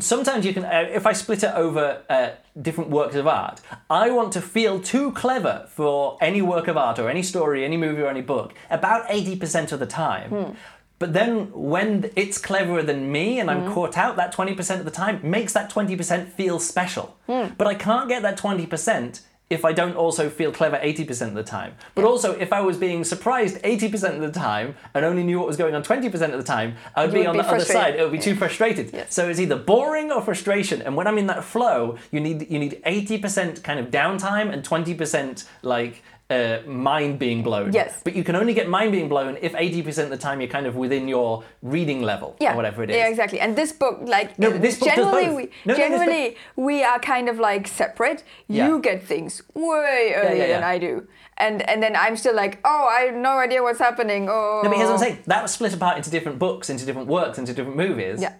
Sometimes 0.00 0.44
you 0.44 0.52
can, 0.52 0.64
uh, 0.64 0.86
if 0.90 1.06
I 1.06 1.12
split 1.12 1.42
it 1.44 1.52
over 1.54 2.02
uh, 2.10 2.30
different 2.60 2.90
works 2.90 3.14
of 3.14 3.26
art, 3.26 3.60
I 3.90 4.10
want 4.10 4.32
to 4.32 4.40
feel 4.42 4.80
too 4.80 5.12
clever 5.12 5.66
for 5.70 6.16
any 6.20 6.42
work 6.42 6.66
of 6.68 6.76
art 6.76 6.98
or 6.98 7.08
any 7.08 7.22
story, 7.22 7.64
any 7.64 7.76
movie 7.76 8.02
or 8.02 8.08
any 8.08 8.22
book 8.22 8.52
about 8.70 9.06
80% 9.08 9.72
of 9.72 9.78
the 9.80 9.86
time. 9.86 10.30
Hmm. 10.30 10.50
But 10.98 11.12
then 11.12 11.52
when 11.52 12.10
it's 12.16 12.38
cleverer 12.38 12.82
than 12.82 13.12
me 13.12 13.38
and 13.38 13.50
I'm 13.50 13.62
Mm-hmm. 13.62 13.74
caught 13.74 13.96
out, 13.98 14.16
that 14.16 14.34
20% 14.34 14.78
of 14.78 14.84
the 14.84 14.90
time 14.90 15.20
makes 15.22 15.52
that 15.52 15.70
20% 15.70 16.28
feel 16.28 16.58
special. 16.58 17.16
Hmm. 17.26 17.48
But 17.58 17.66
I 17.66 17.74
can't 17.74 18.08
get 18.08 18.22
that 18.22 18.38
20% 18.38 19.20
if 19.48 19.64
I 19.64 19.72
don't 19.72 19.94
also 19.94 20.28
feel 20.28 20.50
clever 20.50 20.76
80% 20.76 21.28
of 21.28 21.34
the 21.34 21.42
time. 21.44 21.74
But 21.94 22.04
also, 22.04 22.32
if 22.32 22.52
I 22.52 22.60
was 22.62 22.76
being 22.76 23.04
surprised 23.04 23.62
80% 23.62 24.16
of 24.16 24.20
the 24.20 24.32
time 24.32 24.74
and 24.92 25.04
only 25.04 25.22
knew 25.22 25.38
what 25.38 25.46
was 25.46 25.56
going 25.56 25.74
on 25.74 25.84
20% 25.84 26.12
of 26.32 26.32
the 26.32 26.42
time, 26.42 26.74
I 26.96 27.04
would 27.06 27.14
You 27.14 27.20
be 27.20 27.26
on 27.26 27.36
be 27.36 27.42
the 27.42 27.48
other 27.48 27.64
side. 27.64 27.94
It 27.94 28.02
would 28.02 28.10
be 28.10 28.18
too 28.18 28.34
frustrated. 28.34 28.90
Yes. 28.92 29.14
So 29.14 29.28
it's 29.28 29.38
either 29.38 29.56
boring 29.56 30.10
or 30.10 30.20
frustration. 30.20 30.82
And 30.82 30.96
when 30.96 31.06
I'm 31.06 31.16
in 31.16 31.28
that 31.28 31.44
flow, 31.44 31.96
you 32.10 32.18
need 32.18 32.50
you 32.50 32.58
need 32.58 32.82
80% 32.84 33.62
kind 33.62 33.78
of 33.78 33.86
downtime 33.92 34.52
and 34.52 34.64
20% 34.64 35.44
like 35.62 36.02
uh, 36.28 36.58
mind 36.66 37.18
being 37.18 37.42
blown. 37.42 37.72
Yes. 37.72 38.00
But 38.02 38.16
you 38.16 38.24
can 38.24 38.34
only 38.34 38.52
get 38.52 38.68
mind 38.68 38.92
being 38.92 39.08
blown 39.08 39.36
if 39.40 39.52
80% 39.52 40.04
of 40.04 40.10
the 40.10 40.16
time 40.16 40.40
you're 40.40 40.50
kind 40.50 40.66
of 40.66 40.74
within 40.74 41.06
your 41.06 41.44
reading 41.62 42.02
level 42.02 42.36
yeah, 42.40 42.52
or 42.52 42.56
whatever 42.56 42.82
it 42.82 42.90
is. 42.90 42.96
Yeah, 42.96 43.08
exactly. 43.08 43.38
And 43.38 43.56
this 43.56 43.72
book, 43.72 44.00
like, 44.02 44.38
No, 44.38 44.50
this 44.50 44.78
book 44.78 44.88
generally, 44.88 45.28
we 45.28 45.42
No, 45.64 45.74
no, 45.74 45.76
generally 45.76 46.36
we 46.56 46.82
are 46.82 46.98
kind 46.98 47.28
of 47.28 47.38
like 47.38 47.68
separate. 47.68 48.24
Yeah. 48.48 48.68
You 48.68 48.80
get 48.80 49.04
things 49.04 49.42
way 49.54 50.14
earlier 50.16 50.46
yeah, 50.46 50.46
than. 50.54 50.64
I 50.64 50.78
do, 50.78 51.06
and 51.36 51.62
and 51.68 51.82
then 51.82 51.94
I'm 51.94 52.16
still 52.16 52.34
like, 52.34 52.58
oh, 52.64 52.88
I 52.90 53.06
have 53.06 53.14
no 53.14 53.38
idea 53.38 53.62
what's 53.62 53.78
happening. 53.78 54.28
Oh, 54.28 54.62
No, 54.64 54.68
but 54.68 54.76
here's 54.76 54.88
what 54.88 54.94
I'm 54.94 55.00
saying. 55.00 55.18
That 55.26 55.42
was 55.42 55.52
split 55.52 55.74
apart 55.74 55.96
into 55.96 56.10
different 56.10 56.38
books, 56.38 56.70
into 56.70 56.84
different 56.84 57.08
works, 57.08 57.38
into 57.38 57.52
different 57.52 57.76
movies. 57.76 58.20
Yeah. 58.20 58.34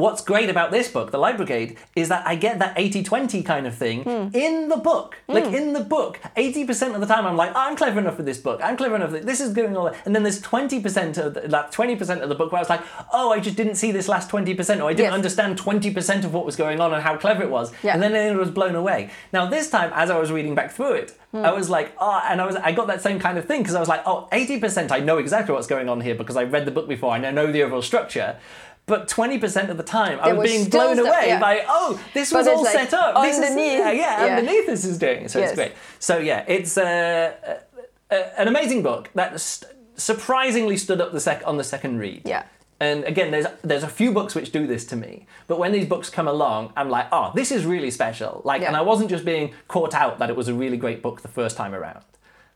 What's 0.00 0.22
great 0.22 0.48
about 0.48 0.70
this 0.70 0.88
book, 0.88 1.10
The 1.10 1.18
Light 1.18 1.36
Brigade, 1.36 1.76
is 1.94 2.08
that 2.08 2.26
I 2.26 2.34
get 2.34 2.58
that 2.60 2.74
80-20 2.76 3.44
kind 3.44 3.66
of 3.66 3.74
thing 3.74 4.02
Hmm. 4.04 4.28
in 4.34 4.68
the 4.70 4.78
book. 4.78 5.18
Like 5.28 5.44
in 5.44 5.74
the 5.74 5.80
book, 5.80 6.18
80% 6.36 6.94
of 6.94 7.00
the 7.02 7.06
time 7.06 7.26
I'm 7.26 7.36
like, 7.36 7.50
oh, 7.50 7.60
I'm 7.66 7.76
clever 7.76 8.00
enough 8.00 8.16
for 8.16 8.22
this 8.22 8.38
book. 8.38 8.60
I'm 8.64 8.76
clever 8.78 8.96
enough. 8.96 9.10
This 9.10 9.40
is 9.40 9.52
going 9.52 9.76
all 9.76 9.84
that. 9.84 9.96
And 10.06 10.14
then 10.14 10.22
there's 10.22 10.40
20% 10.40 11.18
of 11.18 11.34
the, 11.34 11.40
that 11.48 11.70
20% 11.72 12.22
of 12.22 12.28
the 12.30 12.34
book 12.34 12.50
where 12.50 12.58
I 12.60 12.62
was 12.62 12.70
like, 12.70 12.80
oh, 13.12 13.30
I 13.32 13.40
just 13.40 13.56
didn't 13.56 13.74
see 13.74 13.92
this 13.92 14.08
last 14.08 14.30
20% 14.30 14.80
or 14.82 14.84
I 14.88 14.94
didn't 14.94 15.10
Yes. 15.10 15.12
understand 15.12 15.58
20% 15.58 16.24
of 16.24 16.32
what 16.32 16.46
was 16.46 16.56
going 16.56 16.80
on 16.80 16.94
and 16.94 17.02
how 17.02 17.16
clever 17.18 17.42
it 17.42 17.50
was. 17.50 17.70
Yeah. 17.82 17.92
And 17.92 18.02
then 18.02 18.14
it 18.14 18.34
was 18.36 18.50
blown 18.50 18.74
away. 18.76 19.10
Now 19.34 19.46
this 19.50 19.68
time, 19.68 19.90
as 19.94 20.08
I 20.10 20.18
was 20.18 20.32
reading 20.32 20.54
back 20.54 20.70
through 20.72 20.94
it, 20.94 21.16
Hmm. 21.32 21.44
I 21.44 21.52
was 21.52 21.70
like, 21.70 21.92
oh, 22.00 22.20
and 22.28 22.40
I 22.40 22.44
was 22.46 22.56
I 22.56 22.72
got 22.72 22.88
that 22.88 23.02
same 23.02 23.20
kind 23.20 23.38
of 23.38 23.44
thing 23.44 23.60
because 23.62 23.76
I 23.76 23.80
was 23.80 23.88
like, 23.88 24.02
oh, 24.04 24.26
80% 24.32 24.90
I 24.90 24.98
know 24.98 25.18
exactly 25.18 25.54
what's 25.54 25.68
going 25.68 25.88
on 25.88 26.00
here 26.00 26.16
because 26.16 26.36
I 26.36 26.42
read 26.42 26.64
the 26.64 26.72
book 26.72 26.88
before 26.88 27.14
and 27.14 27.24
I 27.24 27.30
know 27.30 27.52
the 27.52 27.62
overall 27.62 27.82
structure. 27.82 28.36
But 28.90 29.08
20% 29.08 29.70
of 29.70 29.76
the 29.76 29.82
time, 29.82 30.18
I 30.20 30.26
There 30.26 30.34
was 30.34 30.42
was 30.42 30.50
being 30.52 30.68
blown 30.68 30.96
stuff- 30.96 31.06
away 31.06 31.28
yeah. 31.28 31.38
by, 31.40 31.64
oh, 31.68 31.98
this 32.12 32.32
was 32.32 32.46
all 32.48 32.62
like 32.64 32.72
set 32.72 32.92
up. 32.92 33.22
This 33.22 33.38
is, 33.38 33.44
underneath- 33.44 33.78
yeah, 33.78 33.90
yeah, 33.92 34.26
yeah. 34.26 34.36
underneath 34.36 34.66
this 34.66 34.84
is 34.84 34.98
doing 34.98 35.24
it. 35.24 35.30
So 35.30 35.38
Yes. 35.38 35.50
it's 35.50 35.56
great. 35.56 35.72
So 35.98 36.18
yeah, 36.18 36.44
it's 36.48 36.76
uh, 36.76 37.32
uh, 38.10 38.14
uh, 38.14 38.22
an 38.36 38.48
amazing 38.48 38.82
book 38.82 39.08
that 39.14 39.40
st- 39.40 39.72
surprisingly 39.96 40.76
stood 40.76 41.00
up 41.00 41.12
the 41.12 41.20
sec- 41.20 41.46
on 41.46 41.56
the 41.56 41.64
second 41.64 41.98
read. 41.98 42.22
Yeah. 42.24 42.42
And 42.80 43.04
again, 43.04 43.30
there's 43.30 43.46
there's 43.62 43.82
a 43.84 43.88
few 43.88 44.10
books 44.10 44.34
which 44.34 44.50
do 44.52 44.66
this 44.66 44.84
to 44.86 44.96
me, 44.96 45.26
but 45.46 45.58
when 45.58 45.70
these 45.70 45.86
books 45.86 46.08
come 46.10 46.26
along, 46.26 46.72
I'm 46.76 46.88
like, 46.88 47.06
oh, 47.12 47.30
this 47.34 47.52
is 47.52 47.64
really 47.66 47.90
special. 47.90 48.40
Like, 48.44 48.62
and 48.62 48.74
I 48.74 48.80
wasn't 48.80 49.10
just 49.10 49.24
being 49.24 49.52
caught 49.68 49.94
out 49.94 50.18
that 50.18 50.30
it 50.30 50.36
was 50.36 50.48
a 50.48 50.54
really 50.54 50.78
great 50.78 51.02
book 51.02 51.20
the 51.20 51.28
first 51.28 51.56
time 51.58 51.74
around. 51.74 52.02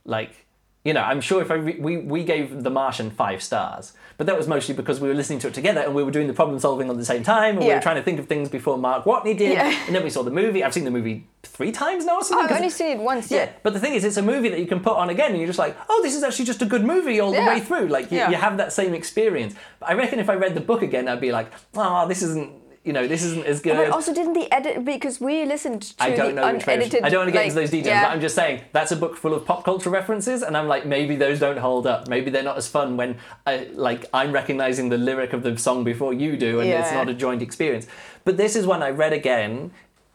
Like, 0.06 0.43
you 0.84 0.92
know, 0.92 1.00
I'm 1.00 1.20
sure 1.22 1.40
if 1.40 1.50
I 1.50 1.54
re- 1.54 1.78
we 1.80 1.96
we 1.96 2.24
gave 2.24 2.62
The 2.62 2.70
Martian 2.70 3.10
five 3.10 3.42
stars, 3.42 3.94
but 4.18 4.26
that 4.26 4.36
was 4.36 4.46
mostly 4.46 4.74
because 4.74 5.00
we 5.00 5.08
were 5.08 5.14
listening 5.14 5.38
to 5.40 5.48
it 5.48 5.54
together 5.54 5.80
and 5.80 5.94
we 5.94 6.02
were 6.04 6.10
doing 6.10 6.26
the 6.26 6.34
problem 6.34 6.58
solving 6.58 6.90
at 6.90 6.96
the 6.96 7.04
same 7.04 7.22
time, 7.22 7.56
and 7.56 7.66
we 7.66 7.72
were 7.72 7.80
trying 7.80 7.96
to 7.96 8.02
think 8.02 8.18
of 8.20 8.26
things 8.26 8.48
before 8.50 8.76
Mark 8.78 9.04
Watney 9.04 9.36
did, 9.36 9.52
Yeah. 9.52 9.74
and 9.86 9.94
then 9.94 10.04
we 10.04 10.10
saw 10.10 10.22
the 10.22 10.30
movie. 10.30 10.62
I've 10.62 10.74
seen 10.74 10.84
the 10.84 10.90
movie 10.90 11.26
three 11.42 11.72
times 11.72 12.04
now 12.04 12.16
or 12.16 12.22
something. 12.24 12.46
I've 12.50 12.56
only 12.56 12.70
seen 12.70 12.98
it 12.98 13.02
once. 13.02 13.30
yeah, 13.30 13.44
Yeah. 13.44 13.50
but 13.62 13.72
the 13.72 13.80
thing 13.80 13.94
is, 13.94 14.04
it's 14.04 14.16
a 14.18 14.22
movie 14.22 14.48
that 14.50 14.58
you 14.60 14.66
can 14.66 14.80
put 14.80 14.96
on 14.96 15.08
again, 15.10 15.30
and 15.30 15.38
you're 15.38 15.46
just 15.46 15.58
like, 15.58 15.76
oh, 15.88 16.00
this 16.02 16.14
is 16.14 16.22
actually 16.22 16.44
just 16.46 16.62
a 16.62 16.66
good 16.66 16.84
movie 16.84 17.18
all 17.20 17.32
the 17.32 17.40
way 17.40 17.60
through. 17.60 17.88
Like, 17.88 18.10
you, 18.12 18.18
Yeah. 18.18 18.30
you 18.30 18.36
have 18.36 18.56
that 18.58 18.72
same 18.72 18.92
experience. 18.94 19.54
But 19.80 19.88
I 19.90 19.94
reckon 19.94 20.18
if 20.18 20.28
I 20.28 20.34
read 20.34 20.54
the 20.54 20.60
book 20.60 20.82
again, 20.82 21.08
I'd 21.08 21.20
be 21.20 21.32
like, 21.32 21.50
oh, 21.74 22.06
this 22.08 22.22
isn't, 22.22 22.50
you 22.84 22.92
know, 22.92 23.06
this 23.08 23.22
isn't 23.24 23.46
as 23.46 23.60
good. 23.62 23.76
But 23.76 23.90
also, 23.90 24.12
didn't 24.12 24.34
the 24.34 24.52
edit 24.52 24.84
because 24.84 25.18
we 25.18 25.46
listened 25.46 25.82
to 25.82 25.94
I 26.04 26.10
don't 26.10 26.34
the 26.34 26.42
know 26.42 26.52
which 26.52 26.64
version. 26.64 27.02
I 27.02 27.08
don't 27.08 27.20
want 27.20 27.28
to 27.28 27.32
get 27.32 27.38
like, 27.38 27.46
into 27.46 27.60
those 27.60 27.70
details, 27.70 27.86
yeah. 27.86 28.04
but 28.04 28.12
I'm 28.12 28.20
just 28.20 28.34
saying 28.34 28.60
that's 28.72 28.92
a 28.92 28.96
book 28.96 29.16
full 29.16 29.32
of 29.32 29.46
pop 29.46 29.64
culture 29.64 29.88
references, 29.88 30.42
and 30.42 30.54
I'm 30.54 30.68
like, 30.68 30.84
maybe 30.84 31.16
those 31.16 31.40
don't 31.40 31.56
hold 31.56 31.86
up. 31.86 32.08
Maybe 32.08 32.30
they're 32.30 32.42
not 32.42 32.58
as 32.58 32.68
fun 32.68 32.98
when, 32.98 33.16
I, 33.46 33.68
like, 33.72 34.04
I'm 34.12 34.32
recognizing 34.32 34.90
the 34.90 34.98
lyric 34.98 35.32
of 35.32 35.42
the 35.42 35.56
song 35.56 35.82
before 35.82 36.12
you 36.12 36.36
do, 36.36 36.60
and 36.60 36.68
it's 36.68 36.92
not 36.92 37.08
a 37.08 37.14
joint 37.14 37.40
experience. 37.40 37.86
But 38.24 38.36
this 38.36 38.54
is 38.54 38.66
one 38.66 38.82
I 38.82 38.90
read 38.90 39.14
again, 39.14 39.70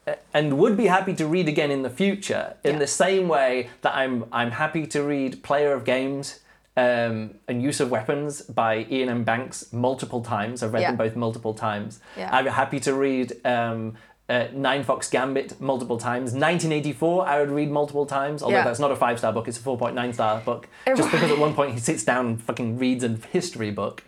uh, 0.06 0.14
and 0.34 0.60
would 0.60 0.78
be 0.78 0.86
happy 0.88 1.16
to 1.16 1.26
read 1.26 1.48
again 1.48 1.72
in 1.72 1.82
the 1.82 1.90
future, 1.90 2.56
in 2.64 2.74
Yeah. 2.74 2.80
the 2.80 2.88
same 2.88 3.28
way 3.28 3.70
that 3.82 3.96
I'm 3.96 4.26
I'm 4.32 4.52
happy 4.52 4.86
to 4.88 5.02
read 5.04 5.42
Player 5.42 5.74
of 5.74 5.86
Games. 5.86 6.40
Um, 6.80 7.16
and 7.50 7.62
Use 7.62 7.80
of 7.82 7.92
Weapons 7.92 8.42
by 8.42 8.86
Iain 8.90 9.10
M. 9.10 9.24
Banks 9.24 9.72
multiple 9.74 10.22
times. 10.22 10.64
I've 10.64 10.74
read 10.74 10.82
Yeah. 10.82 10.92
them 10.92 10.98
both 10.98 11.16
multiple 11.16 11.54
times. 11.54 12.00
Yeah. 12.18 12.30
I'm 12.32 12.46
happy 12.46 12.80
to 12.82 12.94
read 12.94 13.34
um, 13.46 13.96
uh, 14.30 14.46
Ninefox 14.54 15.10
Gambit 15.12 15.60
multiple 15.60 15.98
times. 15.98 16.32
1984, 16.34 17.28
I 17.28 17.40
would 17.40 17.52
read 17.52 17.70
multiple 17.72 18.06
times, 18.06 18.42
although 18.44 18.58
Yeah. 18.58 18.64
that's 18.64 18.80
not 18.80 18.92
a 18.92 18.96
five 18.96 19.18
star 19.18 19.34
book, 19.34 19.48
it's 19.50 19.58
a 19.58 19.62
4.9 19.62 20.14
star 20.14 20.40
book. 20.40 20.68
Just 20.88 21.12
because 21.12 21.32
at 21.32 21.38
one 21.40 21.54
point 21.54 21.74
he 21.74 21.80
sits 21.80 22.04
down 22.04 22.26
and 22.28 22.42
fucking 22.42 22.78
reads 22.78 23.04
a 23.04 23.10
history 23.32 23.72
book. 23.72 24.04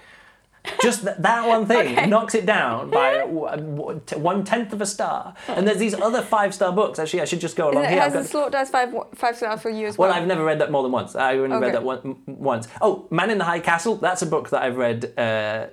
Just 0.82 1.04
th- 1.04 1.18
that 1.20 1.48
one 1.48 1.66
thing 1.66 1.98
Okay. 1.98 2.06
knocks 2.06 2.36
it 2.36 2.46
down 2.46 2.90
by 2.92 3.18
w- 3.20 3.48
w- 3.50 4.02
t- 4.06 4.16
one 4.16 4.44
tenth 4.44 4.72
of 4.74 4.82
a 4.82 4.86
star. 4.86 5.34
And 5.48 5.68
there's 5.68 5.80
these 5.80 5.94
other 5.96 6.22
five 6.22 6.54
star 6.54 6.72
books. 6.72 7.00
Actually, 7.00 7.22
I 7.22 7.26
should 7.26 7.42
just 7.42 7.56
go 7.56 7.72
along 7.72 7.86
here. 7.86 8.00
I've 8.00 8.14
has 8.14 8.14
got- 8.14 8.22
the 8.24 8.28
Slaughterhouse 8.30 8.70
five 8.70 8.94
five 9.16 9.36
stars 9.38 9.62
for 9.62 9.70
you 9.72 9.88
as 9.88 9.98
well. 9.98 10.10
well, 10.10 10.18
I've 10.20 10.28
never 10.28 10.44
read 10.46 10.60
that 10.60 10.72
more 10.72 10.84
than 10.84 10.92
once. 10.92 11.16
I 11.16 11.38
only 11.38 11.56
Okay. 11.56 11.66
read 11.66 11.74
that 11.74 11.84
one, 11.84 12.18
once. 12.28 12.68
Oh, 12.82 13.08
Man 13.10 13.30
in 13.32 13.38
the 13.40 13.44
High 13.46 13.60
Castle. 13.60 13.96
That's 13.96 14.22
a 14.22 14.28
book 14.28 14.50
that 14.52 14.62
I've 14.62 14.78
read. 14.78 15.18
Uh, 15.18 15.68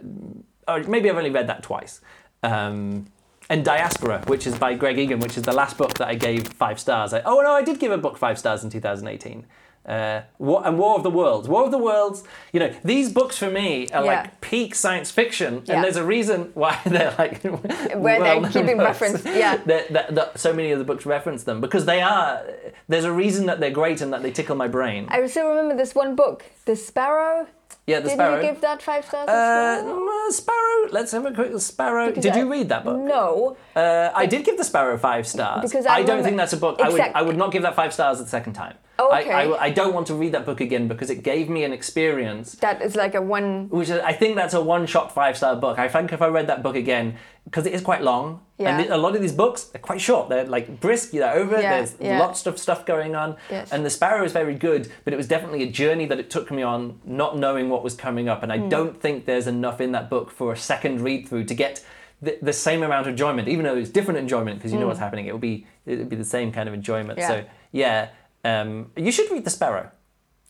or 0.66 0.82
maybe 0.84 1.10
I've 1.10 1.16
only 1.16 1.30
read 1.30 1.48
that 1.48 1.62
twice. 1.62 2.00
Um, 2.42 3.06
and 3.50 3.64
Diaspora, 3.64 4.22
which 4.26 4.46
is 4.46 4.58
by 4.58 4.74
Greg 4.74 4.98
Egan, 4.98 5.20
which 5.20 5.36
is 5.36 5.42
the 5.42 5.52
last 5.54 5.78
book 5.78 5.94
that 5.94 6.08
I 6.08 6.14
gave 6.14 6.48
five 6.48 6.78
stars. 6.78 7.12
I, 7.14 7.20
oh 7.24 7.40
no, 7.40 7.52
I 7.52 7.62
did 7.62 7.78
give 7.78 7.92
a 7.92 7.98
book 7.98 8.16
five 8.18 8.38
stars 8.38 8.62
in 8.64 8.70
2018. 8.70 9.46
Uh, 9.88 10.20
War, 10.38 10.60
and 10.66 10.78
War 10.78 10.96
of 10.96 11.02
the 11.02 11.10
Worlds. 11.10 11.48
War 11.48 11.64
of 11.64 11.70
the 11.70 11.78
Worlds. 11.78 12.22
You 12.52 12.60
know, 12.60 12.74
these 12.84 13.10
books 13.10 13.38
for 13.38 13.50
me 13.50 13.88
are 13.94 14.04
Yeah. 14.04 14.20
like 14.20 14.40
peak 14.42 14.74
science 14.74 15.10
fiction, 15.10 15.62
Yeah. 15.64 15.76
and 15.76 15.84
there's 15.84 15.96
a 15.96 16.04
reason 16.04 16.50
why 16.54 16.78
they're 16.86 17.14
like 17.18 17.42
Where 17.42 17.56
they're 17.56 17.98
well-known 18.10 18.50
keeping 18.52 18.76
books. 18.76 19.00
reference, 19.00 19.24
yeah. 19.24 19.56
that, 19.66 19.92
that, 19.94 20.14
that 20.14 20.38
so 20.38 20.52
many 20.52 20.72
of 20.72 20.78
the 20.78 20.84
books 20.84 21.06
reference 21.06 21.44
them 21.44 21.62
because 21.62 21.86
they 21.86 22.02
are. 22.02 22.42
There's 22.88 23.04
a 23.04 23.12
reason 23.12 23.46
that 23.46 23.60
they're 23.60 23.70
great 23.70 24.02
and 24.02 24.12
that 24.12 24.22
they 24.22 24.30
tickle 24.30 24.56
my 24.56 24.68
brain. 24.68 25.06
I 25.08 25.26
still 25.26 25.48
remember 25.48 25.74
this 25.74 25.94
one 25.94 26.14
book, 26.14 26.44
The 26.66 26.76
Sparrow. 26.76 27.46
yeah, 27.86 28.00
the 28.00 28.08
Did 28.08 28.14
Sparrow. 28.14 28.36
Did 28.36 28.44
you 28.46 28.52
give 28.52 28.60
that 28.60 28.82
five 28.82 29.06
stars 29.06 29.28
uh, 29.30 29.82
well? 29.84 29.96
mm, 30.28 30.32
Sparrow. 30.32 30.88
Let's 30.90 31.12
have 31.12 31.24
a 31.24 31.32
quick 31.32 31.58
Sparrow. 31.60 32.08
Because 32.08 32.24
Did 32.24 32.32
I- 32.34 32.38
you 32.40 32.50
read 32.52 32.68
that 32.68 32.84
book? 32.84 32.98
No. 33.00 33.56
Uh, 33.74 34.10
I 34.14 34.26
did 34.26 34.44
give 34.44 34.58
the 34.58 34.64
Sparrow 34.64 34.98
five 34.98 35.26
stars. 35.26 35.62
Because 35.62 35.86
I 35.86 36.02
don't 36.02 36.22
think 36.22 36.36
that's 36.36 36.52
a 36.52 36.58
book. 36.58 36.78
I 36.82 36.90
would. 36.90 37.00
I 37.00 37.22
would 37.22 37.38
not 37.38 37.52
give 37.52 37.62
that 37.62 37.74
five 37.74 37.94
stars 37.94 38.18
the 38.18 38.26
second 38.26 38.52
time. 38.52 38.74
Oh, 39.00 39.10
I- 39.10 39.20
I, 39.44 39.62
I 39.66 39.70
don't 39.70 39.94
want 39.94 40.08
to 40.08 40.14
read 40.14 40.32
that 40.32 40.44
book 40.44 40.60
again 40.60 40.88
because 40.88 41.08
it 41.08 41.22
gave 41.22 41.48
me 41.48 41.62
an 41.62 41.72
experience 41.72 42.52
That 42.56 42.82
is 42.82 42.96
like 42.96 43.14
a 43.14 43.22
one. 43.22 43.68
which 43.70 43.88
is, 43.90 44.00
I 44.00 44.12
think 44.12 44.34
that's 44.34 44.54
a 44.54 44.60
one-shot 44.60 45.14
five-star 45.14 45.56
book. 45.56 45.78
I 45.78 45.88
think 45.88 46.12
if 46.12 46.20
I 46.20 46.26
read 46.26 46.48
that 46.48 46.62
book 46.64 46.74
again, 46.74 47.16
because 47.44 47.64
it 47.64 47.72
is 47.74 47.80
quite 47.80 48.02
long, 48.02 48.40
Yeah. 48.58 48.76
and 48.78 48.90
a 48.90 48.96
lot 48.96 49.14
of 49.14 49.22
these 49.22 49.32
books 49.32 49.64
they're 49.64 49.80
quite 49.80 50.00
short. 50.00 50.28
They're 50.28 50.44
like 50.46 50.80
brisk, 50.80 51.12
you're 51.12 51.30
over. 51.30 51.60
Yeah, 51.60 51.76
There's 51.76 51.94
yeah. 52.00 52.18
lots 52.18 52.44
of 52.46 52.58
stuff 52.58 52.84
going 52.86 53.14
on, 53.14 53.36
Yes. 53.50 53.72
and 53.72 53.86
the 53.86 53.90
Sparrow 53.90 54.24
is 54.24 54.32
very 54.32 54.54
good. 54.56 54.90
But 55.04 55.12
it 55.12 55.16
was 55.16 55.28
definitely 55.28 55.62
a 55.62 55.70
journey 55.70 56.06
that 56.06 56.18
it 56.18 56.28
took 56.28 56.50
me 56.50 56.62
on, 56.62 56.98
not 57.04 57.38
knowing 57.38 57.70
what 57.70 57.84
was 57.84 57.94
coming 57.94 58.28
up, 58.28 58.42
and 58.42 58.52
I 58.52 58.58
Hmm. 58.58 58.68
don't 58.68 59.00
think 59.00 59.26
there's 59.26 59.46
enough 59.46 59.80
in 59.80 59.92
that 59.92 60.10
book 60.10 60.30
for 60.32 60.52
a 60.52 60.56
second 60.56 61.02
read-through 61.02 61.44
to 61.44 61.54
get. 61.54 61.84
The, 62.20 62.36
the 62.42 62.52
same 62.52 62.82
amount 62.82 63.06
of 63.06 63.12
enjoyment, 63.12 63.46
even 63.46 63.64
though 63.64 63.76
it's 63.76 63.90
different 63.90 64.18
enjoyment 64.18 64.58
because 64.58 64.72
you 64.72 64.80
know 64.80 64.88
what's 64.88 64.98
happening. 64.98 65.26
It 65.26 65.32
will 65.32 65.38
be 65.38 65.66
it 65.86 65.98
will 66.00 66.04
be 66.06 66.16
the 66.16 66.24
same 66.24 66.50
kind 66.50 66.68
of 66.68 66.74
enjoyment. 66.74 67.12
Hmm. 67.16 67.20
Yeah. 67.20 67.28
So 67.28 67.44
yeah, 67.70 68.08
um, 68.48 68.90
you 68.96 69.12
should 69.12 69.30
read 69.30 69.44
the 69.44 69.50
Sparrow. 69.50 69.90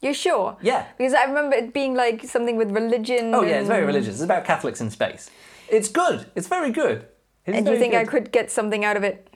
You're 0.01 0.15
sure? 0.15 0.57
Yeah. 0.63 0.87
Because 0.97 1.15
I 1.15 1.25
remember 1.25 1.57
it 1.57 1.75
being 1.75 1.95
like 1.95 2.25
something 2.25 2.57
with 2.57 2.71
religion. 2.71 3.35
Oh 3.35 3.43
yeah, 3.43 3.59
it's 3.59 3.69
very 3.69 3.85
religious. 3.85 4.15
It's 4.15 4.23
about 4.23 4.45
Catholics 4.45 4.81
in 4.81 4.91
space. 4.91 5.31
It's 5.69 5.89
good. 5.89 6.27
It's 6.37 6.47
very 6.47 6.71
good. 6.71 7.07
It's 7.45 7.57
And 7.57 7.67
do 7.67 7.73
you 7.73 7.79
think 7.79 7.95
I 7.95 8.05
could 8.05 8.31
get 8.31 8.51
something 8.51 8.85
out 8.85 8.97
of 8.97 9.05
it? 9.05 9.29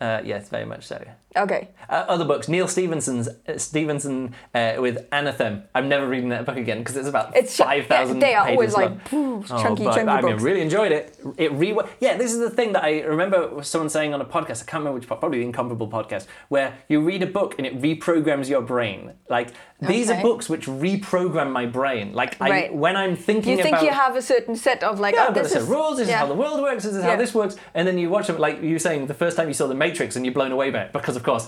Uh, 0.00 0.20
yes, 0.24 0.48
very 0.48 0.64
much 0.64 0.86
so. 0.86 1.02
Okay. 1.36 1.68
Uh, 1.90 2.04
other 2.08 2.24
books, 2.24 2.48
Neal 2.48 2.66
Stephenson's 2.66 3.28
uh, 3.28 3.58
Stephenson 3.58 4.34
uh, 4.54 4.74
with 4.78 5.08
Anathem. 5.10 5.62
I'm 5.74 5.88
never 5.88 6.08
reading 6.08 6.30
that 6.30 6.46
book 6.46 6.56
again 6.56 6.78
because 6.78 6.96
it's 6.96 7.08
about 7.08 7.36
It's 7.36 7.54
five 7.56 7.86
thousand. 7.86 8.20
Yeah, 8.20 8.26
they 8.26 8.34
are 8.34 8.44
pages 8.46 8.56
always 8.56 8.72
long. 8.74 8.82
like 8.98 9.08
phew, 9.08 9.44
Oh, 9.50 9.62
chunky, 9.62 9.84
but 9.84 9.94
chunky 9.94 10.10
I 10.10 10.20
mean, 10.22 10.30
books. 10.32 10.42
really 10.42 10.60
enjoyed 10.62 10.90
it. 10.92 11.18
It 11.36 11.52
re 11.52 11.76
yeah. 12.00 12.16
This 12.16 12.32
is 12.32 12.38
the 12.40 12.50
thing 12.50 12.72
that 12.72 12.82
I 12.82 13.00
remember 13.02 13.62
someone 13.62 13.88
saying 13.90 14.14
on 14.14 14.20
a 14.20 14.24
podcast. 14.24 14.62
I 14.62 14.66
can't 14.66 14.80
remember 14.80 14.94
which, 14.94 15.06
probably 15.06 15.38
the 15.40 15.44
Incomparable 15.44 15.88
podcast, 15.88 16.26
where 16.48 16.78
you 16.88 17.00
read 17.00 17.22
a 17.22 17.26
book 17.26 17.54
and 17.58 17.66
it 17.66 17.80
reprograms 17.80 18.48
your 18.48 18.62
brain. 18.62 19.12
Like 19.28 19.50
these 19.80 20.10
are 20.10 20.20
books 20.20 20.48
which 20.48 20.66
reprogram 20.66 21.52
my 21.52 21.66
brain. 21.66 22.12
Like 22.14 22.40
I, 22.40 22.48
Right. 22.50 22.74
when 22.74 22.96
I'm 22.96 23.14
thinking 23.16 23.56
you 23.56 23.62
think 23.62 23.76
about 23.76 23.84
you 23.84 23.90
have 23.90 24.16
a 24.16 24.22
certain 24.22 24.56
set 24.56 24.82
of 24.82 24.98
like, 24.98 25.14
yeah, 25.14 25.24
oh, 25.24 25.28
I've 25.28 25.34
got 25.34 25.40
a 25.40 25.42
this 25.44 25.52
set 25.52 25.58
is 25.62 25.64
of 25.64 25.70
rules. 25.70 25.98
This 25.98 26.08
yeah. 26.08 26.14
is 26.14 26.20
how 26.20 26.26
the 26.26 26.34
world 26.34 26.60
works. 26.62 26.84
This 26.84 26.94
is 26.94 27.02
how 27.04 27.16
this 27.16 27.34
works. 27.34 27.56
And 27.74 27.86
then 27.86 27.98
you 27.98 28.08
watch 28.10 28.26
them, 28.26 28.38
like 28.38 28.62
you 28.62 28.72
were 28.72 28.78
saying, 28.78 29.06
the 29.06 29.14
first 29.14 29.36
time 29.36 29.46
you 29.48 29.54
saw 29.54 29.66
the 29.66 29.74
Matrix 29.74 30.16
and 30.16 30.24
you're 30.24 30.34
blown 30.34 30.52
away 30.52 30.70
by 30.70 30.82
it 30.82 30.92
because, 30.92 31.16
of 31.18 31.22
course, 31.30 31.44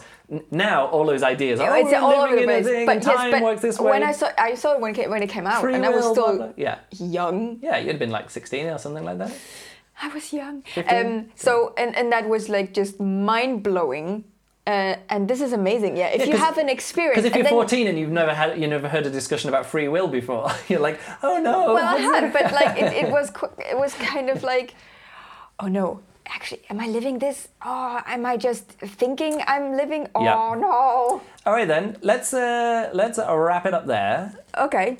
now 0.51 0.87
all 0.93 1.05
those 1.13 1.23
ideas. 1.35 1.57
Yeah, 1.61 1.71
oh, 1.71 2.05
all 2.05 2.13
over 2.27 2.37
the 2.37 2.45
place. 2.45 2.67
thing, 2.67 2.87
But 2.87 2.97
and 2.97 3.05
yes, 3.07 3.17
time 3.17 3.31
but 3.31 3.43
works 3.49 3.63
this 3.63 3.79
way. 3.81 3.91
when 3.93 4.03
I 4.11 4.13
saw 4.13 4.29
I 4.37 4.55
saw 4.63 4.69
it 4.75 4.81
when 4.83 4.91
it 4.93 4.97
came, 4.99 5.11
when 5.15 5.23
it 5.23 5.31
came 5.37 5.47
out, 5.47 5.61
Free 5.63 5.75
and 5.75 5.85
I 5.87 5.91
was 5.99 6.05
still 6.15 6.37
blah, 6.37 6.47
blah. 6.49 6.53
yeah, 6.67 6.77
young. 7.17 7.59
yeah, 7.63 7.77
you'd 7.79 7.93
have 7.97 7.99
been 8.05 8.11
like 8.19 8.29
16 8.31 8.67
or 8.67 8.79
something 8.79 9.05
like 9.11 9.19
that. 9.19 9.33
I 10.03 10.09
was 10.17 10.33
young. 10.33 10.63
15? 10.63 10.97
Um, 11.07 11.27
so 11.35 11.51
and 11.77 11.91
and 11.99 12.07
that 12.15 12.25
was 12.29 12.49
like 12.57 12.69
just 12.81 13.01
mind 13.01 13.63
blowing. 13.63 14.25
Uh, 14.67 14.95
and 15.09 15.27
this 15.27 15.41
is 15.41 15.53
amazing. 15.53 15.97
Yeah, 15.97 16.09
if 16.17 16.21
Yeah, 16.21 16.33
you 16.33 16.37
have 16.37 16.57
an 16.59 16.69
experience, 16.69 17.17
Because 17.17 17.31
if 17.31 17.35
you're 17.35 17.45
then- 17.45 17.53
14 17.53 17.87
and 17.89 17.99
you've 17.99 18.11
never 18.23 18.33
had, 18.41 18.49
you 18.61 18.69
never 18.69 18.89
heard 18.89 19.05
a 19.07 19.11
discussion 19.11 19.49
about 19.53 19.65
free 19.67 19.89
will 19.89 20.07
before, 20.07 20.47
you're 20.69 20.85
like, 20.89 20.99
oh 21.23 21.39
no. 21.49 21.75
well, 21.75 21.89
I 21.97 21.99
had, 21.99 22.33
but 22.33 22.53
like 22.53 22.73
it, 22.83 22.93
it 23.03 23.09
was 23.17 23.27
it 23.73 23.77
was 23.85 23.93
kind 23.95 24.29
of 24.31 24.43
like, 24.53 24.75
oh 25.59 25.67
no, 25.67 26.01
actually, 26.31 26.63
am 26.71 26.81
I 26.81 26.87
living 26.89 27.19
this? 27.19 27.49
Oh, 27.65 28.01
am 28.07 28.25
I 28.27 28.37
just 28.37 28.65
thinking 29.01 29.43
I'm 29.47 29.77
living? 29.77 30.09
Oh 30.15 30.25
Yeah. 30.25 30.55
no. 30.59 31.23
All 31.47 31.53
right 31.53 31.69
then, 31.69 31.97
let's 32.03 32.33
uh, 32.35 32.91
let's 32.93 33.19
uh, 33.19 33.37
wrap 33.37 33.67
it 33.67 33.75
up 33.75 33.87
there 33.87 34.33
Okay. 34.59 34.97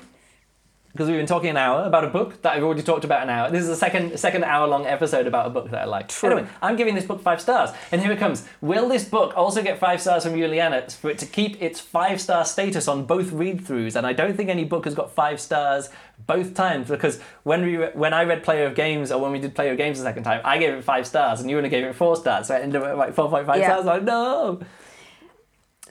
Because 0.91 1.07
we've 1.07 1.17
been 1.17 1.25
talking 1.25 1.49
an 1.49 1.57
hour 1.57 1.83
about 1.83 2.03
a 2.03 2.09
book 2.09 2.41
that 2.41 2.53
I've 2.53 2.63
already 2.63 2.81
talked 2.83 3.03
about 3.05 3.23
an 3.23 3.29
hour. 3.29 3.49
This 3.49 3.63
is 3.63 3.69
a 3.69 3.75
second 3.75 4.17
second 4.19 4.43
hour 4.43 4.67
long 4.67 4.85
episode 4.85 5.27
about 5.27 5.47
a 5.47 5.49
book 5.49 5.69
that 5.71 5.81
I 5.81 5.85
like. 5.85 6.09
True. 6.09 6.31
Anyway, 6.31 6.47
I'm 6.61 6.75
giving 6.75 6.95
this 6.95 7.05
book 7.05 7.21
five 7.21 7.39
stars, 7.41 7.69
and 7.91 8.01
here 8.01 8.11
it 8.11 8.19
comes. 8.19 8.47
Will 8.61 8.87
this 8.89 9.05
book 9.05 9.35
also 9.37 9.61
get 9.63 9.79
five 9.79 10.01
stars 10.01 10.23
from 10.23 10.33
Juliana 10.35 10.89
for 10.89 11.09
it 11.09 11.17
to 11.19 11.25
keep 11.25 11.61
its 11.61 11.79
five 11.79 12.19
star 12.21 12.45
status 12.45 12.87
on 12.87 13.05
both 13.05 13.31
read 13.31 13.61
throughs? 13.61 13.95
And 13.95 14.05
I 14.05 14.13
don't 14.13 14.35
think 14.35 14.49
any 14.49 14.63
book 14.65 14.85
has 14.85 14.95
got 14.95 15.11
five 15.11 15.39
stars 15.39 15.89
both 16.27 16.53
times 16.53 16.87
because 16.87 17.19
when 17.43 17.63
we 17.63 17.77
re- 17.77 17.91
when 17.93 18.13
I 18.13 18.23
read 18.23 18.43
Player 18.43 18.65
of 18.65 18.75
Games 18.75 19.11
or 19.11 19.19
when 19.21 19.31
we 19.31 19.39
did 19.39 19.55
Player 19.55 19.71
of 19.71 19.77
Games 19.77 19.97
the 19.97 20.03
second 20.03 20.23
time, 20.23 20.41
I 20.43 20.57
gave 20.57 20.73
it 20.73 20.83
five 20.83 21.07
stars, 21.07 21.39
and 21.41 21.49
you 21.49 21.57
only 21.57 21.69
gave 21.69 21.83
it 21.83 21.95
four 21.95 22.15
stars, 22.15 22.47
so 22.47 22.55
I 22.55 22.59
ended 22.59 22.81
up 22.81 22.87
at 22.89 22.97
like 22.97 23.13
four 23.13 23.29
point 23.29 23.45
five 23.47 23.59
Yeah. 23.59 23.67
stars. 23.71 23.85
Like 23.85 24.03
no. 24.03 24.59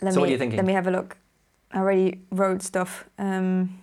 Let 0.02 0.14
So 0.14 0.16
me, 0.16 0.20
what 0.22 0.28
are 0.28 0.32
you 0.32 0.38
thinking? 0.38 0.56
Let 0.56 0.66
me 0.66 0.72
have 0.72 0.86
a 0.86 0.90
look. 0.90 1.16
I 1.72 1.78
already 1.78 2.22
wrote 2.30 2.62
stuff. 2.62 3.04
Um, 3.18 3.79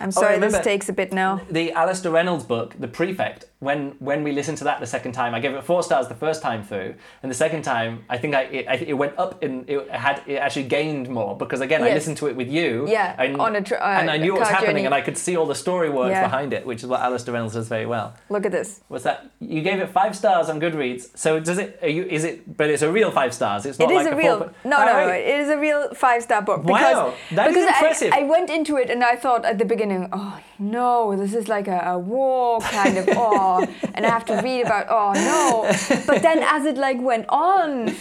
I'm 0.00 0.08
oh, 0.08 0.10
sorry, 0.10 0.38
this 0.38 0.58
takes 0.60 0.88
a 0.88 0.92
bit 0.92 1.12
now. 1.12 1.40
the 1.50 1.72
Alastair 1.72 2.12
Reynolds 2.12 2.44
book, 2.44 2.74
The 2.78 2.88
Prefect, 2.88 3.46
when 3.62 3.94
when 4.00 4.24
we 4.24 4.32
listened 4.32 4.58
to 4.58 4.64
that 4.64 4.80
the 4.80 4.86
second 4.86 5.12
time, 5.12 5.34
I 5.36 5.40
gave 5.40 5.54
it 5.54 5.62
four 5.62 5.82
stars 5.84 6.08
the 6.08 6.16
first 6.16 6.42
time 6.42 6.64
through, 6.64 6.94
and 7.22 7.30
the 7.30 7.34
second 7.44 7.62
time, 7.62 8.04
I 8.08 8.18
think 8.18 8.34
I 8.34 8.42
it, 8.58 8.64
I, 8.68 8.74
it 8.74 8.92
went 8.94 9.16
up 9.16 9.42
in 9.44 9.64
it 9.68 9.88
had 9.88 10.20
it 10.26 10.36
actually 10.36 10.64
gained 10.64 11.08
more 11.08 11.36
because 11.36 11.60
again 11.60 11.80
I 11.82 11.90
listened 11.94 12.16
to 12.18 12.26
it 12.26 12.34
with 12.34 12.48
you, 12.50 12.88
Yeah, 12.88 13.14
and, 13.18 13.40
on 13.40 13.54
a 13.54 13.62
tr- 13.62 13.76
uh, 13.76 14.00
and 14.00 14.10
I 14.10 14.16
knew 14.16 14.32
what 14.32 14.40
was 14.40 14.48
happening, 14.48 14.70
journey. 14.70 14.86
and 14.86 14.94
I 14.94 15.00
could 15.00 15.16
see 15.16 15.36
all 15.36 15.46
the 15.46 15.54
story 15.54 15.90
work 15.90 16.10
Yeah. 16.10 16.24
behind 16.24 16.52
it, 16.52 16.66
which 16.66 16.82
is 16.82 16.88
what 16.88 17.00
Alastair 17.00 17.34
Reynolds 17.34 17.54
does 17.54 17.68
very 17.68 17.86
well. 17.86 18.14
Look 18.28 18.44
at 18.46 18.52
this. 18.52 18.80
What's 18.88 19.04
that? 19.04 19.30
You 19.38 19.62
gave 19.62 19.78
it 19.78 19.88
five 19.90 20.16
stars 20.16 20.48
on 20.48 20.60
Goodreads, 20.60 21.16
so 21.16 21.38
does 21.38 21.58
it? 21.58 21.78
Are 21.82 21.88
you? 21.96 22.02
Is 22.02 22.24
it? 22.24 22.56
But 22.56 22.68
it's 22.68 22.82
a 22.82 22.90
real 22.90 23.12
five 23.12 23.32
stars. 23.32 23.64
It's 23.64 23.78
not 23.78 23.90
is 23.92 23.96
like 24.04 24.12
a 24.12 24.16
real 24.16 24.38
Four, 24.38 24.52
no, 24.64 24.76
no, 24.84 24.92
right. 24.92 25.06
no. 25.06 25.12
It 25.14 25.40
is 25.42 25.48
a 25.50 25.58
real 25.58 25.94
five 25.94 26.22
star 26.24 26.42
book. 26.42 26.64
Wow, 26.64 26.74
Because, 26.78 27.36
that 27.36 27.46
is 27.50 27.54
because 27.54 28.02
I- 28.12 28.20
I, 28.20 28.22
went 28.24 28.50
into 28.50 28.76
it 28.76 28.90
and 28.90 29.04
I 29.04 29.14
thought 29.16 29.44
at 29.44 29.58
the 29.58 29.64
beginning, 29.64 30.08
oh 30.12 30.40
no, 30.58 31.14
this 31.16 31.34
is 31.34 31.46
like 31.48 31.68
a, 31.68 31.80
a 31.94 31.98
war 31.98 32.60
kind 32.60 32.96
of 32.98 33.08
oh, 33.12 33.51
and 33.94 34.06
I 34.06 34.08
have 34.08 34.24
to 34.26 34.40
read 34.42 34.62
about 34.66 34.86
oh 34.88 35.12
no. 35.12 36.02
But 36.06 36.22
then 36.22 36.40
as 36.42 36.64
it 36.64 36.76
like 36.76 37.00
went 37.00 37.26
on, 37.28 37.94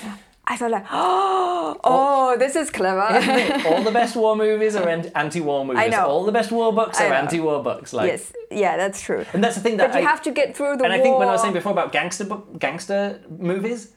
I 0.45 0.58
thought 0.58 0.72
like 0.72 0.86
oh, 0.91 1.80
oh 1.84 2.38
this 2.38 2.56
is 2.56 2.70
clever. 2.70 3.02
All 3.68 3.84
the 3.84 3.91
best 3.91 4.16
war 4.16 4.36
movies 4.36 4.76
are 4.76 4.88
anti-war 4.88 5.66
movies. 5.66 5.84
I 5.84 5.88
know. 5.88 6.06
All 6.06 6.26
the 6.26 6.32
best 6.32 6.52
war 6.52 6.74
books 6.74 6.99
are 6.99 7.14
anti-war 7.14 7.64
books. 7.64 7.93
Like, 7.93 8.08
yes, 8.08 8.34
yeah, 8.49 8.78
that's 8.78 9.02
true. 9.02 9.26
And 9.34 9.43
that's 9.43 9.56
the 9.56 9.62
thing 9.62 9.78
that 9.78 9.91
But 9.91 10.02
you 10.02 10.08
I, 10.08 10.10
have 10.10 10.22
to 10.24 10.32
get 10.32 10.56
through 10.56 10.78
the 10.78 10.84
and 10.84 10.93
war. 10.93 10.99
I 10.99 11.04
think 11.04 11.20
when 11.20 11.28
I 11.28 11.32
was 11.32 11.41
saying 11.41 11.54
before 11.54 11.72
about 11.72 11.91
gangster 11.91 12.26
book, 12.26 12.60
gangster 12.60 13.22
movies, 13.30 13.93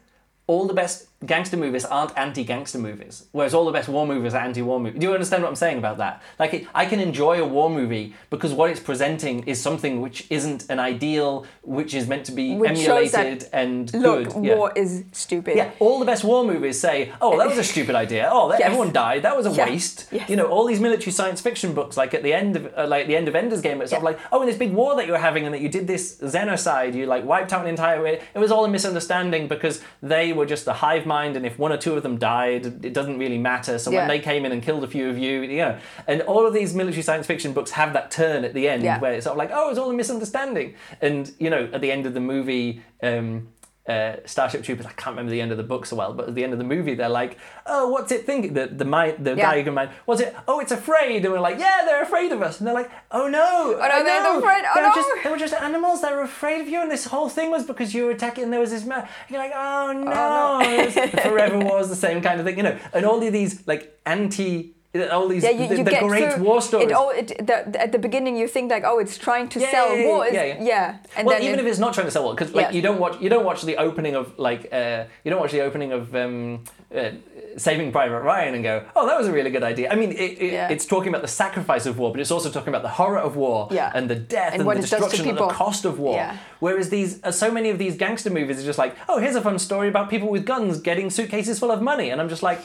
all 0.47 0.67
the 0.67 0.75
best 0.75 1.09
gangster 1.27 1.57
movies 1.57 1.85
aren't 1.85 2.17
anti-gangster 2.19 2.79
movies, 2.79 3.27
whereas 3.33 3.55
all 3.55 3.65
the 3.65 3.73
best 3.73 3.89
war 3.89 4.07
movies 4.07 4.35
are 4.35 4.43
anti-war 4.43 4.81
movies. 4.81 5.01
Do 5.01 5.07
you 5.07 5.13
understand 5.15 5.43
what 5.43 5.49
I'm 5.49 5.57
saying 5.57 5.79
about 5.79 5.99
that? 5.99 6.23
Like, 6.39 6.55
it, 6.55 6.67
I 6.75 6.87
can 6.87 7.01
enjoy 7.01 7.41
a 7.43 7.47
war 7.47 7.71
movie 7.71 8.15
because 8.31 8.53
what 8.53 8.71
it's 8.71 8.81
presenting 8.81 9.43
is 9.47 9.61
something 9.61 10.01
which 10.01 10.27
isn't 10.31 10.69
an 10.71 10.79
ideal, 10.79 11.47
which 11.63 11.95
is 11.95 12.07
meant 12.09 12.27
to 12.27 12.33
be 12.33 12.55
Which 12.57 12.71
emulated 12.71 13.49
and 13.53 13.93
Look, 13.95 14.33
good. 14.35 14.45
Yeah. 14.45 14.55
war 14.57 14.73
is 14.77 15.05
stupid. 15.13 15.57
Yeah, 15.57 15.71
all 15.79 15.99
the 15.99 16.05
best 16.07 16.25
war 16.25 16.45
movies 16.45 16.79
say, 16.81 17.13
"Oh, 17.21 17.39
that 17.39 17.49
was 17.49 17.59
a 17.59 17.65
stupid 17.65 17.95
idea. 17.95 18.29
Oh, 18.33 18.49
that, 18.51 18.59
Yes. 18.65 18.67
everyone 18.67 18.93
died. 18.93 19.23
That 19.23 19.37
was 19.37 19.47
a 19.47 19.51
Yeah. 19.53 19.67
waste." 19.69 20.09
Yes. 20.13 20.29
You 20.29 20.37
know, 20.37 20.47
all 20.47 20.65
these 20.67 20.81
military 20.81 21.13
science 21.13 21.41
fiction 21.41 21.75
books, 21.75 21.97
like 21.97 22.13
at 22.15 22.23
the 22.23 22.33
end 22.33 22.57
of, 22.57 22.73
uh, 22.77 22.87
like 22.87 23.07
the 23.07 23.17
end 23.17 23.29
of 23.29 23.35
Ender's 23.35 23.61
Game, 23.61 23.81
it's 23.81 23.91
sort 23.91 24.01
of 24.01 24.05
like, 24.05 24.19
"Oh, 24.33 24.41
in 24.43 24.47
this 24.47 24.57
big 24.59 24.73
war 24.73 24.97
that 24.97 25.07
you 25.07 25.13
were 25.13 25.19
having, 25.31 25.45
and 25.47 25.55
that 25.55 25.61
you 25.61 25.69
did 25.69 25.87
this 25.87 26.19
genocide, 26.33 26.95
you 26.95 27.07
like 27.07 27.25
wiped 27.25 27.53
out 27.53 27.63
an 27.63 27.69
entire 27.69 28.03
way." 28.03 28.21
It 28.35 28.39
was 28.39 28.51
all 28.53 28.65
a 28.65 28.69
misunderstanding 28.69 29.49
because 29.49 29.81
they 30.03 30.33
were 30.33 30.47
just 30.47 30.67
a 30.67 30.73
hive 30.73 31.07
mind, 31.07 31.14
and 31.23 31.47
if 31.47 31.59
one 31.59 31.73
or 31.73 31.77
two 31.77 31.95
of 31.97 32.03
them 32.03 32.19
died, 32.19 32.67
it 32.85 32.93
doesn't 32.93 33.19
really 33.19 33.39
matter. 33.39 33.79
So 33.79 33.91
Yeah. 33.91 34.01
when 34.01 34.09
they 34.09 34.19
came 34.19 34.45
in 34.45 34.53
and 34.53 34.63
killed 34.63 34.85
a 34.85 34.87
few 34.87 35.09
of 35.09 35.17
you, 35.19 35.43
you 35.43 35.57
know, 35.59 35.77
and 36.07 36.23
all 36.23 36.47
of 36.47 36.53
these 36.53 36.75
military 36.75 37.03
science 37.03 37.27
fiction 37.27 37.53
books 37.53 37.71
have 37.73 37.93
that 37.93 38.11
turn 38.11 38.45
at 38.45 38.55
the 38.55 38.69
end 38.69 38.83
Yeah. 38.83 38.99
where 38.99 39.13
it's 39.15 39.25
sort 39.25 39.35
of 39.35 39.39
like, 39.39 39.51
"Oh, 39.53 39.71
it's 39.71 39.79
all 39.79 39.91
a 39.91 39.95
misunderstanding," 39.95 40.75
and 41.01 41.31
you 41.39 41.51
know, 41.51 41.69
at 41.73 41.81
the 41.81 41.91
end 41.93 42.07
of 42.07 42.15
the 42.15 42.21
movie. 42.21 42.83
Um, 43.03 43.49
uh, 43.87 44.17
Starship 44.25 44.63
Troopers. 44.65 44.87
I 44.87 44.93
can't 44.93 45.15
remember 45.15 45.31
the 45.31 45.41
end 45.43 45.51
of 45.53 45.59
the 45.59 45.63
book 45.63 45.85
so 45.85 45.95
well, 45.97 46.15
but 46.15 46.29
at 46.29 46.35
the 46.35 46.43
end 46.43 46.53
of 46.55 46.59
the 46.59 46.65
movie, 46.65 46.95
they're 46.95 47.09
like, 47.09 47.37
"Oh, 47.67 47.89
what's 47.89 48.11
it 48.13 48.25
thinking?" 48.25 48.55
The 48.55 48.67
the 48.67 48.85
mind, 48.87 49.25
the 49.27 49.35
Yeah. 49.37 49.51
diagram 49.51 49.75
mind. 49.75 49.91
What's 50.07 50.23
it? 50.23 50.35
Oh, 50.49 50.59
it's 50.61 50.73
afraid. 50.73 51.23
And 51.25 51.33
we're 51.35 51.41
like, 51.41 51.59
"Yeah, 51.59 51.83
they're 51.85 52.03
afraid 52.03 52.33
of 52.33 52.41
us." 52.41 52.59
And 52.61 52.67
they're 52.67 52.75
like, 52.75 52.91
"Oh 53.11 53.29
no! 53.29 53.77
Oh, 53.79 53.89
no, 53.89 54.05
they're 54.05 54.39
afraid. 54.39 54.65
Oh, 54.67 54.73
they 54.75 54.81
were 54.81 54.89
no." 54.89 54.95
just 54.95 55.09
they 55.25 55.31
were 55.31 55.37
just 55.37 55.55
animals. 55.55 56.01
They 56.01 56.13
were 56.13 56.23
afraid 56.23 56.63
of 56.63 56.69
you, 56.69 56.81
and 56.81 56.91
this 56.91 57.05
whole 57.05 57.29
thing 57.29 57.51
was 57.51 57.65
because 57.67 57.93
you 57.95 58.05
were 58.07 58.13
attacking. 58.13 58.45
And 58.45 58.53
there 58.53 58.61
was 58.61 58.71
this 58.71 58.85
man. 58.87 59.07
You're 59.29 59.41
like, 59.41 59.53
"Oh 59.55 59.93
no!" 59.93 60.05
no. 60.05 60.61
It 60.63 60.87
was- 60.87 61.23
Forever 61.29 61.59
was 61.59 61.89
the 61.91 61.97
same 61.97 62.23
kind 62.23 62.41
of 62.41 62.47
thing, 62.47 62.57
you 62.57 62.63
know. 62.63 62.79
And 62.95 63.05
all 63.05 63.23
of 63.23 63.33
these 63.33 63.67
like 63.67 64.01
anti. 64.07 64.73
All 65.11 65.27
these 65.29 65.43
Yeah, 65.43 65.51
you, 65.51 65.67
the, 65.69 65.77
you 65.79 65.85
the 65.85 65.91
get 65.91 66.03
great 66.05 66.33
through, 66.35 66.45
war 66.45 66.63
stories. 66.63 66.87
It, 66.89 66.93
all, 66.93 67.11
it, 67.11 67.29
the, 67.45 67.81
at 67.81 67.91
the 67.91 67.99
beginning, 67.99 68.37
you 68.37 68.47
think 68.47 68.71
like, 68.71 68.85
oh, 68.87 68.99
it's 69.01 69.19
trying 69.19 69.49
to 69.49 69.59
Yeah, 69.61 69.71
sell 69.73 69.89
yeah, 69.97 70.03
yeah, 70.03 70.07
war. 70.09 70.27
yeah, 70.27 70.43
It's- 70.43 70.67
yeah. 70.67 70.97
and 71.17 71.27
well, 71.27 71.43
even 71.43 71.59
it- 71.59 71.63
if 71.63 71.67
it's 71.71 71.81
not 71.81 71.95
trying 71.95 72.07
to 72.07 72.13
sell 72.13 72.23
well, 72.25 72.35
because 72.35 72.55
like 72.55 72.67
Yeah. 72.67 72.73
you 72.77 72.83
don't 72.83 73.01
watch 73.01 73.21
you 73.21 73.29
don't 73.29 73.45
watch 73.45 73.63
the 73.63 73.77
opening 73.77 74.15
of 74.15 74.39
like 74.39 74.69
uh, 74.73 75.05
you 75.25 75.31
don't 75.33 75.41
watch 75.41 75.51
the 75.53 75.63
opening 75.63 75.91
of 75.93 76.15
um, 76.15 76.63
uh, 76.95 77.11
Saving 77.57 77.91
Private 77.93 78.21
Ryan 78.21 78.55
and 78.55 78.63
go, 78.63 78.85
oh, 78.95 79.07
that 79.09 79.19
was 79.19 79.27
a 79.27 79.33
really 79.33 79.51
good 79.51 79.63
idea. 79.65 79.91
I 79.91 79.97
mean, 79.97 80.13
it, 80.13 80.17
it, 80.41 80.53
Yeah. 80.53 80.69
it's 80.69 80.87
talking 80.87 81.09
about 81.09 81.23
the 81.23 81.29
sacrifice 81.45 81.87
of 81.87 81.99
war, 81.99 82.13
but 82.13 82.21
it's 82.21 82.31
also 82.31 82.49
talking 82.51 82.69
about 82.69 82.83
the 82.83 82.89
horror 83.01 83.19
of 83.19 83.35
war 83.37 83.69
Yeah. 83.73 83.91
and 83.95 84.09
the 84.09 84.15
death 84.17 84.53
And 84.53 84.61
and, 84.61 84.67
what 84.67 84.75
the 84.77 84.85
it 84.85 84.91
does 84.91 84.91
to 84.91 84.97
destruction 84.97 85.29
and 85.29 85.39
the 85.39 85.49
cost 85.49 85.85
of 85.85 85.99
war. 85.99 86.15
Yeah. 86.15 86.37
Whereas 86.61 86.89
these 86.91 87.23
uh, 87.25 87.33
so 87.33 87.51
many 87.51 87.71
of 87.71 87.79
these 87.79 87.97
gangster 87.97 88.31
movies 88.31 88.61
are 88.61 88.65
just 88.65 88.79
like, 88.79 88.95
oh, 89.09 89.19
here's 89.19 89.35
a 89.37 89.41
fun 89.41 89.59
story 89.59 89.89
about 89.89 90.09
people 90.09 90.29
with 90.29 90.45
guns 90.47 90.79
getting 90.81 91.11
suitcases 91.11 91.59
full 91.59 91.73
of 91.73 91.83
money, 91.83 92.11
and 92.11 92.21
I'm 92.21 92.29
just 92.29 92.45
like. 92.45 92.61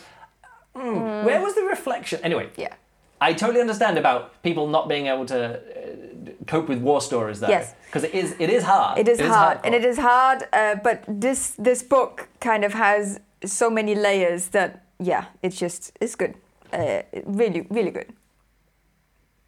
"Hmm, 0.76 1.26
Where 1.26 1.42
was 1.42 1.56
the 1.56 1.64
reflection? 1.64 2.20
Anyway, 2.24 2.50
yeah, 2.58 2.74
I 3.22 3.34
totally 3.34 3.62
understand 3.62 3.98
about 3.98 4.42
people 4.44 4.68
not 4.68 4.88
being 4.88 5.08
able 5.08 5.26
to 5.26 5.40
uh, 5.60 6.32
cope 6.48 6.68
with 6.70 6.80
war 6.82 7.02
stories, 7.02 7.40
though. 7.40 7.50
Yes. 7.50 7.74
Because 7.86 8.04
it 8.04 8.14
is, 8.14 8.36
it 8.40 8.50
is 8.50 8.64
hard. 8.64 9.00
it 9.00 9.08
is 9.08 9.20
hard, 9.20 9.60
and 9.64 9.74
it 9.74 9.84
is 9.84 9.98
hard. 9.98 10.44
Uh, 10.54 10.76
but 10.84 11.04
this 11.08 11.56
this 11.58 11.82
book 11.84 12.28
kind 12.40 12.64
of 12.64 12.74
has 12.74 13.20
so 13.46 13.70
many 13.70 13.96
layers 13.96 14.50
that 14.50 14.84
yeah, 15.00 15.26
it's 15.42 15.58
just 15.58 15.92
it's 16.02 16.16
good. 16.16 16.36
Uh, 16.72 17.02
really, 17.26 17.66
really 17.70 17.92
good. 17.92 18.14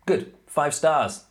good. 0.05 0.34
Five 0.47 0.74
stars. 0.74 1.26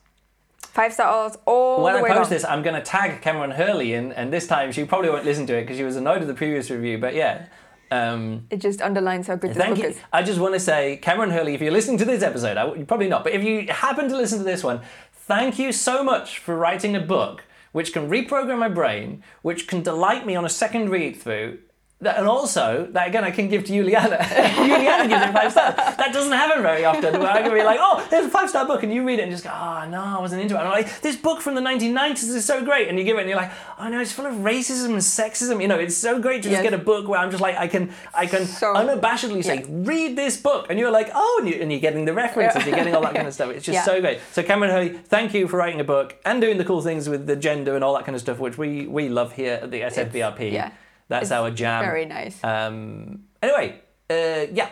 Five 0.63 0.93
stars 0.93 1.37
all 1.47 1.83
when 1.83 1.95
the 1.95 2.05
I 2.05 2.09
post 2.09 2.21
long. 2.21 2.31
this, 2.31 2.45
I'm 2.45 2.63
going 2.63 2.77
to 2.77 2.81
tag 2.83 3.21
Kameron 3.23 3.55
Hurley 3.57 3.93
in, 3.93 4.13
and 4.13 4.33
this 4.33 4.47
time 4.47 4.71
she 4.73 4.85
probably 4.85 5.11
won't 5.11 5.25
listen 5.25 5.47
to 5.49 5.55
it 5.59 5.63
because 5.63 5.77
she 5.77 5.83
was 5.85 5.97
annoyed 5.97 6.21
with 6.21 6.29
the 6.29 6.35
previous 6.35 6.71
review. 6.71 6.97
But 6.99 7.15
yeah. 7.15 7.47
Um, 7.91 8.47
It 8.51 8.59
just 8.59 8.81
underlines 8.81 9.27
how 9.27 9.37
good 9.37 9.51
this 9.51 9.57
Thank 9.57 9.77
book 9.77 9.85
you. 9.85 9.91
is. 9.91 10.01
I 10.13 10.23
just 10.23 10.39
want 10.39 10.55
to 10.55 10.61
say, 10.61 11.01
Kameron 11.03 11.33
Hurley, 11.33 11.55
if 11.55 11.61
you're 11.61 11.73
listening 11.73 11.99
to 11.99 12.05
this 12.05 12.23
episode, 12.23 12.57
I, 12.57 12.73
you're 12.75 12.87
probably 12.87 13.09
not, 13.09 13.25
but 13.25 13.33
if 13.33 13.43
you 13.43 13.67
happen 13.69 14.09
to 14.09 14.17
listen 14.17 14.39
to 14.39 14.45
this 14.45 14.63
one, 14.63 14.81
thank 15.13 15.59
you 15.59 15.73
so 15.73 16.05
much 16.05 16.39
for 16.39 16.57
writing 16.57 16.95
a 16.95 17.01
book 17.01 17.45
which 17.73 17.93
can 17.93 18.09
reprogram 18.11 18.59
my 18.59 18.69
brain, 18.69 19.23
which 19.43 19.67
can 19.69 19.83
delight 19.83 20.27
me 20.27 20.35
on 20.37 20.45
a 20.45 20.49
second 20.49 20.89
read 20.91 21.17
through. 21.17 21.59
That, 22.03 22.17
and 22.19 22.27
also, 22.27 22.89
that 22.93 23.09
again, 23.09 23.25
I 23.25 23.31
can 23.31 23.49
give 23.49 23.65
to 23.65 23.73
Juliana. 23.75 24.17
Juliana 24.57 25.07
gives 25.07 25.23
it 25.23 25.33
five 25.35 25.53
stars. 25.53 25.75
That 25.77 26.11
doesn't 26.15 26.33
happen 26.33 26.63
very 26.63 26.83
often. 26.87 27.13
Where 27.21 27.29
I 27.31 27.43
can 27.43 27.53
be 27.53 27.63
like, 27.63 27.79
oh, 27.79 28.07
there's 28.11 28.25
a 28.25 28.31
five 28.31 28.49
star 28.49 28.67
book, 28.67 28.83
and 28.83 28.91
you 28.91 29.05
read 29.07 29.19
it 29.19 29.25
and 29.25 29.31
just 29.31 29.45
go, 29.45 29.51
oh, 29.53 29.87
no, 29.87 30.01
I 30.03 30.19
wasn't 30.19 30.41
into 30.41 30.55
it. 30.55 30.61
And 30.61 30.69
I'm 30.69 30.73
like, 30.73 31.03
this 31.03 31.17
book 31.17 31.43
from 31.43 31.55
the 31.57 31.61
1990s 31.61 32.35
is 32.35 32.45
so 32.47 32.65
great. 32.65 32.89
And 32.89 32.99
you 32.99 33.05
give 33.05 33.19
it, 33.19 33.21
and 33.21 33.29
you're 33.29 33.37
like, 33.39 33.53
oh, 33.79 33.89
no, 33.89 34.01
it's 34.01 34.13
full 34.13 34.25
of 34.25 34.33
racism 34.37 34.87
and 34.87 34.97
sexism. 34.97 35.61
You 35.61 35.69
know, 35.69 35.79
it's 35.79 35.95
so 35.95 36.19
great 36.19 36.43
to 36.45 36.49
just 36.49 36.63
get 36.63 36.73
a 36.73 36.79
book 36.79 37.07
where 37.07 37.21
I'm 37.21 37.31
just 37.31 37.43
like, 37.43 37.57
I 37.59 37.69
can, 37.69 37.93
I 38.15 38.25
can 38.25 38.47
So- 38.47 38.73
unabashedly 38.75 39.45
say, 39.45 39.57
yeah. 39.61 39.67
read 39.71 40.17
this 40.17 40.39
book. 40.41 40.69
And 40.71 40.79
you're 40.79 40.91
like, 40.91 41.11
oh, 41.15 41.41
and, 41.43 41.51
you, 41.51 41.57
you're 41.71 41.81
getting 41.81 42.07
the 42.07 42.15
references, 42.15 42.65
you're 42.65 42.77
getting 42.77 42.95
all 42.95 43.03
that 43.03 43.15
kind 43.15 43.29
of 43.29 43.35
stuff. 43.35 43.51
It's 43.51 43.67
just 43.67 43.75
Yeah. 43.75 43.85
so 43.85 44.01
great. 44.01 44.21
So, 44.33 44.43
Kameron 44.43 44.71
Hurley, 44.71 44.89
thank 44.89 45.35
you 45.35 45.47
for 45.49 45.59
writing 45.59 45.81
a 45.81 45.85
book 45.85 46.17
and 46.25 46.41
doing 46.41 46.57
the 46.57 46.65
cool 46.65 46.81
things 46.81 47.11
with 47.11 47.27
the 47.27 47.37
gender 47.37 47.75
and 47.75 47.85
all 47.85 47.93
that 47.97 48.07
kind 48.07 48.17
of 48.17 48.23
stuff, 48.23 48.39
which 48.39 48.57
we, 48.57 48.87
we 48.87 49.11
love 49.11 49.33
here 49.35 49.61
at 49.63 49.71
the 49.71 49.83
SFBRP. 49.83 50.51
yeah. 50.53 50.71
That's 51.11 51.25
It's 51.25 51.33
our 51.33 51.51
jam. 51.51 51.83
Very 51.85 52.07
nice. 52.07 52.43
Um, 52.45 53.25
anyway, 53.43 53.81
uh, 54.09 54.47
yeah, 54.59 54.71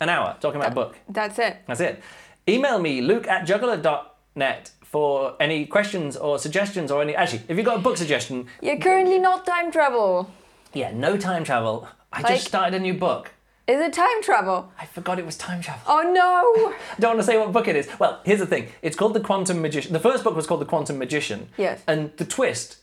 an 0.00 0.08
hour 0.08 0.36
talking 0.40 0.60
about 0.60 0.72
a 0.72 0.74
book. 0.74 0.98
That's 1.08 1.38
it. 1.38 1.58
That's 1.66 1.80
it. 1.80 2.02
Email 2.48 2.78
me, 2.80 3.00
luke 3.00 3.26
at 3.28 3.46
juggler.net 3.46 4.70
for 4.82 5.34
any 5.40 5.64
questions 5.66 6.16
or 6.16 6.38
suggestions 6.38 6.90
or 6.90 7.02
any. 7.02 7.14
Actually, 7.14 7.42
if 7.48 7.56
you've 7.56 7.66
got 7.66 7.76
a 7.78 7.82
book 7.82 7.96
suggestion, 7.96 8.46
You're 8.60 8.78
currently 8.78 9.18
not 9.18 9.46
time 9.46 9.70
travel. 9.70 10.30
Yeah, 10.74 10.90
no 10.92 11.16
time 11.16 11.44
travel. 11.44 11.88
I 12.12 12.20
Like- 12.22 12.34
just 12.34 12.46
started 12.48 12.74
a 12.74 12.80
new 12.80 12.94
book. 12.94 13.32
Is 13.68 13.80
it 13.80 13.92
time 13.92 14.22
travel? 14.22 14.70
I 14.80 14.86
forgot 14.86 15.18
it 15.18 15.26
was 15.26 15.36
time 15.36 15.60
travel. 15.60 15.82
Oh 15.88 16.02
no! 16.02 16.72
I 16.72 16.74
don't 17.00 17.10
want 17.16 17.20
to 17.20 17.26
say 17.26 17.36
what 17.36 17.52
book 17.52 17.66
it 17.68 17.74
is. 17.74 17.88
Well, 17.98 18.20
here's 18.24 18.38
the 18.38 18.46
thing. 18.46 18.68
It's 18.82 18.94
called 18.96 19.14
The 19.14 19.20
Quantum 19.20 19.60
Magician. 19.60 19.92
The 19.92 19.98
first 20.00 20.22
book 20.22 20.36
was 20.36 20.46
called 20.46 20.60
The 20.60 20.66
Quantum 20.66 20.98
Magician. 20.98 21.48
Yes. 21.56 21.82
And 21.88 22.12
the 22.16 22.24
twist, 22.24 22.76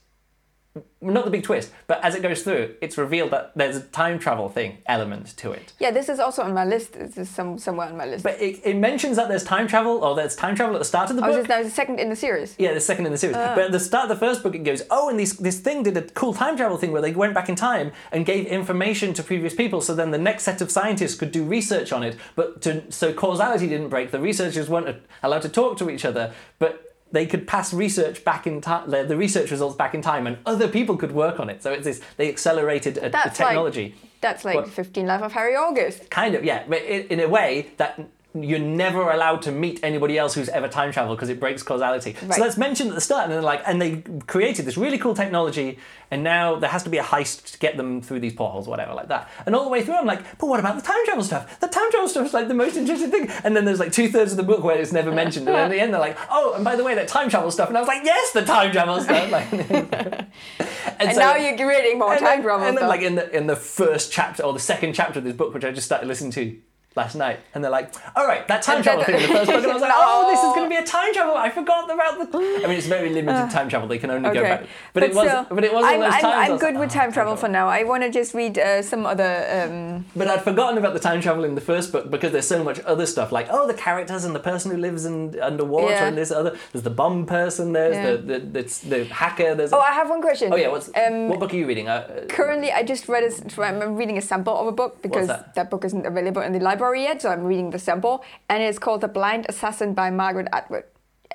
not 1.01 1.25
the 1.25 1.31
big 1.31 1.43
twist, 1.43 1.71
but 1.85 2.03
as 2.03 2.15
it 2.15 2.23
goes 2.23 2.41
through, 2.41 2.75
it's 2.81 2.97
revealed 2.97 3.29
that 3.31 3.51
there's 3.55 3.75
a 3.75 3.81
time 3.81 4.17
travel 4.17 4.49
thing 4.49 4.79
element 4.87 5.37
to 5.37 5.51
it. 5.51 5.73
Yeah, 5.79 5.91
this 5.91 6.09
is 6.09 6.19
also 6.19 6.41
on 6.41 6.53
my 6.53 6.65
list. 6.65 6.93
This 6.93 7.17
is 7.17 7.29
some, 7.29 7.59
somewhere 7.59 7.87
on 7.87 7.97
my 7.97 8.05
list. 8.05 8.23
But 8.23 8.41
it, 8.41 8.61
it 8.63 8.77
mentions 8.77 9.17
that 9.17 9.27
there's 9.27 9.43
time 9.43 9.67
travel, 9.67 10.03
or 10.03 10.15
there's 10.15 10.35
time 10.35 10.55
travel 10.55 10.75
at 10.75 10.79
the 10.79 10.85
start 10.85 11.11
of 11.11 11.17
the 11.17 11.23
oh, 11.23 11.27
book. 11.27 11.39
is 11.41 11.47
now 11.47 11.61
the 11.61 11.69
second 11.69 11.99
in 11.99 12.09
the 12.09 12.15
series. 12.15 12.55
Yeah, 12.57 12.73
the 12.73 12.79
second 12.79 13.05
in 13.05 13.11
the 13.11 13.17
series. 13.19 13.35
Ah. 13.37 13.53
But 13.53 13.65
at 13.65 13.71
the 13.71 13.79
start 13.79 14.09
of 14.09 14.19
the 14.19 14.25
first 14.25 14.41
book, 14.41 14.55
it 14.55 14.63
goes, 14.63 14.81
oh, 14.89 15.09
and 15.09 15.19
this 15.19 15.33
this 15.33 15.59
thing 15.59 15.83
did 15.83 15.95
a 15.95 16.01
cool 16.01 16.33
time 16.33 16.57
travel 16.57 16.77
thing 16.77 16.91
where 16.91 17.01
they 17.01 17.11
went 17.11 17.35
back 17.35 17.49
in 17.49 17.55
time 17.55 17.91
and 18.11 18.25
gave 18.25 18.47
information 18.47 19.13
to 19.13 19.23
previous 19.23 19.53
people, 19.53 19.79
so 19.81 19.93
then 19.93 20.09
the 20.09 20.17
next 20.17 20.43
set 20.43 20.61
of 20.61 20.71
scientists 20.71 21.15
could 21.15 21.31
do 21.31 21.43
research 21.43 21.91
on 21.91 22.01
it. 22.01 22.17
But 22.35 22.61
to 22.63 22.91
so 22.91 23.13
causality 23.13 23.67
didn't 23.67 23.89
break. 23.89 24.09
The 24.09 24.19
researchers 24.19 24.69
weren't 24.69 24.97
allowed 25.21 25.43
to 25.43 25.49
talk 25.49 25.77
to 25.77 25.89
each 25.89 26.05
other, 26.05 26.33
but 26.57 26.92
they 27.13 27.25
could 27.25 27.47
pass 27.47 27.73
research 27.73 28.25
back 28.25 28.45
in 28.45 28.59
time, 28.59 28.89
the, 28.89 29.15
research 29.15 29.51
results 29.51 29.77
back 29.77 29.93
in 29.93 30.01
time, 30.01 30.27
and 30.27 30.37
other 30.45 30.67
people 30.67 30.97
could 30.97 31.13
work 31.13 31.39
on 31.39 31.49
it. 31.49 31.63
So 31.63 31.71
it's 31.71 31.85
this 31.85 32.01
they 32.17 32.27
accelerated 32.27 32.97
uh, 32.97 33.03
a, 33.03 33.05
a 33.05 33.09
That's 33.09 33.37
technology. 33.37 33.83
like 33.89 33.95
that's 34.19 34.45
like 34.45 34.55
What? 34.55 34.69
15 34.69 35.05
Life 35.05 35.21
of 35.21 35.31
Harry 35.33 35.55
August. 35.55 36.09
Kind 36.09 36.33
of, 36.33 36.43
yeah. 36.43 36.63
But 36.67 36.81
in 36.81 37.19
a 37.19 37.27
way 37.27 37.71
that 37.77 37.99
you're 38.35 38.59
never 38.59 39.11
allowed 39.11 39.43
to 39.43 39.51
meet 39.51 39.79
anybody 39.83 40.17
else 40.17 40.33
who's 40.33 40.49
ever 40.49 40.67
time 40.67 40.91
traveled 40.91 41.17
because 41.17 41.29
it 41.29 41.39
breaks 41.39 41.61
causality. 41.61 42.15
Right. 42.23 42.33
So 42.33 42.41
that's 42.43 42.57
mentioned 42.57 42.89
at 42.89 42.95
the 42.95 43.01
start, 43.01 43.25
and 43.25 43.31
they're 43.33 43.41
like, 43.41 43.61
and 43.67 43.81
they 43.81 44.03
created 44.25 44.65
this 44.65 44.75
really 44.75 44.97
cool 44.97 45.13
technology, 45.13 45.77
and 46.09 46.23
now 46.23 46.55
there 46.55 46.69
has 46.69 46.83
to 46.83 46.89
be 46.89 46.97
a 46.97 47.03
heist 47.03 47.51
to 47.51 47.59
get 47.59 47.77
them 47.77 48.01
through 48.01 48.21
these 48.21 48.33
portals, 48.33 48.67
whatever, 48.67 48.93
like 48.93 49.07
that. 49.09 49.29
And 49.45 49.55
all 49.55 49.63
the 49.63 49.69
way 49.69 49.83
through, 49.83 49.95
I'm 49.95 50.07
like, 50.07 50.39
but 50.39 50.47
what 50.47 50.59
about 50.59 50.75
the 50.75 50.81
time 50.81 51.03
travel 51.05 51.23
stuff? 51.23 51.59
The 51.59 51.67
time 51.67 51.91
travel 51.91 52.09
stuff 52.09 52.25
is 52.25 52.33
like 52.33 52.47
the 52.47 52.53
most 52.53 52.75
interesting 52.75 53.11
thing. 53.11 53.29
And 53.43 53.55
then 53.55 53.65
there's 53.65 53.79
like 53.79 53.91
two 53.91 54.09
thirds 54.09 54.31
of 54.31 54.37
the 54.37 54.43
book 54.43 54.63
where 54.63 54.77
it's 54.79 54.91
never 54.91 55.11
mentioned, 55.11 55.47
and 55.47 55.55
at 55.55 55.69
the 55.69 55.79
end 55.79 55.93
they're 55.93 56.01
like, 56.01 56.17
oh, 56.31 56.53
and 56.55 56.63
by 56.63 56.75
the 56.75 56.83
way, 56.83 56.95
that 56.95 57.07
time 57.07 57.29
travel 57.29 57.51
stuff, 57.51 57.67
and 57.69 57.77
I 57.77 57.81
was 57.81 57.87
like, 57.87 58.03
yes, 58.03 58.31
the 58.31 58.43
time 58.43 58.71
travel 58.71 58.99
stuff. 59.01 59.23
Like, 59.33 59.51
and, 59.53 60.27
And 60.99 61.11
so- 61.13 61.19
now 61.19 61.35
you're 61.35 61.67
reading 61.67 61.99
more 61.99 62.15
time 62.15 62.23
then, 62.23 62.41
travel 62.41 62.67
and 62.67 62.77
then 62.77 62.81
stuff. 62.83 62.89
like 62.89 63.01
in 63.01 63.15
the 63.15 63.35
in 63.35 63.47
the 63.47 63.55
first 63.55 64.11
chapter 64.11 64.43
or 64.43 64.53
the 64.53 64.59
second 64.59 64.93
chapter 64.93 65.19
of 65.19 65.25
this 65.25 65.35
book, 65.35 65.53
which 65.53 65.63
I 65.63 65.71
just 65.71 65.85
started 65.85 66.07
listening 66.07 66.31
to 66.31 66.59
last 66.95 67.15
night, 67.15 67.39
and 67.53 67.63
they're 67.63 67.71
like, 67.71 67.93
"All 68.15 68.25
right, 68.27 68.47
that 68.47 68.61
time 68.61 68.81
travel 68.83 69.03
thing 69.03 69.15
in 69.15 69.21
the 69.21 69.27
first 69.27 69.51
book," 69.51 69.63
and 69.63 69.71
I 69.71 69.73
was 69.73 69.81
like, 69.81 69.91
"Oh, 69.95 70.29
this 70.31 70.39
is 70.39 70.53
going 70.55 70.69
to 70.69 70.69
be 70.69 70.81
a 70.81 70.85
time 70.85 71.13
travel. 71.13 71.35
I 71.35 71.49
forgot 71.49 71.91
about 71.91 72.31
the." 72.31 72.37
I 72.63 72.67
mean, 72.67 72.77
it's 72.77 72.87
very 72.87 73.09
limited 73.09 73.49
time 73.51 73.69
travel. 73.69 73.87
They 73.87 73.97
can 73.97 74.11
only 74.11 74.29
go 74.31 74.41
back, 74.43 74.65
but, 74.93 75.03
it 75.03 75.13
was, 75.15 75.27
still, 75.27 75.45
but 75.49 75.63
it 75.63 75.73
was 75.73 75.83
one 75.83 75.93
I'm, 75.93 76.01
of 76.01 76.11
those 76.11 76.23
I'm. 76.23 76.25
I 76.25 76.43
I'm 76.53 76.57
good 76.57 76.73
like, 76.75 76.79
with 76.83 76.91
"Oh, 76.95 76.99
time 76.99 77.11
travel 77.11 77.35
for 77.35 77.47
now. 77.47 77.67
I 77.67 77.83
want 77.83 78.03
to 78.03 78.09
just 78.11 78.33
read 78.33 78.57
uh, 78.57 78.81
some 78.81 79.05
other. 79.05 79.31
Um, 79.57 80.05
But 80.15 80.27
I'd 80.27 80.43
forgotten 80.43 80.77
about 80.77 80.93
the 80.93 80.99
time 80.99 81.21
travel 81.21 81.43
in 81.43 81.55
the 81.55 81.61
first 81.61 81.91
book 81.91 82.09
because 82.11 82.31
there's 82.31 82.47
so 82.47 82.63
much 82.63 82.79
other 82.85 83.05
stuff 83.05 83.31
like 83.31 83.47
oh 83.49 83.65
the 83.67 83.73
characters 83.73 84.23
and 84.25 84.35
the 84.35 84.39
person 84.39 84.71
who 84.71 84.77
lives 84.77 85.05
in 85.05 85.39
underwater 85.41 85.93
Yeah. 85.93 86.07
and 86.07 86.17
this 86.17 86.31
other 86.31 86.57
there's 86.71 86.83
the 86.83 86.89
bomb 87.01 87.25
person 87.25 87.73
there's 87.73 87.95
Yeah. 87.95 88.11
the, 88.11 88.17
the 88.17 88.39
the 88.39 88.63
the 88.89 89.05
hacker 89.05 89.55
there's 89.55 89.73
oh, 89.73 89.79
I 89.79 89.91
have 89.91 90.09
one 90.09 90.21
question. 90.21 90.51
oh 90.53 90.55
yeah 90.63 90.67
what's 90.67 90.89
Um, 90.95 91.29
what 91.29 91.39
book 91.39 91.53
are 91.53 91.57
you 91.57 91.67
reading 91.67 91.87
uh, 91.87 92.25
Currently, 92.29 92.71
I 92.71 92.83
just 92.83 93.07
read 93.07 93.23
a, 93.23 93.61
I'm 93.61 93.95
reading 93.95 94.17
a 94.17 94.21
sample 94.21 94.55
of 94.61 94.67
a 94.67 94.71
book 94.71 95.01
because 95.01 95.27
that? 95.27 95.69
book 95.71 95.83
isn't 95.85 96.05
available 96.05 96.41
in 96.41 96.51
the 96.51 96.59
library 96.59 96.82
yet, 96.91 97.21
so 97.21 97.29
I'm 97.29 97.43
reading 97.45 97.69
the 97.71 97.79
sample, 97.79 98.23
and 98.49 98.61
it's 98.61 98.79
called 98.79 99.01
The 99.01 99.07
Blind 99.07 99.45
Assassin 99.49 99.93
by 99.93 100.09
Margaret 100.09 100.47
Atwood. 100.51 100.83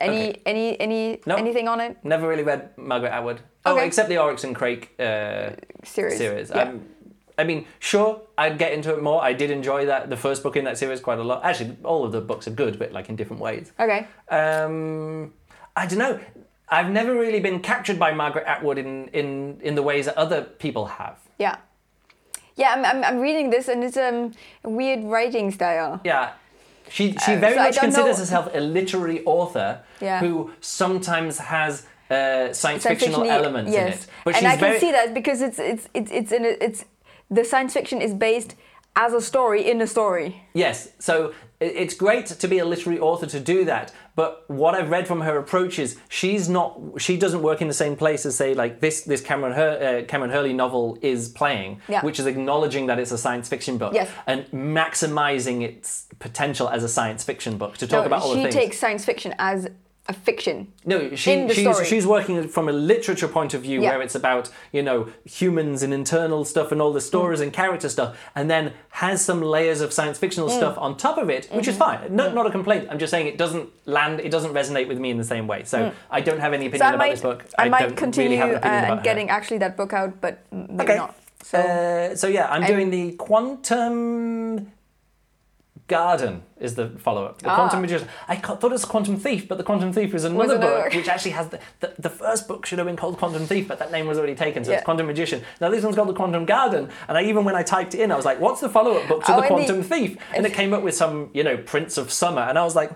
Any 0.01 0.29
Okay. 0.31 0.43
any 0.47 0.81
any 0.81 1.21
No. 1.27 1.35
anything 1.37 1.67
on 1.69 1.81
it? 1.81 1.97
Never 2.05 2.29
really 2.29 2.45
read 2.45 2.71
Margaret 2.77 3.11
Atwood. 3.13 3.41
Oh, 3.65 3.75
Okay. 3.75 3.87
except 3.87 4.09
the 4.09 4.19
Oryx 4.19 4.45
and 4.45 4.55
Crake 4.55 4.95
uh, 5.01 5.51
Series. 5.83 6.19
series. 6.19 6.51
Yeah. 6.55 6.63
Um, 6.63 6.87
I 7.41 7.45
mean, 7.45 7.67
sure, 7.79 8.21
I'd 8.37 8.59
get 8.59 8.73
into 8.73 8.93
it 8.95 9.03
more. 9.03 9.23
I 9.23 9.33
did 9.33 9.51
enjoy 9.51 9.87
that 9.87 10.11
the 10.11 10.17
first 10.17 10.43
book 10.43 10.57
in 10.57 10.65
that 10.65 10.77
series 10.79 11.01
quite 11.01 11.19
a 11.19 11.25
lot. 11.25 11.45
Actually, 11.45 11.77
all 11.85 12.05
of 12.05 12.13
the 12.13 12.21
books 12.21 12.47
are 12.49 12.55
good, 12.55 12.79
but 12.79 12.93
like 12.93 13.09
in 13.09 13.17
different 13.17 13.41
ways. 13.43 13.73
okay. 13.79 14.07
Um, 14.31 15.33
I 15.77 15.87
don't 15.87 15.99
know. 15.99 16.19
I've 16.69 16.91
never 16.91 17.13
really 17.15 17.41
been 17.41 17.61
captured 17.61 17.99
by 17.99 18.13
Margaret 18.13 18.45
Atwood 18.47 18.77
in, 18.79 19.09
in, 19.09 19.59
in 19.63 19.75
the 19.75 19.83
ways 19.83 20.05
that 20.07 20.17
other 20.19 20.43
people 20.43 20.85
have. 20.87 21.17
Yeah. 21.39 21.57
Yeah, 22.59 22.75
I'm, 22.75 22.85
I'm, 22.85 23.05
I'm 23.05 23.19
reading 23.21 23.51
this 23.51 23.69
and 23.69 23.83
it's 23.85 23.97
um, 23.97 24.33
a 24.65 24.69
weird 24.69 25.05
writing 25.05 25.51
style. 25.53 26.01
Yeah. 26.05 26.33
She, 26.91 27.13
she 27.25 27.33
Uh, 27.35 27.39
very 27.41 27.55
so 27.55 27.63
much 27.63 27.79
considers 27.79 28.17
know- 28.17 28.23
herself 28.25 28.55
a 28.55 28.61
literary 28.61 29.25
author 29.25 29.81
Yeah. 30.01 30.21
who 30.21 30.51
sometimes 30.61 31.39
has 31.39 31.73
uh, 32.11 32.53
science, 32.53 32.59
Science 32.59 32.85
fictional 32.85 33.25
elements 33.31 33.71
yes. 33.73 33.87
in 33.87 33.93
it. 33.93 34.07
But 34.25 34.37
and 34.37 34.47
I 34.47 34.51
can 34.57 34.61
very, 34.61 34.81
see 34.81 34.93
that 34.93 35.13
because 35.15 35.43
it's 35.43 35.59
it's 35.59 35.89
it's 35.95 36.11
it's 36.11 36.33
in 36.33 36.45
a, 36.47 36.53
it's 36.67 36.85
the 37.31 37.45
science 37.45 37.75
fiction 37.75 38.01
is 38.01 38.15
based 38.15 38.55
as 38.97 39.13
a 39.13 39.21
story 39.21 39.61
in 39.71 39.81
a 39.83 39.87
story. 39.87 40.43
Yes, 40.55 40.89
so 40.99 41.15
it's 41.61 41.95
great 41.95 42.27
to 42.27 42.49
be 42.49 42.59
a 42.61 42.65
literary 42.65 42.99
author 42.99 43.27
to 43.27 43.41
do 43.41 43.65
that. 43.67 43.93
But 44.19 44.43
what 44.49 44.75
I've 44.75 44.91
read 44.91 45.07
from 45.07 45.21
her 45.21 45.39
approach 45.39 45.79
is 45.79 45.97
she's 46.09 46.49
not, 46.49 46.77
she 46.99 47.17
doesn't 47.17 47.41
work 47.41 47.63
in 47.63 47.69
the 47.69 47.73
same 47.85 47.95
place 47.95 48.27
as 48.27 48.35
say 48.35 48.53
like 48.53 48.81
this 48.81 49.03
this 49.03 49.23
Kameron 49.23 49.55
Hur, 49.55 49.71
uh, 49.77 50.07
Kameron 50.11 50.33
Hurley 50.33 50.53
novel 50.53 50.99
is 51.03 51.29
playing, 51.29 51.81
Yeah. 51.87 52.01
which 52.05 52.19
is 52.19 52.27
acknowledging 52.27 52.87
that 52.89 52.99
it's 52.99 53.13
a 53.13 53.17
science 53.19 53.49
fiction 53.49 53.79
book 53.79 53.95
Yes. 53.95 54.11
and 54.27 54.45
maximizing 54.47 55.63
its 55.63 56.07
potential 56.19 56.69
as 56.69 56.83
a 56.83 56.89
science 56.89 57.23
fiction 57.23 57.59
book 57.59 57.77
to 57.77 57.87
talk 57.87 58.01
No, 58.01 58.07
about 58.07 58.23
all 58.23 58.35
the 58.35 58.43
things. 58.43 58.55
She 58.55 58.61
takes 58.61 58.77
science 58.81 59.05
fiction 59.05 59.37
as 59.39 59.69
a 60.09 60.13
fiction. 60.15 60.73
No, 60.87 61.15
she, 61.15 61.47
she's, 61.53 61.87
she's 61.87 62.07
working 62.07 62.49
from 62.49 62.67
a 62.69 62.73
literature 62.73 63.29
point 63.29 63.53
of 63.53 63.61
view 63.63 63.83
Yeah. 63.83 63.91
where 63.91 64.01
it's 64.03 64.15
about, 64.15 64.49
you 64.73 64.83
know, 64.83 65.09
humans 65.27 65.83
and 65.83 65.93
internal 65.93 66.47
stuff 66.47 66.73
and 66.73 66.81
all 66.81 66.95
the 66.95 67.01
stories 67.03 67.41
and 67.41 67.53
character 67.53 67.91
stuff, 67.91 68.17
and 68.35 68.51
then 68.51 68.73
has 68.91 69.23
some 69.23 69.43
layers 69.43 69.83
of 69.83 69.93
science 69.93 70.17
fictional 70.19 70.49
Mm. 70.49 70.57
stuff 70.57 70.79
on 70.79 70.97
top 70.97 71.19
of 71.19 71.29
it, 71.29 71.47
which 71.53 71.69
is 71.69 71.77
Mm-hmm. 71.77 72.03
fine. 72.05 72.17
No, 72.17 72.33
Not 72.33 72.47
a 72.47 72.51
complaint. 72.51 72.89
I'm 72.91 72.99
just 72.99 73.11
saying 73.11 73.27
it 73.27 73.37
doesn't 73.37 73.69
land, 73.87 74.21
it 74.21 74.31
doesn't 74.31 74.55
resonate 74.55 74.89
with 74.89 74.99
me 74.99 75.11
in 75.11 75.19
the 75.19 75.25
same 75.25 75.47
way. 75.47 75.65
So 75.65 75.93
I 76.11 76.21
don't 76.23 76.41
have 76.41 76.55
any 76.55 76.69
Mm. 76.69 76.73
So 76.73 76.77
opinion 76.77 76.95
about 76.95 76.99
might 76.99 77.11
this 77.11 77.21
book. 77.21 77.45
I, 77.59 77.69
might 77.69 77.81
don't 77.81 77.97
continue 77.97 78.39
really 78.43 78.55
uh, 78.55 78.97
getting 79.03 79.29
her. 79.29 79.35
actually 79.35 79.59
that 79.59 79.77
book 79.77 79.93
out, 79.93 80.21
but 80.23 80.39
maybe 80.51 80.85
Okay. 80.85 80.97
not. 80.97 81.15
So 81.43 81.59
Uh, 81.59 82.17
so 82.17 82.27
yeah, 82.29 82.47
I'm 82.51 82.63
I'm- 82.63 82.73
doing 82.73 82.89
the 82.91 83.13
Quantum 83.13 84.73
Garden 85.89 86.43
is 86.61 86.75
the 86.75 86.91
follow-up. 86.91 87.41
The 87.43 87.49
Ah. 87.51 87.55
Quantum 87.57 87.81
Magician. 87.81 88.07
I 88.29 88.37
thought 88.37 88.63
it 88.63 88.71
was 88.71 88.85
Quantum 88.85 89.17
Thief, 89.17 89.49
but 89.49 89.59
the 89.59 89.65
Quantum 89.65 89.93
Thief 89.93 90.15
is 90.15 90.25
another 90.25 90.57
another- 90.57 90.83
book 90.85 90.95
which 90.99 91.09
actually 91.09 91.31
has 91.33 91.49
the, 91.49 91.59
the 91.81 91.95
the 91.99 92.11
first 92.11 92.47
book 92.47 92.67
should 92.67 92.79
have 92.79 92.87
been 92.87 92.97
called 92.97 93.17
Quantum 93.19 93.47
Thief, 93.47 93.67
but 93.67 93.79
that 93.79 93.91
name 93.91 94.07
was 94.07 94.19
already 94.19 94.35
taken, 94.35 94.65
so 94.65 94.71
Yeah. 94.71 94.77
it's 94.79 94.85
Quantum 94.85 95.07
Magician. 95.07 95.43
Now 95.61 95.71
this 95.71 95.83
one's 95.83 95.97
called 95.97 96.09
the 96.09 96.15
Quantum 96.15 96.45
Garden, 96.45 96.91
and 97.09 97.19
I 97.19 97.23
even 97.23 97.45
when 97.45 97.55
I 97.57 97.63
typed 97.63 97.95
it 97.95 98.01
in, 98.01 98.13
I 98.13 98.17
was 98.17 98.25
like, 98.25 98.39
"What's 98.39 98.61
the 98.61 98.69
follow-up 98.69 99.09
book 99.09 99.25
to 99.25 99.33
Oh, 99.33 99.41
the 99.41 99.47
and 99.47 99.51
the- 99.59 99.65
Quantum 99.65 99.83
Thief?" 99.83 100.17
And 100.37 100.45
it 100.47 100.53
came 100.53 100.73
up 100.75 100.83
with 100.83 100.95
some, 100.95 101.31
you 101.33 101.43
know, 101.43 101.57
Prince 101.57 101.97
of 101.97 102.13
Summer, 102.13 102.43
and 102.43 102.59
I 102.59 102.65
was 102.65 102.77
like. 102.77 102.91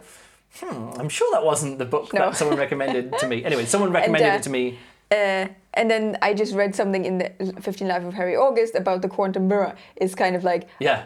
Hmm, 0.61 0.91
I'm 1.01 1.09
sure 1.09 1.31
that 1.33 1.47
wasn't 1.47 1.79
the 1.79 1.87
book 1.87 2.13
No. 2.13 2.21
that 2.27 2.37
someone 2.37 2.59
recommended 2.59 3.17
to 3.21 3.27
me. 3.27 3.43
Anyway, 3.43 3.65
someone 3.65 3.91
recommended 3.91 4.33
uh, 4.33 4.35
it 4.37 4.43
to 4.43 4.51
me. 4.51 4.79
uh, 5.11 5.47
and 5.73 5.91
then 5.91 6.19
I 6.21 6.35
just 6.35 6.55
read 6.55 6.75
something 6.77 7.07
in 7.07 7.17
the 7.17 7.31
15 7.63 7.89
Life 7.89 8.05
of 8.05 8.13
Harry 8.13 8.37
August 8.37 8.75
about 8.75 9.01
the 9.01 9.09
quantum 9.09 9.49
mirror. 9.49 9.75
It's 9.97 10.15
kind 10.15 10.37
of 10.37 10.45
like 10.45 10.69
Yeah, 10.79 11.05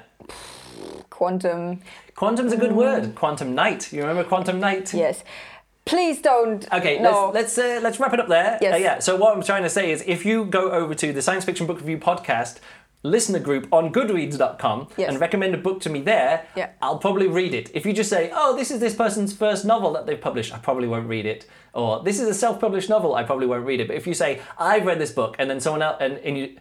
quantum. 1.17 1.81
Quantum's 2.15 2.53
a 2.53 2.57
good 2.57 2.73
word. 2.73 3.15
Quantum 3.15 3.55
Night. 3.55 3.93
You 3.93 4.03
remember 4.03 4.25
Quantum 4.25 4.61
Night? 4.61 4.93
Yes. 4.93 5.25
Please 5.87 6.21
don't. 6.21 6.67
Okay, 6.73 6.99
no. 6.99 7.31
let's 7.33 7.57
let's 7.57 7.59
uh, 7.59 7.81
let's 7.83 7.99
wrap 8.01 8.13
it 8.13 8.21
up 8.21 8.29
there. 8.29 8.59
Yes. 8.61 8.75
Uh, 8.75 8.77
yeah. 8.77 8.99
So 8.99 9.17
what 9.17 9.35
I'm 9.37 9.43
trying 9.43 9.63
to 9.63 9.71
say 9.71 9.91
is, 9.91 10.03
if 10.07 10.25
you 10.27 10.45
go 10.45 10.71
over 10.73 10.95
to 10.95 11.13
the 11.13 11.23
Science 11.23 11.45
Fiction 11.45 11.67
Book 11.67 11.79
Review 11.81 11.99
podcast 11.99 12.59
listener 13.03 13.39
group 13.39 13.69
on 13.73 13.93
Goodreads.com 13.93 14.89
Yes. 14.97 15.09
and 15.11 15.21
recommend 15.21 15.55
a 15.55 15.59
book 15.59 15.81
to 15.83 15.91
me 15.91 16.01
there, 16.01 16.45
Yeah. 16.57 16.71
I'll 16.83 16.99
probably 16.99 17.29
read 17.29 17.55
it. 17.55 17.71
If 17.73 17.87
you 17.87 17.93
just 17.93 18.11
say, 18.11 18.31
"Oh, 18.35 18.57
this 18.57 18.71
is 18.73 18.81
this 18.81 18.95
person's 18.97 19.33
first 19.33 19.65
novel 19.65 19.93
that 19.93 20.07
they've 20.07 20.21
published," 20.21 20.53
I 20.53 20.59
probably 20.59 20.89
won't 20.89 21.09
read 21.09 21.25
it. 21.25 21.47
Or 21.73 22.03
this 22.03 22.19
is 22.21 22.27
a 22.29 22.35
self-published 22.35 22.89
novel, 22.91 23.15
I 23.15 23.23
probably 23.23 23.47
won't 23.47 23.65
read 23.65 23.81
it. 23.81 23.87
But 23.87 23.97
if 23.97 24.07
you 24.09 24.15
say, 24.15 24.41
"I've 24.59 24.85
read 24.85 24.99
this 24.99 25.13
book," 25.13 25.37
and 25.39 25.49
then 25.49 25.61
someone 25.61 25.83
else 25.83 25.97
and, 26.01 26.19
and 26.19 26.37
you, 26.39 26.57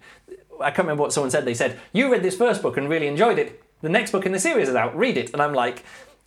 I 0.62 0.70
can't 0.70 0.86
remember 0.88 1.01
what 1.01 1.14
someone 1.14 1.32
said. 1.32 1.45
They 1.45 1.56
said, 1.56 1.80
"You 1.93 2.12
read 2.12 2.22
this 2.22 2.38
first 2.38 2.62
book 2.62 2.78
and 2.78 2.88
really 2.89 3.08
enjoyed 3.08 3.39
it. 3.39 3.62
The 3.86 3.89
next 3.97 4.11
book 4.11 4.25
in 4.25 4.31
the 4.31 4.39
series 4.39 4.67
is 4.71 4.75
out. 4.75 4.91
Read 5.03 5.15
it." 5.23 5.27
And 5.33 5.41
I'm 5.41 5.53
like. 5.65 5.77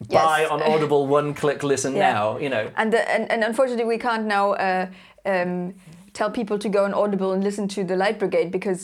Yes. 0.09 0.23
Buy 0.25 0.47
on 0.47 0.63
Audible, 0.73 1.09
one 1.09 1.35
click 1.35 1.61
listen 1.65 1.93
Yeah. 1.97 2.13
now, 2.13 2.39
you 2.39 2.49
know. 2.55 2.65
And, 2.77 2.93
the, 2.93 3.01
and 3.15 3.23
and 3.33 3.43
unfortunately, 3.43 3.85
we 3.95 3.99
can't 3.99 4.27
now 4.27 4.53
uh, 4.53 4.87
um, 5.33 5.75
tell 6.19 6.31
people 6.31 6.57
to 6.65 6.69
go 6.69 6.85
on 6.85 6.93
Audible 6.95 7.33
and 7.35 7.43
listen 7.43 7.67
to 7.77 7.83
the 7.83 7.97
Light 7.97 8.17
Brigade 8.23 8.53
because 8.59 8.81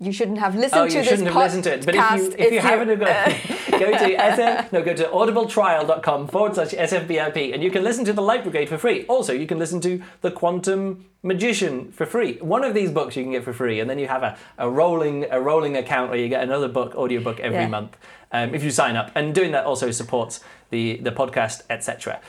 you 0.00 0.12
shouldn't 0.12 0.38
have 0.38 0.54
listened 0.54 0.80
Oh, 0.80 0.86
to 0.86 0.92
you 0.92 1.00
this 1.00 1.08
shouldn't 1.08 1.28
have 1.28 1.36
listened 1.36 1.64
to 1.64 1.74
it. 1.74 1.84
But 1.84 1.94
if 1.96 2.10
you 2.20 2.34
if 2.38 2.52
you 2.52 2.60
haven't 2.60 2.98
go, 3.00 3.04
uh, 3.06 3.26
go 3.70 3.90
to 3.98 4.16
SF 4.32 4.72
no 4.72 4.82
go 4.82 4.94
to 4.94 5.04
audibletrial.com 5.04 6.28
forward 6.28 6.54
slash 6.54 6.70
SFBRP 6.70 7.52
and 7.52 7.62
you 7.62 7.70
can 7.70 7.82
listen 7.82 8.04
to 8.04 8.12
the 8.12 8.22
Light 8.22 8.42
Brigade 8.42 8.68
for 8.68 8.78
free. 8.78 9.04
Also, 9.06 9.32
you 9.32 9.46
can 9.46 9.58
listen 9.58 9.80
to 9.80 10.02
the 10.20 10.30
Quantum 10.30 11.04
Magician 11.22 11.90
for 11.92 12.06
free. 12.06 12.34
One 12.38 12.62
of 12.64 12.74
these 12.74 12.90
books 12.92 13.16
you 13.16 13.24
can 13.24 13.32
get 13.32 13.42
for 13.44 13.52
free, 13.52 13.80
and 13.80 13.90
then 13.90 13.98
you 13.98 14.06
have 14.06 14.22
a, 14.22 14.36
a 14.56 14.70
rolling 14.70 15.26
a 15.30 15.40
rolling 15.40 15.76
account 15.76 16.10
where 16.10 16.18
you 16.18 16.28
get 16.28 16.42
another 16.42 16.68
book 16.68 16.94
audiobook 16.94 17.40
every 17.40 17.58
Yeah. 17.58 17.68
month 17.68 17.96
um, 18.30 18.54
if 18.54 18.62
you 18.62 18.70
sign 18.70 18.94
up. 18.96 19.10
And 19.16 19.34
doing 19.34 19.50
that 19.52 19.64
also 19.64 19.90
supports 19.90 20.40
the 20.70 20.98
the 20.98 21.10
podcast, 21.10 21.62
etc. 21.70 22.20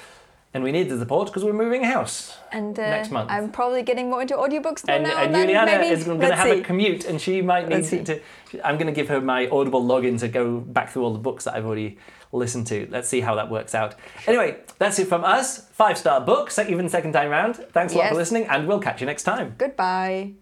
and 0.53 0.63
we 0.63 0.71
need 0.71 0.89
the 0.89 0.97
support 0.97 1.27
because 1.27 1.43
we're 1.43 1.53
moving 1.53 1.83
house. 1.83 2.35
And 2.51 2.77
uh, 2.79 2.89
Next 2.89 3.11
month. 3.11 3.29
I'm 3.29 3.51
probably 3.51 3.83
getting 3.83 4.09
more 4.09 4.21
into 4.21 4.35
audiobooks. 4.35 4.83
And, 4.87 5.03
now 5.03 5.17
and 5.17 5.33
Juliana 5.33 5.79
maybe. 5.79 5.87
is 5.87 6.05
going 6.05 6.19
to 6.21 6.35
have 6.35 6.47
see. 6.47 6.59
a 6.59 6.63
commute, 6.63 7.05
and 7.05 7.21
she 7.21 7.41
might 7.41 7.67
need 7.67 8.05
to. 8.07 8.19
I'm 8.63 8.75
going 8.75 8.87
to 8.87 8.93
give 8.93 9.09
her 9.09 9.21
my 9.21 9.47
Audible 9.49 9.83
login 9.83 10.19
to 10.19 10.27
go 10.27 10.59
back 10.59 10.89
through 10.89 11.03
all 11.03 11.13
the 11.13 11.19
books 11.19 11.43
that 11.43 11.53
I've 11.55 11.65
already 11.65 11.97
listened 12.31 12.67
to. 12.67 12.87
Let's 12.89 13.07
see 13.07 13.21
how 13.21 13.35
that 13.35 13.49
works 13.49 13.75
out. 13.75 13.95
Anyway, 14.27 14.57
that's 14.79 14.97
it 14.99 15.07
from 15.07 15.23
us. 15.23 15.67
Five 15.69 15.97
star 15.97 16.21
book, 16.21 16.49
se- 16.49 16.69
even 16.69 16.89
second 16.89 17.13
time 17.13 17.29
round. 17.29 17.57
Thanks 17.71 17.93
a 17.93 17.97
lot 17.97 18.09
for 18.09 18.15
listening, 18.15 18.45
and 18.47 18.67
we'll 18.67 18.79
catch 18.79 19.01
you 19.01 19.05
next 19.05 19.23
time. 19.23 19.55
Goodbye. 19.57 20.33